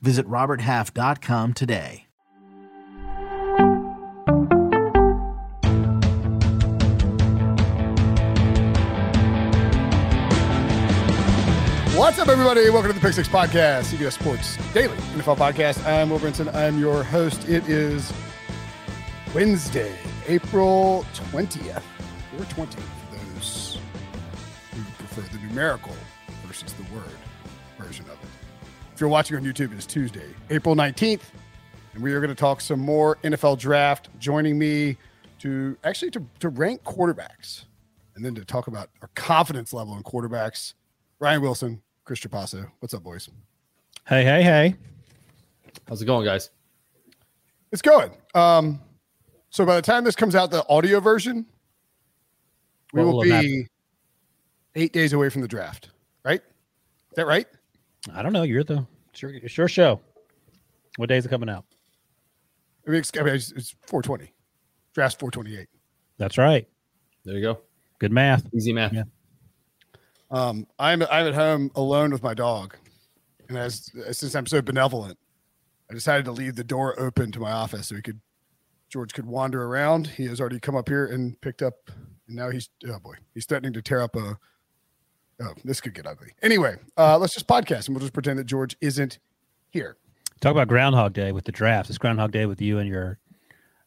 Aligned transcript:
Visit 0.00 0.26
RobertHalf.com 0.28 1.54
today. 1.54 2.06
What's 11.96 12.18
up, 12.18 12.28
everybody? 12.28 12.68
Welcome 12.68 12.90
to 12.90 12.92
the 12.92 13.00
Pick 13.00 13.14
Six 13.14 13.26
Podcast, 13.26 13.84
CBS 13.94 14.12
Sports 14.12 14.58
Daily 14.74 14.96
NFL 15.14 15.38
Podcast. 15.38 15.84
I'm 15.86 16.10
Will 16.10 16.18
Brinson. 16.18 16.54
I'm 16.54 16.78
your 16.78 17.02
host. 17.02 17.48
It 17.48 17.66
is 17.68 18.12
Wednesday, 19.34 19.92
April 20.28 21.06
20th, 21.14 21.82
or 22.38 22.44
20th 22.44 22.74
for 22.74 23.16
those 23.34 23.78
who 24.74 24.82
prefer 24.98 25.22
the 25.32 25.38
numerical 25.46 25.94
versus 26.46 26.74
the 26.74 26.82
word 26.94 27.08
version 27.78 28.04
of 28.04 28.12
it. 28.22 28.25
If 28.96 29.00
you're 29.00 29.10
watching 29.10 29.36
on 29.36 29.42
YouTube, 29.44 29.72
it 29.72 29.78
is 29.78 29.84
Tuesday, 29.84 30.24
April 30.48 30.74
19th, 30.74 31.20
and 31.92 32.02
we 32.02 32.14
are 32.14 32.20
going 32.20 32.30
to 32.30 32.34
talk 32.34 32.62
some 32.62 32.80
more 32.80 33.16
NFL 33.16 33.58
draft. 33.58 34.08
Joining 34.18 34.58
me 34.58 34.96
to 35.40 35.76
actually 35.84 36.10
to, 36.12 36.24
to 36.40 36.48
rank 36.48 36.82
quarterbacks 36.82 37.66
and 38.14 38.24
then 38.24 38.34
to 38.34 38.42
talk 38.42 38.68
about 38.68 38.88
our 39.02 39.10
confidence 39.14 39.74
level 39.74 39.98
in 39.98 40.02
quarterbacks. 40.02 40.72
Ryan 41.18 41.42
Wilson, 41.42 41.82
Chris 42.06 42.20
Trapasso. 42.20 42.70
What's 42.78 42.94
up, 42.94 43.02
boys? 43.02 43.28
Hey, 44.08 44.24
hey, 44.24 44.42
hey. 44.42 44.76
How's 45.86 46.00
it 46.00 46.06
going, 46.06 46.24
guys? 46.24 46.48
It's 47.72 47.82
going. 47.82 48.12
Um, 48.34 48.80
so 49.50 49.66
by 49.66 49.76
the 49.76 49.82
time 49.82 50.04
this 50.04 50.16
comes 50.16 50.34
out, 50.34 50.50
the 50.50 50.66
audio 50.70 51.00
version, 51.00 51.44
we 52.94 53.00
What 53.02 53.06
will 53.08 53.16
will 53.16 53.22
be 53.24 53.28
happen? 53.28 53.68
eight 54.74 54.94
days 54.94 55.12
away 55.12 55.28
from 55.28 55.42
the 55.42 55.48
draft. 55.48 55.90
Right? 56.24 56.40
Is 56.40 57.16
that 57.16 57.26
right? 57.26 57.46
I 58.14 58.22
don't 58.22 58.32
know. 58.32 58.42
You're 58.42 58.64
the 58.64 58.86
it's 59.10 59.22
your, 59.22 59.30
it's 59.32 59.56
your 59.56 59.68
show. 59.68 60.00
What 60.96 61.08
day 61.08 61.16
is 61.16 61.26
it 61.26 61.30
coming 61.30 61.48
out? 61.48 61.64
I 62.86 62.90
mean, 62.90 63.00
it's, 63.00 63.10
I 63.18 63.22
mean, 63.22 63.34
it's, 63.34 63.50
it's 63.52 63.74
420. 63.86 64.32
Draft 64.94 65.18
428. 65.18 65.68
That's 66.18 66.38
right. 66.38 66.66
There 67.24 67.34
you 67.34 67.42
go. 67.42 67.60
Good 67.98 68.12
math. 68.12 68.46
Easy 68.54 68.72
math. 68.72 68.92
Yeah. 68.92 69.02
Um, 70.30 70.66
I'm 70.78 71.02
I'm 71.02 71.26
at 71.26 71.34
home 71.34 71.70
alone 71.74 72.10
with 72.10 72.22
my 72.22 72.34
dog, 72.34 72.76
and 73.48 73.56
as 73.56 73.90
since 74.10 74.34
I'm 74.34 74.46
so 74.46 74.60
benevolent, 74.60 75.18
I 75.90 75.94
decided 75.94 76.24
to 76.26 76.32
leave 76.32 76.56
the 76.56 76.64
door 76.64 76.98
open 76.98 77.30
to 77.32 77.40
my 77.40 77.52
office 77.52 77.88
so 77.88 77.94
he 77.94 78.02
could 78.02 78.20
George 78.88 79.12
could 79.14 79.26
wander 79.26 79.64
around. 79.64 80.08
He 80.08 80.26
has 80.26 80.40
already 80.40 80.58
come 80.58 80.74
up 80.76 80.88
here 80.88 81.06
and 81.06 81.40
picked 81.40 81.62
up, 81.62 81.74
and 82.26 82.36
now 82.36 82.50
he's 82.50 82.68
oh 82.88 82.98
boy, 82.98 83.14
he's 83.34 83.46
threatening 83.46 83.72
to 83.74 83.82
tear 83.82 84.02
up 84.02 84.16
a. 84.16 84.36
Oh, 85.40 85.52
this 85.64 85.80
could 85.80 85.94
get 85.94 86.06
ugly. 86.06 86.32
Anyway, 86.42 86.76
uh, 86.96 87.18
let's 87.18 87.34
just 87.34 87.46
podcast 87.46 87.86
and 87.86 87.96
we'll 87.96 88.00
just 88.00 88.12
pretend 88.12 88.38
that 88.38 88.44
George 88.44 88.76
isn't 88.80 89.18
here. 89.68 89.96
Talk 90.40 90.52
about 90.52 90.68
Groundhog 90.68 91.12
Day 91.12 91.32
with 91.32 91.44
the 91.44 91.52
draft. 91.52 91.88
It's 91.88 91.98
Groundhog 91.98 92.32
Day 92.32 92.46
with 92.46 92.60
you 92.60 92.78
and 92.78 92.88
your 92.88 93.18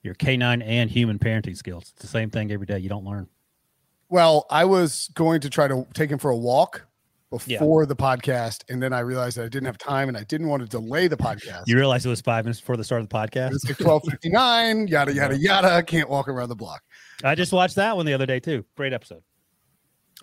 your 0.01 0.13
canine 0.13 0.61
and 0.61 0.89
human 0.89 1.19
parenting 1.19 1.57
skills. 1.57 1.91
It's 1.93 2.01
the 2.01 2.07
same 2.07 2.29
thing 2.29 2.51
every 2.51 2.65
day. 2.65 2.79
You 2.79 2.89
don't 2.89 3.05
learn. 3.05 3.27
Well, 4.09 4.45
I 4.49 4.65
was 4.65 5.09
going 5.13 5.41
to 5.41 5.49
try 5.49 5.67
to 5.67 5.85
take 5.93 6.09
him 6.09 6.17
for 6.17 6.31
a 6.31 6.37
walk 6.37 6.87
before 7.29 7.85
the 7.85 7.95
podcast, 7.95 8.63
and 8.69 8.81
then 8.81 8.91
I 8.91 9.01
realized 9.01 9.37
that 9.37 9.43
I 9.43 9.49
didn't 9.49 9.67
have 9.67 9.77
time, 9.77 10.07
and 10.07 10.17
I 10.17 10.23
didn't 10.23 10.47
want 10.47 10.63
to 10.63 10.67
delay 10.67 11.07
the 11.07 11.17
podcast. 11.17 11.63
You 11.67 11.75
realize 11.75 12.05
it 12.05 12.09
was 12.09 12.21
five 12.21 12.45
minutes 12.45 12.59
before 12.59 12.75
the 12.77 12.83
start 12.83 13.01
of 13.01 13.09
the 13.09 13.15
podcast. 13.15 13.51
It's 13.51 13.65
like 13.65 13.77
twelve 13.77 14.03
fifty 14.09 14.29
nine. 14.29 14.87
Yada 14.87 15.13
yada 15.13 15.37
yada. 15.39 15.83
Can't 15.83 16.09
walk 16.09 16.27
around 16.27 16.49
the 16.49 16.55
block. 16.55 16.81
I 17.23 17.35
just 17.35 17.53
watched 17.53 17.75
that 17.75 17.95
one 17.95 18.05
the 18.05 18.13
other 18.13 18.25
day 18.25 18.39
too. 18.39 18.65
Great 18.75 18.93
episode. 18.93 19.21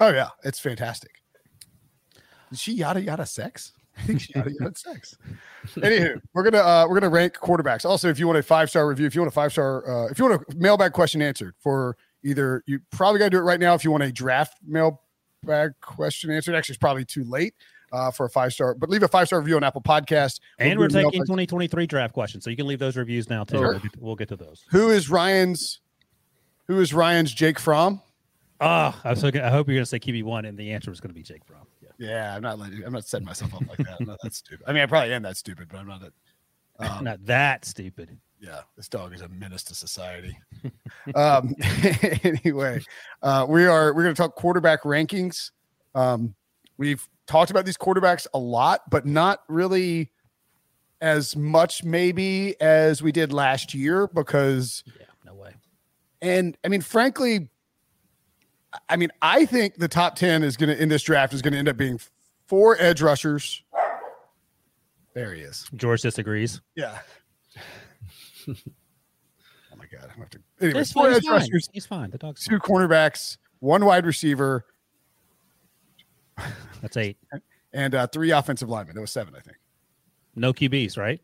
Oh 0.01 0.11
yeah, 0.11 0.29
it's 0.45 0.59
fantastic. 0.59 1.23
Is 2.53 2.61
she 2.61 2.73
yada 2.73 3.01
yada 3.01 3.27
sex? 3.27 3.73
I 3.99 4.03
think 4.03 4.21
she 4.21 4.33
yada 4.35 4.53
yada 4.61 4.77
sex. 4.77 5.17
Anywho, 5.77 6.21
we're 6.35 6.43
gonna 6.43 6.59
uh, 6.63 6.87
we're 6.89 7.01
gonna 7.01 7.11
rank 7.11 7.35
quarterbacks. 7.35 7.85
Also, 7.85 8.09
if 8.09 8.19
you 8.19 8.27
want 8.27 8.39
a 8.39 8.43
five 8.43 8.69
star 8.71 8.87
review, 8.87 9.07
if 9.07 9.15
you 9.15 9.21
want 9.21 9.33
a 9.33 9.35
five 9.35 9.53
star, 9.53 9.89
uh, 9.89 10.11
if 10.11 10.19
you 10.19 10.29
want 10.29 10.43
a 10.43 10.57
mailbag 10.57 10.93
question 10.93 11.23
answered 11.23 11.55
for 11.59 11.97
either 12.25 12.63
you 12.67 12.81
probably 12.91 13.19
gotta 13.19 13.31
do 13.31 13.39
it 13.39 13.43
right 13.43 13.61
now. 13.61 13.75
If 13.75 13.85
you 13.85 13.91
want 13.91 14.03
a 14.03 14.13
draft 14.13 14.59
mailbag 14.67 15.73
question 15.81 16.31
answered, 16.31 16.55
actually, 16.55 16.75
it's 16.75 16.81
probably 16.81 17.05
too 17.05 17.25
late 17.25 17.55
uh, 17.93 18.11
for 18.11 18.27
a 18.27 18.31
five 18.31 18.53
star. 18.53 18.75
But 18.75 18.91
leave 18.91 19.03
a 19.03 19.09
five 19.09 19.27
star 19.29 19.41
review 19.41 19.57
on 19.57 19.65
Apple 19.65 19.83
Podcast. 19.83 20.41
We'll 20.59 20.69
And 20.71 20.79
we're 20.79 20.89
taking 20.89 21.21
mailbag- 21.21 21.49
2023 21.49 21.87
draft 21.87 22.13
questions, 22.15 22.45
so 22.45 22.51
you 22.51 22.57
can 22.57 22.67
leave 22.67 22.79
those 22.79 22.97
reviews 22.97 23.31
now 23.31 23.45
too. 23.45 23.57
Sure. 23.57 23.71
We'll, 23.73 23.81
get, 23.81 23.97
we'll 23.99 24.17
get 24.17 24.29
to 24.29 24.37
those. 24.37 24.65
Who 24.71 24.91
is 24.91 25.09
Ryan's? 25.09 25.81
Who 26.69 26.81
is 26.81 26.93
Ryan's 26.93 27.33
Jake 27.33 27.59
Fromm? 27.59 28.03
Ah, 28.61 28.99
I 29.05 29.11
was 29.11 29.23
looking, 29.23 29.43
I 29.43 29.51
hope 29.51 29.67
you're 29.69 29.75
going 29.77 29.83
to 29.83 29.87
say 29.87 29.99
QB 29.99 30.23
one, 30.25 30.45
and 30.45 30.57
the 30.57 30.73
answer 30.73 30.91
was 30.91 31.01
going 31.01 31.11
to 31.11 31.15
be 31.15 31.23
Jake 31.23 31.45
Fromm. 31.45 31.67
Yeah. 31.83 31.89
Yeah, 31.99 32.35
I'm 32.35 32.43
not 32.43 32.59
letting. 32.59 32.83
I'm 32.85 32.93
not 32.93 33.05
setting 33.07 33.27
myself 33.27 33.55
up 33.55 33.67
like 33.69 33.79
that. 33.79 33.97
I'm 34.01 34.07
not 34.07 34.19
that 34.23 34.35
stupid. 34.35 34.65
I 34.67 34.73
mean, 34.73 34.83
I 34.83 34.87
probably 34.87 35.13
am 35.15 35.23
that 35.23 35.37
stupid, 35.37 35.69
but 35.71 35.79
I'm 35.79 35.87
not. 35.89 36.01
That, 36.01 36.13
um, 36.79 37.05
Not 37.05 37.25
that 37.25 37.65
stupid. 37.65 38.19
yeah, 38.39 38.61
this 38.77 38.87
dog 38.89 39.15
is 39.15 39.23
a 39.23 39.29
menace 39.29 39.63
to 39.65 39.75
society. 39.75 40.37
um, 41.15 41.55
anyway, 42.23 42.83
uh, 43.23 43.47
we 43.49 43.65
are 43.67 43.95
we're 43.95 44.03
going 44.03 44.15
to 44.15 44.21
talk 44.21 44.35
quarterback 44.35 44.83
rankings. 44.83 45.53
Um, 45.95 46.35
we've 46.77 47.07
talked 47.27 47.51
about 47.51 47.65
these 47.65 47.79
quarterbacks 47.79 48.27
a 48.35 48.39
lot, 48.39 48.83
but 48.91 49.07
not 49.07 49.41
really 49.49 50.11
as 51.01 51.35
much 51.37 51.83
maybe 51.85 52.61
as 52.61 53.03
we 53.03 53.11
did 53.13 53.33
last 53.33 53.73
year 53.75 54.07
because 54.09 54.83
Yeah, 54.87 55.07
no 55.25 55.35
way. 55.35 55.55
and 56.21 56.57
I 56.65 56.69
mean, 56.69 56.83
frankly, 56.83 57.49
I 58.89 58.97
mean, 58.97 59.11
I 59.23 59.45
think 59.47 59.77
the 59.77 59.89
top 59.89 60.17
10 60.17 60.43
is 60.43 60.57
going 60.57 60.69
to, 60.75 60.83
in 60.83 60.89
this 60.89 61.03
draft, 61.03 61.33
is 61.35 61.43
going 61.43 61.53
to 61.53 61.59
end 61.59 61.69
up 61.69 61.77
being 61.77 61.99
four 62.47 62.77
edge 62.81 63.03
rushers. 63.03 63.63
There 65.15 65.33
he 65.33 65.41
is. 65.43 65.67
George 65.75 66.03
disagrees. 66.03 66.61
Yeah. 66.75 66.99
oh 68.49 68.55
my 69.77 69.85
God. 69.87 70.09
I'm 70.11 70.17
going 70.17 70.17
to 70.17 70.21
have 70.21 70.31
to. 70.31 70.39
Anyway, 70.61 70.79
He's 70.81 70.93
four 70.93 71.05
fine. 71.05 71.13
edge 71.15 71.23
He's 71.23 71.29
fine. 71.29 71.41
rushers, 71.41 71.69
He's 71.73 71.87
fine. 71.87 72.11
The 72.11 72.19
dog's 72.19 72.45
two 72.45 72.59
cornerbacks, 72.59 73.39
one 73.61 73.85
wide 73.85 74.05
receiver, 74.07 74.67
That's 76.83 76.97
eight. 76.97 77.17
and 77.73 77.95
uh, 77.95 78.07
three 78.09 78.31
offensive 78.31 78.69
linemen. 78.69 78.95
That 78.95 79.01
was 79.01 79.11
seven, 79.11 79.35
I 79.35 79.41
think. 79.41 79.57
No 80.35 80.53
QBs, 80.53 80.99
right? 80.99 81.21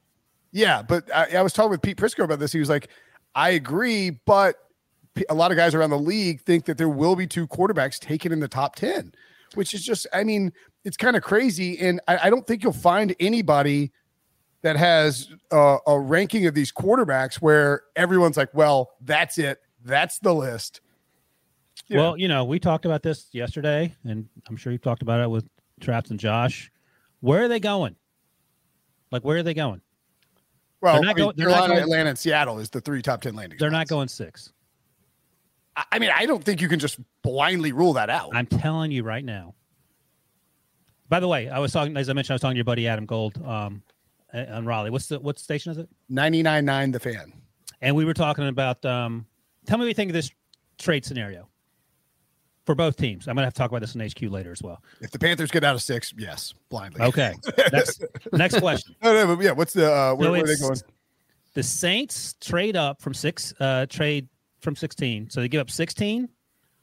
Yeah. 0.53 0.83
But 0.83 1.15
I, 1.15 1.37
I 1.37 1.43
was 1.43 1.53
talking 1.53 1.71
with 1.71 1.83
Pete 1.83 1.97
Prisco 1.99 2.25
about 2.25 2.39
this. 2.39 2.53
He 2.53 2.59
was 2.61 2.69
like, 2.71 2.89
I 3.35 3.51
agree, 3.51 4.11
but 4.11 4.57
a 5.29 5.35
lot 5.35 5.51
of 5.51 5.57
guys 5.57 5.75
around 5.75 5.91
the 5.91 5.99
league 5.99 6.41
think 6.43 6.65
that 6.67 6.79
there 6.79 6.89
will 6.89 7.17
be 7.17 7.27
two 7.27 7.47
quarterbacks 7.47 7.99
taken 7.99 8.33
in 8.33 8.41
the 8.41 8.49
top 8.49 8.75
10, 8.77 9.13
which 9.55 9.75
is 9.75 9.85
just, 9.85 10.07
I 10.13 10.25
mean, 10.25 10.53
it's 10.85 10.97
kind 10.97 11.17
of 11.17 11.23
crazy. 11.23 11.79
And 11.79 12.01
I, 12.09 12.19
I 12.27 12.31
don't 12.31 12.47
think 12.47 12.63
you'll 12.63 12.73
find 12.73 13.15
anybody 13.21 13.93
that 14.63 14.77
has 14.77 15.29
uh, 15.51 15.79
a 15.87 15.99
ranking 15.99 16.47
of 16.47 16.55
these 16.55 16.73
quarterbacks 16.73 17.37
where 17.37 17.83
everyone's 17.97 18.37
like, 18.37 18.55
well, 18.55 18.93
that's 19.01 19.37
it. 19.39 19.59
That's 19.85 20.19
the 20.21 20.33
list. 20.35 20.81
Yeah. 21.89 21.99
Well, 21.99 22.17
you 22.17 22.29
know, 22.29 22.45
we 22.45 22.59
talked 22.59 22.85
about 22.85 23.03
this 23.03 23.27
yesterday, 23.33 23.95
and 24.05 24.29
I'm 24.49 24.57
sure 24.57 24.73
you've 24.73 24.83
talked 24.83 25.03
about 25.03 25.21
it 25.21 25.29
with 25.29 25.45
Traps 25.81 26.11
and 26.11 26.19
Josh. 26.21 26.71
Where 27.21 27.43
are 27.45 27.49
they 27.49 27.61
going? 27.61 27.97
Like, 29.11 29.25
where 29.25 29.37
are 29.39 29.43
they 29.43 29.55
going? 29.55 29.81
Well, 30.81 30.95
They're 30.95 31.03
not 31.03 31.11
I 31.11 31.15
mean, 31.15 31.25
going- 31.25 31.37
they're 31.37 31.49
not 31.49 31.69
going- 31.69 31.81
Atlanta, 31.81 32.11
and 32.11 32.19
Seattle 32.19 32.59
is 32.59 32.71
the 32.71 32.81
three 32.81 33.03
top 33.03 33.21
10 33.21 33.35
landing 33.35 33.59
They're 33.59 33.71
not 33.71 33.89
going 33.89 34.09
six. 34.09 34.53
I- 35.77 35.99
mean, 35.99 36.11
I 36.15 36.27
don't 36.27 36.43
think 36.45 36.61
you 36.61 36.69
can 36.69 36.79
just 36.79 36.99
blindly 37.23 37.73
rule 37.73 37.95
that 37.95 38.11
out. 38.11 38.31
I'm 38.35 38.47
telling 38.47 38.91
you 38.91 39.03
right 39.03 39.25
now. 39.25 39.55
By 41.09 41.21
the 41.21 41.29
way, 41.29 41.49
I 41.49 41.59
was 41.59 41.73
talking, 41.73 41.97
as 41.97 42.09
I 42.09 42.13
mentioned, 42.13 42.33
I 42.33 42.35
was 42.37 42.41
talking 42.41 42.55
to 42.55 42.59
your 42.59 42.65
buddy 42.65 42.89
Adam 42.89 43.07
Gold 43.07 43.43
um, 43.45 43.83
on 44.33 44.65
Raleigh. 44.65 44.91
What's 44.91 45.09
the 45.09 45.21
what 45.21 45.39
station 45.39 45.73
is 45.73 45.79
it? 45.79 45.89
99.9 46.11 46.93
the 46.93 47.01
fan. 47.01 47.33
And 47.81 47.95
we 47.97 48.05
were 48.05 48.15
talking 48.15 48.49
about. 48.49 48.85
Um, 48.85 49.27
tell 49.67 49.79
me 49.79 49.83
what 49.83 49.89
you 49.89 49.95
think 49.95 50.11
of 50.11 50.15
this 50.15 50.31
trade 50.79 51.05
scenario 51.05 51.49
for 52.65 52.75
both 52.75 52.97
teams. 52.97 53.29
I'm 53.29 53.35
going 53.35 53.43
to 53.43 53.47
have 53.47 53.55
to 53.55 53.59
talk 53.59 53.71
about 53.71 53.81
this 53.81 53.95
in 53.95 54.01
HQ 54.01 54.33
later 54.33 54.53
as 54.53 54.63
well. 54.63 54.83
If 55.01 55.11
the 55.11 55.19
Panthers 55.19 55.51
get 55.51 55.65
out 55.65 55.75
of 55.75 55.83
six, 55.83 56.15
yes, 56.17 56.55
blindly. 56.71 57.03
Okay. 57.03 57.35
next, 57.73 58.05
next 58.33 58.59
question. 58.61 58.95
No, 59.03 59.13
no, 59.13 59.37
but 59.37 59.45
yeah. 59.45 59.53
What's 59.53 59.73
the 59.73 59.93
uh, 59.93 60.15
where, 60.15 60.27
So 60.27 60.33
where 60.33 60.45
are 60.45 60.47
they 60.47 60.57
going? 60.57 60.81
The 61.55 61.63
Saints 61.63 62.35
trade 62.41 62.77
up 62.77 63.03
from 63.03 63.13
six, 63.13 63.53
uh, 63.61 63.87
trade 63.87 64.29
from 64.63 64.77
16. 64.77 65.31
So 65.31 65.41
they 65.41 65.49
give 65.49 65.61
up 65.61 65.71
16, 65.71 66.29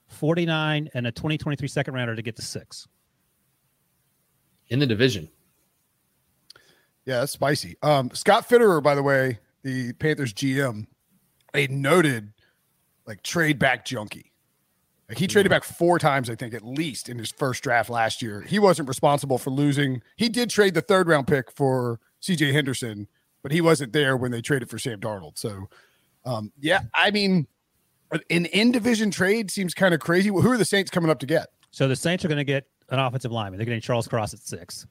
49, 0.08 0.90
and 0.94 1.08
a 1.08 1.12
2023 1.12 1.68
second 1.68 1.94
rounder 1.94 2.16
to 2.16 2.22
get 2.22 2.36
to 2.36 2.42
six. 2.42 2.88
in 4.70 4.80
the 4.80 4.86
division. 4.86 5.30
Yeah, 7.06 7.22
that's 7.22 7.32
spicy. 7.32 7.76
Um, 7.82 8.12
Scott 8.14 8.48
Fitterer, 8.48 8.84
by 8.84 8.94
the 8.94 9.02
way, 9.02 9.40
the 9.64 9.94
Panthers 9.94 10.34
GM, 10.34 10.86
a 11.56 11.66
noted 11.68 12.34
like 13.08 13.24
trade 13.24 13.58
back 13.58 13.84
junkie. 13.86 14.32
Like 15.08 15.18
he 15.18 15.26
traded 15.26 15.50
back 15.50 15.64
four 15.64 15.98
times, 15.98 16.30
I 16.30 16.36
think, 16.36 16.54
at 16.54 16.64
least 16.64 17.10
in 17.10 17.18
his 17.18 17.32
first 17.32 17.64
draft 17.64 17.90
last 17.90 18.22
year. 18.22 18.42
He 18.42 18.60
wasn't 18.60 18.88
responsible 18.88 19.40
for 19.40 19.50
losing. 19.50 20.04
He 20.18 20.30
did 20.30 20.52
trade 20.52 20.76
the 20.76 20.82
third 20.82 21.08
round 21.08 21.26
pick 21.26 21.52
for 21.52 22.00
CJ 22.22 22.54
Henderson, 22.54 23.08
but 23.42 23.52
he 23.52 23.60
wasn't 23.60 23.92
there 23.92 24.16
when 24.16 24.30
they 24.30 24.42
traded 24.42 24.70
for 24.70 24.78
Sam 24.78 25.00
Darnold. 25.00 25.40
So, 25.40 25.68
um, 26.26 26.52
yeah, 26.60 26.82
I 26.94 27.10
mean, 27.10 27.48
an 28.30 28.46
in 28.46 28.72
division 28.72 29.12
trade 29.12 29.52
seems 29.52 29.74
kind 29.74 29.94
of 29.94 30.00
crazy. 30.00 30.30
Who 30.30 30.52
are 30.52 30.58
the 30.58 30.66
Saints 30.66 30.90
coming 30.92 31.10
up 31.10 31.20
to 31.20 31.26
get? 31.26 31.50
So 31.72 31.88
the 31.88 31.96
Saints 31.96 32.26
are 32.26 32.28
going 32.28 32.40
to 32.40 32.44
get 32.44 32.66
an 32.90 33.00
offensive 33.00 33.32
lineman. 33.32 33.58
They're 33.58 33.66
getting 33.66 33.82
Charles 33.82 34.08
Cross 34.08 34.34
at 34.34 34.40
six. 34.40 34.88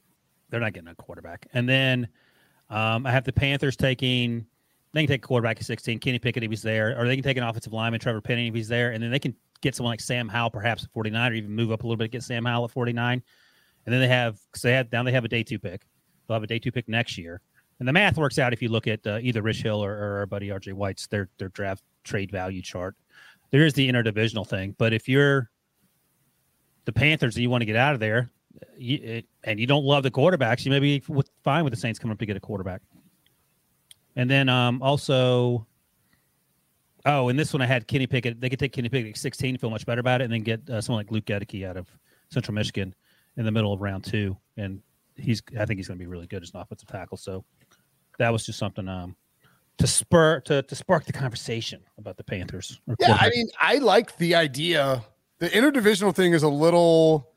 They're 0.51 0.61
not 0.61 0.73
getting 0.73 0.89
a 0.89 0.95
quarterback. 0.95 1.47
And 1.53 1.69
then 1.69 2.09
um, 2.71 3.07
I 3.07 3.11
have 3.11 3.25
the 3.25 3.33
Panthers 3.33 3.77
taking. 3.77 4.47
They 4.93 5.03
can 5.03 5.09
take 5.09 5.25
a 5.25 5.27
quarterback 5.27 5.59
at 5.59 5.67
16, 5.67 5.99
Kenny 5.99 6.19
Pickett 6.19 6.43
if 6.43 6.51
he's 6.51 6.63
there, 6.63 6.99
or 6.99 7.07
they 7.07 7.15
can 7.15 7.23
take 7.23 7.37
an 7.37 7.43
offensive 7.43 7.75
lineman, 7.75 8.01
Trevor 8.01 8.23
Penning 8.23 8.47
if 8.47 8.55
he's 8.55 8.69
there, 8.69 8.93
and 8.93 9.03
then 9.03 9.11
they 9.11 9.19
can 9.19 9.35
get 9.61 9.75
someone 9.75 9.93
like 9.93 10.01
Sam 10.01 10.29
Howell 10.29 10.51
perhaps 10.51 10.85
at 10.85 10.91
49, 10.93 11.31
or 11.31 11.35
even 11.35 11.51
move 11.51 11.71
up 11.71 11.83
a 11.83 11.87
little 11.87 11.99
bit, 11.99 12.05
to 12.05 12.09
get 12.09 12.23
Sam 12.23 12.47
Howell 12.47 12.65
at 12.65 12.71
49. 12.71 13.23
And 13.85 13.93
then 13.93 14.01
they 14.01 14.09
have, 14.09 14.39
they 14.63 14.73
have, 14.73 14.91
now 14.91 15.03
they 15.03 15.13
have 15.13 15.27
a 15.27 15.29
day 15.29 15.43
two 15.43 15.59
pick. 15.59 15.83
They'll 16.27 16.37
have 16.37 16.43
a 16.43 16.47
day 16.47 16.59
two 16.59 16.73
pick 16.73 16.89
next 16.89 17.19
year. 17.19 17.43
And 17.79 17.87
the 17.87 17.93
math 17.93 18.17
works 18.17 18.39
out 18.39 18.53
if 18.53 18.63
you 18.63 18.71
look 18.71 18.87
at 18.87 19.07
uh, 19.07 19.19
either 19.21 19.43
Rich 19.43 19.63
Hill 19.63 19.85
or, 19.85 19.93
or 19.93 20.19
our 20.19 20.27
buddy 20.27 20.49
RJ 20.49 20.73
White's 20.73 21.07
their 21.07 21.29
their 21.39 21.49
draft 21.51 21.83
trade 22.03 22.31
value 22.31 22.61
chart. 22.61 22.97
There 23.51 23.65
is 23.65 23.75
the 23.75 23.91
interdivisional 23.91 24.47
thing, 24.47 24.75
but 24.79 24.93
if 24.93 25.09
you're 25.09 25.51
the 26.85 26.93
Panthers 26.93 27.37
and 27.37 27.43
you 27.43 27.51
want 27.51 27.63
to 27.63 27.67
get 27.67 27.77
out 27.77 27.95
of 27.95 28.01
there, 28.01 28.31
you, 28.77 29.23
and 29.45 29.59
you 29.59 29.67
don't 29.67 29.85
love 29.85 30.03
the 30.03 30.11
quarterbacks, 30.11 30.65
you 30.65 30.71
may 30.71 30.81
be 30.81 31.03
fine 31.45 31.65
with 31.65 31.73
the 31.73 31.79
Saints 31.79 31.99
coming 31.99 32.13
up 32.13 32.19
to 32.19 32.27
get 32.27 32.37
a 32.37 32.41
quarterback. 32.41 32.83
And 34.17 34.29
then 34.29 34.49
um, 34.49 34.83
also, 34.83 35.67
oh, 37.07 37.29
and 37.29 37.39
this 37.39 37.53
one 37.53 37.63
I 37.63 37.67
had 37.67 37.87
Kenny 37.87 38.07
Pickett. 38.07 38.41
They 38.41 38.49
could 38.49 38.59
take 38.59 38.73
Kenny 38.73 38.89
Pickett 38.89 39.11
at 39.11 39.17
16, 39.17 39.59
feel 39.59 39.71
much 39.71 39.87
better 39.87 40.01
about 40.01 40.21
it, 40.21 40.25
and 40.25 40.33
then 40.33 40.43
get 40.43 40.69
uh, 40.69 40.81
someone 40.81 41.05
like 41.05 41.13
Luke 41.13 41.25
Goedeke 41.25 41.67
out 41.67 41.77
of 41.77 41.89
Central 42.31 42.55
Michigan 42.55 42.95
in 43.37 43.45
the 43.45 43.53
middle 43.53 43.73
of 43.73 43.81
round 43.81 44.05
two. 44.05 44.37
And 44.57 44.83
he's, 45.17 45.41
I 45.59 45.67
think 45.67 45.79
he's 45.79 45.89
going 45.89 45.99
to 45.99 46.03
be 46.03 46.09
really 46.09 46.27
good 46.27 46.43
as 46.43 46.51
an 46.53 46.61
offensive 46.61 46.89
tackle. 46.89 47.17
So 47.17 47.45
that 48.19 48.33
was 48.33 48.45
just 48.45 48.59
something 48.59 48.89
um, 48.89 49.15
to 49.79 49.87
spur 49.87 50.41
to, 50.41 50.63
to 50.63 50.75
spark 50.75 51.05
the 51.05 51.13
conversation 51.13 51.81
about 51.99 52.17
the 52.17 52.25
Panthers. 52.25 52.81
Yeah, 53.01 53.17
I 53.19 53.31
mean, 53.31 53.49
I 53.61 53.77
like 53.77 54.17
the 54.19 54.35
idea. 54.35 55.05
The 55.39 55.49
interdivisional 55.49 56.15
thing 56.15 56.33
is 56.33 56.43
a 56.43 56.49
little 56.49 57.31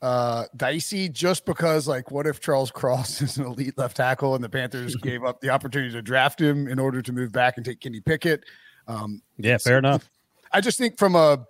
uh 0.00 0.44
dicey 0.56 1.08
just 1.08 1.44
because 1.44 1.88
like 1.88 2.12
what 2.12 2.24
if 2.24 2.38
Charles 2.38 2.70
Cross 2.70 3.20
is 3.22 3.36
an 3.36 3.46
elite 3.46 3.76
left 3.76 3.96
tackle 3.96 4.36
and 4.36 4.44
the 4.44 4.48
Panthers 4.48 4.94
gave 5.02 5.24
up 5.24 5.40
the 5.40 5.50
opportunity 5.50 5.92
to 5.92 6.00
draft 6.00 6.40
him 6.40 6.68
in 6.68 6.78
order 6.78 7.02
to 7.02 7.12
move 7.12 7.32
back 7.32 7.56
and 7.56 7.66
take 7.66 7.80
Kenny 7.80 8.00
Pickett? 8.00 8.44
Um 8.86 9.20
yeah, 9.38 9.58
fair 9.58 9.78
enough. 9.78 10.08
I 10.52 10.60
just 10.60 10.78
think 10.78 10.98
from 10.98 11.16
a 11.16 11.44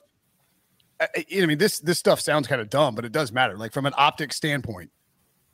I, 0.99 1.08
I 1.43 1.46
mean 1.46 1.58
this 1.58 1.81
this 1.81 1.99
stuff 1.99 2.20
sounds 2.20 2.49
kind 2.49 2.62
of 2.62 2.70
dumb, 2.70 2.94
but 2.94 3.05
it 3.05 3.12
does 3.12 3.32
matter. 3.32 3.58
Like 3.58 3.75
from 3.75 3.84
an 3.84 3.93
optic 3.99 4.32
standpoint, 4.32 4.90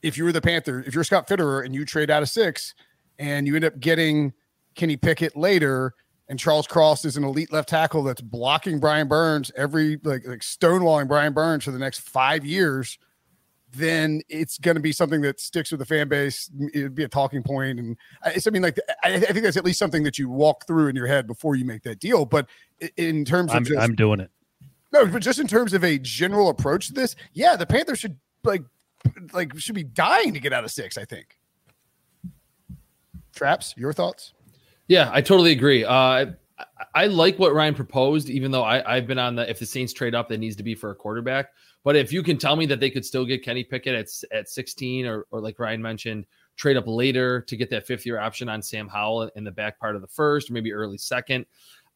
if 0.03 0.17
you 0.17 0.23
were 0.23 0.33
the 0.33 0.41
Panther, 0.41 0.85
if 0.87 0.95
you're 0.95 1.03
Scott 1.03 1.27
Fitterer 1.27 1.65
and 1.65 1.75
you 1.75 1.85
trade 1.85 2.11
out 2.11 2.23
of 2.23 2.29
six 2.29 2.75
and 3.19 3.47
you 3.47 3.57
end 3.57 3.65
up 3.65 3.81
getting 3.81 4.33
Kenny 4.75 4.97
Pickett 4.97 5.37
later, 5.37 5.95
and 6.29 6.39
Charles 6.39 6.67
Cross 6.67 7.05
is 7.05 7.17
an 7.17 7.25
elite 7.25 7.53
left 7.53 7.69
tackle 7.69 8.03
that's 8.03 8.21
blocking 8.21 8.81
Brian 8.81 9.09
Burns 9.09 9.51
every 9.57 9.99
like 10.05 10.27
like 10.27 10.41
stonewalling 10.41 11.09
Brian 11.09 11.33
Burns 11.33 11.65
for 11.65 11.71
the 11.71 11.79
next 11.79 12.01
five 12.01 12.45
years, 12.45 12.99
then 13.77 14.23
it's 14.29 14.59
going 14.59 14.77
to 14.77 14.81
be 14.81 14.93
something 14.93 15.21
that 15.23 15.41
sticks 15.41 15.71
with 15.71 15.81
the 15.81 15.87
fan 15.87 16.09
base. 16.09 16.51
It'd 16.73 16.95
be 16.95 17.05
a 17.05 17.09
talking 17.09 17.43
point, 17.43 17.79
and 17.79 17.97
it's 18.27 18.47
I 18.47 18.51
mean 18.51 18.63
like 18.63 18.79
I, 19.03 19.15
I, 19.15 19.19
think 19.19 19.43
that's 19.43 19.57
at 19.57 19.65
least 19.65 19.79
something 19.79 20.03
that 20.05 20.19
you 20.19 20.29
walk 20.29 20.67
through 20.67 20.89
in 20.89 20.97
your 20.97 21.07
head 21.07 21.27
before 21.27 21.57
you 21.57 21.65
make 21.65 21.83
that 21.83 21.99
deal. 21.99 22.25
But 22.25 22.47
in 22.97 23.25
terms 23.25 23.51
of 23.51 23.57
I'm, 23.57 23.65
just, 23.65 23.81
I'm 23.81 23.95
doing 23.95 24.21
it. 24.21 24.31
No, 24.93 25.07
but 25.07 25.23
just 25.23 25.41
in 25.41 25.47
terms 25.47 25.75
of 25.75 25.85
a 25.85 25.99
general 25.99 26.49
approach 26.49 26.89
to 26.89 26.95
this, 26.95 27.17
yeah, 27.33 27.57
the 27.57 27.67
Panthers 27.67 27.99
should 27.99 28.17
like 28.45 28.63
like 29.33 29.57
should 29.59 29.75
be 29.75 29.85
dying 29.85 30.33
to 30.35 30.41
get 30.41 30.53
out 30.53 30.65
of 30.65 30.71
six. 30.71 30.97
I 30.97 31.05
think. 31.05 31.39
Traps, 33.35 33.75
your 33.77 33.93
thoughts? 33.93 34.33
Yeah, 34.89 35.11
I 35.13 35.21
totally 35.21 35.53
agree. 35.53 35.85
Uh, 35.85 36.27
I, 36.95 37.07
like 37.07 37.39
what 37.39 37.55
Ryan 37.55 37.75
proposed, 37.75 38.31
even 38.31 38.51
though 38.51 38.63
I, 38.63 38.97
I've 38.97 39.07
been 39.07 39.19
on 39.19 39.35
the 39.35 39.49
if 39.49 39.59
the 39.59 39.67
Saints 39.67 39.93
trade 39.93 40.15
up, 40.15 40.29
that 40.29 40.39
needs 40.39 40.57
to 40.57 40.63
be 40.63 40.75
for 40.75 40.91
a 40.91 40.95
quarterback. 40.95 41.51
But 41.83 41.97
if 41.97 42.13
you 42.13 42.23
can 42.23 42.39
tell 42.39 42.57
me 42.57 42.67
that 42.67 42.81
they 42.81 42.91
could 42.91 43.05
still 43.05 43.25
get 43.25 43.43
Kenny 43.43 43.65
Pickett 43.65 43.95
at 43.95 44.37
at 44.37 44.49
16, 44.49 45.07
or 45.07 45.27
or 45.31 45.41
like 45.41 45.59
Ryan 45.59 45.83
mentioned, 45.83 46.27
trade 46.57 46.77
up 46.77 46.87
later 46.87 47.41
to 47.43 47.57
get 47.57 47.71
that 47.71 47.87
fifth 47.87 48.07
year 48.07 48.19
option 48.19 48.49
on 48.49 48.63
Sam 48.63 48.89
Howell 48.89 49.31
in 49.35 49.45
the 49.45 49.51
back 49.51 49.79
part 49.79 49.97
of 49.97 50.03
the 50.03 50.09
first, 50.09 50.51
or 50.51 50.53
maybe 50.53 50.73
early 50.73 50.99
second, 50.99 51.47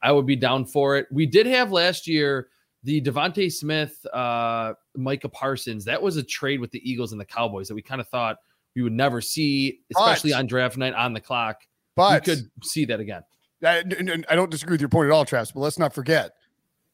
I 0.03 0.13
would 0.13 0.27
be 0.27 0.37
down 0.37 0.65
for 0.65 0.97
it. 0.97 1.07
We 1.11 1.27
did 1.27 1.47
have 1.47 1.71
last 1.71 2.07
year 2.07 2.49
the 2.85 3.01
DeVonta 3.01 3.53
Smith, 3.53 4.05
uh, 4.07 4.75
Micah 4.97 5.29
Parsons. 5.29 5.85
That 5.85 6.01
was 6.01 6.17
a 6.17 6.23
trade 6.23 6.61
with 6.61 6.71
the 6.71 6.91
Eagles 6.91 7.13
and 7.13 7.21
the 7.21 7.25
Cowboys 7.25 7.69
that 7.69 7.75
we 7.75 7.83
kind 7.83 8.01
of 8.01 8.09
thought 8.09 8.39
we 8.75 8.83
would 8.83 8.93
never 8.93 9.21
see, 9.21 9.81
especially 9.95 10.31
but, 10.31 10.39
on 10.39 10.47
draft 10.47 10.77
night 10.77 10.95
on 10.95 11.13
the 11.13 11.21
clock. 11.21 11.63
But 11.99 12.25
we 12.25 12.33
could 12.33 12.51
see 12.63 12.85
that 12.85 13.01
again. 13.01 13.25
I, 13.65 13.83
I 14.29 14.37
don't 14.37 14.53
disagree 14.53 14.75
with 14.75 14.81
your 14.81 14.89
point 14.89 15.07
at 15.07 15.13
all, 15.13 15.25
Travis, 15.25 15.51
But 15.51 15.61
let's 15.61 15.81
not 15.81 15.93
forget 15.93 16.31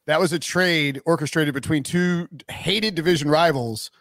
that 0.07 0.19
was 0.19 0.33
a 0.33 0.39
trade 0.39 0.99
orchestrated 1.05 1.53
between 1.53 1.83
two 1.83 2.27
hated 2.49 2.95
division 2.95 3.29
rivals, 3.29 3.91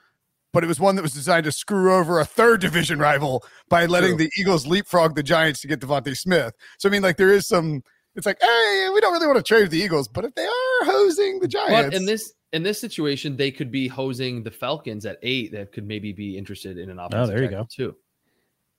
but 0.55 0.65
it 0.65 0.67
was 0.67 0.81
one 0.81 0.97
that 0.97 1.03
was 1.03 1.13
designed 1.13 1.45
to 1.45 1.53
screw 1.53 1.95
over 1.95 2.21
a 2.21 2.25
third 2.25 2.63
division 2.63 2.99
rival 2.99 3.45
by 3.69 3.85
letting 3.85 4.17
True. 4.17 4.19
the 4.19 4.31
Eagles 4.39 4.67
leapfrog 4.67 5.15
the 5.15 5.23
Giants 5.23 5.61
to 5.61 5.69
get 5.69 5.81
DeVonta 5.81 6.17
Smith. 6.17 6.55
So 6.79 6.89
I 6.89 6.93
mean, 6.93 7.03
like 7.03 7.19
there 7.19 7.31
is 7.31 7.47
some. 7.47 7.85
It's 8.17 8.25
like, 8.25 8.41
hey, 8.41 8.89
we 8.95 9.01
don't 9.01 9.13
really 9.13 9.27
want 9.27 9.37
to 9.37 9.43
trade 9.43 9.71
the 9.71 9.79
Eagles, 9.79 10.09
but 10.09 10.25
if 10.25 10.35
they 10.35 10.47
are 10.47 10.85
hosing 10.85 11.41
the 11.41 11.49
Giants, 11.49 11.91
but 11.91 11.95
in 11.95 12.07
this 12.07 12.33
in 12.55 12.63
this 12.63 12.81
situation, 12.81 13.37
they 13.37 13.51
could 13.51 13.71
be 13.71 13.89
hosing 13.89 14.43
the 14.43 14.51
Falcons 14.51 15.05
at 15.05 15.19
eight. 15.23 15.53
That 15.53 15.71
could 15.73 15.87
maybe 15.87 16.15
be 16.15 16.39
interested 16.39 16.79
in 16.79 16.89
an 16.89 16.99
offensive. 16.99 17.21
Oh, 17.21 17.27
there 17.27 17.43
you 17.43 17.51
go. 17.51 17.67
Too. 17.71 17.95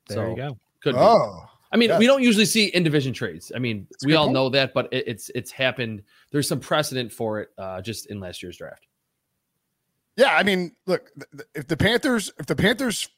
There 0.08 0.18
so, 0.18 0.30
you 0.32 0.36
go. 0.38 0.58
Could 0.82 0.96
oh. 0.98 1.42
Be. 1.44 1.55
I 1.76 1.78
mean, 1.78 1.90
yes. 1.90 2.00
we 2.00 2.08
don't 2.08 2.24
usually 2.24 2.46
see 2.46 2.68
in 2.68 2.84
division 2.84 3.12
trades. 3.12 3.52
I 3.54 3.60
mean, 3.60 3.86
That's 3.92 4.06
we 4.06 4.16
all 4.16 4.28
point. 4.28 4.34
know 4.34 4.48
that, 4.48 4.74
but 4.74 4.88
it, 4.94 5.10
it's 5.10 5.30
it's 5.36 5.52
happened. 5.52 6.04
There's 6.32 6.48
some 6.48 6.62
precedent 6.62 7.12
for 7.12 7.42
it 7.42 7.50
uh, 7.58 7.82
just 7.82 8.06
in 8.06 8.22
last 8.22 8.42
year's 8.42 8.56
draft. 8.56 8.88
Yeah, 10.16 10.34
I 10.34 10.44
mean, 10.44 10.72
look, 10.86 11.12
if 11.54 11.68
the 11.68 11.76
Panthers, 11.76 12.32
if 12.40 12.46
the 12.46 12.56
Panthers, 12.56 13.10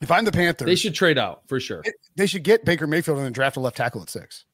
if 0.00 0.10
I'm 0.10 0.24
the 0.24 0.32
Panthers, 0.32 0.64
they 0.64 0.76
should 0.76 0.94
trade 0.94 1.18
out 1.18 1.42
for 1.46 1.60
sure. 1.60 1.82
It, 1.84 1.92
they 2.16 2.26
should 2.26 2.42
get 2.42 2.64
Baker 2.64 2.86
Mayfield 2.86 3.18
and 3.18 3.26
then 3.26 3.34
draft 3.34 3.58
a 3.58 3.60
left 3.60 3.76
tackle 3.76 4.00
at 4.00 4.08
six, 4.08 4.46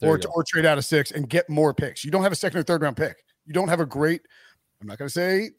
there 0.00 0.08
or 0.10 0.18
or 0.34 0.42
trade 0.42 0.64
out 0.64 0.78
of 0.78 0.86
six 0.86 1.10
and 1.10 1.28
get 1.28 1.50
more 1.50 1.74
picks. 1.74 2.06
You 2.06 2.10
don't 2.10 2.22
have 2.22 2.32
a 2.32 2.36
second 2.36 2.58
or 2.58 2.62
third 2.62 2.80
round 2.80 2.96
pick. 2.96 3.18
You 3.44 3.52
don't 3.52 3.68
have 3.68 3.80
a 3.80 3.86
great. 3.86 4.22
I'm 4.80 4.86
not 4.86 4.96
going 4.96 5.08
to 5.08 5.12
say. 5.12 5.50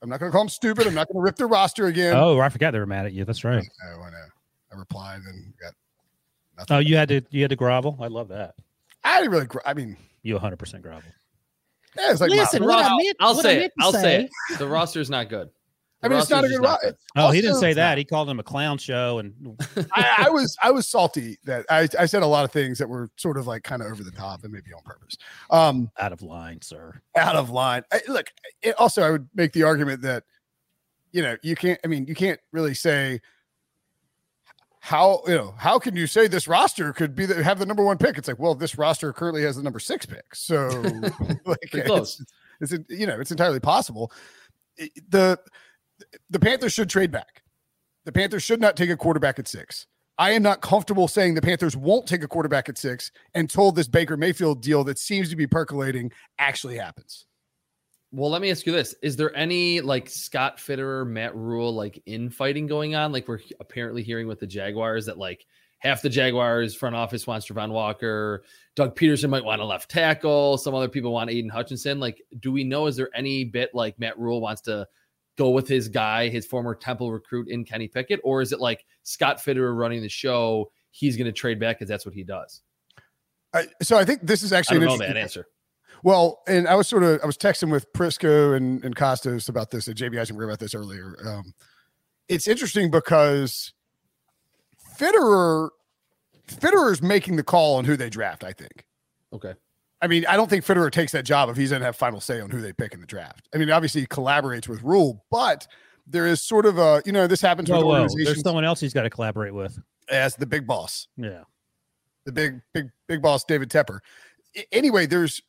I'm 0.00 0.08
not 0.08 0.20
going 0.20 0.32
to 0.32 0.32
call 0.32 0.44
them 0.44 0.48
stupid. 0.48 0.86
I'm 0.86 0.94
not 0.94 1.08
going 1.08 1.20
to 1.20 1.22
rip 1.22 1.36
their 1.36 1.48
roster 1.48 1.84
again. 1.84 2.16
Oh, 2.16 2.40
I 2.40 2.48
forgot 2.48 2.70
they 2.70 2.78
were 2.78 2.86
mad 2.86 3.04
at 3.04 3.12
you. 3.12 3.26
That's 3.26 3.44
right. 3.44 3.58
I 3.58 3.90
know. 3.90 4.02
I, 4.02 4.10
know. 4.10 4.16
I 4.72 4.78
replied 4.78 5.20
and 5.26 5.52
got 5.60 5.74
Nothing. 6.56 6.76
Oh, 6.76 6.78
you 6.80 6.96
had 6.96 7.08
to 7.08 7.22
you 7.30 7.42
had 7.42 7.50
to 7.50 7.56
grovel. 7.56 7.98
I 8.00 8.06
love 8.06 8.28
that. 8.28 8.54
I 9.04 9.20
didn't 9.20 9.32
really. 9.32 9.48
I 9.64 9.74
mean, 9.74 9.96
you 10.22 10.34
100 10.34 10.56
percent 10.56 10.82
grovel. 10.82 11.10
Yeah, 11.96 12.10
it's 12.10 12.20
like 12.20 12.30
listen. 12.30 12.64
What 12.64 12.84
I 12.84 12.96
meant, 12.96 13.16
I'll 13.20 13.34
what 13.34 13.42
say 13.42 13.62
I 13.62 13.64
it. 13.64 13.72
I'll 13.80 13.92
say 13.92 14.24
it. 14.24 14.58
The 14.58 14.66
roster's 14.66 15.10
not 15.10 15.28
good. 15.28 15.48
The 16.00 16.06
I 16.06 16.08
mean, 16.10 16.18
it's 16.18 16.28
not 16.28 16.44
a 16.44 16.48
good 16.48 16.60
roster. 16.60 16.96
Oh, 17.16 17.30
he 17.30 17.40
didn't 17.40 17.56
say 17.56 17.72
that. 17.72 17.96
He 17.96 18.04
called 18.04 18.28
him 18.28 18.38
a 18.38 18.42
clown 18.42 18.76
show, 18.76 19.18
and 19.18 19.56
I, 19.92 20.26
I, 20.26 20.30
was 20.30 20.54
I 20.62 20.70
was 20.70 20.86
salty 20.86 21.38
that 21.44 21.64
I, 21.70 21.88
I 21.98 22.04
said 22.04 22.22
a 22.22 22.26
lot 22.26 22.44
of 22.44 22.52
things 22.52 22.78
that 22.78 22.88
were 22.88 23.08
sort 23.16 23.38
of 23.38 23.46
like 23.46 23.62
kind 23.62 23.80
of 23.80 23.90
over 23.90 24.04
the 24.04 24.10
top 24.10 24.44
and 24.44 24.52
maybe 24.52 24.72
on 24.74 24.82
purpose. 24.82 25.16
Um, 25.50 25.90
out 25.98 26.12
of 26.12 26.20
line, 26.20 26.60
sir. 26.60 27.00
Out 27.16 27.34
of 27.34 27.48
line. 27.48 27.82
I, 27.92 28.02
look. 28.08 28.26
It, 28.60 28.74
also, 28.78 29.02
I 29.02 29.10
would 29.10 29.28
make 29.34 29.52
the 29.52 29.62
argument 29.62 30.02
that 30.02 30.24
you 31.12 31.22
know 31.22 31.36
you 31.42 31.56
can't. 31.56 31.80
I 31.82 31.88
mean, 31.88 32.06
you 32.06 32.14
can't 32.14 32.40
really 32.52 32.74
say 32.74 33.20
how 34.86 35.20
you 35.26 35.34
know 35.34 35.52
how 35.58 35.80
can 35.80 35.96
you 35.96 36.06
say 36.06 36.28
this 36.28 36.46
roster 36.46 36.92
could 36.92 37.16
be 37.16 37.26
the, 37.26 37.42
have 37.42 37.58
the 37.58 37.66
number 37.66 37.84
one 37.84 37.98
pick? 37.98 38.16
It's 38.18 38.28
like, 38.28 38.38
well, 38.38 38.54
this 38.54 38.78
roster 38.78 39.12
currently 39.12 39.42
has 39.42 39.56
the 39.56 39.62
number 39.64 39.80
six 39.80 40.06
pick, 40.06 40.32
so 40.32 40.68
like 41.44 41.58
it's, 41.72 42.22
it's, 42.60 42.72
you 42.88 43.04
know 43.04 43.18
it's 43.18 43.32
entirely 43.32 43.58
possible. 43.58 44.12
the 45.08 45.40
The 46.30 46.38
Panthers 46.38 46.72
should 46.72 46.88
trade 46.88 47.10
back. 47.10 47.42
The 48.04 48.12
Panthers 48.12 48.44
should 48.44 48.60
not 48.60 48.76
take 48.76 48.88
a 48.88 48.96
quarterback 48.96 49.40
at 49.40 49.48
six. 49.48 49.88
I 50.18 50.30
am 50.30 50.44
not 50.44 50.60
comfortable 50.60 51.08
saying 51.08 51.34
the 51.34 51.42
Panthers 51.42 51.76
won't 51.76 52.06
take 52.06 52.22
a 52.22 52.28
quarterback 52.28 52.68
at 52.68 52.78
six 52.78 53.10
until 53.34 53.72
this 53.72 53.88
Baker 53.88 54.16
Mayfield 54.16 54.62
deal 54.62 54.84
that 54.84 55.00
seems 55.00 55.28
to 55.30 55.36
be 55.36 55.48
percolating 55.48 56.12
actually 56.38 56.76
happens. 56.76 57.26
Well, 58.16 58.30
let 58.30 58.40
me 58.40 58.50
ask 58.50 58.66
you 58.66 58.72
this: 58.72 58.94
Is 59.02 59.16
there 59.16 59.34
any 59.36 59.80
like 59.80 60.08
Scott 60.08 60.58
Fitterer, 60.58 61.06
Matt 61.06 61.36
Rhule 61.36 61.74
like 61.74 62.02
infighting 62.06 62.66
going 62.66 62.94
on? 62.94 63.12
Like 63.12 63.28
we're 63.28 63.40
apparently 63.60 64.02
hearing 64.02 64.26
with 64.26 64.40
the 64.40 64.46
Jaguars 64.46 65.06
that 65.06 65.18
like 65.18 65.46
half 65.78 66.02
the 66.02 66.08
Jaguars 66.08 66.74
front 66.74 66.96
office 66.96 67.26
wants 67.26 67.46
Travon 67.46 67.70
Walker, 67.70 68.42
Doug 68.74 68.96
Pederson 68.96 69.28
might 69.28 69.44
want 69.44 69.60
a 69.60 69.64
left 69.64 69.90
tackle, 69.90 70.56
some 70.58 70.74
other 70.74 70.88
people 70.88 71.12
want 71.12 71.30
Aidan 71.30 71.50
Hutchinson. 71.50 72.00
Like, 72.00 72.22
do 72.40 72.50
we 72.50 72.64
know? 72.64 72.86
Is 72.86 72.96
there 72.96 73.10
any 73.14 73.44
bit 73.44 73.70
like 73.74 73.98
Matt 73.98 74.18
Rhule 74.18 74.40
wants 74.40 74.62
to 74.62 74.88
go 75.36 75.50
with 75.50 75.68
his 75.68 75.88
guy, 75.88 76.28
his 76.28 76.46
former 76.46 76.74
Temple 76.74 77.12
recruit 77.12 77.48
in 77.48 77.64
Kenny 77.64 77.86
Pickett, 77.86 78.20
or 78.24 78.40
is 78.40 78.52
it 78.52 78.60
like 78.60 78.84
Scott 79.02 79.38
Fitterer 79.38 79.76
running 79.76 80.00
the 80.00 80.08
show? 80.08 80.70
he's 80.96 81.16
going 81.16 81.26
to 81.26 81.32
trade 81.32 81.60
back 81.60 81.76
because 81.76 81.88
that's 81.88 82.06
what 82.06 82.14
he 82.14 82.24
does. 82.24 82.62
I, 83.52 83.66
so 83.82 83.98
I 83.98 84.04
think 84.04 84.22
this 84.22 84.42
is 84.42 84.52
I 84.52 84.58
actually 84.58 84.80
don't 84.80 84.92
an 84.92 84.98
know 84.98 85.06
that 85.06 85.16
answer. 85.16 85.46
Well, 86.02 86.40
and 86.46 86.68
I 86.68 86.74
was 86.74 86.88
sort 86.88 87.02
of 87.02 87.20
I 87.22 87.26
was 87.26 87.36
texting 87.36 87.70
with 87.70 87.92
Prisco 87.92 88.56
and, 88.56 88.84
and 88.84 88.94
Costos 88.94 89.48
about 89.48 89.70
this, 89.70 89.86
and 89.88 89.96
JB 89.96 90.20
Eisenberg 90.20 90.48
about 90.48 90.58
this 90.60 90.74
earlier. 90.74 91.16
Um, 91.26 91.52
it's 92.28 92.46
interesting 92.48 92.90
because 92.90 93.72
Fitterer 94.98 95.70
Fitterer's 96.48 97.02
making 97.02 97.36
the 97.36 97.42
call 97.42 97.76
on 97.76 97.84
who 97.84 97.96
they 97.96 98.08
draft. 98.10 98.44
I 98.44 98.52
think. 98.52 98.84
Okay. 99.32 99.54
I 100.02 100.06
mean, 100.08 100.26
I 100.28 100.36
don't 100.36 100.48
think 100.50 100.64
Fitterer 100.64 100.90
takes 100.90 101.12
that 101.12 101.24
job 101.24 101.48
if 101.48 101.56
he's 101.56 101.70
going 101.70 101.80
to 101.80 101.86
have 101.86 101.96
final 101.96 102.20
say 102.20 102.40
on 102.40 102.50
who 102.50 102.60
they 102.60 102.72
pick 102.72 102.92
in 102.92 103.00
the 103.00 103.06
draft. 103.06 103.48
I 103.54 103.58
mean, 103.58 103.70
obviously 103.70 104.02
he 104.02 104.06
collaborates 104.06 104.68
with 104.68 104.82
Rhule, 104.82 105.24
but 105.30 105.66
there 106.06 106.26
is 106.26 106.42
sort 106.42 106.66
of 106.66 106.78
a 106.78 107.02
you 107.06 107.12
know 107.12 107.26
this 107.26 107.40
happens 107.40 107.70
with 107.70 107.78
Whoa, 107.80 107.86
whoa. 107.86 107.92
organizations 108.02 108.26
There's 108.26 108.42
someone 108.42 108.64
else 108.64 108.78
he's 108.80 108.92
got 108.92 109.02
to 109.02 109.10
collaborate 109.10 109.54
with. 109.54 109.78
as 110.10 110.36
the 110.36 110.46
big 110.46 110.66
boss. 110.66 111.08
Yeah. 111.16 111.42
the 112.26 112.32
big 112.32 112.60
big 112.74 112.86
big 113.08 113.22
boss 113.22 113.44
David 113.44 113.70
Tepper. 113.70 114.00
I- 114.56 114.66
Anyway, 114.72 115.06
there's 115.06 115.42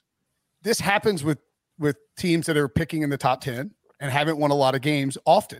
this 0.61 0.79
happens 0.79 1.23
with 1.23 1.39
with 1.79 1.97
teams 2.17 2.47
that 2.47 2.57
are 2.57 2.67
picking 2.67 3.03
in 3.03 3.09
the 3.09 3.17
top 3.17 3.41
10 3.41 3.71
and 3.99 4.11
haven't 4.11 4.37
won 4.37 4.49
a 4.49 4.55
lot 4.55 4.73
of 4.73 4.81
games 4.81 5.17
often. 5.25 5.59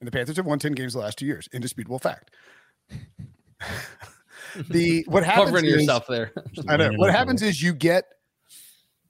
And 0.00 0.06
the 0.06 0.10
Panthers 0.10 0.36
have 0.36 0.44
won 0.44 0.58
10 0.58 0.72
games 0.72 0.92
the 0.92 0.98
last 0.98 1.18
2 1.18 1.24
years. 1.24 1.48
Indisputable 1.52 1.98
fact. 1.98 2.30
the 4.68 5.04
what 5.08 5.24
happens 5.24 5.46
Covering 5.46 5.64
is, 5.64 5.72
yourself 5.72 6.06
there. 6.06 6.32
I 6.68 6.76
know. 6.76 6.92
What 6.96 7.10
happens 7.10 7.42
is 7.42 7.62
you 7.62 7.72
get 7.72 8.04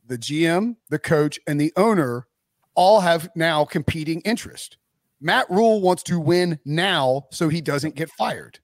the 0.06 0.18
GM, 0.18 0.76
the 0.88 0.98
coach, 0.98 1.38
and 1.46 1.60
the 1.60 1.72
owner 1.76 2.26
all 2.74 3.00
have 3.00 3.28
now 3.34 3.64
competing 3.64 4.20
interest. 4.20 4.76
Matt 5.20 5.50
Rhule 5.50 5.80
wants 5.80 6.02
to 6.04 6.20
win 6.20 6.60
now 6.64 7.26
so 7.32 7.48
he 7.48 7.60
doesn't 7.60 7.94
get 7.94 8.10
fired. 8.10 8.60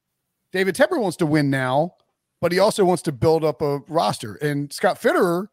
David 0.53 0.77
Tepper 0.77 1.01
wants 1.01 1.17
to 1.17 1.27
win 1.27 1.51
now, 1.51 1.95
but 2.41 2.53
he 2.53 2.59
also 2.59 2.85
wants 2.85 3.03
to 3.03 3.13
build 3.13 3.43
up 3.43 3.63
a 3.63 3.79
roster. 3.89 4.35
And 4.35 4.73
Scott 4.73 5.01
Fitterer 5.01 5.49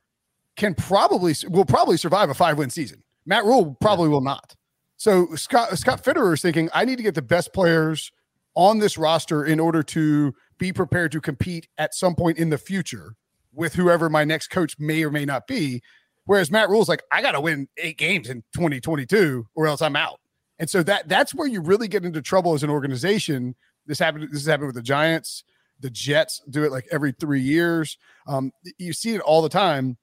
can 0.60 0.76
probably 0.76 1.34
will 1.50 1.66
probably 1.66 1.98
survive 1.98 2.30
a 2.30 2.34
five 2.36 2.58
win 2.58 2.70
season. 2.70 3.02
Matt 3.26 3.46
Rhule 3.46 3.76
probably 3.82 4.10
will 4.10 4.22
not. 4.22 4.56
So 4.98 5.34
Scott 5.36 5.76
Scott 5.80 6.04
Fitterer 6.04 6.34
is 6.34 6.42
thinking, 6.42 6.70
I 6.74 6.86
need 6.86 6.98
to 6.98 7.04
get 7.04 7.16
the 7.16 7.22
best 7.24 7.54
players 7.54 8.12
on 8.56 8.80
this 8.80 8.98
roster 8.98 9.46
in 9.46 9.60
order 9.60 9.82
to 9.82 10.34
be 10.58 10.74
prepared 10.74 11.14
to 11.14 11.22
compete 11.22 11.68
at 11.78 11.96
some 11.96 12.14
point 12.14 12.38
in 12.38 12.50
the 12.50 12.58
future 12.58 13.16
with 13.54 13.74
whoever 13.74 14.10
my 14.10 14.26
next 14.26 14.50
coach 14.50 14.76
may 14.78 15.04
or 15.04 15.10
may 15.10 15.24
not 15.24 15.48
be. 15.48 15.82
Whereas 16.26 16.52
Matt 16.52 16.70
Rhule's 16.70 16.90
like, 16.90 17.02
I 17.12 17.22
got 17.22 17.32
to 17.32 17.42
win 17.42 17.68
eight 17.78 17.98
games 17.98 18.30
in 18.30 18.44
2022 18.54 19.48
or 19.56 19.66
else 19.66 19.82
I'm 19.82 19.96
out. 19.96 20.20
And 20.60 20.70
so 20.70 20.84
that 20.84 21.08
that's 21.08 21.34
where 21.34 21.48
you 21.48 21.62
really 21.62 21.88
get 21.88 22.04
into 22.04 22.22
trouble 22.22 22.54
as 22.54 22.64
an 22.64 22.70
organization. 22.70 23.56
This 23.86 23.98
happened. 23.98 24.26
This 24.26 24.42
has 24.42 24.48
happened 24.48 24.68
with 24.68 24.76
the 24.76 24.82
Giants. 24.82 25.46
The 25.80 25.90
Jets 25.90 26.42
do 26.50 26.66
it 26.66 26.72
like 26.72 26.86
every 26.92 27.14
three 27.14 27.40
years. 27.40 27.98
Um, 28.28 28.52
you 28.78 28.92
see 28.92 29.16
it 29.16 29.22
all 29.22 29.42
the 29.42 29.48
time. 29.48 29.98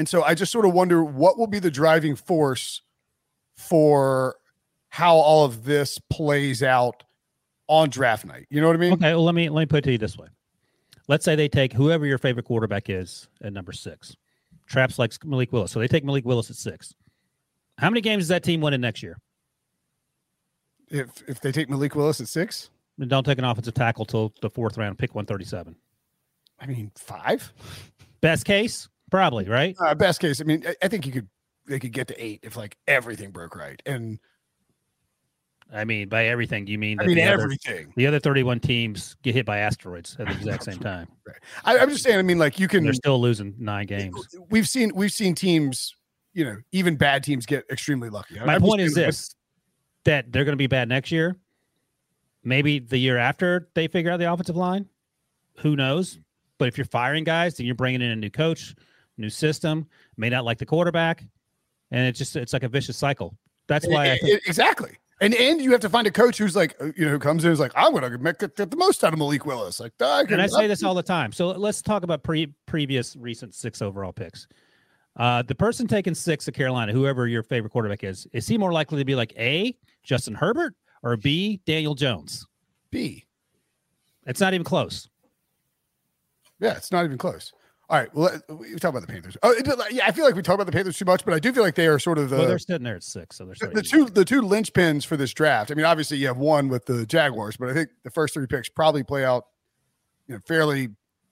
And 0.00 0.08
so 0.08 0.22
I 0.22 0.32
just 0.32 0.50
sort 0.50 0.64
of 0.64 0.72
wonder 0.72 1.04
what 1.04 1.36
will 1.36 1.46
be 1.46 1.58
the 1.58 1.70
driving 1.70 2.16
force 2.16 2.80
for 3.54 4.36
how 4.88 5.14
all 5.14 5.44
of 5.44 5.66
this 5.66 5.98
plays 6.08 6.62
out 6.62 7.02
on 7.68 7.90
draft 7.90 8.24
night. 8.24 8.46
You 8.48 8.62
know 8.62 8.68
what 8.68 8.76
I 8.76 8.78
mean? 8.78 8.94
Okay, 8.94 9.12
well 9.12 9.24
let 9.24 9.34
me 9.34 9.50
let 9.50 9.60
me 9.60 9.66
put 9.66 9.80
it 9.80 9.82
to 9.82 9.92
you 9.92 9.98
this 9.98 10.16
way. 10.16 10.28
Let's 11.06 11.22
say 11.22 11.36
they 11.36 11.50
take 11.50 11.74
whoever 11.74 12.06
your 12.06 12.16
favorite 12.16 12.46
quarterback 12.46 12.88
is 12.88 13.28
at 13.42 13.52
number 13.52 13.72
six. 13.72 14.16
Traps 14.66 14.98
likes 14.98 15.18
Malik 15.22 15.52
Willis, 15.52 15.70
so 15.70 15.80
they 15.80 15.86
take 15.86 16.02
Malik 16.02 16.24
Willis 16.24 16.48
at 16.48 16.56
six. 16.56 16.94
How 17.76 17.90
many 17.90 18.00
games 18.00 18.22
does 18.22 18.28
that 18.28 18.42
team 18.42 18.62
win 18.62 18.72
in 18.72 18.80
next 18.80 19.02
year? 19.02 19.18
If 20.88 21.10
if 21.28 21.42
they 21.42 21.52
take 21.52 21.68
Malik 21.68 21.94
Willis 21.94 22.22
at 22.22 22.28
six, 22.28 22.70
And 22.98 23.10
don't 23.10 23.24
take 23.24 23.36
an 23.36 23.44
offensive 23.44 23.74
tackle 23.74 24.06
till 24.06 24.32
the 24.40 24.48
fourth 24.48 24.78
round, 24.78 24.96
pick 24.96 25.14
one 25.14 25.26
thirty 25.26 25.44
seven. 25.44 25.76
I 26.58 26.64
mean 26.64 26.90
five. 26.96 27.52
Best 28.22 28.46
case, 28.46 28.88
probably 29.10 29.46
right. 29.46 29.76
Uh, 29.80 29.94
best 29.94 30.20
case, 30.20 30.40
I 30.40 30.44
mean, 30.44 30.64
I, 30.66 30.74
I 30.82 30.88
think 30.88 31.06
you 31.06 31.12
could 31.12 31.28
they 31.66 31.78
could 31.78 31.92
get 31.92 32.08
to 32.08 32.24
eight 32.24 32.40
if 32.42 32.56
like 32.56 32.76
everything 32.86 33.30
broke 33.30 33.56
right. 33.56 33.80
And 33.86 34.18
I 35.72 35.84
mean, 35.84 36.08
by 36.08 36.26
everything, 36.26 36.66
you 36.66 36.78
mean 36.78 37.00
I 37.00 37.06
mean 37.06 37.16
the 37.16 37.22
other, 37.22 37.44
everything. 37.44 37.92
the 37.96 38.06
other 38.06 38.18
thirty 38.18 38.42
one 38.42 38.60
teams 38.60 39.16
get 39.22 39.34
hit 39.34 39.46
by 39.46 39.58
asteroids 39.58 40.16
at 40.18 40.26
the 40.26 40.32
exact 40.36 40.64
same 40.64 40.78
time. 40.78 41.08
I, 41.64 41.78
I'm 41.78 41.90
just 41.90 42.02
saying. 42.02 42.18
I 42.18 42.22
mean, 42.22 42.38
like 42.38 42.58
you 42.58 42.68
can. 42.68 42.84
They're 42.84 42.92
still 42.92 43.20
losing 43.20 43.54
nine 43.58 43.86
games. 43.86 44.36
We've 44.50 44.68
seen 44.68 44.92
we've 44.94 45.12
seen 45.12 45.34
teams. 45.34 45.94
You 46.32 46.44
know, 46.44 46.56
even 46.70 46.96
bad 46.96 47.24
teams 47.24 47.44
get 47.44 47.64
extremely 47.70 48.08
lucky. 48.08 48.38
My 48.38 48.54
I'm 48.54 48.60
point 48.60 48.80
is 48.80 48.94
saying, 48.94 49.06
this: 49.06 49.34
that 50.04 50.32
they're 50.32 50.44
going 50.44 50.52
to 50.52 50.56
be 50.56 50.66
bad 50.66 50.88
next 50.88 51.12
year. 51.12 51.36
Maybe 52.42 52.78
the 52.78 52.98
year 52.98 53.18
after 53.18 53.68
they 53.74 53.86
figure 53.86 54.10
out 54.10 54.18
the 54.18 54.32
offensive 54.32 54.56
line. 54.56 54.88
Who 55.58 55.76
knows? 55.76 56.18
But 56.58 56.68
if 56.68 56.78
you're 56.78 56.84
firing 56.86 57.24
guys, 57.24 57.56
then 57.56 57.66
you're 57.66 57.74
bringing 57.74 58.02
in 58.02 58.10
a 58.10 58.16
new 58.16 58.30
coach, 58.30 58.74
new 59.20 59.30
system. 59.30 59.86
May 60.16 60.28
not 60.28 60.44
like 60.44 60.58
the 60.58 60.66
quarterback, 60.66 61.24
and 61.90 62.06
it's 62.06 62.18
just 62.18 62.36
it's 62.36 62.52
like 62.52 62.62
a 62.62 62.68
vicious 62.68 62.96
cycle. 62.96 63.36
That's 63.68 63.86
why 63.86 64.10
I 64.10 64.14
E- 64.14 64.18
think, 64.18 64.32
e- 64.34 64.40
exactly. 64.46 64.96
And 65.20 65.34
and 65.34 65.60
you 65.60 65.70
have 65.72 65.80
to 65.82 65.88
find 65.88 66.06
a 66.06 66.10
coach 66.10 66.38
who's 66.38 66.56
like, 66.56 66.74
uh, 66.80 66.86
you 66.96 67.04
know, 67.04 67.10
who 67.10 67.18
comes 67.18 67.44
in 67.44 67.52
is 67.52 67.60
like, 67.60 67.72
I'm 67.76 67.94
to 67.94 68.18
make 68.18 68.38
get 68.38 68.56
the 68.56 68.76
most 68.76 69.04
out 69.04 69.12
of 69.12 69.18
Malik 69.18 69.44
Willis. 69.44 69.78
Like, 69.78 69.92
I 70.00 70.24
can, 70.24 70.34
and 70.34 70.42
I 70.42 70.46
say 70.46 70.66
this 70.66 70.82
all 70.82 70.94
the 70.94 71.02
time. 71.02 71.30
So 71.30 71.48
let's 71.48 71.82
talk 71.82 72.02
about 72.02 72.22
pre 72.22 72.52
previous 72.66 73.16
recent 73.16 73.54
six 73.54 73.82
overall 73.82 74.12
picks. 74.12 74.48
Uh, 75.16 75.42
the 75.42 75.54
person 75.54 75.86
taking 75.86 76.14
six 76.14 76.48
at 76.48 76.54
Carolina, 76.54 76.92
whoever 76.92 77.26
your 77.26 77.42
favorite 77.42 77.70
quarterback 77.70 78.02
is, 78.02 78.26
is 78.32 78.46
he 78.48 78.56
more 78.56 78.72
likely 78.72 78.98
to 78.98 79.04
be 79.04 79.14
like 79.14 79.34
A, 79.36 79.76
Justin 80.02 80.34
Herbert, 80.34 80.74
or 81.02 81.16
B, 81.16 81.60
Daniel 81.66 81.94
Jones? 81.94 82.46
B. 82.90 83.26
It's 84.26 84.40
not 84.40 84.54
even 84.54 84.64
close. 84.64 85.08
Yeah, 86.60 86.76
it's 86.76 86.92
not 86.92 87.04
even 87.04 87.18
close. 87.18 87.52
All 87.90 87.98
right. 87.98 88.14
Well, 88.14 88.40
we 88.48 88.76
talk 88.76 88.90
about 88.90 89.00
the 89.04 89.08
Panthers. 89.12 89.36
Oh, 89.42 89.52
yeah, 89.90 90.06
I 90.06 90.12
feel 90.12 90.24
like 90.24 90.36
we 90.36 90.42
talk 90.42 90.54
about 90.54 90.66
the 90.66 90.72
Panthers 90.72 90.96
too 90.96 91.04
much, 91.04 91.24
but 91.24 91.34
I 91.34 91.40
do 91.40 91.52
feel 91.52 91.64
like 91.64 91.74
they 91.74 91.88
are 91.88 91.98
sort 91.98 92.18
of 92.18 92.30
the 92.30 92.36
well, 92.36 92.46
they're 92.46 92.58
sitting 92.60 92.84
there 92.84 92.94
at 92.94 93.02
six, 93.02 93.36
so 93.36 93.44
they're 93.44 93.68
the, 93.70 93.82
two 93.82 94.04
the 94.06 94.24
two 94.24 94.42
linchpins 94.42 95.04
for 95.04 95.16
this 95.16 95.34
draft. 95.34 95.72
I 95.72 95.74
mean, 95.74 95.84
obviously 95.84 96.16
you 96.18 96.28
have 96.28 96.36
one 96.38 96.68
with 96.68 96.86
the 96.86 97.04
Jaguars, 97.04 97.56
but 97.56 97.68
I 97.68 97.74
think 97.74 97.90
the 98.04 98.10
first 98.12 98.32
three 98.34 98.46
picks 98.46 98.68
probably 98.68 99.02
play 99.02 99.24
out, 99.24 99.46
you 100.28 100.34
know, 100.36 100.40
fairly. 100.46 100.82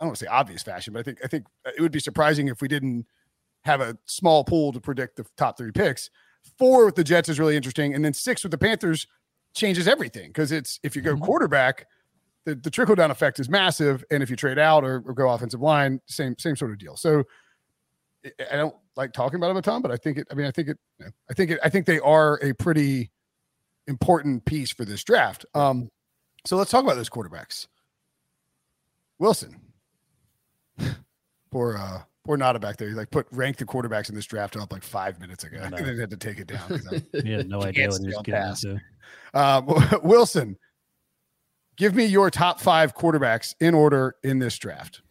I 0.00 0.05
don't 0.05 0.09
want 0.09 0.19
to 0.19 0.25
say 0.25 0.29
obvious 0.29 0.65
fashion, 0.65 0.93
but 0.95 1.00
I 1.00 1.03
think 1.05 1.19
I 1.25 1.29
think 1.29 1.47
it 1.77 1.81
would 1.81 1.93
be 1.93 2.00
surprising 2.00 2.49
if 2.49 2.61
we 2.61 2.67
didn't 2.67 3.07
have 3.62 3.81
a 3.81 3.97
small 4.07 4.43
pool 4.43 4.73
to 4.73 4.81
predict 4.81 5.15
the 5.17 5.27
top 5.37 5.59
three 5.59 5.71
picks. 5.73 6.11
Four 6.59 6.87
with 6.87 6.97
the 6.97 7.05
Jets 7.05 7.29
is 7.29 7.38
really 7.38 7.57
interesting, 7.57 7.95
and 7.95 8.05
then 8.05 8.15
six 8.15 8.43
with 8.43 8.50
the 8.50 8.59
Panthers 8.59 9.07
changes 9.55 9.87
everything 9.87 10.31
because 10.31 10.50
it's 10.50 10.81
if 10.83 10.97
you 10.97 11.03
go 11.03 11.15
Mhm. 11.15 11.21
quarterback, 11.23 11.87
the, 12.49 12.55
the 12.55 12.71
trickle 12.71 12.95
down 12.95 13.11
effect 13.11 13.38
is 13.40 13.49
massive, 13.49 14.05
and 14.11 14.23
if 14.23 14.31
you 14.31 14.37
trade 14.37 14.59
out 14.59 14.85
or, 14.85 15.02
or 15.07 15.12
go 15.14 15.28
offensive 15.31 15.61
line, 15.61 16.00
same 16.07 16.35
same 16.38 16.57
sort 16.57 16.71
of 16.71 16.78
deal. 16.78 16.97
So 16.97 17.25
I- 18.25 18.33
I 18.52 18.57
don't 18.57 18.75
like 18.97 19.12
talking 19.12 19.37
about 19.37 19.49
them 19.49 19.57
a 19.59 19.62
ton, 19.62 19.81
but 19.83 19.90
I 19.90 19.97
think 19.97 20.19
it. 20.19 20.26
I 20.31 20.35
mean, 20.35 20.47
I 20.47 20.50
think 20.50 20.69
it. 20.69 20.78
you 20.99 21.05
know, 21.07 21.11
I 21.31 21.35
think 21.35 21.50
it. 21.52 21.61
I 21.62 21.69
think 21.69 21.87
they 21.87 22.00
are 22.00 22.38
a 22.43 22.52
pretty 22.55 23.11
important 23.87 24.45
piece 24.45 24.73
for 24.73 24.85
this 24.85 25.02
draft. 25.05 25.45
Um, 25.55 25.90
so 26.47 26.57
let's 26.57 26.71
talk 26.71 26.83
about 26.85 26.97
those 26.97 27.09
quarterbacks. 27.11 27.67
Wilson, 29.19 29.61
poor 31.50 31.76
uh, 31.76 32.02
poor 32.25 32.37
Nada 32.37 32.59
back 32.59 32.76
there. 32.76 32.88
He 32.88 32.95
like 32.95 33.11
put 33.11 33.26
rank 33.33 33.57
the 33.57 33.64
quarterbacks 33.64 34.09
in 34.09 34.14
this 34.14 34.26
draft 34.26 34.57
up 34.57 34.73
like 34.73 34.83
five 34.83 35.21
minutes 35.21 35.45
ago, 35.45 35.59
I 35.61 35.67
and 35.67 35.71
know. 35.73 35.83
then 35.85 35.99
had 35.99 36.11
to 36.11 36.17
take 36.17 36.38
it 36.38 36.47
down. 36.49 36.81
I- 36.93 37.02
He 37.23 37.33
had 37.33 37.49
no 37.49 37.62
idea 37.62 37.88
what 37.88 38.00
he 38.00 38.07
stay 38.11 38.17
was 38.17 38.23
getting 38.25 38.35
task. 38.35 38.64
into. 38.64 38.81
Um, 39.35 40.00
Wilson, 40.02 40.57
give 41.78 41.94
me 41.94 42.04
your 42.04 42.30
top 42.30 42.61
five 42.61 42.94
quarterbacks 42.94 43.54
in 43.61 43.75
order 43.75 44.16
in 44.23 44.38
this 44.38 44.58
draft. 44.58 45.02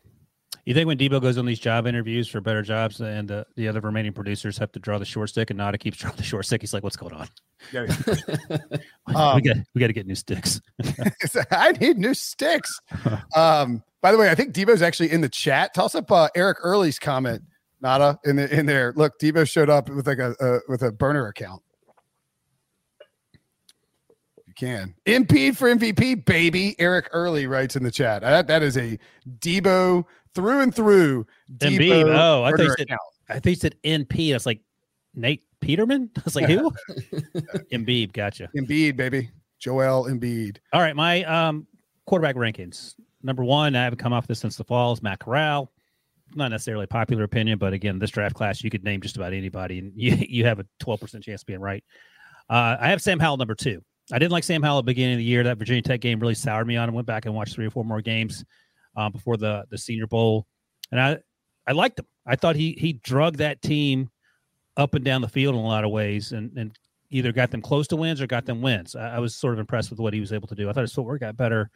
You 0.66 0.74
think 0.74 0.86
when 0.88 0.98
Debo 0.98 1.22
goes 1.22 1.38
on 1.38 1.46
these 1.46 1.60
job 1.62 1.88
interviews 1.88 2.28
for 2.28 2.42
better 2.42 2.62
jobs, 2.62 3.00
and 3.00 3.32
uh, 3.32 3.46
the 3.56 3.70
other 3.70 3.80
remaining 3.80 4.12
producers 4.12 4.58
have 4.58 4.70
to 4.74 4.80
draw 4.80 5.00
the 5.00 5.06
short 5.06 5.30
stick, 5.30 5.50
and 5.50 5.58
Nada 5.58 5.78
keeps 5.78 5.98
drawing 6.00 6.18
the 6.18 6.24
short 6.24 6.46
stick, 6.46 6.62
he's 6.62 6.74
like, 6.74 6.84
"What's 6.84 6.98
going 6.98 7.14
on? 7.14 7.30
Yeah, 7.72 7.84
we 9.08 9.16
Um, 9.16 9.42
got 9.42 9.56
we 9.74 9.80
got 9.80 9.88
to 9.88 9.94
get 9.94 10.06
new 10.06 10.16
sticks." 10.16 10.60
I 11.52 11.72
need 11.72 11.98
new 11.98 12.14
sticks. 12.14 12.82
Um, 13.34 13.82
by 14.02 14.12
the 14.12 14.18
way, 14.18 14.30
I 14.30 14.36
think 14.36 14.54
Debo's 14.54 14.82
actually 14.82 15.10
in 15.12 15.22
the 15.22 15.30
chat. 15.30 15.74
Toss 15.74 15.96
up 15.96 16.12
uh, 16.12 16.28
Eric 16.36 16.58
Early's 16.62 17.00
comment, 17.00 17.44
Nada, 17.80 18.20
in 18.26 18.36
the 18.36 18.54
in 18.54 18.66
there. 18.66 18.92
Look, 18.98 19.20
Debo 19.22 19.50
showed 19.50 19.70
up 19.70 19.88
with 19.90 20.06
like 20.06 20.20
a, 20.20 20.36
a 20.42 20.60
with 20.68 20.82
a 20.82 20.92
burner 20.92 21.28
account. 21.28 21.62
You 24.60 24.68
can 24.68 24.96
impede 25.06 25.58
for 25.58 25.70
MVP, 25.74 26.26
baby. 26.26 26.76
Eric 26.80 27.10
Early 27.12 27.48
writes 27.48 27.76
in 27.76 27.84
the 27.84 27.92
chat. 27.92 28.22
That 28.22 28.48
that 28.48 28.64
is 28.64 28.78
a 28.78 28.98
Debo 29.40 30.04
through 30.34 30.62
and 30.62 30.74
through. 30.74 31.26
Debo 31.58 31.78
Embiid. 31.80 32.16
Oh, 32.18 32.44
I 32.44 32.52
thought 32.52 32.60
you 32.64 32.76
said- 32.78 32.88
I 33.30 33.34
think 33.34 33.46
he 33.46 33.56
said 33.56 33.76
NP. 33.84 34.32
I 34.32 34.34
was 34.36 34.46
like, 34.46 34.62
Nate 35.14 35.44
Peterman. 35.60 36.10
I 36.18 36.22
was 36.24 36.36
like, 36.36 36.46
who? 36.46 36.72
Embiid. 37.74 38.14
Gotcha. 38.14 38.50
Embiid, 38.58 38.96
baby. 38.96 39.30
Joel 39.60 40.06
Embiid. 40.06 40.58
All 40.74 40.82
right, 40.82 40.96
my 40.96 41.24
um 41.26 41.68
quarterback 42.06 42.36
rankings. 42.36 42.96
Number 43.24 43.44
one, 43.44 43.76
I 43.76 43.84
haven't 43.84 44.00
come 44.00 44.14
off 44.14 44.28
this 44.28 44.40
since 44.40 44.56
the 44.56 44.64
fall. 44.64 44.94
Is 44.94 45.02
Matt 45.04 45.20
Corral. 45.20 45.72
Not 46.36 46.50
necessarily 46.50 46.84
a 46.86 46.88
popular 46.88 47.24
opinion, 47.24 47.58
but 47.58 47.74
again, 47.74 48.00
this 48.00 48.12
draft 48.12 48.36
class, 48.36 48.64
you 48.64 48.70
could 48.70 48.84
name 48.84 49.02
just 49.02 49.18
about 49.18 49.34
anybody, 49.34 49.80
and 49.80 49.92
you 49.96 50.16
you 50.28 50.46
have 50.46 50.60
a 50.60 50.66
twelve 50.80 51.00
percent 51.02 51.24
chance 51.24 51.42
of 51.44 51.48
being 51.48 51.60
right. 51.62 51.84
Uh, 52.50 52.78
I 52.80 52.90
have 52.90 53.02
Sam 53.02 53.20
Howell 53.20 53.38
number 53.38 53.56
two. 53.56 53.84
I 54.12 54.20
didn't 54.20 54.32
like 54.32 54.44
Sam 54.44 54.64
Howell 54.64 54.80
at 54.80 54.82
the 54.82 54.92
beginning 54.92 55.16
of 55.16 55.20
the 55.20 55.24
year. 55.26 55.44
That 55.44 55.58
Virginia 55.58 55.82
Tech 55.82 56.00
game 56.02 56.20
really 56.20 56.36
soured 56.36 56.68
me 56.68 56.78
on 56.78 56.88
him. 56.88 56.96
Went 56.96 57.08
back 57.08 57.26
and 57.26 57.36
watched 57.36 57.56
three 57.56 57.66
or 57.66 57.72
four 57.72 57.84
more 57.84 58.02
games. 58.02 58.46
uh, 58.98 59.10
before 59.10 59.38
the 59.38 59.64
the 59.70 59.78
Senior 59.78 60.08
Bowl, 60.08 60.46
and 60.92 61.00
I 61.00 61.18
I 61.68 61.72
liked 61.72 62.00
him. 62.00 62.06
I 62.26 62.36
thought 62.36 62.56
he 62.58 62.74
he 62.74 62.94
drug 62.94 63.38
that 63.38 63.62
team 63.62 64.10
up 64.76 64.94
and 64.96 65.06
down 65.06 65.22
the 65.22 65.30
field 65.30 65.56
in 65.56 65.62
a 65.62 65.66
lot 65.66 65.86
of 65.86 65.92
ways, 65.92 66.34
and 66.34 66.52
and 66.58 66.78
either 67.10 67.32
got 67.32 67.52
them 67.52 67.62
close 67.62 67.88
to 67.88 67.96
wins 67.96 68.20
or 68.20 68.28
got 68.28 68.46
them 68.46 68.62
wins. 68.62 68.96
I, 68.96 69.16
I 69.16 69.20
was 69.20 69.36
sort 69.36 69.54
of 69.54 69.60
impressed 69.60 69.90
with 69.90 70.00
what 70.00 70.14
he 70.14 70.20
was 70.20 70.34
able 70.34 70.48
to 70.50 70.56
do. 70.56 70.70
I 70.70 70.74
thought 70.74 70.82
his 70.82 70.94
footwork 70.94 71.22
got 71.22 71.38
better 71.38 71.70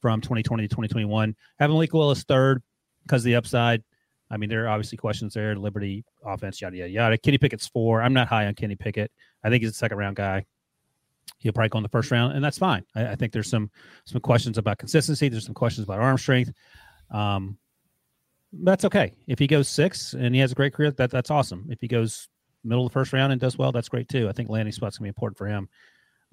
from 0.00 0.20
2020 0.20 0.64
to 0.64 0.68
2021. 0.68 1.36
Having 1.60 1.74
Malik 1.74 1.92
Willis 1.92 2.24
third 2.24 2.62
because 3.04 3.22
of 3.22 3.26
the 3.26 3.36
upside. 3.36 3.84
I 4.30 4.38
mean, 4.38 4.48
there 4.48 4.64
are 4.64 4.68
obviously 4.68 4.96
questions 4.96 5.34
there. 5.34 5.54
Liberty 5.54 6.04
offense, 6.24 6.60
yada 6.60 6.76
yada 6.76 6.90
yada. 6.90 7.18
Kenny 7.18 7.38
Pickett's 7.38 7.68
four. 7.68 8.00
I'm 8.02 8.14
not 8.14 8.28
high 8.28 8.46
on 8.46 8.54
Kenny 8.54 8.76
Pickett. 8.76 9.12
I 9.44 9.50
think 9.50 9.62
he's 9.62 9.72
a 9.72 9.74
second 9.74 9.98
round 9.98 10.16
guy. 10.16 10.46
He'll 11.38 11.52
probably 11.52 11.70
go 11.70 11.78
in 11.78 11.82
the 11.82 11.88
first 11.88 12.10
round, 12.10 12.34
and 12.34 12.44
that's 12.44 12.58
fine. 12.58 12.84
I, 12.94 13.08
I 13.08 13.14
think 13.16 13.32
there's 13.32 13.50
some 13.50 13.70
some 14.04 14.20
questions 14.20 14.58
about 14.58 14.78
consistency. 14.78 15.28
There's 15.28 15.44
some 15.44 15.54
questions 15.54 15.84
about 15.84 15.98
arm 15.98 16.18
strength. 16.18 16.52
Um, 17.10 17.58
that's 18.52 18.84
okay. 18.84 19.12
If 19.26 19.38
he 19.38 19.46
goes 19.46 19.68
six 19.68 20.12
and 20.12 20.34
he 20.34 20.40
has 20.40 20.52
a 20.52 20.54
great 20.54 20.74
career, 20.74 20.90
that 20.92 21.10
that's 21.10 21.30
awesome. 21.30 21.66
If 21.70 21.80
he 21.80 21.88
goes 21.88 22.28
middle 22.64 22.86
of 22.86 22.92
the 22.92 22.94
first 22.94 23.12
round 23.12 23.32
and 23.32 23.40
does 23.40 23.58
well, 23.58 23.72
that's 23.72 23.88
great 23.88 24.08
too. 24.08 24.28
I 24.28 24.32
think 24.32 24.48
landing 24.48 24.72
spot's 24.72 24.98
gonna 24.98 25.06
be 25.06 25.08
important 25.08 25.38
for 25.38 25.46
him. 25.46 25.68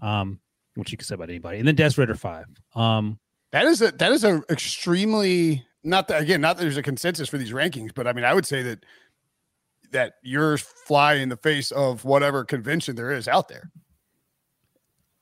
Um, 0.01 0.39
which 0.75 0.91
you 0.91 0.97
can 0.97 1.05
say 1.05 1.15
about 1.15 1.29
anybody. 1.29 1.59
And 1.59 1.67
then 1.67 1.75
Des 1.75 1.91
Ridder 1.97 2.15
five. 2.15 2.45
Um, 2.75 3.19
that 3.51 3.65
is 3.65 3.81
a 3.81 3.91
that 3.93 4.11
is 4.11 4.23
a 4.23 4.43
extremely 4.49 5.65
not 5.83 6.07
that 6.07 6.21
again 6.21 6.41
not 6.41 6.57
that 6.57 6.63
there's 6.63 6.77
a 6.77 6.83
consensus 6.83 7.29
for 7.29 7.37
these 7.37 7.51
rankings, 7.51 7.91
but 7.93 8.07
I 8.07 8.13
mean 8.13 8.25
I 8.25 8.33
would 8.33 8.45
say 8.45 8.61
that 8.63 8.85
that 9.91 10.13
you're 10.21 10.57
fly 10.57 11.15
in 11.15 11.29
the 11.29 11.37
face 11.37 11.71
of 11.71 12.05
whatever 12.05 12.45
convention 12.45 12.95
there 12.95 13.11
is 13.11 13.27
out 13.27 13.47
there. 13.47 13.71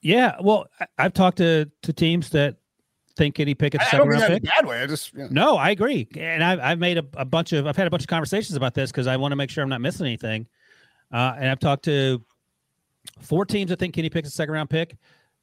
Yeah, 0.00 0.36
well, 0.40 0.66
I, 0.80 1.02
have 1.02 1.14
talked 1.14 1.38
to 1.38 1.70
to 1.82 1.92
teams 1.92 2.30
that 2.30 2.56
think 3.16 3.34
Kenny 3.34 3.54
Pickett's 3.54 3.84
I, 3.88 3.90
second 3.90 4.08
I 4.08 4.10
round 4.10 4.26
pick. 4.26 4.42
pick. 4.44 4.52
bad 4.56 4.66
way. 4.66 4.82
I 4.82 4.86
just 4.86 5.14
know. 5.14 5.28
no, 5.30 5.56
I 5.56 5.70
agree, 5.70 6.08
and 6.16 6.42
I've 6.42 6.60
I've 6.60 6.78
made 6.78 6.98
a, 6.98 7.04
a, 7.14 7.24
bunch 7.24 7.52
of 7.52 7.66
I've 7.66 7.76
had 7.76 7.86
a 7.86 7.90
bunch 7.90 8.02
of 8.02 8.08
conversations 8.08 8.56
about 8.56 8.74
this 8.74 8.90
because 8.90 9.06
I 9.06 9.16
want 9.16 9.32
to 9.32 9.36
make 9.36 9.50
sure 9.50 9.62
I'm 9.62 9.68
not 9.68 9.80
missing 9.80 10.06
anything. 10.06 10.46
Uh, 11.12 11.34
and 11.38 11.48
I've 11.48 11.58
talked 11.58 11.84
to 11.86 12.22
four 13.20 13.44
teams 13.44 13.70
that 13.70 13.78
think 13.78 13.94
Kenny 13.94 14.08
Pickett's 14.08 14.34
a 14.34 14.36
second 14.36 14.54
round 14.54 14.70
pick. 14.70 14.96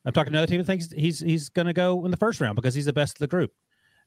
I've 0.05 0.13
talked 0.13 0.27
to 0.27 0.31
another 0.31 0.47
team 0.47 0.59
that 0.59 0.65
thinks 0.65 0.91
he's 0.91 1.19
he's 1.19 1.49
going 1.49 1.67
to 1.67 1.73
go 1.73 2.05
in 2.05 2.11
the 2.11 2.17
first 2.17 2.39
round 2.39 2.55
because 2.55 2.73
he's 2.73 2.85
the 2.85 2.93
best 2.93 3.15
of 3.15 3.19
the 3.19 3.27
group. 3.27 3.51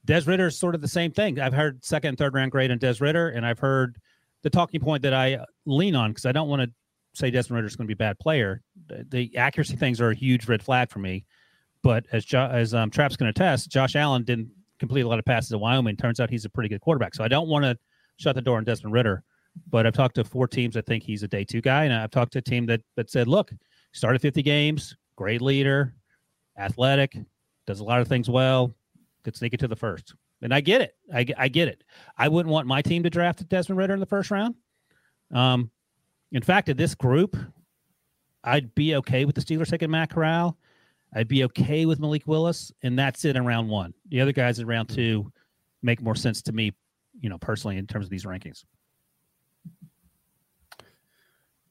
Des 0.04 0.22
Ridder 0.22 0.46
is 0.46 0.58
sort 0.58 0.74
of 0.74 0.80
the 0.80 0.88
same 0.88 1.10
thing. 1.10 1.38
I've 1.40 1.52
heard 1.52 1.84
second 1.84 2.10
and 2.10 2.18
third 2.18 2.34
round 2.34 2.52
grade 2.52 2.70
on 2.70 2.78
Des 2.78 2.94
Ridder, 3.00 3.30
and 3.30 3.44
I've 3.44 3.58
heard 3.58 3.98
the 4.42 4.50
talking 4.50 4.80
point 4.80 5.02
that 5.02 5.12
I 5.12 5.44
lean 5.66 5.94
on 5.94 6.10
because 6.10 6.24
I 6.24 6.32
don't 6.32 6.48
want 6.48 6.62
to 6.62 6.70
say 7.14 7.30
Desmond 7.30 7.56
Ridder 7.56 7.66
is 7.66 7.76
going 7.76 7.86
to 7.86 7.94
be 7.94 7.94
a 7.94 8.06
bad 8.06 8.18
player. 8.18 8.62
The, 8.86 9.36
accuracy 9.36 9.76
things 9.76 10.00
are 10.00 10.10
a 10.10 10.14
huge 10.14 10.48
red 10.48 10.62
flag 10.62 10.90
for 10.90 10.98
me. 10.98 11.24
But 11.82 12.06
as 12.12 12.24
jo- 12.24 12.50
as 12.52 12.74
um, 12.74 12.90
Trap's 12.90 13.16
going 13.16 13.32
to 13.32 13.38
test, 13.38 13.70
Josh 13.70 13.96
Allen 13.96 14.24
didn't 14.24 14.50
complete 14.78 15.02
a 15.02 15.08
lot 15.08 15.18
of 15.18 15.24
passes 15.24 15.52
at 15.52 15.60
Wyoming. 15.60 15.96
Turns 15.96 16.20
out 16.20 16.30
he's 16.30 16.44
a 16.44 16.50
pretty 16.50 16.68
good 16.68 16.80
quarterback. 16.80 17.14
So 17.14 17.24
I 17.24 17.28
don't 17.28 17.48
want 17.48 17.64
to 17.64 17.76
shut 18.16 18.34
the 18.34 18.42
door 18.42 18.58
on 18.58 18.64
Desmond 18.64 18.92
Ridder. 18.92 19.22
But 19.68 19.86
I've 19.86 19.94
talked 19.94 20.14
to 20.16 20.24
four 20.24 20.46
teams 20.46 20.74
that 20.74 20.86
think 20.86 21.02
he's 21.02 21.22
a 21.22 21.28
day 21.28 21.44
two 21.44 21.60
guy, 21.60 21.84
and 21.84 21.92
I've 21.92 22.10
talked 22.10 22.32
to 22.34 22.38
a 22.38 22.42
team 22.42 22.66
that 22.66 22.80
that 22.96 23.10
said, 23.10 23.26
look, 23.26 23.50
started 23.92 24.20
50 24.20 24.42
games, 24.42 24.96
great 25.16 25.42
leader, 25.42 25.94
athletic, 26.56 27.16
does 27.66 27.80
a 27.80 27.84
lot 27.84 28.00
of 28.00 28.08
things 28.08 28.30
well, 28.30 28.74
could 29.24 29.36
sneak 29.36 29.54
it 29.54 29.60
to 29.60 29.68
the 29.68 29.76
first. 29.76 30.14
And 30.42 30.54
I 30.54 30.60
get 30.60 30.80
it. 30.80 30.94
I, 31.12 31.26
I 31.36 31.48
get 31.48 31.68
it. 31.68 31.82
I 32.16 32.28
wouldn't 32.28 32.52
want 32.52 32.68
my 32.68 32.82
team 32.82 33.02
to 33.02 33.10
draft 33.10 33.48
Desmond 33.48 33.78
Ridder 33.78 33.94
in 33.94 34.00
the 34.00 34.06
first 34.06 34.30
round. 34.30 34.54
Um, 35.34 35.70
in 36.32 36.42
fact, 36.42 36.68
in 36.68 36.76
this 36.76 36.94
group, 36.94 37.36
I'd 38.44 38.74
be 38.74 38.96
okay 38.96 39.24
with 39.24 39.34
the 39.34 39.40
Steelers 39.40 39.70
taking 39.70 39.90
Matt 39.90 40.10
Corral. 40.10 40.56
I'd 41.14 41.28
be 41.28 41.44
okay 41.44 41.86
with 41.86 42.00
Malik 42.00 42.26
Willis, 42.26 42.70
and 42.82 42.98
that's 42.98 43.24
it 43.24 43.36
in 43.36 43.46
round 43.46 43.68
one. 43.68 43.94
The 44.08 44.20
other 44.20 44.32
guys 44.32 44.58
in 44.58 44.66
round 44.66 44.90
two 44.90 45.32
make 45.82 46.02
more 46.02 46.14
sense 46.14 46.42
to 46.42 46.52
me, 46.52 46.72
you 47.18 47.30
know, 47.30 47.38
personally 47.38 47.78
in 47.78 47.86
terms 47.86 48.06
of 48.06 48.10
these 48.10 48.24
rankings. 48.24 48.64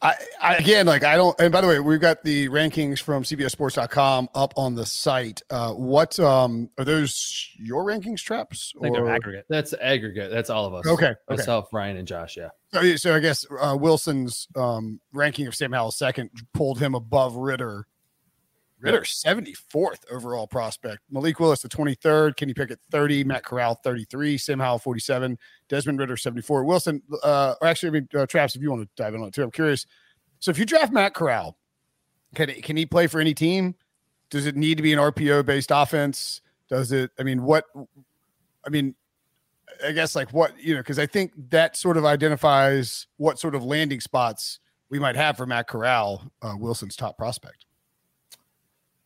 I, 0.02 0.14
I, 0.42 0.56
again 0.58 0.86
like 0.86 1.04
I 1.04 1.16
don't 1.16 1.40
and 1.40 1.52
by 1.52 1.62
the 1.62 1.68
way 1.68 1.80
we've 1.80 2.00
got 2.00 2.24
the 2.24 2.50
rankings 2.50 3.02
from 3.02 3.24
cbssports.com 3.24 4.30
up 4.36 4.54
on 4.56 4.76
the 4.76 4.86
site. 4.86 5.42
Uh 5.50 5.74
what 5.74 6.20
um 6.20 6.70
are 6.78 6.86
those 6.86 7.50
your 7.58 7.84
rankings 7.84 8.20
traps 8.20 8.74
I 8.78 8.84
think 8.84 8.96
they're 8.96 9.10
aggregate. 9.10 9.46
That's 9.50 9.74
aggregate. 9.74 10.30
That's 10.32 10.50
all 10.50 10.66
of 10.66 10.74
us. 10.76 10.86
Okay. 10.86 11.14
Myself, 11.30 11.66
okay. 11.66 11.78
Ryan 11.78 11.98
and 11.98 12.08
Josh, 12.08 12.38
yeah. 12.38 12.50
So, 12.74 12.96
so 12.98 13.16
I 13.16 13.20
guess 13.20 13.46
uh, 13.60 13.76
Wilson's 13.80 14.48
um 14.56 15.00
ranking 15.14 15.48
of 15.48 15.56
Sam 15.56 15.72
Howell 15.72 15.92
second 15.92 16.30
pulled 16.54 16.80
him 16.80 16.94
above 16.94 17.36
Ridder 18.80 19.02
74th 19.02 20.00
overall 20.12 20.46
prospect. 20.46 21.00
Malik 21.10 21.40
Willis 21.40 21.62
the 21.62 21.70
23rd, 21.70 22.36
Kenny 22.36 22.54
Pickett 22.54 22.80
30, 22.92 23.24
Matt 23.24 23.44
Corral 23.44 23.76
33, 23.76 24.38
Sam 24.38 24.60
Howell 24.60 24.80
47, 24.80 25.38
Desmond 25.68 26.00
Ridder, 26.00 26.16
74. 26.16 26.64
Wilson, 26.64 27.02
uh, 27.24 27.56
or 27.60 27.68
actually, 27.68 27.90
I 27.90 27.92
mean, 27.92 28.08
uh, 28.16 28.26
Traps, 28.28 28.56
if 28.56 28.62
you 28.62 28.70
want 28.70 28.84
to 28.84 28.90
dive 29.02 29.16
in 29.16 29.22
on 29.22 29.30
it 29.30 29.34
too, 29.34 29.44
I'm 29.44 29.52
curious. 29.52 29.86
So 30.40 30.52
if 30.52 30.60
you 30.60 30.66
draft 30.66 30.94
Matt 30.94 31.16
Corral, 31.16 31.58
can 32.36 32.50
can 32.62 32.78
he 32.78 32.86
play 32.86 33.08
for 33.08 33.20
any 33.20 33.34
team? 33.34 33.76
Does 34.30 34.46
it 34.46 34.56
need 34.56 34.76
to 34.78 34.84
be 34.84 34.94
an 34.94 35.00
RPO 35.00 35.46
based 35.46 35.72
offense? 35.74 36.42
Does 36.70 36.92
it? 36.92 37.12
I 37.20 37.24
mean, 37.24 37.44
what? 37.44 37.66
I 38.66 38.70
mean, 38.70 38.94
I 39.84 39.92
guess 39.92 40.16
like 40.16 40.34
what 40.34 40.60
you 40.60 40.76
know, 40.76 40.82
because 40.82 41.00
I 41.00 41.06
think 41.06 41.32
that 41.50 41.76
sort 41.76 41.98
of 41.98 42.06
identifies 42.06 43.08
what 43.18 43.40
sort 43.40 43.56
of 43.56 43.64
landing 43.64 44.02
spots 44.02 44.60
we 44.90 45.00
might 45.00 45.16
have 45.16 45.38
for 45.38 45.46
Matt 45.46 45.68
Corral, 45.68 46.32
uh, 46.42 46.54
Wilson's 46.58 46.96
top 46.96 47.18
prospect. 47.18 47.67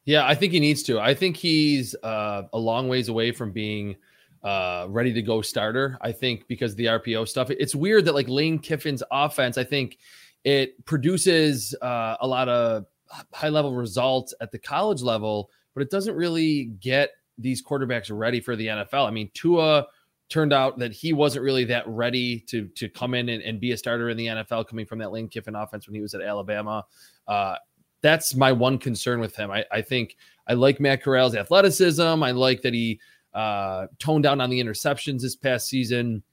Yeah, 0.06 0.26
I 0.26 0.36
think 0.36 0.54
he 0.54 0.60
needs 0.60 0.84
to. 0.84 1.00
I 1.00 1.14
think 1.14 1.38
he's 1.38 1.96
uh, 2.04 2.44
a 2.54 2.58
long 2.58 2.88
ways 2.88 3.10
away 3.10 3.32
from 3.32 3.52
being 3.52 3.96
uh, 4.44 4.88
ready 4.90 5.14
to 5.14 5.22
go 5.22 5.42
starter. 5.42 5.98
I 6.02 6.12
think 6.12 6.48
because 6.48 6.76
the 6.76 6.86
RPO 6.86 7.28
stuff, 7.28 7.52
it's 7.52 7.76
weird 7.76 8.06
that 8.06 8.16
like 8.16 8.28
Lane 8.28 8.58
Kiffin's 8.58 9.04
offense, 9.12 9.58
I 9.58 9.64
think 9.64 10.00
it 10.44 10.84
produces 10.86 11.76
uh, 11.82 12.16
a 12.20 12.28
lot 12.28 12.50
of 12.50 12.86
high 13.34 13.50
level 13.50 13.76
results 13.76 14.34
at 14.42 14.52
the 14.52 14.58
college 14.60 15.02
level, 15.02 15.52
but 15.76 15.84
it 15.84 15.92
doesn't 15.92 16.16
really 16.16 16.66
get 16.80 17.12
these 17.38 17.64
quarterbacks 17.64 18.10
ready 18.12 18.40
for 18.40 18.56
the 18.56 18.68
NFL. 18.68 19.08
I 19.08 19.12
mean, 19.12 19.30
Tua 19.34 19.86
turned 20.30 20.54
out 20.54 20.80
that 20.80 20.94
he 20.94 21.12
wasn't 21.12 21.44
really 21.44 21.66
that 21.66 21.88
ready 21.88 22.40
to 22.48 22.68
to 22.70 22.88
come 22.88 23.14
in 23.14 23.30
and, 23.30 23.44
and 23.44 23.60
be 23.60 23.74
a 23.74 23.78
starter 23.78 24.10
in 24.10 24.18
the 24.18 24.28
NFL 24.28 24.68
coming 24.68 24.86
from 24.86 25.00
that 25.00 25.12
Lane 25.12 25.28
Kiffin 25.28 25.56
offense 25.56 25.88
when 25.88 25.96
he 25.96 26.02
was 26.02 26.16
at 26.16 26.22
Alabama. 26.22 26.86
Uh, 27.28 27.56
that's 28.02 28.36
my 28.36 28.52
one 28.52 28.78
concern 28.78 29.20
with 29.20 29.36
him. 29.36 29.52
I, 29.52 29.66
I 29.72 29.82
think 29.82 30.18
I 30.48 30.54
like 30.54 30.80
Matt 30.80 31.04
Corral's 31.04 31.36
athleticism. 31.36 32.02
I 32.02 32.32
like 32.32 32.62
that 32.62 32.74
he 32.74 33.00
uh, 33.34 33.88
toned 34.00 34.24
down 34.24 34.42
on 34.42 34.50
the 34.50 34.62
interceptions 34.62 35.22
this 35.22 35.36
past 35.36 35.68
season. 35.68 36.24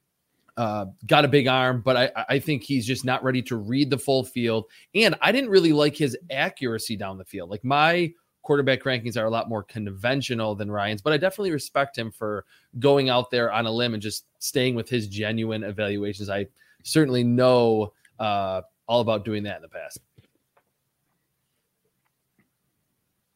Uh, 0.57 0.87
got 1.07 1.23
a 1.23 1.27
big 1.27 1.47
arm, 1.47 1.81
but 1.81 1.95
I, 1.95 2.25
I 2.27 2.39
think 2.39 2.63
he's 2.63 2.85
just 2.85 3.05
not 3.05 3.23
ready 3.23 3.41
to 3.43 3.55
read 3.55 3.89
the 3.89 3.97
full 3.97 4.25
field. 4.25 4.65
And 4.93 5.15
I 5.21 5.31
didn't 5.31 5.49
really 5.49 5.71
like 5.71 5.95
his 5.95 6.17
accuracy 6.29 6.97
down 6.97 7.17
the 7.17 7.23
field. 7.23 7.49
Like 7.49 7.63
my 7.63 8.11
quarterback 8.41 8.83
rankings 8.83 9.15
are 9.15 9.25
a 9.25 9.29
lot 9.29 9.47
more 9.47 9.63
conventional 9.63 10.55
than 10.55 10.69
Ryan's, 10.69 11.01
but 11.01 11.13
I 11.13 11.17
definitely 11.17 11.51
respect 11.51 11.97
him 11.97 12.11
for 12.11 12.45
going 12.77 13.07
out 13.07 13.31
there 13.31 13.53
on 13.53 13.67
a 13.67 13.71
limb 13.71 13.93
and 13.93 14.03
just 14.03 14.25
staying 14.39 14.75
with 14.75 14.89
his 14.89 15.07
genuine 15.07 15.63
evaluations. 15.63 16.29
I 16.29 16.47
certainly 16.83 17.23
know 17.23 17.93
uh, 18.19 18.61
all 18.87 18.99
about 18.99 19.23
doing 19.23 19.43
that 19.43 19.57
in 19.57 19.61
the 19.61 19.69
past. 19.69 19.99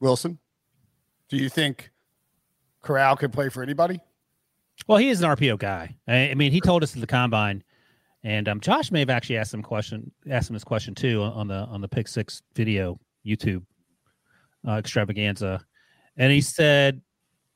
Wilson, 0.04 0.38
do 1.30 1.38
you 1.38 1.48
think 1.48 1.90
Corral 2.82 3.16
can 3.16 3.32
play 3.32 3.48
for 3.48 3.64
anybody? 3.64 4.02
Well, 4.86 4.98
he 4.98 5.08
is 5.08 5.22
an 5.22 5.30
RPO 5.30 5.58
guy. 5.60 5.96
I 6.10 6.34
mean, 6.34 6.52
he 6.52 6.60
told 6.60 6.84
us 6.84 6.94
at 6.94 7.00
the 7.00 7.08
combine, 7.08 7.64
and 8.22 8.50
um, 8.50 8.60
Josh 8.60 8.92
may 8.92 9.00
have 9.00 9.10
actually 9.10 9.38
asked 9.38 9.54
him 9.54 9.64
question, 9.64 10.12
asked 10.30 10.50
him 10.50 10.56
this 10.56 10.64
question 10.66 10.94
too 10.94 11.22
on 11.22 11.48
the 11.48 11.56
on 11.56 11.80
the 11.80 11.88
Pick 11.88 12.10
Six 12.10 12.42
video 12.54 13.00
YouTube 13.26 13.64
uh, 14.68 14.74
extravaganza, 14.74 15.62
and 16.18 16.34
he 16.34 16.42
said 16.42 17.02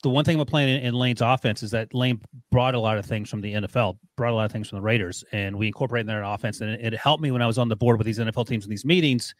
the 0.03 0.09
one 0.09 0.23
thing 0.23 0.35
about 0.35 0.47
playing 0.47 0.69
in, 0.69 0.85
in, 0.85 0.93
Lane's 0.93 1.21
offense 1.21 1.63
is 1.63 1.71
that 1.71 1.93
Lane 1.93 2.21
brought 2.49 2.75
a 2.75 2.79
lot 2.79 2.97
of 2.97 3.05
things 3.05 3.29
from 3.29 3.41
the 3.41 3.55
NFL, 3.55 3.97
brought 4.15 4.31
a 4.31 4.35
lot 4.35 4.45
of 4.45 4.53
things 4.53 4.69
from 4.69 4.77
the 4.77 4.83
Raiders, 4.83 5.21
and 5.33 5.53
we 5.57 5.67
incorporated 5.67 6.07
that 6.07 6.19
in 6.19 6.23
offense, 6.23 6.61
and 6.61 6.69
it, 6.69 6.93
it 6.93 6.97
helped 6.97 7.21
me 7.21 7.31
when 7.31 7.41
I 7.41 7.47
was 7.47 7.57
on 7.57 7.67
the 7.67 7.75
board 7.75 7.97
with 7.97 8.05
these 8.05 8.19
NFL 8.19 8.47
teams 8.47 8.63
in 8.63 8.69
these 8.69 8.85
meetings 8.85 9.35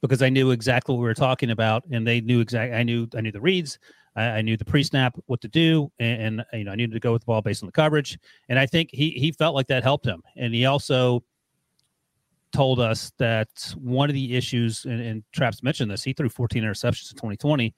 because 0.00 0.22
I 0.22 0.28
knew 0.28 0.50
exactly 0.50 0.94
what 0.94 1.00
we 1.00 1.06
were 1.06 1.14
talking 1.14 1.50
about, 1.50 1.84
and 1.90 2.06
they 2.06 2.20
knew 2.20 2.40
exactly. 2.40 2.76
I 2.76 2.82
knew 2.82 3.08
I 3.16 3.20
knew 3.20 3.32
the 3.32 3.40
reads, 3.40 3.78
I, 4.16 4.22
I 4.22 4.42
knew 4.42 4.56
the 4.56 4.64
pre-snap 4.64 5.16
what 5.26 5.40
to 5.42 5.48
do, 5.48 5.90
and, 5.98 6.40
and, 6.40 6.44
you 6.52 6.64
know 6.64 6.72
I 6.72 6.76
needed 6.76 6.92
to 6.92 7.00
go 7.00 7.12
with 7.12 7.22
the 7.22 7.26
ball 7.26 7.42
based 7.42 7.62
on 7.62 7.66
the 7.66 7.72
coverage, 7.72 8.18
and 8.48 8.58
I 8.58 8.66
think 8.66 8.90
he 8.92 9.10
he 9.10 9.32
felt 9.32 9.54
like 9.54 9.66
that 9.68 9.82
helped 9.82 10.06
him, 10.06 10.22
and 10.36 10.54
he 10.54 10.66
also 10.66 11.22
told 12.52 12.80
us 12.80 13.12
that 13.18 13.48
one 13.76 14.10
of 14.10 14.14
the 14.14 14.36
issues, 14.36 14.84
and, 14.84 15.00
and 15.00 15.22
Traps 15.32 15.62
mentioned 15.62 15.88
this, 15.88 16.02
he 16.02 16.12
threw 16.12 16.28
14 16.28 16.64
interceptions 16.64 17.12
in 17.12 17.16
2020, 17.16 17.72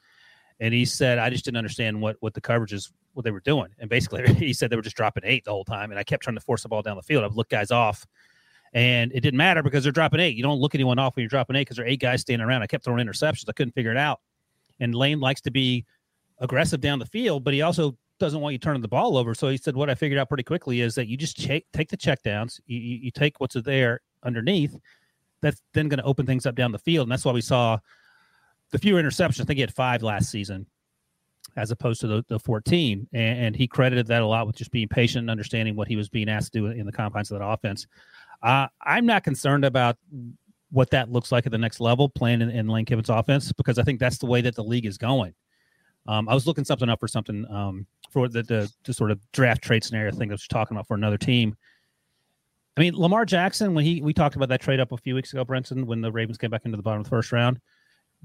and 0.60 0.72
he 0.72 0.86
said 0.86 1.18
I 1.18 1.28
just 1.28 1.44
didn't 1.44 1.58
understand 1.58 2.00
what 2.00 2.16
what 2.20 2.34
the 2.34 2.40
coverages 2.40 2.92
what 3.14 3.24
they 3.24 3.30
were 3.30 3.40
doing, 3.40 3.68
and 3.78 3.90
basically 3.90 4.32
he 4.38 4.52
said 4.52 4.70
they 4.70 4.76
were 4.76 4.82
just 4.82 4.96
dropping 4.96 5.24
eight 5.26 5.44
the 5.44 5.50
whole 5.50 5.64
time, 5.64 5.90
and 5.90 5.98
I 5.98 6.04
kept 6.04 6.22
trying 6.22 6.36
to 6.36 6.40
force 6.40 6.62
the 6.62 6.68
ball 6.68 6.82
down 6.82 6.96
the 6.96 7.02
field. 7.02 7.24
I'd 7.24 7.32
look 7.32 7.48
guys 7.48 7.70
off 7.70 8.06
and 8.72 9.12
it 9.12 9.20
didn't 9.20 9.36
matter 9.38 9.62
because 9.62 9.82
they're 9.82 9.92
dropping 9.92 10.20
eight. 10.20 10.36
You 10.36 10.42
don't 10.42 10.58
look 10.58 10.74
anyone 10.74 10.98
off 10.98 11.16
when 11.16 11.22
you're 11.22 11.28
dropping 11.28 11.56
eight 11.56 11.62
because 11.62 11.76
there 11.76 11.84
are 11.84 11.88
eight 11.88 12.00
guys 12.00 12.22
standing 12.22 12.46
around. 12.46 12.62
I 12.62 12.66
kept 12.66 12.84
throwing 12.84 13.06
interceptions. 13.06 13.44
I 13.48 13.52
couldn't 13.52 13.74
figure 13.74 13.90
it 13.90 13.96
out. 13.96 14.20
And 14.80 14.94
Lane 14.94 15.20
likes 15.20 15.40
to 15.42 15.50
be 15.50 15.84
aggressive 16.38 16.80
down 16.80 16.98
the 16.98 17.06
field, 17.06 17.44
but 17.44 17.54
he 17.54 17.62
also 17.62 17.96
doesn't 18.18 18.40
want 18.40 18.52
you 18.52 18.58
turning 18.58 18.82
the 18.82 18.88
ball 18.88 19.16
over. 19.16 19.34
So 19.34 19.48
he 19.48 19.56
said, 19.56 19.76
what 19.76 19.90
I 19.90 19.94
figured 19.94 20.18
out 20.18 20.28
pretty 20.28 20.44
quickly 20.44 20.80
is 20.80 20.94
that 20.94 21.08
you 21.08 21.16
just 21.16 21.42
take 21.42 21.66
take 21.72 21.90
the 21.90 21.96
checkdowns, 21.96 22.60
you, 22.66 22.78
you, 22.78 22.96
you 23.02 23.10
take 23.10 23.40
what's 23.40 23.54
there 23.54 24.00
underneath. 24.22 24.76
That's 25.40 25.60
then 25.74 25.88
going 25.88 25.98
to 25.98 26.04
open 26.04 26.24
things 26.24 26.46
up 26.46 26.54
down 26.54 26.70
the 26.70 26.78
field, 26.78 27.06
and 27.06 27.12
that's 27.12 27.24
why 27.24 27.32
we 27.32 27.40
saw 27.40 27.78
the 28.70 28.78
fewer 28.78 29.02
interceptions. 29.02 29.40
I 29.40 29.44
think 29.44 29.56
he 29.56 29.60
had 29.60 29.74
five 29.74 30.02
last 30.02 30.30
season, 30.30 30.66
as 31.56 31.72
opposed 31.72 32.00
to 32.02 32.06
the, 32.06 32.24
the 32.28 32.38
14. 32.38 33.08
And, 33.12 33.38
and, 33.38 33.56
he 33.56 33.66
credited 33.66 34.06
that 34.06 34.22
a 34.22 34.26
lot 34.26 34.46
with 34.46 34.56
just 34.56 34.70
being 34.70 34.88
patient 34.88 35.22
and 35.22 35.30
understanding 35.30 35.74
what 35.74 35.88
he 35.88 35.96
was 35.96 36.08
being 36.08 36.28
asked 36.28 36.52
to 36.52 36.60
do 36.60 36.66
in 36.66 36.86
the 36.86 36.92
confines 36.92 37.30
of 37.30 37.38
that 37.40 37.44
offense. 37.44 37.86
Uh, 38.42 38.66
I'm 38.82 39.06
not 39.06 39.24
concerned 39.24 39.64
about 39.64 39.96
what 40.70 40.90
that 40.90 41.10
looks 41.10 41.30
like 41.30 41.46
at 41.46 41.52
the 41.52 41.58
next 41.58 41.80
level 41.80 42.08
playing 42.08 42.40
in, 42.40 42.50
in 42.50 42.66
Lane 42.66 42.84
Kiffin's 42.84 43.10
offense 43.10 43.52
because 43.52 43.78
I 43.78 43.82
think 43.82 44.00
that's 44.00 44.18
the 44.18 44.26
way 44.26 44.40
that 44.40 44.56
the 44.56 44.64
league 44.64 44.86
is 44.86 44.98
going. 44.98 45.34
Um, 46.08 46.28
I 46.28 46.34
was 46.34 46.46
looking 46.46 46.64
something 46.64 46.88
up 46.88 46.98
for 46.98 47.06
something 47.06 47.46
um, 47.50 47.86
for 48.10 48.28
the, 48.28 48.42
the, 48.42 48.72
the 48.84 48.92
sort 48.92 49.10
of 49.10 49.20
draft 49.32 49.62
trade 49.62 49.84
scenario 49.84 50.10
thing 50.10 50.28
that 50.28 50.34
was 50.34 50.48
talking 50.48 50.76
about 50.76 50.88
for 50.88 50.94
another 50.94 51.18
team. 51.18 51.54
I 52.76 52.80
mean, 52.80 52.96
Lamar 52.96 53.24
Jackson, 53.26 53.74
when 53.74 53.84
he 53.84 54.00
we 54.00 54.14
talked 54.14 54.34
about 54.34 54.48
that 54.48 54.62
trade 54.62 54.80
up 54.80 54.92
a 54.92 54.96
few 54.96 55.14
weeks 55.14 55.32
ago, 55.32 55.44
Brinson, 55.44 55.84
when 55.84 56.00
the 56.00 56.10
Ravens 56.10 56.38
came 56.38 56.50
back 56.50 56.64
into 56.64 56.76
the 56.76 56.82
bottom 56.82 57.00
of 57.00 57.04
the 57.04 57.10
first 57.10 57.30
round, 57.30 57.60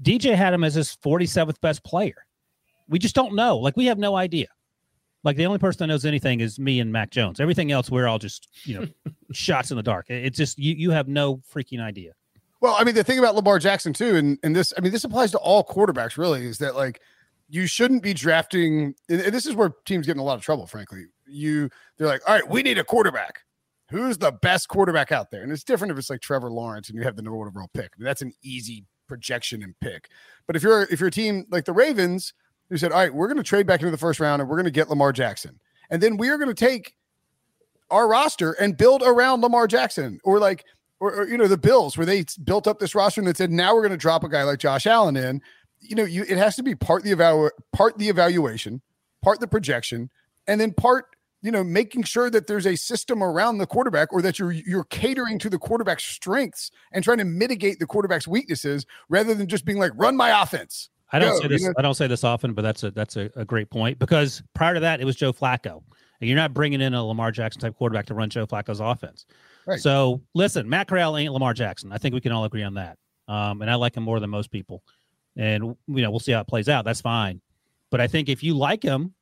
DJ 0.02 0.34
had 0.34 0.54
him 0.54 0.64
as 0.64 0.74
his 0.74 0.96
47th 1.04 1.60
best 1.60 1.84
player. 1.84 2.24
We 2.88 2.98
just 2.98 3.14
don't 3.14 3.34
know. 3.34 3.58
Like 3.58 3.76
we 3.76 3.86
have 3.86 3.98
no 3.98 4.16
idea. 4.16 4.46
Like 5.28 5.36
the 5.36 5.44
only 5.44 5.58
person 5.58 5.80
that 5.80 5.88
knows 5.88 6.06
anything 6.06 6.40
is 6.40 6.58
me 6.58 6.80
and 6.80 6.90
Mac 6.90 7.10
Jones. 7.10 7.38
Everything 7.38 7.70
else, 7.70 7.90
we're 7.90 8.06
all 8.06 8.18
just 8.18 8.48
you 8.64 8.80
know 8.80 8.86
shots 9.32 9.70
in 9.70 9.76
the 9.76 9.82
dark. 9.82 10.06
It's 10.08 10.38
just 10.38 10.58
you 10.58 10.72
you 10.74 10.90
have 10.90 11.06
no 11.06 11.42
freaking 11.54 11.82
idea. 11.82 12.12
Well, 12.62 12.74
I 12.78 12.82
mean, 12.82 12.94
the 12.94 13.04
thing 13.04 13.18
about 13.18 13.34
Lamar 13.34 13.58
Jackson 13.58 13.92
too, 13.92 14.16
and 14.16 14.38
and 14.42 14.56
this, 14.56 14.72
I 14.78 14.80
mean, 14.80 14.90
this 14.90 15.04
applies 15.04 15.30
to 15.32 15.38
all 15.38 15.62
quarterbacks 15.62 16.16
really, 16.16 16.46
is 16.46 16.56
that 16.58 16.76
like 16.76 17.02
you 17.46 17.66
shouldn't 17.66 18.02
be 18.02 18.14
drafting. 18.14 18.94
And 19.10 19.20
this 19.20 19.44
is 19.44 19.54
where 19.54 19.74
teams 19.84 20.06
get 20.06 20.16
in 20.16 20.18
a 20.18 20.24
lot 20.24 20.38
of 20.38 20.40
trouble, 20.40 20.66
frankly. 20.66 21.04
You 21.26 21.68
they're 21.98 22.06
like, 22.08 22.26
all 22.26 22.34
right, 22.34 22.48
we 22.48 22.62
need 22.62 22.78
a 22.78 22.84
quarterback. 22.84 23.40
Who's 23.90 24.16
the 24.16 24.32
best 24.32 24.68
quarterback 24.68 25.12
out 25.12 25.30
there? 25.30 25.42
And 25.42 25.52
it's 25.52 25.62
different 25.62 25.90
if 25.90 25.98
it's 25.98 26.08
like 26.08 26.22
Trevor 26.22 26.50
Lawrence 26.50 26.88
and 26.88 26.96
you 26.96 27.04
have 27.04 27.16
the 27.16 27.22
number 27.22 27.36
one 27.36 27.48
overall 27.48 27.68
pick. 27.74 27.90
I 27.94 27.98
mean, 27.98 28.06
that's 28.06 28.22
an 28.22 28.32
easy 28.42 28.86
projection 29.06 29.62
and 29.62 29.74
pick. 29.78 30.08
But 30.46 30.56
if 30.56 30.62
you're 30.62 30.84
if 30.84 31.00
you're 31.00 31.08
a 31.08 31.12
team 31.12 31.44
like 31.50 31.66
the 31.66 31.74
Ravens, 31.74 32.32
who 32.68 32.76
said, 32.76 32.92
all 32.92 32.98
right, 32.98 33.12
we're 33.12 33.28
going 33.28 33.38
to 33.38 33.42
trade 33.42 33.66
back 33.66 33.80
into 33.80 33.90
the 33.90 33.98
first 33.98 34.20
round 34.20 34.40
and 34.40 34.48
we're 34.48 34.56
going 34.56 34.64
to 34.64 34.70
get 34.70 34.88
Lamar 34.88 35.12
Jackson, 35.12 35.58
and 35.90 36.02
then 36.02 36.16
we 36.16 36.28
are 36.28 36.38
going 36.38 36.48
to 36.48 36.54
take 36.54 36.94
our 37.90 38.06
roster 38.06 38.52
and 38.52 38.76
build 38.76 39.02
around 39.02 39.40
Lamar 39.40 39.66
Jackson, 39.66 40.20
or 40.24 40.38
like 40.38 40.64
or, 41.00 41.14
or, 41.14 41.28
you 41.28 41.38
know 41.38 41.48
the 41.48 41.56
Bills 41.56 41.96
where 41.96 42.06
they 42.06 42.24
built 42.44 42.66
up 42.66 42.78
this 42.78 42.94
roster 42.94 43.20
and 43.20 43.28
they 43.28 43.34
said 43.34 43.50
now 43.50 43.74
we're 43.74 43.82
going 43.82 43.92
to 43.92 43.96
drop 43.96 44.24
a 44.24 44.28
guy 44.28 44.42
like 44.42 44.58
Josh 44.58 44.86
Allen 44.86 45.16
in 45.16 45.40
you 45.80 45.96
know, 45.96 46.04
you 46.04 46.22
it 46.22 46.38
has 46.38 46.56
to 46.56 46.62
be 46.62 46.74
part 46.74 47.02
the 47.02 47.12
evalu- 47.12 47.50
part 47.72 47.98
the 47.98 48.08
evaluation, 48.08 48.82
part 49.22 49.40
the 49.40 49.46
projection, 49.46 50.10
and 50.46 50.60
then 50.60 50.72
part 50.72 51.06
you 51.42 51.50
know 51.50 51.62
making 51.62 52.02
sure 52.02 52.30
that 52.30 52.46
there's 52.46 52.66
a 52.66 52.76
system 52.76 53.22
around 53.22 53.58
the 53.58 53.66
quarterback 53.66 54.12
or 54.12 54.22
that 54.22 54.38
you're 54.38 54.52
you're 54.52 54.84
catering 54.84 55.38
to 55.38 55.50
the 55.50 55.58
quarterback's 55.58 56.04
strengths 56.04 56.70
and 56.92 57.04
trying 57.04 57.18
to 57.18 57.24
mitigate 57.24 57.78
the 57.78 57.86
quarterback's 57.86 58.26
weaknesses 58.26 58.86
rather 59.08 59.34
than 59.34 59.46
just 59.46 59.64
being 59.64 59.78
like 59.78 59.92
run 59.94 60.16
my 60.16 60.42
offense. 60.42 60.90
I 61.10 61.18
don't 61.18 61.34
Go, 61.34 61.40
say 61.40 61.48
this. 61.48 61.62
You 61.62 61.68
know? 61.68 61.74
I 61.78 61.82
don't 61.82 61.94
say 61.94 62.06
this 62.06 62.24
often, 62.24 62.54
but 62.54 62.62
that's 62.62 62.82
a 62.82 62.90
that's 62.90 63.16
a, 63.16 63.30
a, 63.36 63.44
great 63.44 63.70
point 63.70 63.98
because 63.98 64.42
prior 64.54 64.74
to 64.74 64.80
that, 64.80 65.00
it 65.00 65.04
was 65.04 65.16
Joe 65.16 65.32
Flacco, 65.32 65.82
and 66.20 66.28
you're 66.28 66.36
not 66.36 66.52
bringing 66.52 66.80
in 66.80 66.94
a 66.94 67.04
Lamar 67.04 67.30
Jackson 67.30 67.60
type 67.60 67.76
quarterback 67.76 68.06
to 68.06 68.14
run 68.14 68.28
Joe 68.28 68.46
Flacco's 68.46 68.80
offense. 68.80 69.26
Right. 69.66 69.80
So 69.80 70.20
listen, 70.34 70.68
Matt 70.68 70.88
Corral 70.88 71.16
ain't 71.16 71.32
Lamar 71.32 71.54
Jackson. 71.54 71.92
I 71.92 71.98
think 71.98 72.14
we 72.14 72.20
can 72.20 72.32
all 72.32 72.44
agree 72.44 72.62
on 72.62 72.74
that. 72.74 72.98
Um, 73.26 73.62
and 73.62 73.70
I 73.70 73.74
like 73.74 73.96
him 73.96 74.02
more 74.02 74.20
than 74.20 74.30
most 74.30 74.50
people 74.50 74.82
and 75.38 75.76
you 75.86 76.02
know 76.02 76.10
we'll 76.10 76.20
see 76.20 76.32
how 76.32 76.40
it 76.40 76.48
plays 76.48 76.68
out. 76.68 76.84
That's 76.84 77.00
fine, 77.00 77.40
but 77.90 78.00
I 78.00 78.06
think 78.06 78.28
if 78.28 78.42
you 78.42 78.54
like 78.54 78.82
him, 78.82 79.14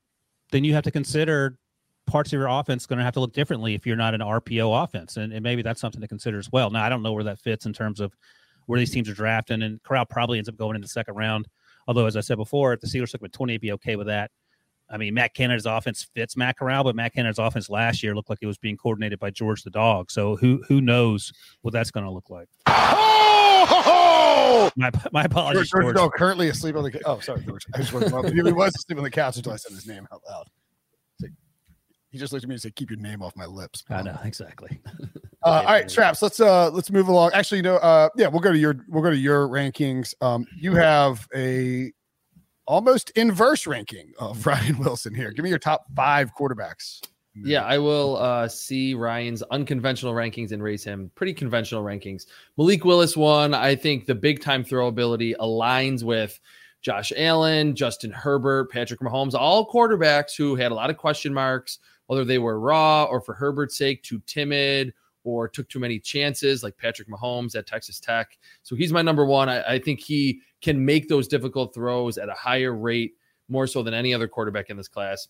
then 0.51 0.65
you 0.65 0.75
have 0.75 0.85
to 0.85 0.91
consider 0.91 1.59
parts 2.07 2.31
of 2.31 2.39
your 2.39 2.49
offense 2.49 2.87
going 2.87 2.99
to 2.99 3.05
have 3.05 3.15
to 3.15 3.21
look 3.21 3.33
differently 3.33 3.75
if 3.75 3.85
you're 3.85 3.97
not 3.97 4.15
an 4.15 4.21
RPO 4.21 4.85
offense, 4.85 5.19
and, 5.19 5.33
and 5.33 5.43
maybe 5.43 5.63
that's 5.63 5.81
something 5.81 6.01
to 6.01 6.09
consider 6.09 6.39
as 6.39 6.51
well. 6.51 6.71
Now 6.71 6.85
I 6.85 6.89
don't 6.89 7.03
know 7.03 7.13
where 7.13 7.25
that 7.25 7.39
fits 7.39 7.67
in 7.67 7.73
terms 7.73 8.01
of 8.01 8.13
where 8.65 8.79
these 8.81 8.91
teams 8.91 9.09
are 9.09 9.15
drafting, 9.15 9.63
and 9.63 9.81
Corral 9.83 10.07
probably 10.07 10.39
ends 10.39 10.49
up 10.49 10.57
going 10.57 10.75
in 10.75 10.83
the 10.83 10.89
second 10.89 11.15
round. 11.15 11.47
Although, 11.87 12.07
as 12.07 12.17
I 12.17 12.21
said 12.21 12.37
before, 12.37 12.73
if 12.73 12.81
the 12.81 12.87
Steelers 12.87 13.11
took 13.11 13.21
him 13.21 13.27
at 13.27 13.33
20, 13.33 13.59
be 13.59 13.73
okay 13.73 13.97
with 13.97 14.09
that. 14.09 14.31
I 14.89 14.99
mean, 14.99 15.15
Matt 15.15 15.35
Canada's 15.35 15.67
offense 15.67 16.07
fits 16.15 16.37
Matt 16.37 16.59
Corral, 16.59 16.85
but 16.85 16.95
Matt 16.95 17.15
Canada's 17.15 17.39
offense 17.39 17.69
last 17.69 18.03
year 18.03 18.15
looked 18.15 18.31
like 18.31 18.39
it 18.41 18.47
was 18.47 18.59
being 18.59 18.77
coordinated 18.77 19.19
by 19.19 19.31
George 19.31 19.63
the 19.63 19.71
dog. 19.71 20.11
So 20.11 20.37
who 20.37 20.63
who 20.69 20.81
knows 20.81 21.33
what 21.63 21.73
that's 21.73 21.91
going 21.91 22.07
to 22.07 22.11
look 22.11 22.31
like? 22.31 22.49
Oh! 22.69 24.71
My, 24.77 24.91
my 25.13 25.25
apologies. 25.25 25.71
George, 25.71 25.71
George, 25.71 25.85
George. 25.85 25.97
No, 25.97 26.11
currently 26.11 26.49
asleep 26.49 26.77
on 26.77 26.85
the. 26.85 27.01
Oh, 27.05 27.19
sorry, 27.21 27.43
George. 27.45 27.67
I 27.75 27.79
just 27.79 27.93
wasn't. 27.93 28.33
he 28.33 28.53
was 28.53 28.75
asleep 28.77 28.99
on 28.99 29.05
the 29.05 29.11
couch 29.11 29.37
until 29.37 29.53
I 29.53 29.57
said 29.57 29.73
his 29.73 29.87
name 29.87 30.07
out 30.13 30.23
loud. 30.29 30.47
He 32.17 32.21
just 32.21 32.33
looked 32.33 32.45
at 32.45 32.49
me 32.49 32.55
and 32.55 32.63
said, 32.63 32.75
"Keep 32.77 32.89
your 32.89 32.99
name 32.99 33.23
off 33.23 33.37
my 33.37 33.45
lips." 33.45 33.83
Bro. 33.83 33.99
I 33.99 34.03
know 34.03 34.19
exactly. 34.25 34.81
uh, 35.43 35.47
all 35.47 35.65
right, 35.65 35.91
straps. 35.91 36.23
Let's 36.23 36.41
uh 36.41 36.71
let's 36.71 36.91
move 36.91 37.09
along. 37.09 37.33
Actually, 37.35 37.59
you 37.59 37.65
know, 37.65 37.77
uh, 37.77 38.09
yeah, 38.17 38.27
we'll 38.29 38.41
go 38.41 38.51
to 38.51 38.57
your 38.57 38.75
we'll 38.89 39.03
go 39.03 39.11
to 39.11 39.17
your 39.19 39.47
rankings. 39.49 40.15
Um, 40.23 40.47
you 40.59 40.73
have 40.77 41.29
a 41.37 41.93
almost 42.67 43.11
inverse 43.11 43.67
ranking 43.67 44.15
of 44.19 44.47
Ryan 44.47 44.79
Wilson 44.79 45.15
here. 45.15 45.31
Give 45.31 45.43
me 45.43 45.51
your 45.51 45.59
top 45.59 45.85
five 45.95 46.35
quarterbacks. 46.35 47.03
Yeah, 47.45 47.65
I 47.65 47.77
will 47.77 48.17
uh, 48.17 48.49
see 48.49 48.95
Ryan's 48.95 49.43
unconventional 49.51 50.15
rankings 50.15 50.53
and 50.53 50.63
raise 50.63 50.83
him 50.83 51.11
pretty 51.17 51.35
conventional 51.35 51.85
rankings. 51.85 52.25
Malik 52.57 52.87
Willis 52.87 53.15
one. 53.15 53.53
I 53.53 53.77
think 53.77 54.07
the 54.07 54.15
big 54.15 54.41
time 54.41 54.65
throw 54.65 54.87
ability 54.87 55.35
aligns 55.39 56.03
with 56.03 56.41
Josh 56.87 57.13
Allen, 57.17 57.75
Justin 57.75 58.13
Herbert, 58.13 58.71
Patrick 58.71 59.01
Mahomes, 59.01 59.35
all 59.35 59.69
quarterbacks 59.69 60.37
who 60.37 60.55
had 60.55 60.71
a 60.71 60.75
lot 60.75 60.89
of 60.89 60.97
question 60.97 61.35
marks, 61.35 61.81
whether 62.07 62.25
they 62.25 62.39
were 62.39 62.61
raw 62.61 63.05
or 63.05 63.21
for 63.21 63.35
Herbert's 63.35 63.77
sake, 63.77 64.03
too 64.03 64.21
timid 64.27 64.93
or 65.25 65.49
took 65.49 65.69
too 65.69 65.81
many 65.81 65.99
chances, 65.99 66.63
like 66.63 66.77
Patrick 66.79 67.09
Mahomes 67.09 67.57
at 67.57 67.67
Texas 67.67 67.99
Tech. 67.99 68.39
So 68.63 68.77
he's 68.77 68.93
my 68.93 69.03
number 69.03 69.25
one. 69.25 69.49
I, 69.49 69.75
I 69.75 69.79
think 69.79 70.01
he 70.01 70.41
can 70.63 70.85
make 70.85 71.09
those 71.09 71.27
difficult 71.27 71.75
throws 71.75 72.17
at 72.17 72.29
a 72.29 72.35
higher 72.35 72.75
rate, 72.75 73.15
more 73.49 73.67
so 73.67 73.83
than 73.83 73.95
any 73.95 74.15
other 74.15 74.29
quarterback 74.29 74.71
in 74.71 74.77
this 74.77 74.89
class. 74.89 75.29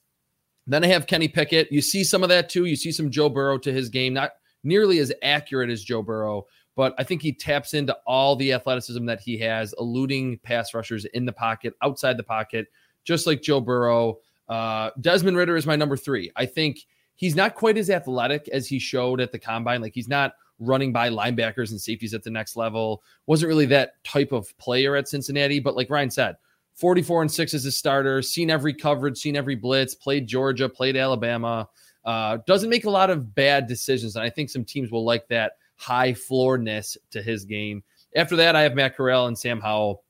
Then 0.67 0.85
I 0.85 0.89
have 0.89 1.07
Kenny 1.07 1.29
Pickett. 1.29 1.71
You 1.71 1.81
see 1.81 2.05
some 2.05 2.23
of 2.23 2.29
that 2.29 2.49
too. 2.49 2.65
You 2.65 2.77
see 2.77 2.93
some 2.93 3.11
Joe 3.11 3.29
Burrow 3.29 3.57
to 3.59 3.73
his 3.73 3.89
game, 3.89 4.12
not 4.12 4.33
nearly 4.65 4.99
as 4.99 5.12
accurate 5.23 5.71
as 5.71 5.83
Joe 5.83 6.03
Burrow, 6.03 6.47
but 6.75 6.95
I 6.99 7.05
think 7.05 7.23
he 7.23 7.33
taps 7.33 7.73
into 7.73 7.97
all 8.07 8.37
the 8.37 8.53
athleticism 8.53 9.07
that 9.07 9.21
he 9.21 9.39
has, 9.39 9.75
eluding 9.79 10.39
pass 10.39 10.75
rushers 10.75 11.05
in 11.07 11.25
the 11.25 11.33
pocket, 11.33 11.75
outside 11.83 12.17
the 12.17 12.23
pocket, 12.23 12.67
just 13.05 13.27
like 13.27 13.43
Joe 13.43 13.61
Burrow. 13.61 14.19
Uh, 14.49 14.91
Desmond 15.01 15.37
Ridder 15.37 15.57
is 15.57 15.67
my 15.67 15.77
number 15.77 15.97
three. 15.97 16.31
I 16.37 16.47
think 16.47 16.79
he's 17.17 17.35
not 17.35 17.55
quite 17.55 17.79
as 17.79 17.91
athletic 17.91 18.49
as 18.49 18.67
he 18.67 18.79
showed 18.79 19.21
at 19.21 19.33
the 19.33 19.39
combine. 19.39 19.81
Like 19.81 19.95
he's 19.95 20.09
not 20.09 20.35
running 20.59 20.93
by 20.93 21.11
linebackers 21.11 21.71
and 21.71 21.81
safeties 21.81 22.15
at 22.15 22.23
the 22.23 22.31
next 22.31 22.57
level. 22.57 23.03
Wasn't 23.27 23.49
really 23.49 23.67
that 23.67 24.03
type 24.05 24.33
of 24.33 24.57
player 24.59 24.97
at 24.97 25.09
Cincinnati, 25.09 25.61
but 25.61 25.77
like 25.77 25.91
Ryan 25.91 26.11
said, 26.11 26.37
44 26.75 27.23
and 27.23 27.33
6 27.33 27.55
as 27.55 27.65
a 27.65 27.73
starter, 27.73 28.21
seen 28.23 28.51
every 28.51 28.75
coverage, 28.75 29.19
seen 29.19 29.37
every 29.37 29.55
blitz, 29.55 29.95
played 29.95 30.27
Georgia, 30.27 30.69
played 30.69 30.97
Alabama. 30.97 31.69
Uh, 32.05 32.39
doesn't 32.47 32.71
make 32.71 32.85
a 32.85 32.91
lot 32.91 33.11
of 33.11 33.35
bad 33.35 33.67
decisions. 33.67 34.15
And 34.15 34.25
I 34.25 34.31
think 34.31 34.51
some 34.51 34.65
teams 34.65 34.91
will 34.91 35.05
like 35.05 35.27
that 35.29 35.53
high 35.77 36.13
floorness 36.13 36.97
to 37.11 37.23
his 37.23 37.45
game. 37.45 37.83
After 38.15 38.37
that, 38.37 38.55
I 38.55 38.63
have 38.63 38.75
Matt 38.75 38.97
Corral 38.97 39.27
and 39.27 39.39
Sam 39.39 39.61
Howell. 39.61 40.03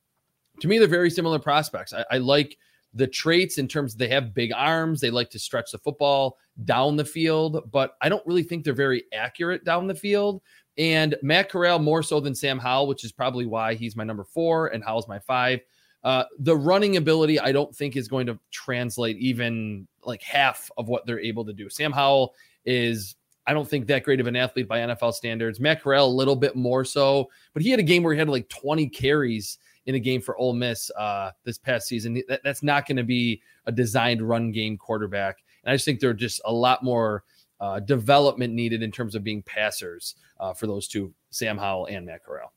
To 0.61 0.69
me, 0.69 0.79
they're 0.79 0.89
very 0.89 1.11
similar 1.11 1.39
prospects. 1.39 1.93
I, 1.93 2.05
I 2.11 2.19
like 2.19 2.59
the 2.97 3.07
traits 3.07 3.59
in 3.59 3.69
terms 3.69 3.95
they 3.95 4.09
have 4.09 4.35
big 4.35 4.53
arms, 4.55 5.01
they 5.01 5.11
like 5.11 5.31
to 5.31 5.39
stretch 5.39 5.71
the 5.71 5.79
football 5.79 6.39
down 6.65 6.97
the 6.97 7.05
field, 7.05 7.71
but 7.71 7.97
I 8.01 8.09
don't 8.09 8.27
really 8.27 8.43
think 8.43 8.65
they're 8.65 8.73
very 8.73 9.05
accurate 9.13 9.65
down 9.65 9.87
the 9.87 9.95
field. 9.95 10.41
And 10.79 11.15
Matt 11.23 11.51
Corral 11.51 11.79
more 11.79 12.03
so 12.03 12.21
than 12.21 12.35
Sam 12.35 12.59
Howell, 12.59 12.87
which 12.87 13.05
is 13.05 13.13
probably 13.13 13.47
why 13.47 13.75
he's 13.75 13.97
my 13.97 14.05
number 14.05 14.25
four 14.25 14.69
and 14.69 14.83
Howell's 14.83 15.09
my 15.09 15.19
five. 15.19 15.61
Uh, 16.05 16.25
the 16.39 16.57
running 16.57 16.97
ability, 16.97 17.39
I 17.39 17.53
don't 17.53 17.75
think 17.75 17.97
is 17.97 18.09
going 18.09 18.27
to 18.27 18.39
translate 18.51 19.19
even 19.19 19.87
like 20.05 20.23
half 20.23 20.71
of 20.79 20.89
what 20.89 21.05
they're 21.05 21.21
able 21.21 21.45
to 21.45 21.53
do. 21.53 21.69
Sam 21.69 21.93
Howell 21.93 22.35
is, 22.65 23.17
I 23.47 23.53
don't 23.53 23.69
think 23.69 23.87
that 23.87 24.05
great 24.05 24.21
of 24.21 24.27
an 24.27 24.37
athlete 24.37 24.69
by 24.69 24.79
NFL 24.79 25.15
standards. 25.15 25.61
Matt 25.61 25.83
Corral, 25.83 26.07
a 26.07 26.09
little 26.09 26.37
bit 26.37 26.57
more 26.57 26.85
so, 26.85 27.29
but 27.53 27.63
he 27.63 27.71
had 27.71 27.81
a 27.81 27.85
game 27.85 28.03
where 28.03 28.15
he 28.15 28.19
had 28.19 28.29
like 28.29 28.49
20 28.49 28.89
carries 28.89 29.59
in 29.87 29.95
a 29.95 30.01
game 30.01 30.21
for 30.21 30.37
Ole 30.37 30.53
Miss 30.53 30.91
uh, 30.99 31.31
this 31.45 31.59
past 31.59 31.89
season. 31.89 32.23
That, 32.29 32.43
that's 32.45 32.63
not 32.63 32.87
going 32.87 32.97
to 32.97 33.05
be 33.05 33.41
a 33.67 33.73
designed 33.73 34.23
run 34.23 34.53
game 34.53 34.77
quarterback. 34.77 35.39
And 35.65 35.73
I 35.73 35.75
just 35.75 35.85
think 35.85 36.01
they're 36.01 36.13
just 36.13 36.41
a 36.45 36.53
lot 36.53 36.83
more 36.83 37.25
uh, 37.61 37.81
development 37.81 38.53
needed 38.53 38.83
in 38.83 38.93
terms 38.93 39.15
of 39.15 39.25
being 39.25 39.43
passers 39.43 40.17
uh, 40.39 40.53
for 40.53 40.67
those 40.67 40.89
two, 40.89 41.15
Sam 41.31 41.57
Howell 41.57 41.87
and 41.87 42.07
Matt 42.07 42.25
Corral. 42.25 42.53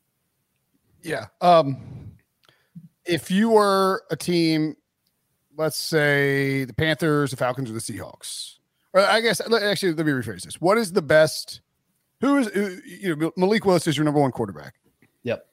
Yeah. 1.02 1.26
Um, 1.40 2.12
if 3.04 3.30
you 3.30 3.50
were 3.50 4.04
a 4.10 4.16
team, 4.16 4.76
let's 5.56 5.78
say 5.78 6.64
the 6.64 6.74
Panthers, 6.74 7.30
the 7.30 7.36
Falcons, 7.36 7.70
or 7.70 7.72
the 7.72 7.80
Seahawks, 7.80 8.56
or 8.92 9.00
I 9.00 9.20
guess 9.20 9.40
actually 9.40 9.92
let 9.94 10.04
me 10.06 10.12
rephrase 10.12 10.42
this: 10.42 10.60
What 10.60 10.78
is 10.78 10.92
the 10.92 11.02
best? 11.02 11.62
Who 12.20 12.36
is 12.36 12.50
you 12.84 13.16
know 13.16 13.32
Malik 13.36 13.64
Willis 13.64 13.86
is 13.86 13.96
your 13.96 14.04
number 14.04 14.20
one 14.20 14.32
quarterback? 14.32 14.74
Yep. 15.22 15.46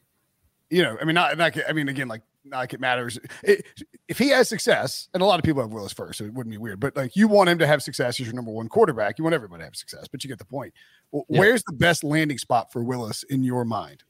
You 0.69 0.83
know, 0.83 0.97
I 0.99 1.05
mean, 1.05 1.15
not, 1.15 1.37
not 1.37 1.57
I 1.67 1.73
mean, 1.73 1.87
again, 1.87 2.07
like 2.07 2.21
not 2.43 2.59
like 2.59 2.73
it 2.73 2.79
matters. 2.79 3.19
It, 3.43 3.65
if 4.07 4.17
he 4.17 4.29
has 4.29 4.49
success, 4.49 5.09
and 5.13 5.21
a 5.21 5.25
lot 5.25 5.39
of 5.39 5.43
people 5.43 5.61
have 5.61 5.71
Willis 5.71 5.93
first, 5.93 6.17
so 6.17 6.25
it 6.25 6.33
wouldn't 6.33 6.51
be 6.51 6.57
weird. 6.57 6.79
But 6.79 6.95
like 6.95 7.15
you 7.15 7.27
want 7.27 7.49
him 7.49 7.59
to 7.59 7.67
have 7.67 7.83
success 7.83 8.19
as 8.19 8.25
your 8.25 8.35
number 8.35 8.51
one 8.51 8.67
quarterback. 8.67 9.17
You 9.17 9.23
want 9.23 9.33
everybody 9.33 9.61
to 9.61 9.65
have 9.65 9.75
success, 9.75 10.07
but 10.07 10.23
you 10.23 10.27
get 10.27 10.39
the 10.39 10.45
point. 10.45 10.73
Well, 11.11 11.25
yeah. 11.29 11.39
Where's 11.39 11.63
the 11.63 11.73
best 11.73 12.03
landing 12.03 12.37
spot 12.37 12.71
for 12.71 12.83
Willis 12.83 13.23
in 13.23 13.43
your 13.43 13.65
mind? 13.65 14.03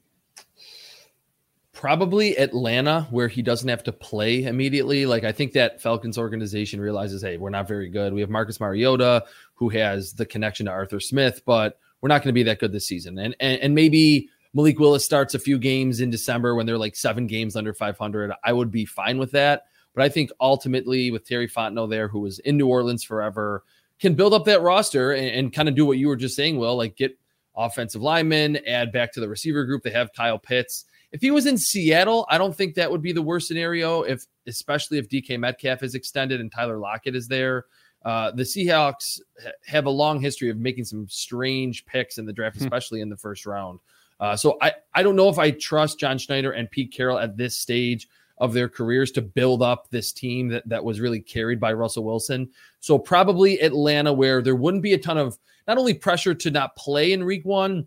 Probably 1.72 2.36
Atlanta, 2.36 3.06
where 3.10 3.28
he 3.28 3.40
doesn't 3.40 3.68
have 3.68 3.84
to 3.84 3.92
play 3.92 4.44
immediately. 4.44 5.06
Like 5.06 5.22
I 5.22 5.30
think 5.30 5.52
that 5.52 5.80
Falcons 5.80 6.18
organization 6.18 6.80
realizes, 6.80 7.22
hey, 7.22 7.36
we're 7.36 7.50
not 7.50 7.68
very 7.68 7.88
good. 7.88 8.12
We 8.12 8.20
have 8.20 8.30
Marcus 8.30 8.58
Mariota, 8.58 9.24
who 9.54 9.68
has 9.68 10.12
the 10.12 10.26
connection 10.26 10.66
to 10.66 10.72
Arthur 10.72 10.98
Smith, 10.98 11.42
but 11.46 11.78
we're 12.00 12.08
not 12.08 12.22
going 12.22 12.30
to 12.30 12.32
be 12.32 12.42
that 12.44 12.58
good 12.58 12.72
this 12.72 12.86
season. 12.86 13.18
And, 13.18 13.36
and 13.38 13.60
and 13.60 13.74
maybe 13.76 14.28
Malik 14.54 14.78
Willis 14.78 15.04
starts 15.04 15.34
a 15.34 15.38
few 15.38 15.58
games 15.58 16.00
in 16.00 16.10
December 16.10 16.54
when 16.54 16.66
they're 16.66 16.78
like 16.78 16.96
seven 16.96 17.26
games 17.26 17.56
under 17.56 17.74
500. 17.74 18.32
I 18.42 18.52
would 18.52 18.70
be 18.70 18.84
fine 18.84 19.18
with 19.18 19.32
that. 19.32 19.64
But 19.94 20.04
I 20.04 20.08
think 20.08 20.30
ultimately 20.40 21.10
with 21.10 21.26
Terry 21.26 21.48
Fontenot 21.48 21.90
there, 21.90 22.08
who 22.08 22.20
was 22.20 22.38
in 22.40 22.56
New 22.56 22.68
Orleans 22.68 23.04
forever, 23.04 23.64
can 23.98 24.14
build 24.14 24.32
up 24.32 24.44
that 24.44 24.62
roster 24.62 25.12
and, 25.12 25.26
and 25.26 25.52
kind 25.52 25.68
of 25.68 25.74
do 25.74 25.84
what 25.84 25.98
you 25.98 26.08
were 26.08 26.16
just 26.16 26.36
saying, 26.36 26.56
Will, 26.56 26.76
like 26.76 26.96
get 26.96 27.18
offensive 27.56 28.00
linemen, 28.00 28.58
add 28.66 28.92
back 28.92 29.12
to 29.12 29.20
the 29.20 29.28
receiver 29.28 29.64
group. 29.64 29.82
They 29.82 29.90
have 29.90 30.12
Kyle 30.12 30.38
Pitts. 30.38 30.84
If 31.10 31.20
he 31.20 31.30
was 31.30 31.46
in 31.46 31.58
Seattle, 31.58 32.26
I 32.30 32.38
don't 32.38 32.54
think 32.54 32.74
that 32.74 32.90
would 32.90 33.02
be 33.02 33.12
the 33.12 33.22
worst 33.22 33.48
scenario. 33.48 34.02
If 34.02 34.24
especially 34.46 34.98
if 34.98 35.08
DK 35.08 35.38
Metcalf 35.38 35.82
is 35.82 35.94
extended 35.94 36.40
and 36.40 36.52
Tyler 36.52 36.78
Lockett 36.78 37.16
is 37.16 37.28
there. 37.28 37.66
Uh, 38.04 38.30
the 38.30 38.44
Seahawks 38.44 39.20
have 39.66 39.86
a 39.86 39.90
long 39.90 40.20
history 40.20 40.50
of 40.50 40.58
making 40.58 40.84
some 40.84 41.08
strange 41.08 41.84
picks 41.84 42.18
in 42.18 42.26
the 42.26 42.32
draft, 42.32 42.56
hmm. 42.56 42.64
especially 42.64 43.00
in 43.00 43.08
the 43.08 43.16
first 43.16 43.46
round. 43.46 43.80
Uh, 44.20 44.36
so 44.36 44.56
I, 44.60 44.72
I 44.94 45.02
don't 45.02 45.16
know 45.16 45.28
if 45.28 45.38
I 45.38 45.52
trust 45.52 46.00
John 46.00 46.18
Schneider 46.18 46.52
and 46.52 46.70
Pete 46.70 46.92
Carroll 46.92 47.18
at 47.18 47.36
this 47.36 47.54
stage 47.54 48.08
of 48.38 48.52
their 48.52 48.68
careers 48.68 49.10
to 49.12 49.22
build 49.22 49.62
up 49.62 49.90
this 49.90 50.12
team 50.12 50.48
that, 50.48 50.68
that 50.68 50.84
was 50.84 51.00
really 51.00 51.20
carried 51.20 51.60
by 51.60 51.72
Russell 51.72 52.04
Wilson. 52.04 52.48
So 52.80 52.98
probably 52.98 53.60
Atlanta, 53.60 54.12
where 54.12 54.42
there 54.42 54.54
wouldn't 54.54 54.82
be 54.82 54.94
a 54.94 54.98
ton 54.98 55.18
of 55.18 55.38
not 55.66 55.78
only 55.78 55.94
pressure 55.94 56.34
to 56.34 56.50
not 56.50 56.76
play 56.76 57.12
in 57.12 57.24
week 57.24 57.44
one, 57.44 57.86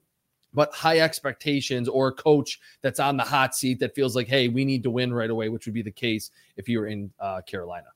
but 0.53 0.73
high 0.73 0.99
expectations 0.99 1.87
or 1.87 2.09
a 2.09 2.11
coach 2.11 2.59
that's 2.81 2.99
on 2.99 3.15
the 3.15 3.23
hot 3.23 3.55
seat 3.55 3.79
that 3.79 3.95
feels 3.95 4.15
like, 4.15 4.27
hey, 4.27 4.49
we 4.49 4.65
need 4.65 4.83
to 4.83 4.91
win 4.91 5.13
right 5.13 5.29
away, 5.29 5.49
which 5.49 5.65
would 5.65 5.73
be 5.73 5.81
the 5.81 5.91
case 5.91 6.31
if 6.57 6.67
you 6.67 6.79
were 6.79 6.87
in 6.87 7.11
uh, 7.19 7.41
Carolina. 7.41 7.87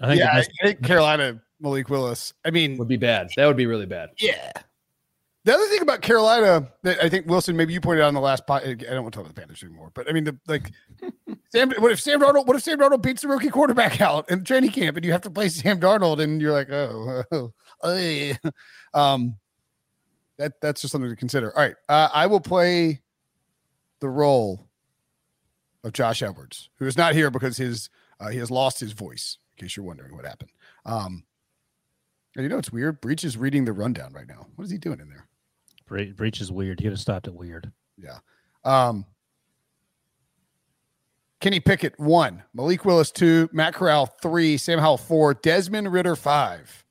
I 0.00 0.08
think 0.08 0.18
yeah, 0.18 0.32
I 0.32 0.44
think 0.64 0.82
Carolina 0.82 1.40
Malik 1.60 1.90
Willis. 1.90 2.32
I 2.44 2.50
mean, 2.50 2.76
would 2.78 2.88
be 2.88 2.96
bad. 2.96 3.28
That 3.36 3.46
would 3.46 3.56
be 3.56 3.66
really 3.66 3.86
bad. 3.86 4.10
Yeah. 4.18 4.50
The 5.44 5.54
other 5.54 5.66
thing 5.68 5.80
about 5.80 6.02
Carolina 6.02 6.68
that 6.82 7.02
I 7.02 7.08
think 7.08 7.26
Wilson, 7.26 7.56
maybe 7.56 7.72
you 7.72 7.80
pointed 7.80 8.02
out 8.02 8.08
in 8.08 8.14
the 8.14 8.20
last 8.20 8.46
pot. 8.46 8.62
I 8.62 8.74
don't 8.74 9.02
want 9.02 9.14
to 9.14 9.18
talk 9.18 9.24
about 9.24 9.34
the 9.34 9.40
Panthers 9.40 9.62
anymore, 9.62 9.90
but 9.94 10.08
I 10.08 10.12
mean, 10.12 10.24
the 10.24 10.38
like, 10.46 10.70
Sam. 11.50 11.72
What 11.78 11.92
if 11.92 12.00
Sam 12.00 12.20
Darnold? 12.20 12.46
What 12.46 12.56
if 12.56 12.62
Sam 12.62 12.78
Darnold 12.78 13.00
beats 13.00 13.22
the 13.22 13.28
rookie 13.28 13.48
quarterback 13.48 14.02
out 14.02 14.30
in 14.30 14.44
training 14.44 14.72
camp, 14.72 14.98
and 14.98 15.04
you 15.04 15.12
have 15.12 15.22
to 15.22 15.30
play 15.30 15.48
Sam 15.48 15.80
Darnold, 15.80 16.20
and 16.20 16.42
you're 16.42 16.52
like, 16.52 16.70
oh, 16.70 17.22
oh, 17.32 17.52
oh 17.82 18.32
um, 18.92 19.36
that 20.36 20.60
that's 20.60 20.82
just 20.82 20.92
something 20.92 21.08
to 21.08 21.16
consider. 21.16 21.56
All 21.56 21.62
right, 21.62 21.76
uh, 21.88 22.10
I 22.12 22.26
will 22.26 22.40
play 22.40 23.00
the 24.00 24.10
role 24.10 24.68
of 25.84 25.94
Josh 25.94 26.22
Edwards, 26.22 26.68
who 26.76 26.86
is 26.86 26.98
not 26.98 27.14
here 27.14 27.30
because 27.30 27.56
his 27.56 27.88
uh, 28.20 28.28
he 28.28 28.38
has 28.38 28.50
lost 28.50 28.78
his 28.78 28.92
voice. 28.92 29.38
In 29.56 29.64
case 29.64 29.76
you're 29.76 29.86
wondering 29.86 30.14
what 30.14 30.26
happened. 30.26 30.50
Um, 30.84 31.24
and 32.36 32.42
you 32.42 32.48
know 32.50 32.58
it's 32.58 32.70
weird. 32.70 33.00
Breech 33.00 33.24
is 33.24 33.38
reading 33.38 33.64
the 33.64 33.72
rundown 33.72 34.12
right 34.12 34.28
now. 34.28 34.46
What 34.56 34.64
is 34.64 34.70
he 34.70 34.78
doing 34.78 35.00
in 35.00 35.08
there? 35.08 35.26
Bre- 35.90 36.12
Breech 36.14 36.40
is 36.40 36.50
weird. 36.50 36.78
He 36.78 36.84
could 36.84 36.92
have 36.92 37.00
stopped 37.00 37.26
it 37.26 37.34
weird. 37.34 37.70
Yeah. 37.98 38.18
Um, 38.64 39.04
Kenny 41.40 41.58
Pickett 41.58 41.98
one, 41.98 42.42
Malik 42.54 42.84
Willis 42.84 43.10
two, 43.10 43.48
Matt 43.52 43.74
Corral 43.74 44.06
three, 44.06 44.56
Sam 44.56 44.78
Howell 44.78 44.98
four, 44.98 45.34
Desmond 45.34 45.92
Ridder 45.92 46.14
five. 46.14 46.84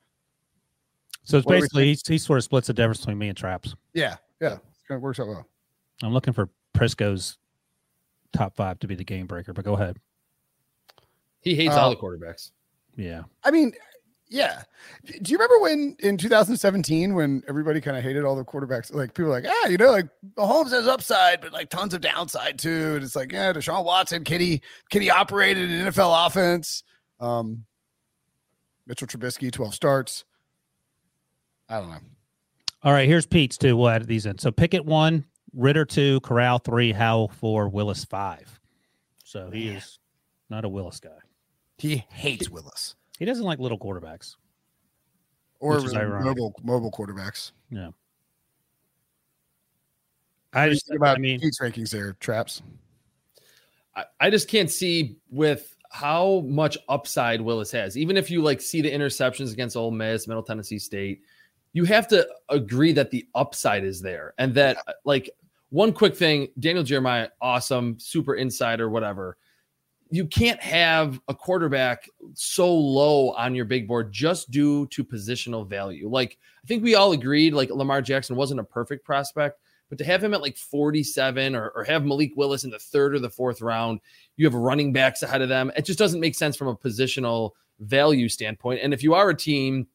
So 1.24 1.38
it's 1.38 1.46
what 1.46 1.60
basically 1.60 1.94
he, 1.94 1.98
he 2.06 2.18
sort 2.18 2.38
of 2.38 2.44
splits 2.44 2.66
the 2.66 2.74
difference 2.74 2.98
between 2.98 3.18
me 3.18 3.28
and 3.28 3.36
Traps. 3.36 3.74
Yeah, 3.94 4.16
yeah, 4.40 4.58
it 4.90 5.00
works 5.00 5.18
out 5.18 5.28
well. 5.28 5.46
I'm 6.02 6.12
looking 6.12 6.32
for 6.32 6.50
Prisco's 6.74 7.38
top 8.32 8.54
five 8.56 8.78
to 8.80 8.88
be 8.88 8.96
the 8.96 9.04
game 9.04 9.26
breaker, 9.26 9.52
but 9.52 9.64
go 9.64 9.74
ahead. 9.74 9.98
He 11.40 11.54
hates 11.54 11.74
uh, 11.74 11.80
all 11.80 11.90
the 11.90 11.96
quarterbacks. 11.96 12.50
Yeah, 12.96 13.22
I 13.44 13.50
mean, 13.50 13.72
yeah. 14.30 14.62
Do 15.04 15.32
you 15.32 15.36
remember 15.36 15.58
when 15.58 15.96
in 15.98 16.16
2017 16.16 17.14
when 17.14 17.42
everybody 17.48 17.80
kind 17.80 17.96
of 17.96 18.04
hated 18.04 18.24
all 18.24 18.36
the 18.36 18.44
quarterbacks? 18.44 18.94
Like 18.94 19.12
people 19.12 19.24
were 19.30 19.40
like, 19.40 19.44
ah, 19.46 19.66
you 19.66 19.76
know, 19.76 19.90
like 19.90 20.08
Mahomes 20.36 20.70
has 20.70 20.86
upside, 20.86 21.40
but 21.40 21.52
like 21.52 21.68
tons 21.68 21.94
of 21.94 22.00
downside 22.00 22.58
too. 22.58 22.94
And 22.94 23.02
it's 23.02 23.16
like, 23.16 23.32
yeah, 23.32 23.52
Deshaun 23.52 23.84
Watson, 23.84 24.24
can 24.24 24.40
he 24.40 24.62
can 24.90 25.02
he 25.02 25.10
operate 25.10 25.58
in 25.58 25.68
an 25.68 25.92
NFL 25.92 26.26
offense? 26.26 26.84
Um, 27.18 27.64
Mitchell 28.86 29.08
Trubisky, 29.08 29.50
12 29.52 29.74
starts. 29.74 30.24
I 31.68 31.80
don't 31.80 31.90
know. 31.90 31.98
All 32.82 32.92
right, 32.92 33.08
here's 33.08 33.26
Pete's 33.26 33.58
too. 33.58 33.76
We'll 33.76 33.88
add 33.88 34.06
these 34.06 34.26
in. 34.26 34.38
So 34.38 34.52
Pickett 34.52 34.84
one, 34.84 35.24
Ridder 35.52 35.84
two, 35.84 36.20
Corral 36.20 36.58
three, 36.60 36.92
Howell 36.92 37.28
four, 37.28 37.68
Willis 37.68 38.04
five. 38.04 38.60
So 39.24 39.50
he 39.50 39.68
is 39.68 39.98
not 40.48 40.64
a 40.64 40.68
Willis 40.68 41.00
guy. 41.00 41.18
He 41.78 42.04
hates 42.10 42.48
Willis. 42.48 42.94
He 43.20 43.26
doesn't 43.26 43.44
like 43.44 43.60
little 43.60 43.78
quarterbacks. 43.78 44.34
Or 45.60 45.78
mobile 45.78 46.54
mobile 46.64 46.90
quarterbacks. 46.90 47.52
Yeah. 47.70 47.90
I 50.52 50.70
just 50.70 50.88
think 50.88 50.98
about 50.98 51.18
I 51.18 51.20
mean 51.20 51.38
Pete's 51.38 51.60
rankings 51.60 51.90
there, 51.90 52.14
traps. 52.14 52.62
I, 53.94 54.04
I 54.18 54.30
just 54.30 54.48
can't 54.48 54.70
see 54.70 55.18
with 55.30 55.76
how 55.92 56.40
much 56.46 56.78
upside 56.88 57.40
Willis 57.42 57.70
has. 57.72 57.98
Even 57.98 58.16
if 58.16 58.30
you 58.30 58.42
like 58.42 58.60
see 58.60 58.80
the 58.80 58.90
interceptions 58.90 59.52
against 59.52 59.76
Ole 59.76 59.90
Miss, 59.90 60.26
Middle 60.26 60.42
Tennessee 60.42 60.78
State, 60.78 61.20
you 61.74 61.84
have 61.84 62.08
to 62.08 62.26
agree 62.48 62.92
that 62.92 63.10
the 63.10 63.28
upside 63.34 63.84
is 63.84 64.00
there 64.00 64.34
and 64.38 64.54
that 64.54 64.78
yeah. 64.86 64.94
like 65.04 65.30
one 65.70 65.92
quick 65.92 66.16
thing 66.16 66.48
daniel 66.58 66.82
jeremiah 66.82 67.28
awesome 67.40 67.96
super 68.00 68.34
insider 68.34 68.90
whatever 68.90 69.36
you 70.10 70.26
can't 70.26 70.60
have 70.60 71.20
a 71.28 71.34
quarterback 71.34 72.08
so 72.34 72.72
low 72.74 73.30
on 73.32 73.54
your 73.54 73.64
big 73.64 73.86
board 73.86 74.10
just 74.12 74.50
due 74.50 74.86
to 74.88 75.04
positional 75.04 75.68
value. 75.68 76.08
Like 76.08 76.38
i 76.62 76.66
think 76.66 76.82
we 76.82 76.94
all 76.94 77.12
agreed 77.12 77.54
like 77.54 77.70
lamar 77.70 78.02
jackson 78.02 78.36
wasn't 78.36 78.60
a 78.60 78.64
perfect 78.64 79.04
prospect 79.04 79.60
but 79.88 79.98
to 79.98 80.04
have 80.04 80.22
him 80.22 80.34
at 80.34 80.42
like 80.42 80.56
47 80.56 81.56
or, 81.56 81.70
or 81.70 81.84
have 81.84 82.04
malik 82.04 82.32
willis 82.36 82.64
in 82.64 82.70
the 82.70 82.78
third 82.78 83.14
or 83.14 83.18
the 83.18 83.30
fourth 83.30 83.62
round 83.62 84.00
you 84.36 84.44
have 84.44 84.54
running 84.54 84.92
backs 84.92 85.22
ahead 85.22 85.40
of 85.40 85.48
them 85.48 85.72
it 85.74 85.86
just 85.86 85.98
doesn't 85.98 86.20
make 86.20 86.34
sense 86.34 86.56
from 86.56 86.68
a 86.68 86.76
positional 86.76 87.52
value 87.80 88.28
standpoint. 88.28 88.80
And 88.82 88.94
if 88.94 89.02
you 89.02 89.14
are 89.14 89.30
a 89.30 89.36
team 89.36 89.88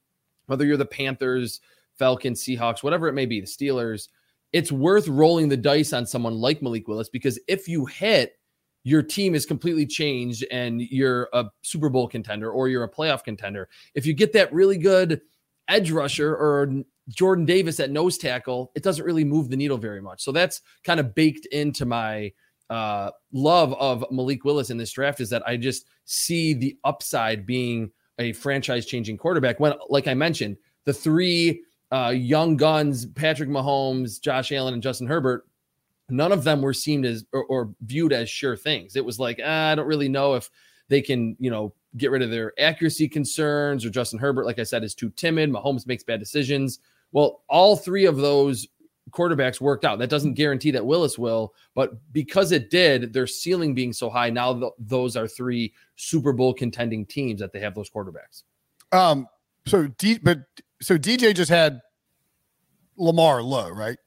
whether 0.47 0.63
you're 0.63 0.77
the 0.77 0.85
Panthers, 0.85 1.59
Falcons, 1.97 2.43
Seahawks, 2.43 2.83
whatever 2.83 3.07
it 3.07 3.13
may 3.13 3.25
be, 3.25 3.39
the 3.39 3.47
Steelers, 3.47 4.09
it's 4.53 4.71
worth 4.71 5.07
rolling 5.07 5.49
the 5.49 5.57
dice 5.57 5.91
on 5.91 6.05
someone 6.05 6.35
like 6.35 6.61
Malik 6.61 6.87
Willis 6.87 7.09
because 7.09 7.39
if 7.47 7.67
you 7.67 7.85
hit, 7.85 8.37
your 8.85 9.01
team 9.01 9.33
is 9.33 9.47
completely 9.47 9.85
changed 9.85 10.45
and 10.51 10.79
you're 10.79 11.27
a 11.33 11.45
Super 11.63 11.89
Bowl 11.89 12.07
contender 12.07 12.51
or 12.51 12.69
you're 12.69 12.83
a 12.83 12.89
playoff 12.89 13.23
contender. 13.23 13.67
If 13.95 14.05
you 14.05 14.13
get 14.13 14.31
that 14.33 14.53
really 14.53 14.77
good 14.77 15.21
edge 15.67 15.89
rusher 15.89 16.35
or 16.35 16.71
Jordan 17.09 17.45
Davis 17.45 17.79
at 17.79 17.89
nose 17.89 18.19
tackle, 18.19 18.71
it 18.75 18.83
doesn't 18.83 19.03
really 19.03 19.23
move 19.23 19.49
the 19.49 19.57
needle 19.57 19.79
very 19.79 20.03
much. 20.03 20.23
So 20.23 20.31
that's 20.31 20.61
kind 20.83 20.99
of 20.99 21.15
baked 21.15 21.47
into 21.47 21.87
my 21.87 22.31
uh, 22.69 23.09
love 23.33 23.73
of 23.73 24.05
Malik 24.11 24.45
Willis 24.45 24.69
in 24.69 24.77
this 24.77 24.91
draft 24.91 25.19
is 25.19 25.31
that 25.31 25.47
I 25.47 25.57
just 25.57 25.87
see 26.05 26.53
the 26.53 26.77
upside 26.83 27.47
being 27.47 27.89
a 28.19 28.33
franchise 28.33 28.85
changing 28.85 29.17
quarterback. 29.17 29.59
When, 29.59 29.73
like 29.89 30.07
I 30.07 30.13
mentioned, 30.13 30.57
the 30.83 30.93
three 30.93 31.63
uh, 31.91 32.13
young 32.15 32.55
guns, 32.55 33.07
Patrick 33.07 33.49
Mahomes, 33.49 34.21
Josh 34.21 34.51
Allen, 34.51 34.75
and 34.75 34.83
Justin 34.83 35.07
Herbert, 35.07 35.47
none 36.09 36.31
of 36.31 36.43
them 36.43 36.61
were 36.61 36.73
seen 36.73 37.05
as 37.05 37.25
or, 37.33 37.45
or 37.45 37.73
viewed 37.81 38.13
as 38.13 38.29
sure 38.29 38.55
things. 38.55 38.95
It 38.95 39.05
was 39.05 39.19
like, 39.19 39.39
ah, 39.43 39.71
I 39.71 39.75
don't 39.75 39.87
really 39.87 40.09
know 40.09 40.35
if 40.35 40.49
they 40.87 41.01
can, 41.01 41.35
you 41.39 41.49
know, 41.49 41.73
get 41.97 42.11
rid 42.11 42.21
of 42.21 42.29
their 42.29 42.53
accuracy 42.59 43.07
concerns 43.07 43.85
or 43.85 43.89
Justin 43.89 44.19
Herbert, 44.19 44.45
like 44.45 44.59
I 44.59 44.63
said, 44.63 44.83
is 44.83 44.93
too 44.93 45.09
timid. 45.11 45.49
Mahomes 45.49 45.87
makes 45.87 46.03
bad 46.03 46.19
decisions. 46.19 46.79
Well, 47.11 47.43
all 47.47 47.75
three 47.75 48.05
of 48.05 48.17
those 48.17 48.67
quarterbacks 49.11 49.61
worked 49.61 49.85
out. 49.85 49.99
That 49.99 50.09
doesn't 50.09 50.33
guarantee 50.33 50.71
that 50.71 50.85
Willis 50.85 51.17
will, 51.17 51.53
but 51.73 51.91
because 52.11 52.51
it 52.51 52.69
did, 52.69 53.13
their 53.13 53.27
ceiling 53.27 53.73
being 53.73 53.93
so 53.93 54.09
high, 54.09 54.29
now 54.29 54.53
th- 54.53 54.73
those 54.79 55.15
are 55.15 55.27
three 55.27 55.73
Super 55.95 56.33
Bowl 56.33 56.53
contending 56.53 57.05
teams 57.05 57.39
that 57.39 57.53
they 57.53 57.59
have 57.59 57.75
those 57.75 57.89
quarterbacks. 57.89 58.43
Um. 58.91 59.27
So, 59.67 59.87
D, 59.87 60.19
but 60.21 60.41
so 60.79 60.95
DJ 60.95 61.33
just 61.35 61.49
had 61.49 61.81
Lamar 62.97 63.41
low, 63.41 63.69
right? 63.69 63.97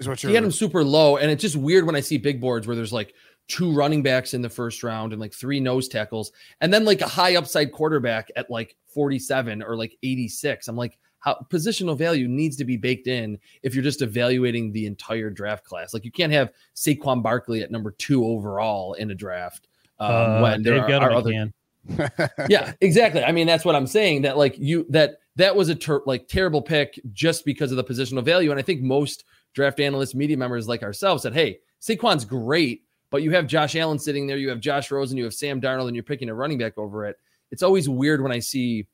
Is 0.00 0.08
what 0.08 0.22
you're. 0.22 0.30
He 0.30 0.34
had 0.34 0.44
him 0.44 0.50
super 0.50 0.82
low, 0.82 1.16
and 1.18 1.30
it's 1.30 1.42
just 1.42 1.56
weird 1.56 1.86
when 1.86 1.94
I 1.94 2.00
see 2.00 2.18
big 2.18 2.40
boards 2.40 2.66
where 2.66 2.74
there's 2.74 2.92
like 2.92 3.14
two 3.48 3.72
running 3.72 4.02
backs 4.02 4.34
in 4.34 4.42
the 4.42 4.48
first 4.48 4.82
round 4.82 5.12
and 5.12 5.20
like 5.20 5.32
three 5.32 5.60
nose 5.60 5.88
tackles, 5.88 6.32
and 6.60 6.72
then 6.72 6.84
like 6.84 7.00
a 7.00 7.08
high 7.08 7.36
upside 7.36 7.70
quarterback 7.70 8.30
at 8.36 8.50
like 8.50 8.76
47 8.94 9.62
or 9.62 9.76
like 9.76 9.96
86. 10.02 10.66
I'm 10.68 10.76
like, 10.76 10.98
how 11.20 11.46
positional 11.50 11.96
value 11.96 12.28
needs 12.28 12.56
to 12.56 12.64
be 12.64 12.76
baked 12.76 13.06
in 13.06 13.38
if 13.62 13.74
you're 13.74 13.84
just 13.84 14.02
evaluating 14.02 14.72
the 14.72 14.86
entire 14.86 15.30
draft 15.30 15.64
class. 15.64 15.92
Like 15.94 16.04
you 16.04 16.10
can't 16.10 16.32
have 16.32 16.52
Saquon 16.74 17.22
Barkley 17.22 17.62
at 17.62 17.70
number 17.70 17.92
two 17.92 18.24
overall 18.24 18.94
in 18.94 19.10
a 19.10 19.14
draft. 19.14 19.68
um, 19.98 20.10
Uh, 20.10 20.40
when 20.42 20.62
there 20.62 20.74
Dave 20.74 20.84
are, 20.84 20.88
Gettleman 20.88 21.02
are 21.02 21.12
other 21.12 21.32
can. 21.32 21.52
yeah, 22.48 22.72
exactly. 22.80 23.22
I 23.22 23.32
mean, 23.32 23.46
that's 23.46 23.64
what 23.64 23.74
I'm 23.74 23.86
saying. 23.86 24.22
That 24.22 24.36
like 24.36 24.58
you 24.58 24.86
that 24.90 25.18
that 25.36 25.56
was 25.56 25.68
a 25.68 25.74
ter- 25.74 26.02
like 26.06 26.28
terrible 26.28 26.62
pick 26.62 27.00
just 27.12 27.44
because 27.44 27.70
of 27.70 27.76
the 27.76 27.84
positional 27.84 28.22
value. 28.22 28.50
And 28.50 28.58
I 28.58 28.62
think 28.62 28.82
most 28.82 29.24
draft 29.54 29.80
analysts, 29.80 30.14
media 30.14 30.36
members 30.36 30.68
like 30.68 30.82
ourselves 30.82 31.22
said, 31.22 31.34
"Hey, 31.34 31.58
Saquon's 31.80 32.24
great, 32.24 32.84
but 33.10 33.22
you 33.22 33.30
have 33.32 33.46
Josh 33.46 33.74
Allen 33.76 33.98
sitting 33.98 34.26
there, 34.26 34.36
you 34.36 34.48
have 34.50 34.60
Josh 34.60 34.90
Rosen, 34.90 35.16
you 35.18 35.24
have 35.24 35.34
Sam 35.34 35.60
Darnold, 35.60 35.86
and 35.88 35.96
you're 35.96 36.02
picking 36.02 36.28
a 36.28 36.34
running 36.34 36.58
back 36.58 36.78
over 36.78 37.06
it." 37.06 37.16
It's 37.50 37.62
always 37.62 37.88
weird 37.88 38.22
when 38.22 38.32
I 38.32 38.38
see 38.38 38.86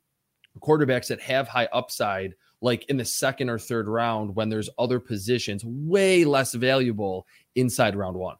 quarterbacks 0.60 1.08
that 1.08 1.20
have 1.20 1.46
high 1.48 1.68
upside 1.72 2.34
like 2.62 2.86
in 2.88 2.96
the 2.96 3.04
second 3.04 3.50
or 3.50 3.58
third 3.58 3.86
round 3.86 4.34
when 4.34 4.48
there's 4.48 4.70
other 4.78 4.98
positions 4.98 5.62
way 5.64 6.24
less 6.24 6.54
valuable 6.54 7.26
inside 7.54 7.94
round 7.94 8.16
one. 8.16 8.36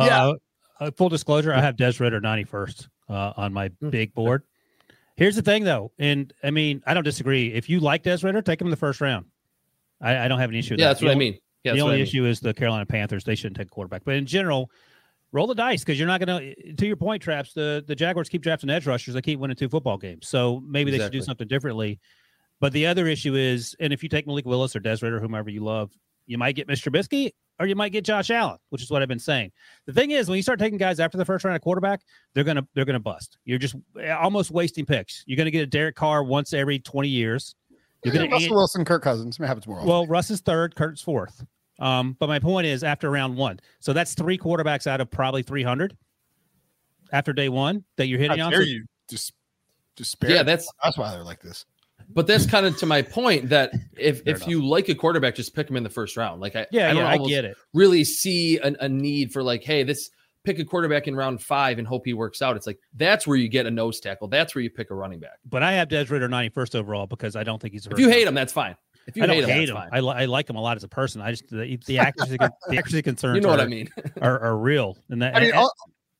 Yeah. 0.00 0.26
Uh, 0.26 0.34
uh, 0.80 0.90
full 0.90 1.08
disclosure, 1.08 1.54
I 1.54 1.60
have 1.60 1.76
Des 1.76 1.92
Ridder 2.00 2.20
91st 2.20 2.88
uh, 3.08 3.32
on 3.36 3.52
my 3.52 3.68
Hmm. 3.80 3.90
big 3.90 4.12
board. 4.14 4.42
Here's 5.14 5.36
the 5.36 5.42
thing, 5.42 5.62
though, 5.64 5.92
and 5.98 6.32
I 6.42 6.50
mean, 6.50 6.82
I 6.84 6.92
don't 6.92 7.04
disagree. 7.04 7.52
If 7.54 7.70
you 7.70 7.78
like 7.80 8.02
Des 8.02 8.18
Ridder, 8.22 8.42
take 8.42 8.60
him 8.60 8.66
in 8.66 8.72
the 8.72 8.76
first 8.76 9.00
round. 9.00 9.26
I, 10.00 10.24
I 10.24 10.28
don't 10.28 10.38
have 10.38 10.50
an 10.50 10.56
issue 10.56 10.74
with 10.74 10.80
Yeah, 10.80 10.86
that. 10.88 10.94
that's 10.94 11.02
what 11.02 11.10
I 11.10 11.14
mean. 11.14 11.38
Yeah, 11.64 11.72
the 11.74 11.80
only 11.80 11.94
I 11.94 11.96
mean. 11.98 12.02
issue 12.04 12.24
is 12.26 12.40
the 12.40 12.54
Carolina 12.54 12.86
Panthers. 12.86 13.24
They 13.24 13.34
shouldn't 13.34 13.56
take 13.56 13.66
a 13.66 13.70
quarterback. 13.70 14.02
But 14.04 14.14
in 14.14 14.26
general, 14.26 14.70
roll 15.32 15.46
the 15.46 15.54
dice 15.54 15.82
because 15.82 15.98
you're 15.98 16.06
not 16.08 16.24
going 16.24 16.54
to. 16.54 16.72
To 16.74 16.86
your 16.86 16.96
point, 16.96 17.22
traps. 17.22 17.52
The 17.52 17.82
the 17.86 17.94
Jaguars 17.94 18.28
keep 18.28 18.42
drafting 18.42 18.70
edge 18.70 18.86
rushers. 18.86 19.14
They 19.14 19.22
keep 19.22 19.40
winning 19.40 19.56
two 19.56 19.68
football 19.68 19.98
games. 19.98 20.28
So 20.28 20.62
maybe 20.66 20.90
they 20.90 20.98
should 20.98 21.12
do 21.12 21.22
something 21.22 21.48
differently. 21.48 21.98
But 22.60 22.72
the 22.72 22.86
other 22.86 23.06
issue 23.06 23.34
is, 23.34 23.74
and 23.80 23.92
if 23.92 24.02
you 24.02 24.08
take 24.08 24.26
Malik 24.26 24.46
Willis 24.46 24.74
or 24.74 24.80
Des 24.80 25.04
or 25.04 25.20
whomever 25.20 25.50
you 25.50 25.62
love, 25.62 25.92
you 26.26 26.38
might 26.38 26.54
get 26.56 26.66
Mr. 26.68 26.90
Trubisky 26.90 27.32
or 27.60 27.66
you 27.66 27.76
might 27.76 27.90
get 27.92 28.04
Josh 28.04 28.30
Allen, 28.30 28.58
which 28.70 28.82
is 28.82 28.90
what 28.90 29.02
I've 29.02 29.08
been 29.08 29.18
saying. 29.18 29.50
The 29.86 29.92
thing 29.92 30.10
is, 30.10 30.28
when 30.28 30.36
you 30.36 30.42
start 30.42 30.58
taking 30.58 30.78
guys 30.78 30.98
after 31.00 31.18
the 31.18 31.24
first 31.24 31.44
round 31.44 31.56
of 31.56 31.62
quarterback, 31.62 32.00
they're 32.34 32.44
gonna 32.44 32.66
they're 32.74 32.84
gonna 32.84 33.00
bust. 33.00 33.38
You're 33.44 33.58
just 33.58 33.74
eh, 34.00 34.10
almost 34.10 34.50
wasting 34.50 34.86
picks. 34.86 35.22
You're 35.26 35.36
gonna 35.36 35.50
get 35.50 35.62
a 35.62 35.66
Derek 35.66 35.96
Carr 35.96 36.22
once 36.22 36.52
every 36.52 36.78
20 36.78 37.08
years. 37.08 37.54
You're 38.04 38.14
Yeah, 38.14 38.20
gonna 38.22 38.32
Russell 38.32 38.54
Wilson, 38.56 38.84
Kirk 38.84 39.02
Cousins. 39.02 39.38
It 39.40 39.46
happens 39.46 39.66
more 39.66 39.78
often. 39.78 39.88
well, 39.88 40.06
Russ 40.06 40.30
is 40.30 40.40
third, 40.40 40.76
Kurt's 40.76 41.00
fourth. 41.02 41.44
Um, 41.78 42.16
but 42.18 42.28
my 42.28 42.38
point 42.38 42.66
is 42.66 42.82
after 42.84 43.10
round 43.10 43.36
one, 43.36 43.60
so 43.80 43.92
that's 43.92 44.14
three 44.14 44.38
quarterbacks 44.38 44.86
out 44.86 45.00
of 45.00 45.10
probably 45.10 45.42
300 45.42 45.96
after 47.12 47.32
day 47.32 47.48
one 47.48 47.84
that 47.96 48.06
you're 48.06 48.18
hitting 48.18 48.38
How 48.38 48.46
on. 48.46 48.52
dare 48.52 48.62
So- 48.62 48.66
you 48.68 48.84
just 49.10 49.32
despair? 49.96 50.30
Yeah, 50.30 50.42
that's 50.42 50.70
that's 50.82 50.96
why 50.98 51.10
they're 51.12 51.22
like 51.24 51.40
this. 51.42 51.64
but 52.08 52.26
that's 52.26 52.46
kind 52.46 52.64
of 52.66 52.76
to 52.78 52.86
my 52.86 53.02
point 53.02 53.48
that 53.50 53.72
if 53.98 54.22
Fair 54.22 54.32
if 54.32 54.36
enough. 54.38 54.48
you 54.48 54.66
like 54.66 54.88
a 54.88 54.94
quarterback, 54.94 55.34
just 55.34 55.54
pick 55.54 55.68
him 55.68 55.76
in 55.76 55.82
the 55.82 55.90
first 55.90 56.16
round. 56.16 56.40
Like 56.40 56.56
I, 56.56 56.66
yeah, 56.70 56.90
I 56.90 56.94
don't 56.94 57.02
yeah, 57.02 57.08
I 57.08 57.18
get 57.28 57.44
it. 57.44 57.56
really 57.74 58.04
see 58.04 58.58
an, 58.58 58.76
a 58.80 58.88
need 58.88 59.32
for 59.32 59.42
like, 59.42 59.62
hey, 59.64 59.82
this 59.82 60.10
pick 60.46 60.58
a 60.60 60.64
quarterback 60.64 61.08
in 61.08 61.16
round 61.16 61.42
five 61.42 61.78
and 61.78 61.86
hope 61.86 62.06
he 62.06 62.14
works 62.14 62.40
out. 62.40 62.56
It's 62.56 62.66
like 62.66 62.78
that's 62.94 63.26
where 63.26 63.36
you 63.36 63.48
get 63.48 63.66
a 63.66 63.70
nose 63.70 64.00
tackle. 64.00 64.28
That's 64.28 64.54
where 64.54 64.62
you 64.62 64.70
pick 64.70 64.90
a 64.90 64.94
running 64.94 65.18
back. 65.20 65.38
But 65.44 65.62
I 65.62 65.72
have 65.72 65.88
Des 65.88 66.04
Ridder 66.04 66.28
91st 66.28 66.76
overall 66.76 67.06
because 67.06 67.36
I 67.36 67.42
don't 67.42 67.60
think 67.60 67.74
he's 67.74 67.86
If 67.86 67.98
you 67.98 68.08
hate 68.08 68.26
him, 68.26 68.34
that's 68.34 68.52
fine. 68.52 68.76
If 69.06 69.16
you 69.16 69.22
I 69.24 69.26
don't 69.26 69.36
hate 69.36 69.44
him, 69.44 69.50
hate 69.50 69.58
that's 69.66 69.70
him. 69.70 69.76
fine. 69.76 69.88
I, 69.92 70.00
li- 70.00 70.22
I 70.22 70.24
like 70.24 70.48
him 70.48 70.56
a 70.56 70.60
lot 70.60 70.76
as 70.76 70.84
a 70.84 70.88
person. 70.88 71.20
I 71.20 71.32
just 71.32 71.48
the, 71.50 71.78
the 71.86 71.98
accuracy 71.98 72.36
the 72.68 72.78
accuracy 72.78 73.02
concerns 73.02 73.34
You 73.36 73.40
know 73.42 73.48
what 73.48 73.60
are, 73.60 73.64
I 73.64 73.66
mean? 73.66 73.88
are, 74.22 74.40
are 74.40 74.56
real. 74.56 74.96
And 75.10 75.20
that 75.20 75.36
I 75.36 75.40
mean, 75.40 75.50
and- 75.50 75.58
all, 75.58 75.72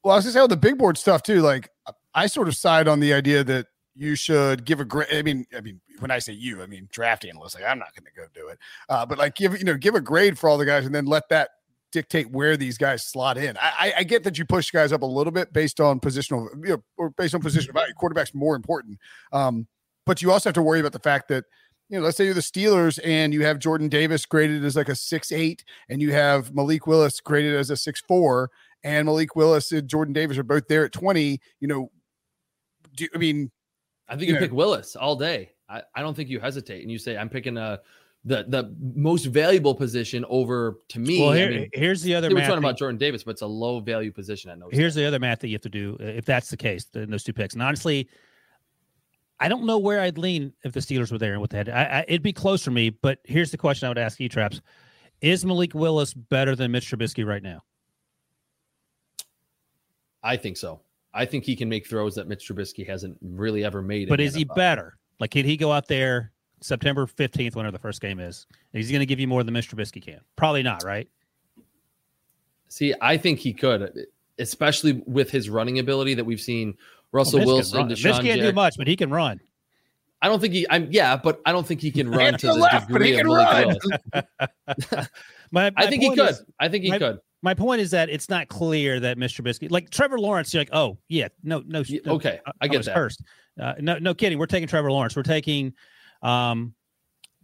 well, 0.05 0.15
I 0.15 0.17
was 0.19 0.25
gonna 0.25 0.33
say 0.35 0.41
on 0.41 0.49
the 0.49 0.57
big 0.57 0.77
board 0.79 0.99
stuff 0.99 1.23
too. 1.23 1.41
Like, 1.41 1.71
I 2.15 2.27
sort 2.27 2.49
of 2.49 2.57
side 2.57 2.89
on 2.89 3.01
the 3.01 3.13
idea 3.15 3.43
that 3.45 3.67
you 3.95 4.15
should 4.15 4.65
give 4.65 4.79
a 4.81 4.85
grade. 4.85 5.09
I 5.11 5.23
mean, 5.23 5.47
I 5.57 5.61
mean, 5.61 5.81
when 6.01 6.11
I 6.11 6.19
say 6.19 6.33
you, 6.33 6.63
I 6.63 6.67
mean 6.67 6.89
draft 6.93 7.25
analysts. 7.25 7.55
Like, 7.55 7.65
I'm 7.65 7.79
not 7.79 7.89
going 7.95 8.05
to 8.05 8.13
go 8.21 8.27
do 8.35 8.49
it, 8.49 8.59
uh, 8.89 9.07
but 9.07 9.19
like, 9.19 9.35
give 9.35 9.57
you 9.59 9.65
know, 9.65 9.77
give 9.77 9.95
a 9.95 10.01
grade 10.01 10.39
for 10.39 10.49
all 10.51 10.59
the 10.59 10.67
guys, 10.67 10.85
and 10.87 10.95
then 10.95 11.07
let 11.07 11.29
that 11.31 11.49
dictate 11.97 12.31
where 12.31 12.57
these 12.57 12.79
guys 12.79 13.05
slot 13.05 13.39
in. 13.39 13.57
I, 13.57 13.95
I, 13.99 14.03
get 14.05 14.23
that 14.25 14.39
you 14.39 14.45
push 14.45 14.71
guys 14.71 14.93
up 14.93 15.03
a 15.03 15.07
little 15.07 15.33
bit 15.33 15.53
based 15.53 15.81
on 15.81 15.99
positional, 15.99 16.49
you 16.63 16.75
know, 16.75 16.83
or 16.97 17.11
based 17.11 17.35
on 17.35 17.41
positional 17.43 17.73
value. 17.73 17.95
Quarterback's 17.95 18.35
more 18.35 18.55
important, 18.55 18.99
um, 19.33 19.67
but 20.05 20.21
you 20.21 20.31
also 20.31 20.51
have 20.51 20.55
to 20.55 20.63
worry 20.63 20.81
about 20.81 20.93
the 20.93 20.99
fact 20.99 21.29
that. 21.29 21.45
You 21.89 21.99
know, 21.99 22.05
let's 22.05 22.17
say 22.17 22.25
you're 22.25 22.35
the 22.35 22.41
Steelers 22.41 22.99
and 23.05 23.33
you 23.33 23.45
have 23.45 23.61
Jordan 23.61 23.89
Davis 23.89 24.27
graded 24.27 24.65
as 24.65 24.75
like 24.75 24.89
a 24.89 24.97
six 24.97 25.31
eight, 25.31 25.65
and 25.89 26.03
you 26.03 26.11
have 26.11 26.53
Malik 26.53 26.89
Willis 26.89 27.21
graded 27.21 27.55
as 27.55 27.71
a 27.71 27.77
six 27.77 28.01
four 28.01 28.51
and 28.83 29.07
Malik 29.07 29.37
Willis 29.37 29.73
and 29.73 29.89
Jordan 29.89 30.13
Davis 30.13 30.39
are 30.39 30.43
both 30.43 30.67
there 30.69 30.85
at 30.85 30.93
20, 30.93 31.41
you 31.61 31.69
know, 31.69 31.91
do, 32.97 33.07
I 33.15 33.19
mean, 33.19 33.51
I 34.09 34.17
think 34.17 34.29
you 34.29 34.35
Yeah. 34.35 34.41
pick 34.41 34.53
Willis 34.53 34.97
all 34.97 35.17
day. 35.17 35.51
I, 35.69 35.83
I 35.95 36.03
don't 36.03 36.15
think 36.15 36.29
you 36.29 36.39
hesitate 36.39 36.83
and 36.83 36.91
you 36.91 36.99
say 36.99 37.17
I'm 37.17 37.29
picking 37.29 37.57
a 37.57 37.81
the 38.27 38.45
the 38.49 38.75
most 38.95 39.27
valuable 39.27 39.75
position 39.75 40.25
over 40.29 40.81
to 40.89 40.99
me. 40.99 41.21
well, 41.21 41.31
I 41.31 41.49
mean, 41.49 41.71
here's 41.73 42.03
the 42.03 42.15
other 42.15 42.29
were 42.35 42.41
talking 42.41 42.59
about 42.59 42.77
Jordan 42.77 42.99
Davis, 42.99 43.23
but 43.23 43.31
it's 43.31 43.43
a 43.43 43.47
low 43.47 43.79
value 43.79 44.13
position 44.13 44.51
at 44.51 44.59
no. 44.59 44.69
Here's 44.71 44.97
the 44.97 45.07
other 45.07 45.21
math 45.21 45.39
that 45.41 45.49
you 45.49 45.55
have 45.55 45.63
to 45.63 45.69
do 45.69 45.97
uh, 46.01 46.05
if 46.05 46.25
that's 46.25 46.51
the 46.51 46.57
case 46.57 46.87
in 46.95 47.09
those 47.09 47.23
two 47.23 47.33
picks. 47.33 47.55
And 47.55 47.63
honestly, 47.63 48.09
I 49.39 49.49
don't 49.49 49.65
know 49.65 49.79
where 49.79 50.01
I'd 50.01 50.19
lean 50.19 50.53
if 50.65 50.73
the 50.73 50.81
Steelers 50.81 51.13
were 51.13 51.19
there 51.19 51.33
and 51.33 51.41
what 51.41 51.51
they 51.51 51.59
had. 51.59 51.69
I, 51.69 51.85
I, 51.85 52.05
it'd 52.09 52.23
be 52.23 52.33
close 52.33 52.65
for 52.65 52.73
me. 52.73 52.91
But 52.91 53.21
here's 53.25 53.53
the 53.53 53.59
question 53.59 53.87
I 53.87 53.91
would 53.91 53.99
ask 53.99 54.19
you, 54.19 54.29
Traps: 54.29 54.61
Is 55.21 55.45
Malik 55.45 55.73
Willis 55.73 56.13
better 56.13 56.57
than 56.57 56.73
Mitch 56.73 56.91
Trubisky 56.91 57.25
right 57.25 57.43
now? 57.43 57.63
I 60.25 60.37
think 60.37 60.57
so. 60.57 60.81
I 61.15 61.27
think 61.27 61.45
he 61.45 61.55
can 61.55 61.69
make 61.69 61.87
throws 61.87 62.17
that 62.17 62.27
Mitch 62.27 62.49
Trubisky 62.49 62.85
hasn't 62.85 63.17
really 63.23 63.65
ever 63.65 63.83
made. 63.83 64.09
But 64.09 64.21
is 64.21 64.33
the 64.33 64.41
he 64.41 64.45
better? 64.57 64.99
Like, 65.21 65.31
can 65.31 65.45
he 65.45 65.57
go 65.57 65.71
out 65.71 65.87
there 65.87 66.33
September 66.61 67.07
15th, 67.07 67.55
whenever 67.55 67.73
the 67.73 67.79
first 67.79 68.01
game 68.01 68.19
is? 68.19 68.47
And 68.73 68.81
he's 68.83 68.91
going 68.91 69.01
to 69.01 69.07
give 69.07 69.21
you 69.21 69.29
more 69.29 69.43
than 69.45 69.55
Mr. 69.55 69.75
Trubisky 69.75 70.03
can? 70.03 70.21
Probably 70.37 70.63
not, 70.63 70.85
right? 70.85 71.09
See, 72.69 72.95
I 73.01 73.17
think 73.17 73.39
he 73.39 73.53
could, 73.53 74.07
especially 74.39 75.03
with 75.07 75.31
his 75.31 75.49
running 75.49 75.79
ability 75.79 76.15
that 76.15 76.25
we've 76.25 76.41
seen. 76.41 76.77
Russell 77.13 77.39
Well, 77.41 77.57
Wilson, 77.57 77.89
can. 77.89 77.97
Deshaun 77.97 78.17
Mitch 78.23 78.23
can't 78.27 78.41
do 78.41 78.53
much, 78.53 78.75
but 78.77 78.87
he 78.87 78.97
can 78.97 79.11
run. 79.11 79.41
I 80.21 80.29
don't 80.29 80.41
think 80.41 80.55
he. 80.55 80.67
I'm 80.69 80.89
yeah, 80.91 81.17
but 81.17 81.41
I 81.47 81.53
don't 81.53 81.67
think 81.67 81.81
he 81.81 81.91
can 81.91 82.11
run 82.11 82.33
to 82.33 82.39
to 82.39 82.47
the 82.49 82.55
left, 82.55 82.91
but 82.91 83.03
he 83.03 83.15
can 83.15 83.27
run. 83.29 83.77
Willis. 84.13 85.09
My, 85.53 85.71
I 85.77 85.87
think 85.87 86.03
he 86.03 86.11
could. 86.11 86.31
is- 86.31 86.43
I 86.59 86.69
think 86.69 86.85
he 86.85 86.91
my- 86.91 86.99
could. 86.99 87.19
my 87.43 87.55
point 87.55 87.81
is 87.81 87.93
that 87.93 88.09
it's 88.11 88.29
not 88.29 88.49
clear 88.49 88.99
that 88.99 89.17
Mr. 89.19 89.43
Trubisky, 89.43 89.71
like 89.71 89.91
Trevor 89.91 90.19
Lawrence, 90.19 90.53
you're 90.53 90.61
like, 90.63 90.71
oh 90.73 90.99
yeah, 91.09 91.29
no, 91.45 91.63
no, 91.67 91.83
Yeah, 91.87 92.01
no 92.05 92.15
okay, 92.15 92.41
I 92.47 92.51
I 92.63 92.69
get 92.69 92.79
was 92.79 92.87
that. 92.87 92.97
Cursed. 92.97 93.23
Uh, 93.61 93.75
no, 93.79 93.99
no 93.99 94.13
kidding. 94.15 94.39
We're 94.39 94.47
taking 94.47 94.67
Trevor 94.69 94.91
Lawrence. 94.91 95.15
We're 95.15 95.23
taking 95.23 95.73
um, 96.23 96.75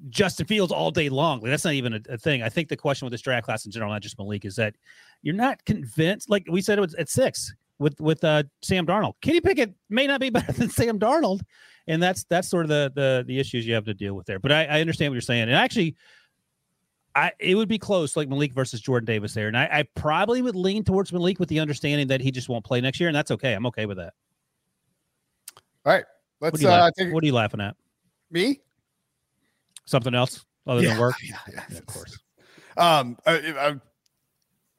Justin 0.08 0.46
Fields 0.46 0.72
all 0.72 0.90
day 0.90 1.08
long. 1.08 1.40
Like, 1.40 1.50
that's 1.50 1.64
not 1.64 1.74
even 1.74 1.94
a, 1.94 2.00
a 2.08 2.18
thing. 2.18 2.42
I 2.42 2.48
think 2.48 2.68
the 2.68 2.76
question 2.76 3.06
with 3.06 3.12
this 3.12 3.20
draft 3.20 3.44
class 3.44 3.66
in 3.66 3.72
general, 3.72 3.92
not 3.92 4.02
just 4.02 4.18
Malik, 4.18 4.44
is 4.44 4.56
that 4.56 4.74
you're 5.22 5.34
not 5.34 5.64
convinced. 5.64 6.28
Like 6.28 6.46
we 6.50 6.60
said, 6.60 6.78
it 6.78 6.80
was 6.80 6.94
at 6.94 7.08
six 7.08 7.54
with 7.78 8.00
with 8.00 8.22
uh, 8.24 8.44
Sam 8.62 8.86
Darnold. 8.86 9.14
Kenny 9.20 9.40
Pickett 9.40 9.74
may 9.90 10.06
not 10.06 10.20
be 10.20 10.30
better 10.30 10.52
than 10.52 10.70
Sam 10.70 10.98
Darnold, 10.98 11.42
and 11.86 12.02
that's 12.02 12.24
that's 12.24 12.48
sort 12.48 12.64
of 12.64 12.68
the 12.68 12.92
the 12.94 13.24
the 13.26 13.38
issues 13.38 13.66
you 13.66 13.74
have 13.74 13.84
to 13.84 13.94
deal 13.94 14.14
with 14.14 14.26
there. 14.26 14.38
But 14.38 14.52
I, 14.52 14.64
I 14.64 14.80
understand 14.80 15.10
what 15.10 15.14
you're 15.14 15.20
saying, 15.22 15.42
and 15.42 15.54
actually. 15.54 15.96
I, 17.14 17.30
it 17.38 17.56
would 17.56 17.68
be 17.68 17.76
close, 17.76 18.16
like 18.16 18.30
Malik 18.30 18.54
versus 18.54 18.80
Jordan 18.80 19.04
Davis 19.04 19.34
there, 19.34 19.46
and 19.46 19.54
I, 19.54 19.68
I 19.70 19.82
probably 19.94 20.40
would 20.40 20.56
lean 20.56 20.82
towards 20.82 21.12
Malik 21.12 21.38
with 21.38 21.50
the 21.50 21.60
understanding 21.60 22.06
that 22.06 22.22
he 22.22 22.30
just 22.30 22.48
won't 22.48 22.64
play 22.64 22.80
next 22.80 23.00
year, 23.00 23.10
and 23.10 23.14
that's 23.14 23.30
okay. 23.32 23.52
I'm 23.52 23.66
okay 23.66 23.84
with 23.84 23.98
that. 23.98 24.14
all 25.84 25.92
right, 25.92 26.06
let's 26.40 26.58
are 26.58 26.62
you, 26.62 26.68
uh, 26.68 26.90
laugh- 26.98 27.12
what 27.12 27.22
are 27.22 27.26
you 27.26 27.34
laughing 27.34 27.60
at? 27.60 27.76
Me. 28.32 28.60
Something 29.84 30.14
else 30.14 30.44
other 30.66 30.82
yeah, 30.82 30.90
than 30.90 30.98
work? 30.98 31.14
Yeah, 31.22 31.38
yeah, 31.52 31.64
Yeah, 31.70 31.78
of 31.78 31.86
course. 31.86 32.18
Um, 32.76 33.18
I, 33.26 33.80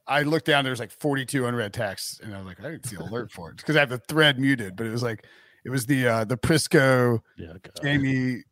I, 0.08 0.18
I 0.18 0.22
looked 0.22 0.46
down. 0.46 0.64
There's 0.64 0.80
like 0.80 0.90
42 0.90 1.46
unread 1.46 1.72
texts, 1.72 2.20
and 2.22 2.34
I 2.34 2.38
was 2.38 2.46
like, 2.46 2.60
I 2.60 2.70
didn't 2.70 2.86
see 2.86 2.96
an 2.96 3.02
alert 3.02 3.30
for 3.30 3.50
it 3.50 3.56
because 3.56 3.76
I 3.76 3.80
have 3.80 3.90
the 3.90 3.98
thread 3.98 4.38
muted. 4.38 4.76
But 4.76 4.86
it 4.86 4.90
was 4.90 5.02
like, 5.02 5.26
it 5.64 5.70
was 5.70 5.86
the 5.86 6.06
uh 6.06 6.24
the 6.24 6.36
Prisco 6.36 7.20
Yeah. 7.36 7.52
God. 7.52 7.82
Jamie 7.82 8.42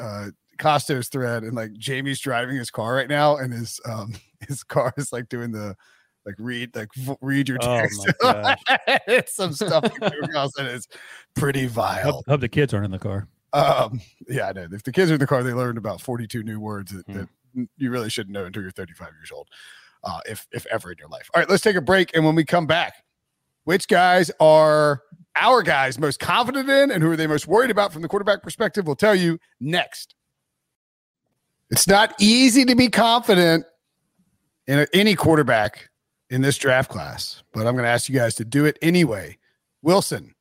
uh 0.00 0.26
Costos 0.58 1.08
thread, 1.10 1.44
and 1.44 1.54
like 1.54 1.72
Jamie's 1.74 2.20
driving 2.20 2.56
his 2.56 2.70
car 2.70 2.94
right 2.94 3.08
now, 3.08 3.36
and 3.36 3.52
his 3.52 3.80
um 3.88 4.14
his 4.48 4.62
car 4.64 4.92
is 4.96 5.12
like 5.12 5.28
doing 5.28 5.52
the 5.52 5.76
like 6.26 6.34
read 6.38 6.74
like 6.76 6.88
read 7.20 7.48
your 7.48 7.58
Oh, 7.62 7.80
text. 7.80 8.06
my 8.22 8.56
it's 9.06 9.34
some 9.34 9.52
stuff 9.52 9.84
that 9.84 10.12
came 10.12 10.24
across, 10.24 10.50
and 10.58 10.68
it's 10.68 10.88
pretty 11.34 11.66
vile. 11.66 12.12
Hope, 12.12 12.26
hope 12.26 12.40
the 12.40 12.48
kids 12.48 12.74
aren't 12.74 12.86
in 12.86 12.90
the 12.90 12.98
car. 12.98 13.28
Um, 13.52 14.00
yeah, 14.28 14.48
I 14.48 14.52
know. 14.52 14.68
If 14.72 14.82
the 14.82 14.92
kids 14.92 15.10
are 15.10 15.14
in 15.14 15.20
the 15.20 15.26
car, 15.26 15.42
they 15.42 15.52
learned 15.52 15.78
about 15.78 16.00
42 16.00 16.42
new 16.42 16.60
words 16.60 16.92
that, 16.92 17.06
Hmm. 17.06 17.12
that 17.54 17.68
you 17.78 17.90
really 17.90 18.10
shouldn't 18.10 18.32
know 18.34 18.44
until 18.44 18.62
you're 18.62 18.70
35 18.70 19.08
years 19.18 19.32
old, 19.32 19.48
uh, 20.04 20.20
if 20.26 20.46
if 20.52 20.66
ever 20.66 20.90
in 20.92 20.98
your 20.98 21.08
life. 21.08 21.30
All 21.34 21.40
right, 21.40 21.48
let's 21.48 21.62
take 21.62 21.76
a 21.76 21.80
break, 21.80 22.14
and 22.14 22.24
when 22.24 22.34
we 22.34 22.44
come 22.44 22.66
back, 22.66 22.94
which 23.64 23.88
guys 23.88 24.30
are 24.40 25.02
our 25.36 25.62
guys 25.62 25.98
most 25.98 26.20
confident 26.20 26.68
in, 26.68 26.90
and 26.90 27.02
who 27.02 27.10
are 27.10 27.16
they 27.16 27.26
most 27.26 27.46
worried 27.46 27.70
about 27.70 27.92
from 27.92 28.02
the 28.02 28.08
quarterback 28.08 28.42
perspective? 28.42 28.86
We'll 28.86 28.96
tell 28.96 29.14
you 29.14 29.38
next. 29.60 30.14
It's 31.70 31.86
not 31.86 32.14
easy 32.18 32.64
to 32.64 32.74
be 32.74 32.88
confident 32.88 33.64
in 34.66 34.86
any 34.92 35.14
quarterback 35.14 35.90
in 36.30 36.42
this 36.42 36.58
draft 36.58 36.90
class, 36.90 37.42
but 37.52 37.66
I'm 37.66 37.74
going 37.74 37.84
to 37.84 37.90
ask 37.90 38.08
you 38.08 38.14
guys 38.14 38.34
to 38.36 38.44
do 38.44 38.64
it 38.64 38.78
anyway. 38.82 39.38
Wilson, 39.82 40.34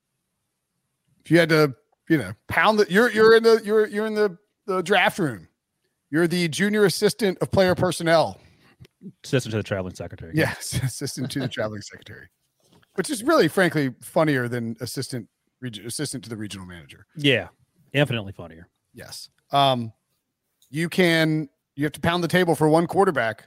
if 1.23 1.31
you 1.31 1.37
had 1.39 1.49
to 1.49 1.75
you 2.09 2.17
know, 2.17 2.33
pound 2.47 2.79
the 2.79 2.85
you're 2.89 3.11
you're 3.11 3.35
in 3.35 3.43
the 3.43 3.61
you're 3.63 3.87
you're 3.87 4.05
in 4.05 4.15
the, 4.15 4.37
the 4.65 4.81
draft 4.81 5.19
room. 5.19 5.47
You're 6.09 6.27
the 6.27 6.47
junior 6.47 6.85
assistant 6.85 7.37
of 7.39 7.51
player 7.51 7.75
personnel. 7.75 8.39
Assistant 9.23 9.51
to 9.51 9.57
the 9.57 9.63
traveling 9.63 9.95
secretary. 9.95 10.31
Yes, 10.35 10.73
assistant 10.83 11.31
to 11.31 11.39
the 11.39 11.47
traveling 11.47 11.81
secretary. 11.81 12.27
which 12.95 13.09
is 13.09 13.23
really, 13.23 13.47
frankly, 13.47 13.93
funnier 14.01 14.47
than 14.47 14.75
assistant 14.79 15.27
reg- 15.61 15.85
assistant 15.85 16.23
to 16.23 16.29
the 16.29 16.37
regional 16.37 16.65
manager. 16.65 17.05
Yeah, 17.15 17.49
infinitely 17.93 18.31
funnier. 18.31 18.67
Yes. 18.93 19.29
Um, 19.51 19.91
you 20.69 20.89
can 20.89 21.49
you 21.75 21.83
have 21.83 21.93
to 21.93 21.99
pound 22.01 22.23
the 22.23 22.27
table 22.27 22.55
for 22.55 22.67
one 22.69 22.87
quarterback. 22.87 23.45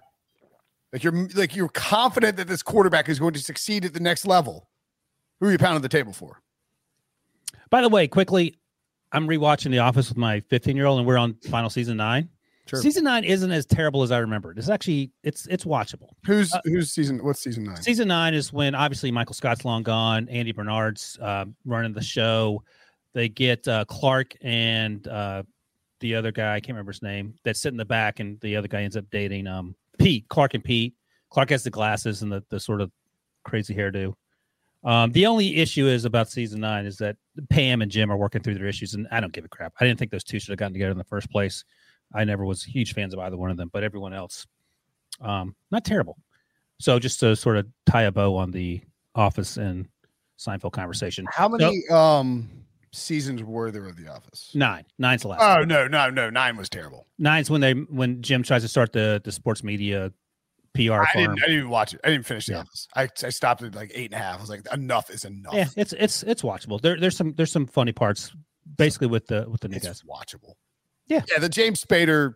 Like 0.93 1.03
you're 1.05 1.29
like 1.35 1.57
you're 1.57 1.69
confident 1.69 2.37
that 2.37 2.49
this 2.49 2.63
quarterback 2.63 3.09
is 3.09 3.19
going 3.19 3.35
to 3.35 3.41
succeed 3.41 3.85
at 3.85 3.95
the 3.95 4.01
next 4.01 4.27
level. 4.27 4.69
Who 5.41 5.47
are 5.47 5.53
you 5.53 5.59
pounding 5.59 5.83
the 5.83 5.89
table 5.89 6.13
for? 6.13 6.43
By 7.71 7.83
the 7.83 7.89
way, 7.89 8.09
quickly, 8.09 8.59
I'm 9.13 9.27
rewatching 9.27 9.71
The 9.71 9.79
Office 9.79 10.09
with 10.09 10.19
my 10.19 10.41
15 10.41 10.77
year 10.77 10.87
old, 10.87 10.99
and 10.99 11.07
we're 11.07 11.19
on 11.19 11.35
final 11.49 11.71
season 11.71 11.97
nine. 11.97 12.29
Sure. 12.67 12.81
Season 12.81 13.03
nine 13.03 13.25
isn't 13.25 13.51
as 13.51 13.67
terrible 13.67 14.03
as 14.03 14.13
I 14.13 14.19
remembered. 14.19 14.57
It's 14.57 14.69
actually 14.69 15.11
it's 15.25 15.47
it's 15.47 15.65
watchable. 15.65 16.11
Who's 16.25 16.55
Uh, 16.55 16.61
who's 16.65 16.93
season? 16.93 17.25
What's 17.25 17.43
season 17.43 17.65
nine? 17.65 17.83
Season 17.83 18.07
nine 18.07 18.33
is 18.33 18.53
when 18.53 18.77
obviously 18.77 19.11
Michael 19.11 19.35
Scott's 19.35 19.65
long 19.65 19.83
gone. 19.83 20.29
Andy 20.29 20.53
Bernard's 20.53 21.19
uh, 21.21 21.47
running 21.65 21.93
the 21.93 22.03
show. 22.03 22.63
They 23.13 23.29
get 23.29 23.67
uh, 23.67 23.85
Clark 23.87 24.37
and 24.43 25.07
uh, 25.09 25.43
the 26.01 26.15
other 26.15 26.31
guy, 26.33 26.55
I 26.55 26.61
can't 26.61 26.75
remember 26.75 26.93
his 26.93 27.03
name, 27.03 27.35
that's 27.45 27.61
sitting 27.61 27.75
in 27.75 27.79
the 27.79 27.85
back, 27.85 28.21
and 28.21 28.41
the 28.41 28.57
other 28.57 28.69
guy 28.69 28.83
ends 28.83 28.97
up 28.97 29.05
dating 29.11 29.47
um, 29.47 29.75
Pete. 29.99 30.29
Clark 30.29 30.55
and 30.55 30.65
Pete. 30.65 30.95
Clark 31.31 31.51
has 31.51 31.63
the 31.63 31.71
glasses 31.71 32.23
and 32.23 32.33
the, 32.33 32.43
the 32.51 32.59
sort 32.59 32.81
of 32.81 32.91
crazy 33.45 33.75
hairdo. 33.75 34.15
Um, 34.83 35.13
the 35.13 35.27
only 35.27 35.57
issue 35.57 35.87
is 35.87 36.05
about 36.05 36.31
season 36.31 36.61
nine 36.61 36.87
is 36.87 36.97
that 36.99 37.17
Pam 37.51 37.83
and 37.83 37.91
Jim 37.91 38.11
are 38.11 38.17
working 38.17 38.43
through 38.43 38.55
their 38.55 38.67
issues, 38.67 38.95
and 38.95 39.07
I 39.11 39.21
don't 39.21 39.33
give 39.33 39.45
a 39.45 39.49
crap. 39.49 39.75
I 39.81 39.85
didn't 39.85 39.99
think 39.99 40.11
those 40.11 40.25
two 40.25 40.39
should 40.39 40.51
have 40.51 40.59
gotten 40.59 40.73
together 40.73 40.93
in 40.93 40.99
the 40.99 41.05
first 41.05 41.31
place. 41.31 41.65
I 42.15 42.25
never 42.25 42.45
was 42.45 42.63
huge 42.65 42.95
fans 42.95 43.13
of 43.13 43.21
either 43.21 43.37
one 43.37 43.51
of 43.51 43.57
them, 43.57 43.69
but 43.73 43.85
everyone 43.85 44.15
else, 44.15 44.47
um, 45.21 45.55
not 45.71 45.85
terrible. 45.85 46.17
So 46.79 46.99
just 46.99 47.21
to 47.21 47.37
sort 47.37 47.59
of 47.59 47.67
tie 47.87 48.03
a 48.05 48.11
bow 48.11 48.37
on 48.37 48.51
the 48.51 48.81
Office 49.15 49.59
and 49.59 49.87
Seinfeld 50.39 50.73
conversation, 50.73 51.27
How 51.31 51.49
many 51.49 51.83
um 51.91 52.49
seasons 52.93 53.43
were 53.45 53.71
there 53.71 53.87
of 53.87 53.97
The 53.97 54.09
Office? 54.09 54.51
nine, 54.55 54.85
nine's 54.99 55.23
the 55.23 55.29
last. 55.29 55.43
Oh 55.43 55.63
no, 55.65 55.87
no, 55.87 56.09
no! 56.09 56.31
Nine 56.31 56.57
was 56.57 56.71
terrible. 56.71 57.07
Nine's 57.19 57.51
when 57.51 57.61
they 57.61 57.73
when 57.75 58.23
Jim 58.23 58.43
tries 58.43 58.63
to 58.63 58.69
start 58.69 58.93
the 58.95 59.21
the 59.23 59.31
sports 59.31 59.63
media 59.63 60.11
PR 60.75 60.93
I 61.03 61.07
firm. 61.13 61.23
didn't. 61.23 61.31
I 61.43 61.47
didn't 61.47 61.57
even 61.59 61.69
watch 61.71 61.95
it. 61.95 62.01
I 62.05 62.11
didn't 62.11 62.27
finish 62.27 62.47
The 62.47 62.53
Yeah. 62.53 62.59
Office. 62.61 62.89
I, 62.95 63.09
I 63.25 63.31
stopped 63.31 63.63
at 63.63 63.75
like 63.75 63.91
eight 63.95 64.13
and 64.13 64.15
a 64.15 64.19
half. 64.25 64.39
I 64.39 64.41
was 64.41 64.51
like, 64.51 64.67
enough 64.73 65.11
is 65.11 65.25
enough. 65.25 65.55
Yeah, 65.55 65.67
it's 65.77 65.93
it's 65.95 66.23
it's 66.23 66.43
watchable. 66.43 66.81
There 66.81 66.99
there's 66.99 67.17
some 67.17 67.33
there's 67.37 67.53
some 67.53 67.67
funny 67.67 67.93
parts, 67.93 68.33
basically 68.77 69.09
with 69.09 69.27
the 69.27 69.47
with 69.49 69.61
the 69.63 69.69
new 69.69 69.77
it's 69.77 69.87
guys. 69.87 70.03
watchable. 70.03 70.55
Yeah. 71.09 71.23
yeah. 71.33 71.39
The 71.41 71.49
James 71.49 71.83
Spader 71.85 72.35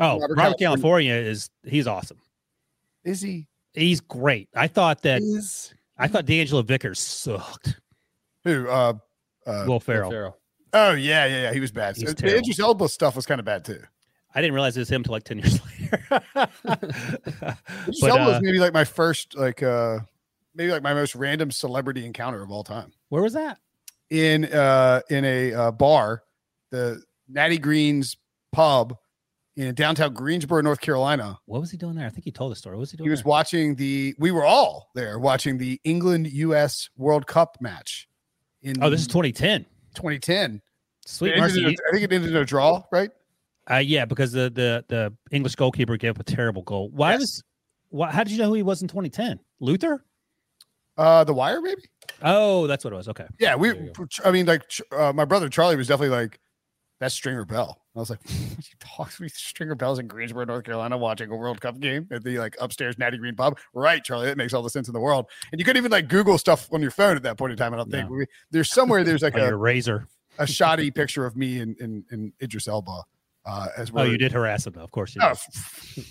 Oh, 0.00 0.18
Robert 0.20 0.36
Robert, 0.38 0.58
California. 0.58 1.12
California 1.12 1.14
is 1.14 1.50
he's 1.64 1.86
awesome. 1.86 2.18
is 3.04 3.20
he? 3.20 3.46
He's 3.74 4.00
great. 4.00 4.48
I 4.54 4.66
thought 4.66 5.02
that 5.02 5.22
Is 5.22 5.72
I 5.98 6.08
thought 6.08 6.26
D'Angelo 6.26 6.62
Vickers 6.62 6.98
sucked. 6.98 7.80
who? 8.44 8.68
Uh, 8.68 8.94
uh, 9.46 9.64
Will 9.66 9.80
Ferrell. 9.80 10.10
Farrell. 10.10 10.38
oh 10.74 10.92
yeah, 10.92 11.26
yeah, 11.26 11.42
yeah. 11.42 11.52
He 11.54 11.60
was 11.60 11.72
bad. 11.72 11.96
He's 11.96 12.06
the 12.08 12.14
terrible. 12.14 12.38
Idris 12.40 12.58
Elba 12.60 12.88
stuff 12.88 13.16
was 13.16 13.24
kind 13.26 13.38
of 13.38 13.44
bad 13.44 13.64
too. 13.64 13.80
I 14.34 14.40
didn't 14.40 14.54
realize 14.54 14.76
it 14.76 14.80
was 14.80 14.90
him 14.90 15.02
till 15.02 15.12
like 15.12 15.24
ten 15.24 15.38
years 15.38 15.60
later. 15.80 16.04
Idris 16.36 18.00
but 18.00 18.10
Elba 18.10 18.24
was 18.24 18.36
uh, 18.36 18.40
maybe 18.42 18.58
like 18.58 18.72
my 18.72 18.84
first, 18.84 19.36
like, 19.36 19.62
uh, 19.62 19.98
maybe 20.54 20.72
like 20.72 20.82
my 20.82 20.94
most 20.94 21.14
random 21.14 21.50
celebrity 21.50 22.04
encounter 22.06 22.42
of 22.42 22.50
all 22.50 22.64
time. 22.64 22.92
where 23.08 23.22
was 23.22 23.32
that? 23.34 23.58
in 24.10 24.44
uh 24.44 25.00
in 25.08 25.24
a 25.24 25.54
uh, 25.54 25.70
bar, 25.70 26.22
the 26.70 27.02
Natty 27.28 27.56
Greene's 27.56 28.18
pub 28.52 28.94
in 29.56 29.74
downtown 29.74 30.12
Greensboro, 30.12 30.60
North 30.60 30.82
Carolina. 30.82 31.38
What 31.46 31.60
was 31.62 31.70
he 31.70 31.78
doing 31.78 31.94
there? 31.94 32.06
I 32.06 32.10
think 32.10 32.24
he 32.24 32.30
told 32.30 32.52
the 32.52 32.56
story. 32.56 32.76
What 32.76 32.80
was 32.80 32.90
he 32.90 32.98
doing? 32.98 33.06
He 33.06 33.10
was 33.10 33.20
there? 33.22 33.28
watching 33.30 33.74
the. 33.76 34.14
We 34.18 34.30
were 34.30 34.44
all 34.44 34.90
there 34.94 35.18
watching 35.18 35.56
the 35.56 35.80
England 35.84 36.30
U.S. 36.30 36.90
World 36.98 37.26
Cup 37.26 37.56
match. 37.60 38.06
In 38.60 38.82
Oh, 38.82 38.90
this 38.90 39.00
is 39.00 39.06
2010. 39.06 39.64
2010. 39.94 40.60
Sweet 41.06 41.30
It 41.30 41.38
ended 41.38 41.56
in 41.56 41.62
mercy. 41.64 41.74
a- 41.74 41.88
I 41.88 41.92
think 41.92 42.04
it 42.04 42.12
ended 42.12 42.30
in 42.30 42.36
a 42.36 42.44
draw, 42.44 42.82
right? 42.92 43.10
Uh, 43.72 43.78
yeah, 43.78 44.04
because 44.04 44.32
the 44.32 44.50
the 44.50 44.84
the 44.88 45.14
English 45.30 45.54
goalkeeper 45.54 45.96
gave 45.96 46.10
up 46.12 46.20
a 46.20 46.24
terrible 46.24 46.62
goal. 46.62 46.90
Why 46.90 47.12
Yes. 47.12 47.20
was? 47.20 47.42
Why? 47.88 48.10
How 48.10 48.24
did 48.24 48.32
you 48.32 48.38
know 48.38 48.48
who 48.48 48.54
he 48.54 48.62
was 48.62 48.82
in 48.82 48.88
2010? 48.88 49.38
Luther? 49.60 50.04
Uh, 50.96 51.24
the 51.24 51.32
Wire, 51.32 51.60
maybe. 51.62 51.82
Oh, 52.22 52.66
that's 52.66 52.84
what 52.84 52.92
it 52.92 52.96
was. 52.96 53.08
Okay. 53.08 53.26
Yeah, 53.38 53.56
we. 53.56 53.72
I 54.24 54.30
mean, 54.30 54.46
like 54.46 54.62
uh, 54.90 55.12
my 55.14 55.24
brother 55.24 55.48
Charlie 55.48 55.76
was 55.76 55.88
definitely 55.88 56.14
like, 56.14 56.38
"That's 57.00 57.14
Stringer 57.14 57.46
Bell." 57.46 57.80
I 57.96 57.98
was 58.00 58.10
like, 58.10 58.20
"What 58.24 58.68
you 58.68 58.76
talk 58.78 59.12
to 59.14 59.22
me? 59.22 59.28
Stringer 59.28 59.74
Bell's 59.74 59.98
in 59.98 60.06
Greensboro, 60.06 60.44
North 60.44 60.64
Carolina, 60.64 60.98
watching 60.98 61.30
a 61.30 61.36
World 61.36 61.60
Cup 61.62 61.80
game 61.80 62.08
at 62.10 62.22
the 62.24 62.38
like 62.38 62.56
upstairs 62.60 62.98
Natty 62.98 63.16
Greene 63.16 63.36
pub." 63.36 63.58
Right, 63.72 64.04
Charlie. 64.04 64.26
That 64.26 64.36
makes 64.36 64.52
all 64.52 64.62
the 64.62 64.70
sense 64.70 64.88
in 64.88 64.92
the 64.92 65.00
world. 65.00 65.26
And 65.50 65.58
you 65.58 65.64
couldn't 65.64 65.78
even 65.78 65.90
like 65.92 66.08
Google 66.08 66.36
stuff 66.36 66.68
on 66.72 66.82
your 66.82 66.90
phone 66.90 67.16
at 67.16 67.22
that 67.22 67.38
point 67.38 67.52
in 67.52 67.58
time. 67.58 67.72
I 67.72 67.78
don't 67.78 67.90
think 67.90 68.28
there's 68.50 68.70
somewhere 68.70 69.02
there's 69.02 69.22
like 69.22 69.36
a, 69.36 69.56
razor. 69.56 70.08
a 70.38 70.46
shoddy 70.46 70.90
picture 71.00 71.24
of 71.24 71.36
me 71.36 71.60
and 71.60 71.74
in, 71.78 72.04
in, 72.10 72.32
Idris 72.42 72.68
Elba 72.68 73.02
uh, 73.46 73.68
as 73.76 73.90
Oh, 73.90 73.94
well. 73.94 74.06
you 74.06 74.18
did 74.18 74.32
harass 74.32 74.66
him 74.66 74.72
though. 74.74 74.82
Of 74.82 74.90
course 74.90 75.14
you 75.14 75.20
Oh, 75.24 75.34
did. 75.94 76.04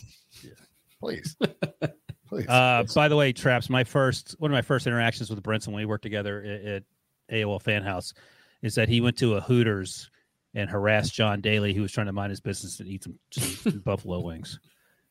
please, 0.99 1.35
please. 2.29 2.47
Uh, 2.47 2.83
by 2.95 3.07
the 3.07 3.15
way, 3.15 3.33
Traps, 3.33 3.69
my 3.69 3.83
first 3.83 4.35
one 4.39 4.51
of 4.51 4.53
my 4.55 4.61
first 4.61 4.87
interactions 4.87 5.29
with 5.29 5.41
Brinson 5.43 5.67
when 5.67 5.77
we 5.77 5.85
worked 5.85 6.03
together 6.03 6.41
at, 6.43 6.65
at 6.65 6.83
AOL 7.31 7.61
FanHouse 7.63 8.13
is 8.61 8.75
that 8.75 8.89
he 8.89 9.01
went 9.01 9.17
to 9.17 9.35
a 9.35 9.41
Hooters 9.41 10.09
and 10.53 10.69
harassed 10.69 11.13
John 11.13 11.39
Daly, 11.41 11.73
who 11.73 11.81
was 11.81 11.91
trying 11.91 12.07
to 12.07 12.13
mind 12.13 12.29
his 12.31 12.41
business 12.41 12.79
and 12.79 12.89
eat 12.89 13.03
some, 13.03 13.17
some 13.31 13.79
buffalo 13.85 14.19
wings. 14.19 14.59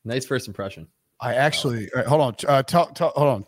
Nice 0.05 0.27
first 0.27 0.47
impression. 0.49 0.87
I 1.21 1.35
actually 1.35 1.91
all 1.93 1.99
right, 2.01 2.07
hold 2.07 2.21
on. 2.21 2.35
Uh, 2.47 2.63
talk, 2.63 2.95
talk, 2.95 3.15
hold 3.15 3.29
on. 3.29 3.45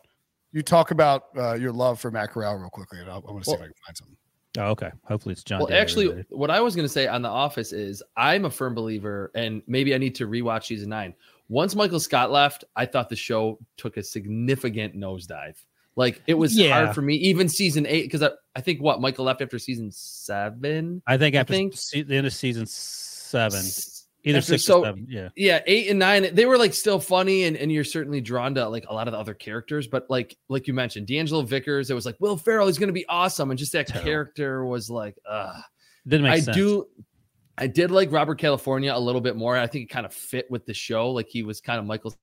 You 0.53 0.63
talk 0.63 0.91
about 0.91 1.25
uh, 1.37 1.55
your 1.55 1.73
love 1.73 2.01
for 2.01 2.11
Matt 2.11 2.31
Corral 2.31 2.57
real 2.57 2.69
quickly, 2.71 2.99
and 3.01 3.09
I'll, 3.11 3.25
I 3.27 3.33
want 3.33 3.45
to 3.45 3.51
see 3.51 3.55
if 3.55 3.61
I 3.61 3.65
can 3.65 3.73
find 3.87 3.97
something. 3.97 4.17
Oh, 4.59 4.65
okay. 4.73 4.91
Hopefully 5.05 5.33
it's 5.33 5.43
John. 5.43 5.61
Well, 5.61 5.69
Daly 5.69 5.81
actually, 5.81 6.09
related. 6.09 6.27
what 6.31 6.51
I 6.51 6.61
was 6.61 6.77
going 6.77 6.85
to 6.85 6.93
say 6.93 7.07
on 7.07 7.23
The 7.23 7.29
Office 7.29 7.73
is 7.73 8.03
I'm 8.17 8.45
a 8.45 8.51
firm 8.51 8.75
believer, 8.75 9.31
and 9.35 9.63
maybe 9.67 9.95
I 9.95 9.99
need 9.99 10.15
to 10.17 10.27
rewatch 10.29 10.65
season 10.65 10.91
nine. 10.91 11.15
Once 11.49 11.75
Michael 11.75 12.01
Scott 12.01 12.31
left, 12.31 12.65
I 12.77 12.85
thought 12.87 13.09
the 13.09 13.17
show 13.17 13.59
took 13.77 13.97
a 13.97 14.03
significant 14.03 14.95
nosedive. 14.95 15.57
Like 15.97 16.23
it 16.27 16.35
was 16.35 16.57
Yeah. 16.57 16.73
hard 16.85 16.95
for 16.95 17.03
me, 17.03 17.15
even 17.17 17.49
season 17.49 17.87
eight, 17.87 18.03
because 18.05 18.23
I, 18.23 18.31
I 18.57 18.61
think 18.63 18.81
what 18.81 19.01
Michael 19.01 19.25
left 19.27 19.43
after 19.43 19.59
season 19.59 19.91
seven. 19.91 21.03
I 21.07 21.17
think 21.19 21.35
after 21.35 21.53
think- 21.53 21.75
se- 21.77 22.03
the 22.03 22.17
end 22.17 22.27
of 22.27 22.33
season 22.33 22.67
seven, 22.67 23.59
S- 23.59 24.02
either 24.25 24.39
after- 24.39 24.53
six 24.53 24.65
so- 24.65 24.81
or 24.81 24.85
seven. 24.87 25.07
Yeah. 25.09 25.29
yeah 25.37 25.61
eight 25.67 25.89
and 25.91 25.99
nine 25.99 26.35
they 26.35 26.47
were 26.47 26.57
like 26.59 26.75
still 26.75 27.01
funny 27.01 27.45
and, 27.45 27.57
and 27.57 27.73
you're 27.73 27.85
certainly 27.85 28.21
drawn 28.21 28.55
to 28.55 28.69
like 28.69 28.85
a 28.89 28.95
lot 28.95 29.09
of 29.09 29.13
the 29.13 29.19
other 29.19 29.35
characters 29.35 29.87
but 29.89 30.07
like 30.09 30.37
like 30.49 30.67
you 30.69 30.75
mentioned 30.75 31.07
d'angelo 31.07 31.43
vickers 31.43 31.91
it 31.91 31.95
was 31.95 32.07
like 32.07 32.17
will 32.21 32.37
Ferrell 32.37 32.69
is 32.69 32.79
going 32.79 32.89
to 32.89 32.93
be 32.93 33.05
awesome 33.09 33.51
and 33.51 33.59
just 33.59 33.73
that 33.73 33.87
Terrible. 33.89 34.05
character 34.07 34.65
was 34.65 34.89
like 34.89 35.17
uh 35.29 35.61
Didn't 36.07 36.25
make 36.25 36.35
sense. 36.37 36.49
i 36.49 36.53
sense. 36.53 36.57
do 36.57 36.87
i 37.59 37.67
did 37.67 37.91
like 37.91 38.13
robert 38.13 38.39
california 38.39 38.95
a 38.95 38.99
little 39.01 39.21
bit 39.21 39.35
more 39.37 39.57
i 39.59 39.67
think 39.67 39.91
it 39.91 39.93
kind 39.93 40.07
of 40.07 40.15
fit 40.15 40.49
with 40.51 40.67
the 40.67 40.75
show 40.75 41.11
like 41.11 41.29
he 41.29 41.43
was 41.43 41.61
kind 41.61 41.79
of 41.81 41.85
michael 41.85 42.15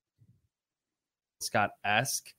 scott-esque 1.42 2.34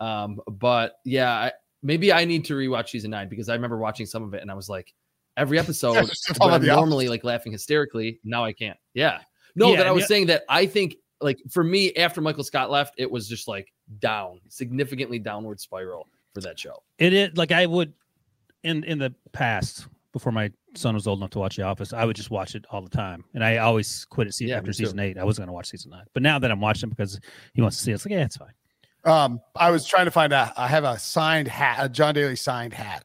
um 0.00 0.40
but 0.46 0.94
yeah 1.04 1.30
I, 1.32 1.52
maybe 1.82 2.12
i 2.12 2.24
need 2.24 2.44
to 2.46 2.54
rewatch 2.54 2.88
season 2.90 3.10
nine 3.10 3.28
because 3.28 3.48
i 3.48 3.54
remember 3.54 3.78
watching 3.78 4.06
some 4.06 4.22
of 4.22 4.34
it 4.34 4.42
and 4.42 4.50
i 4.50 4.54
was 4.54 4.68
like 4.68 4.92
every 5.36 5.58
episode 5.58 5.94
Just 6.06 6.26
talk 6.26 6.52
I'm 6.52 6.60
The 6.62 6.70
Office. 6.70 6.76
normally 6.76 7.08
like 7.08 7.24
laughing 7.24 7.52
hysterically. 7.52 8.20
Now 8.24 8.44
I 8.44 8.52
can't. 8.52 8.78
Yeah. 8.94 9.20
No, 9.54 9.70
Yeah, 9.72 9.78
that 9.78 9.86
I 9.86 9.90
was 9.92 10.02
yeah. 10.02 10.06
saying 10.08 10.26
that 10.26 10.44
I 10.48 10.66
think 10.66 10.96
like 11.20 11.38
for 11.50 11.64
me 11.64 11.94
after 11.94 12.20
Michael 12.20 12.44
Scott 12.44 12.70
left, 12.70 12.94
it 12.98 13.10
was 13.10 13.28
just 13.28 13.48
like 13.48 13.72
down, 14.00 14.40
significantly 14.48 15.18
downward 15.18 15.60
spiral 15.60 16.08
for 16.34 16.40
that 16.42 16.58
show. 16.58 16.82
It 16.98 17.12
is 17.12 17.36
like 17.36 17.52
I 17.52 17.66
would 17.66 17.92
in 18.64 18.84
in 18.84 18.98
the 18.98 19.14
past 19.32 19.86
before 20.12 20.32
my 20.32 20.50
son 20.74 20.94
was 20.94 21.06
old 21.06 21.18
enough 21.18 21.30
to 21.30 21.38
watch 21.38 21.56
The 21.56 21.62
Office. 21.62 21.92
I 21.92 22.04
would 22.04 22.16
just 22.16 22.30
watch 22.30 22.54
it 22.54 22.64
all 22.70 22.82
the 22.82 22.88
time, 22.90 23.24
and 23.34 23.42
I 23.44 23.58
always 23.58 24.04
quit 24.06 24.26
it 24.28 24.34
se- 24.34 24.46
Yeah, 24.46 24.56
after 24.56 24.68
me 24.68 24.72
too. 24.74 24.84
season 24.84 24.98
eight. 24.98 25.16
I 25.18 25.24
wasn't 25.24 25.42
going 25.44 25.48
to 25.48 25.52
watch 25.54 25.68
season 25.68 25.90
nine, 25.90 26.04
but 26.14 26.22
now 26.22 26.38
that 26.38 26.50
I'm 26.50 26.60
watching 26.60 26.88
because 26.90 27.18
he 27.54 27.62
wants 27.62 27.76
to 27.78 27.82
see 27.82 27.92
it, 27.92 27.94
it's 27.94 28.04
like 28.06 28.12
yeah, 28.12 28.24
it's 28.24 28.36
fine. 28.36 28.52
Um, 29.04 29.40
I 29.54 29.70
was 29.70 29.86
trying 29.86 30.06
to 30.06 30.10
find 30.10 30.32
a. 30.32 30.52
I 30.56 30.66
have 30.68 30.84
a 30.84 30.98
signed 30.98 31.48
hat, 31.48 31.76
a 31.80 31.88
John 31.88 32.14
Daly 32.14 32.34
signed 32.36 32.72
hat, 32.74 33.04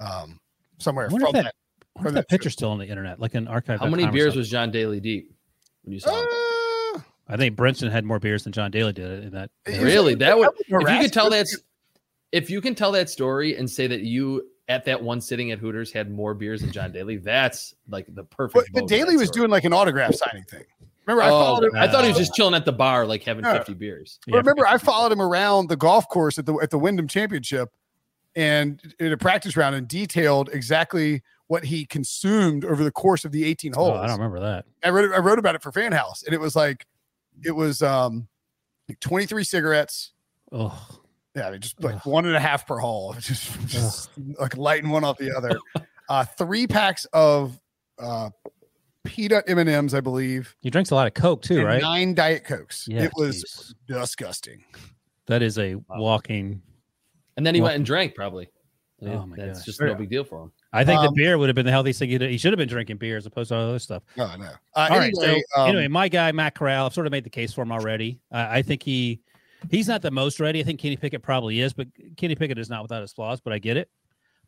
um, 0.00 0.40
somewhere 0.82 1.06
I 1.06 1.08
from 1.08 1.22
wonder 1.22 1.26
if 1.28 1.32
that. 1.34 1.42
that, 1.44 1.54
I 1.98 2.02
from 2.02 2.14
that 2.14 2.20
that 2.22 2.28
picture's 2.28 2.52
still 2.52 2.70
on 2.70 2.78
the 2.78 2.86
internet, 2.86 3.20
like 3.20 3.34
an 3.34 3.48
archive. 3.48 3.80
How 3.80 3.86
many 3.86 4.06
beers 4.08 4.36
was 4.36 4.50
John 4.50 4.70
Daly 4.70 5.00
deep 5.00 5.32
when 5.84 5.92
you 5.92 6.00
saw 6.00 6.10
him? 6.18 6.26
Uh, 6.96 7.00
I 7.28 7.36
think 7.36 7.56
Brinson 7.56 7.90
had 7.90 8.04
more 8.04 8.18
beers 8.18 8.44
than 8.44 8.52
John 8.52 8.70
Daly 8.70 8.92
did 8.92 9.24
in 9.24 9.30
that. 9.32 9.50
Is 9.66 9.78
really? 9.78 10.14
That 10.16 10.36
would 10.38 10.50
if 10.58 10.68
you 10.68 11.00
could 11.00 11.12
tell 11.12 11.30
that 11.30 11.46
if 12.32 12.50
you 12.50 12.60
can 12.60 12.74
tell 12.74 12.92
that 12.92 13.08
story 13.10 13.56
and 13.56 13.70
say 13.70 13.86
that 13.86 14.00
you 14.00 14.48
at 14.68 14.84
that 14.86 15.02
one 15.02 15.20
sitting 15.20 15.50
at 15.50 15.58
Hooters 15.58 15.92
had 15.92 16.10
more 16.10 16.34
beers 16.34 16.60
than 16.62 16.72
John 16.72 16.92
Daly, 16.92 17.16
that's 17.18 17.74
like 17.88 18.06
the 18.08 18.24
perfect. 18.24 18.70
But, 18.72 18.80
but 18.82 18.88
Daly 18.88 19.16
was 19.16 19.30
doing 19.30 19.50
like 19.50 19.64
an 19.64 19.72
autograph 19.72 20.14
signing 20.14 20.44
thing. 20.44 20.64
Remember, 21.06 21.22
I 21.24 21.28
Oh, 21.28 21.30
followed 21.30 21.64
him. 21.64 21.72
I 21.74 21.88
thought 21.88 22.04
he 22.04 22.10
was 22.10 22.18
just 22.18 22.34
chilling 22.34 22.54
at 22.54 22.64
the 22.64 22.72
bar, 22.72 23.06
like 23.06 23.24
having 23.24 23.44
Yeah. 23.44 23.54
50 23.58 23.74
beers. 23.74 24.18
Yeah, 24.26 24.36
remember, 24.36 24.66
I 24.66 24.78
followed 24.78 25.10
him 25.10 25.20
around 25.20 25.68
the 25.68 25.76
golf 25.76 26.08
course 26.08 26.38
at 26.38 26.46
the 26.46 26.54
at 26.62 26.70
the 26.70 26.78
Wyndham 26.78 27.08
Championship, 27.08 27.70
and 28.34 28.80
in 28.98 29.12
a 29.12 29.16
practice 29.16 29.56
round, 29.56 29.74
and 29.74 29.86
detailed 29.88 30.48
exactly 30.52 31.22
what 31.48 31.64
he 31.64 31.84
consumed 31.84 32.64
over 32.64 32.82
the 32.82 32.90
course 32.92 33.24
of 33.24 33.32
the 33.32 33.44
18 33.44 33.72
Oh, 33.76 33.84
holes. 33.84 33.98
I 33.98 34.06
don't 34.06 34.16
remember 34.18 34.40
that. 34.40 34.64
I 34.82 34.90
wrote 34.90 35.12
I 35.12 35.18
wrote 35.18 35.38
about 35.38 35.54
it 35.54 35.62
for 35.62 35.70
FanHouse, 35.72 36.24
and 36.24 36.34
it 36.34 36.40
was 36.40 36.56
like 36.56 36.86
it 37.44 37.52
was 37.52 37.82
um 37.82 38.28
like 38.88 39.00
23 39.00 39.44
cigarettes, 39.44 40.12
Oh, 40.50 40.88
Yeah, 41.36 41.56
just 41.58 41.82
like 41.82 42.04
one 42.06 42.26
and 42.26 42.34
a 42.36 42.40
half 42.40 42.66
per 42.66 42.78
hole, 42.78 43.14
just, 43.20 43.66
just 43.68 44.10
like 44.38 44.56
lighting 44.56 44.90
one 44.90 45.04
off 45.04 45.18
the 45.18 45.34
other. 45.36 45.58
Uh, 46.08 46.24
three 46.24 46.66
packs 46.66 47.04
of 47.12 47.58
uh, 47.98 48.28
peanut 49.04 49.44
M 49.46 49.58
and 49.58 49.68
M's, 49.68 49.94
I 49.94 50.00
believe. 50.00 50.56
He 50.60 50.68
drinks 50.70 50.90
a 50.90 50.94
lot 50.94 51.06
of 51.06 51.14
Coke 51.14 51.42
too, 51.42 51.58
and 51.58 51.66
right? 51.66 51.80
Nine 51.82 52.14
Diet 52.14 52.44
Cokes. 52.44 52.86
Yeah, 52.88 53.04
it 53.04 53.12
was 53.16 53.36
geez. 53.36 53.74
disgusting. 53.86 54.64
That 55.26 55.42
is 55.42 55.58
a 55.58 55.76
walking. 55.88 56.60
And 57.36 57.46
then 57.46 57.54
he 57.54 57.60
Well- 57.60 57.68
went 57.68 57.76
and 57.76 57.86
drank 57.86 58.14
probably. 58.14 58.48
Oh 59.04 59.26
my 59.26 59.34
That's 59.36 59.58
gosh. 59.58 59.66
just 59.66 59.80
no 59.80 59.96
big 59.96 60.10
deal 60.10 60.22
for 60.22 60.42
him. 60.44 60.52
I 60.72 60.84
think 60.84 61.00
the 61.00 61.08
Um, 61.08 61.14
beer 61.14 61.36
would 61.36 61.48
have 61.48 61.56
been 61.56 61.66
the 61.66 61.72
healthiest 61.72 61.98
thing. 61.98 62.08
He, 62.10 62.18
he 62.18 62.38
should 62.38 62.52
have 62.52 62.58
been 62.58 62.68
drinking 62.68 62.98
beer 62.98 63.16
as 63.16 63.26
opposed 63.26 63.48
to 63.48 63.56
all 63.56 63.62
the 63.64 63.68
other 63.70 63.78
stuff. 63.80 64.04
No, 64.16 64.36
no. 64.36 64.44
Uh, 64.44 64.48
All 64.76 64.88
right. 64.90 65.12
anyway, 65.12 65.42
so 65.54 65.60
um, 65.60 65.68
anyway, 65.70 65.88
my 65.88 66.08
guy 66.08 66.30
Matt 66.30 66.54
Corral, 66.54 66.86
I've 66.86 66.94
sort 66.94 67.08
of 67.08 67.10
made 67.10 67.24
the 67.24 67.30
case 67.30 67.52
for 67.52 67.62
him 67.62 67.72
already. 67.72 68.20
Uh, 68.30 68.46
I 68.48 68.62
think 68.62 68.84
he 68.84 69.20
he's 69.72 69.88
not 69.88 70.02
the 70.02 70.12
most 70.12 70.38
ready. 70.38 70.60
I 70.60 70.62
think 70.62 70.78
Kenny 70.78 70.96
Pickett 70.96 71.20
probably 71.20 71.58
is, 71.60 71.72
but 71.72 71.88
Kenny 72.16 72.36
Pickett 72.36 72.58
is 72.58 72.70
not 72.70 72.82
without 72.82 73.00
his 73.00 73.12
flaws. 73.12 73.40
But 73.40 73.52
I 73.52 73.58
get 73.58 73.76
it. 73.76 73.90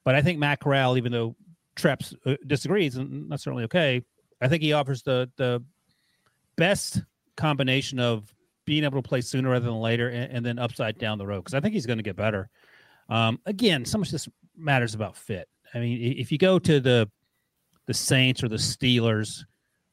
But 0.05 0.15
I 0.15 0.23
think 0.23 0.39
Matt 0.39 0.61
Corral, 0.61 0.97
even 0.97 1.11
though 1.11 1.35
Traps 1.75 2.15
uh, 2.25 2.37
disagrees, 2.47 2.95
and 2.95 3.29
that's 3.33 3.43
certainly 3.43 3.65
okay. 3.65 4.05
I 4.41 4.47
think 4.47 4.63
he 4.63 4.73
offers 4.73 5.03
the 5.03 5.29
the 5.37 5.65
best 6.57 7.03
combination 7.37 7.99
of 7.99 8.33
being 8.67 8.85
able 8.85 9.03
to 9.03 9.07
play 9.09 9.21
sooner 9.21 9.51
rather 9.51 9.67
than 9.67 9.81
later, 9.81 10.09
and, 10.11 10.33
and 10.33 10.47
then 10.47 10.59
upside 10.61 10.97
down 10.99 11.19
the 11.19 11.27
road 11.27 11.41
because 11.41 11.55
I 11.55 11.61
think 11.61 11.75
he's 11.75 11.87
going 11.87 11.99
to 11.99 12.03
get 12.05 12.15
better. 12.17 12.49
Um, 13.09 13.39
again, 13.47 13.85
so 13.85 13.99
much 13.99 14.11
this 14.11 14.29
matters 14.57 14.95
about 14.95 15.17
fit. 15.17 15.49
I 15.75 15.79
mean, 15.79 16.17
if 16.19 16.31
you 16.31 16.39
go 16.39 16.59
to 16.59 16.81
the 16.81 17.11
the 17.87 17.95
Saints 17.95 18.43
or 18.43 18.49
the 18.49 18.57
Steelers, 18.57 19.45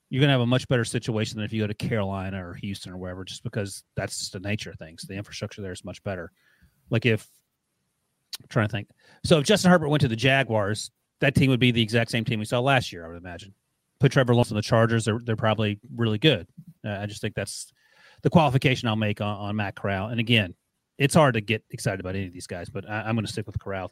you're 0.10 0.22
going 0.22 0.30
to 0.30 0.34
have 0.34 0.42
a 0.42 0.46
much 0.46 0.68
better 0.68 0.86
situation 0.86 1.38
than 1.38 1.46
if 1.46 1.52
you 1.52 1.62
go 1.62 1.68
to 1.68 1.74
Carolina 1.74 2.46
or 2.46 2.54
Houston 2.54 2.94
or 2.94 2.98
wherever, 2.98 3.26
just 3.26 3.44
because 3.44 3.84
that's 3.96 4.20
just 4.20 4.34
the 4.34 4.40
nature 4.40 4.70
of 4.70 4.78
things. 4.78 5.04
The 5.04 5.16
infrastructure 5.16 5.62
there 5.62 5.72
is 5.72 5.84
much 5.84 6.02
better. 6.04 6.32
Like 6.90 7.06
if 7.06 7.28
I'm 8.42 8.48
trying 8.48 8.68
to 8.68 8.72
think, 8.72 8.90
so 9.24 9.40
if 9.40 9.46
Justin 9.46 9.72
Herbert 9.72 9.90
went 9.90 10.02
to 10.02 10.08
the 10.08 10.16
Jaguars, 10.16 10.92
that 11.20 11.36
team 11.36 11.50
would 11.50 11.60
be 11.60 11.72
the 11.72 11.82
exact 11.82 12.12
same 12.12 12.26
team 12.26 12.40
we 12.40 12.46
saw 12.46 12.60
last 12.60 12.92
year. 12.92 13.06
I 13.06 13.10
would 13.10 13.18
imagine. 13.18 13.54
Put 14.00 14.12
Trevor 14.12 14.34
Lawrence 14.34 14.52
on 14.52 14.56
the 14.56 14.64
Chargers; 14.64 15.06
they're 15.06 15.20
they're 15.24 15.36
probably 15.36 15.80
really 15.96 16.18
good. 16.18 16.48
Uh, 16.84 16.98
I 17.00 17.06
just 17.06 17.22
think 17.22 17.36
that's 17.36 17.72
the 18.24 18.30
qualification 18.30 18.88
I'll 18.88 18.96
make 18.96 19.22
on, 19.22 19.38
on 19.38 19.56
Matt 19.56 19.76
Corral. 19.76 20.08
And 20.08 20.20
again, 20.20 20.56
it's 21.02 21.16
hard 21.16 21.34
to 21.34 21.42
get 21.42 21.64
excited 21.72 22.00
about 22.00 22.16
any 22.16 22.28
of 22.28 22.34
these 22.34 22.46
guys, 22.48 22.70
but 22.70 22.88
I, 22.90 23.02
I'm 23.02 23.16
going 23.16 23.26
to 23.26 23.32
stick 23.32 23.48
with 23.48 23.60
Corral. 23.60 23.92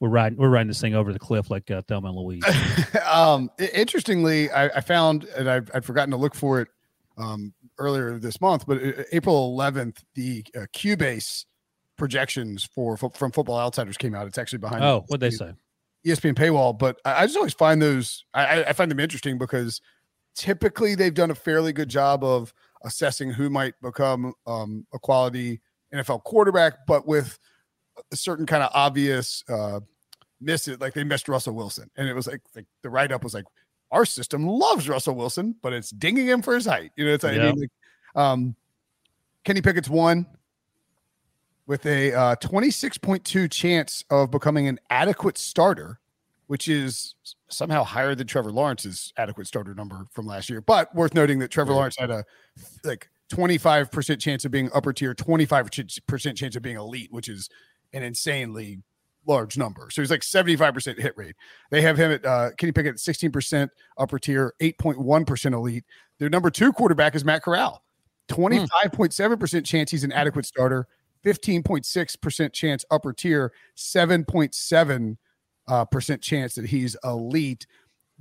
We're 0.00 0.08
riding 0.08 0.38
we're 0.38 0.48
riding 0.48 0.68
this 0.68 0.80
thing 0.80 0.94
over 0.94 1.12
the 1.12 1.18
cliff 1.18 1.50
like 1.50 1.70
uh, 1.70 1.82
Thelma 1.82 2.08
and 2.08 2.16
Louise. 2.16 2.42
um, 3.10 3.50
interestingly, 3.74 4.50
I, 4.50 4.66
I 4.66 4.80
found, 4.80 5.24
and 5.36 5.48
I've, 5.48 5.70
I'd 5.74 5.84
forgotten 5.84 6.10
to 6.10 6.16
look 6.16 6.34
for 6.34 6.60
it 6.62 6.68
um, 7.18 7.52
earlier 7.78 8.18
this 8.18 8.40
month, 8.40 8.66
but 8.66 8.82
uh, 8.82 9.02
April 9.12 9.56
11th, 9.56 9.98
the 10.14 10.44
uh, 10.56 10.60
QBASE 10.74 11.44
projections 11.96 12.64
for 12.64 12.96
from 12.96 13.30
Football 13.30 13.58
Outsiders 13.58 13.96
came 13.98 14.14
out. 14.14 14.26
It's 14.26 14.38
actually 14.38 14.58
behind. 14.58 14.82
oh, 14.82 15.04
what'd 15.08 15.20
they 15.20 15.34
say? 15.36 15.52
ESPN 16.06 16.34
paywall, 16.34 16.76
but 16.76 16.98
I, 17.04 17.22
I 17.22 17.26
just 17.26 17.36
always 17.36 17.52
find 17.54 17.80
those. 17.80 18.24
I, 18.34 18.60
I- 18.62 18.68
I 18.70 18.72
find 18.72 18.90
them 18.90 19.00
interesting 19.00 19.36
because 19.38 19.80
typically 20.34 20.94
they've 20.94 21.12
done 21.14 21.30
a 21.30 21.34
fairly 21.34 21.72
good 21.74 21.90
job 21.90 22.24
of 22.24 22.54
assessing 22.84 23.30
who 23.32 23.50
might 23.50 23.74
become 23.82 24.32
um, 24.46 24.86
a 24.94 24.98
quality 24.98 25.60
NFL 25.94 26.24
quarterback, 26.24 26.86
but 26.86 27.06
with 27.06 27.38
a 28.12 28.16
certain 28.16 28.46
kind 28.46 28.62
of 28.62 28.70
obvious 28.74 29.44
uh, 29.48 29.80
miss 30.40 30.68
it. 30.68 30.80
Like 30.80 30.94
they 30.94 31.04
missed 31.04 31.28
Russell 31.28 31.54
Wilson, 31.54 31.90
and 31.96 32.08
it 32.08 32.14
was 32.14 32.26
like, 32.26 32.40
like 32.56 32.66
the 32.82 32.90
write 32.90 33.12
up 33.12 33.22
was 33.24 33.34
like, 33.34 33.44
our 33.90 34.04
system 34.04 34.46
loves 34.46 34.88
Russell 34.88 35.14
Wilson, 35.14 35.54
but 35.62 35.72
it's 35.72 35.90
dinging 35.90 36.26
him 36.26 36.42
for 36.42 36.54
his 36.54 36.66
height. 36.66 36.92
You 36.96 37.04
know, 37.06 37.12
it's 37.14 37.24
I 37.24 37.32
Yeah. 37.32 37.52
mean, 37.52 37.60
like, 37.60 37.70
um, 38.14 38.56
Kenny 39.44 39.60
Pickett's 39.60 39.88
one 39.88 40.26
with 41.66 41.86
a 41.86 42.12
uh, 42.12 42.36
26.2 42.36 43.50
chance 43.50 44.04
of 44.10 44.30
becoming 44.30 44.68
an 44.68 44.78
adequate 44.90 45.38
starter, 45.38 45.98
which 46.46 46.68
is 46.68 47.14
somehow 47.48 47.84
higher 47.84 48.14
than 48.14 48.26
Trevor 48.26 48.50
Lawrence's 48.52 49.12
adequate 49.16 49.46
starter 49.46 49.74
number 49.74 50.06
from 50.10 50.26
last 50.26 50.50
year. 50.50 50.60
But 50.60 50.94
worth 50.94 51.14
noting 51.14 51.38
that 51.40 51.50
Trevor 51.50 51.72
Lawrence 51.72 51.96
had 51.98 52.10
a 52.10 52.24
like 52.84 53.08
25% 53.30 54.20
chance 54.20 54.44
of 54.44 54.50
being 54.50 54.70
upper 54.74 54.92
tier, 54.92 55.14
25% 55.14 56.36
chance 56.36 56.56
of 56.56 56.62
being 56.62 56.76
elite, 56.76 57.12
which 57.12 57.28
is 57.28 57.48
an 57.92 58.02
insanely 58.02 58.82
large 59.26 59.56
number. 59.56 59.88
So 59.90 60.02
he's 60.02 60.10
like 60.10 60.22
75% 60.22 60.98
hit 60.98 61.12
rate. 61.16 61.36
They 61.70 61.82
have 61.82 61.96
him 61.96 62.10
at 62.10 62.24
uh, 62.24 62.50
Kenny 62.56 62.72
Pickett 62.72 62.94
at 62.94 62.96
16% 62.96 63.68
upper 63.98 64.18
tier, 64.18 64.54
8.1% 64.60 65.52
elite. 65.52 65.84
Their 66.18 66.30
number 66.30 66.50
two 66.50 66.72
quarterback 66.72 67.14
is 67.14 67.24
Matt 67.24 67.42
Corral. 67.42 67.82
25.7% 68.28 69.64
chance 69.64 69.90
he's 69.90 70.04
an 70.04 70.12
adequate 70.12 70.46
starter, 70.46 70.86
15.6% 71.24 72.52
chance 72.52 72.84
upper 72.90 73.12
tier, 73.12 73.52
7.7 73.76 75.16
uh, 75.68 75.84
percent 75.84 76.22
chance 76.22 76.54
that 76.54 76.66
he's 76.66 76.96
elite. 77.04 77.66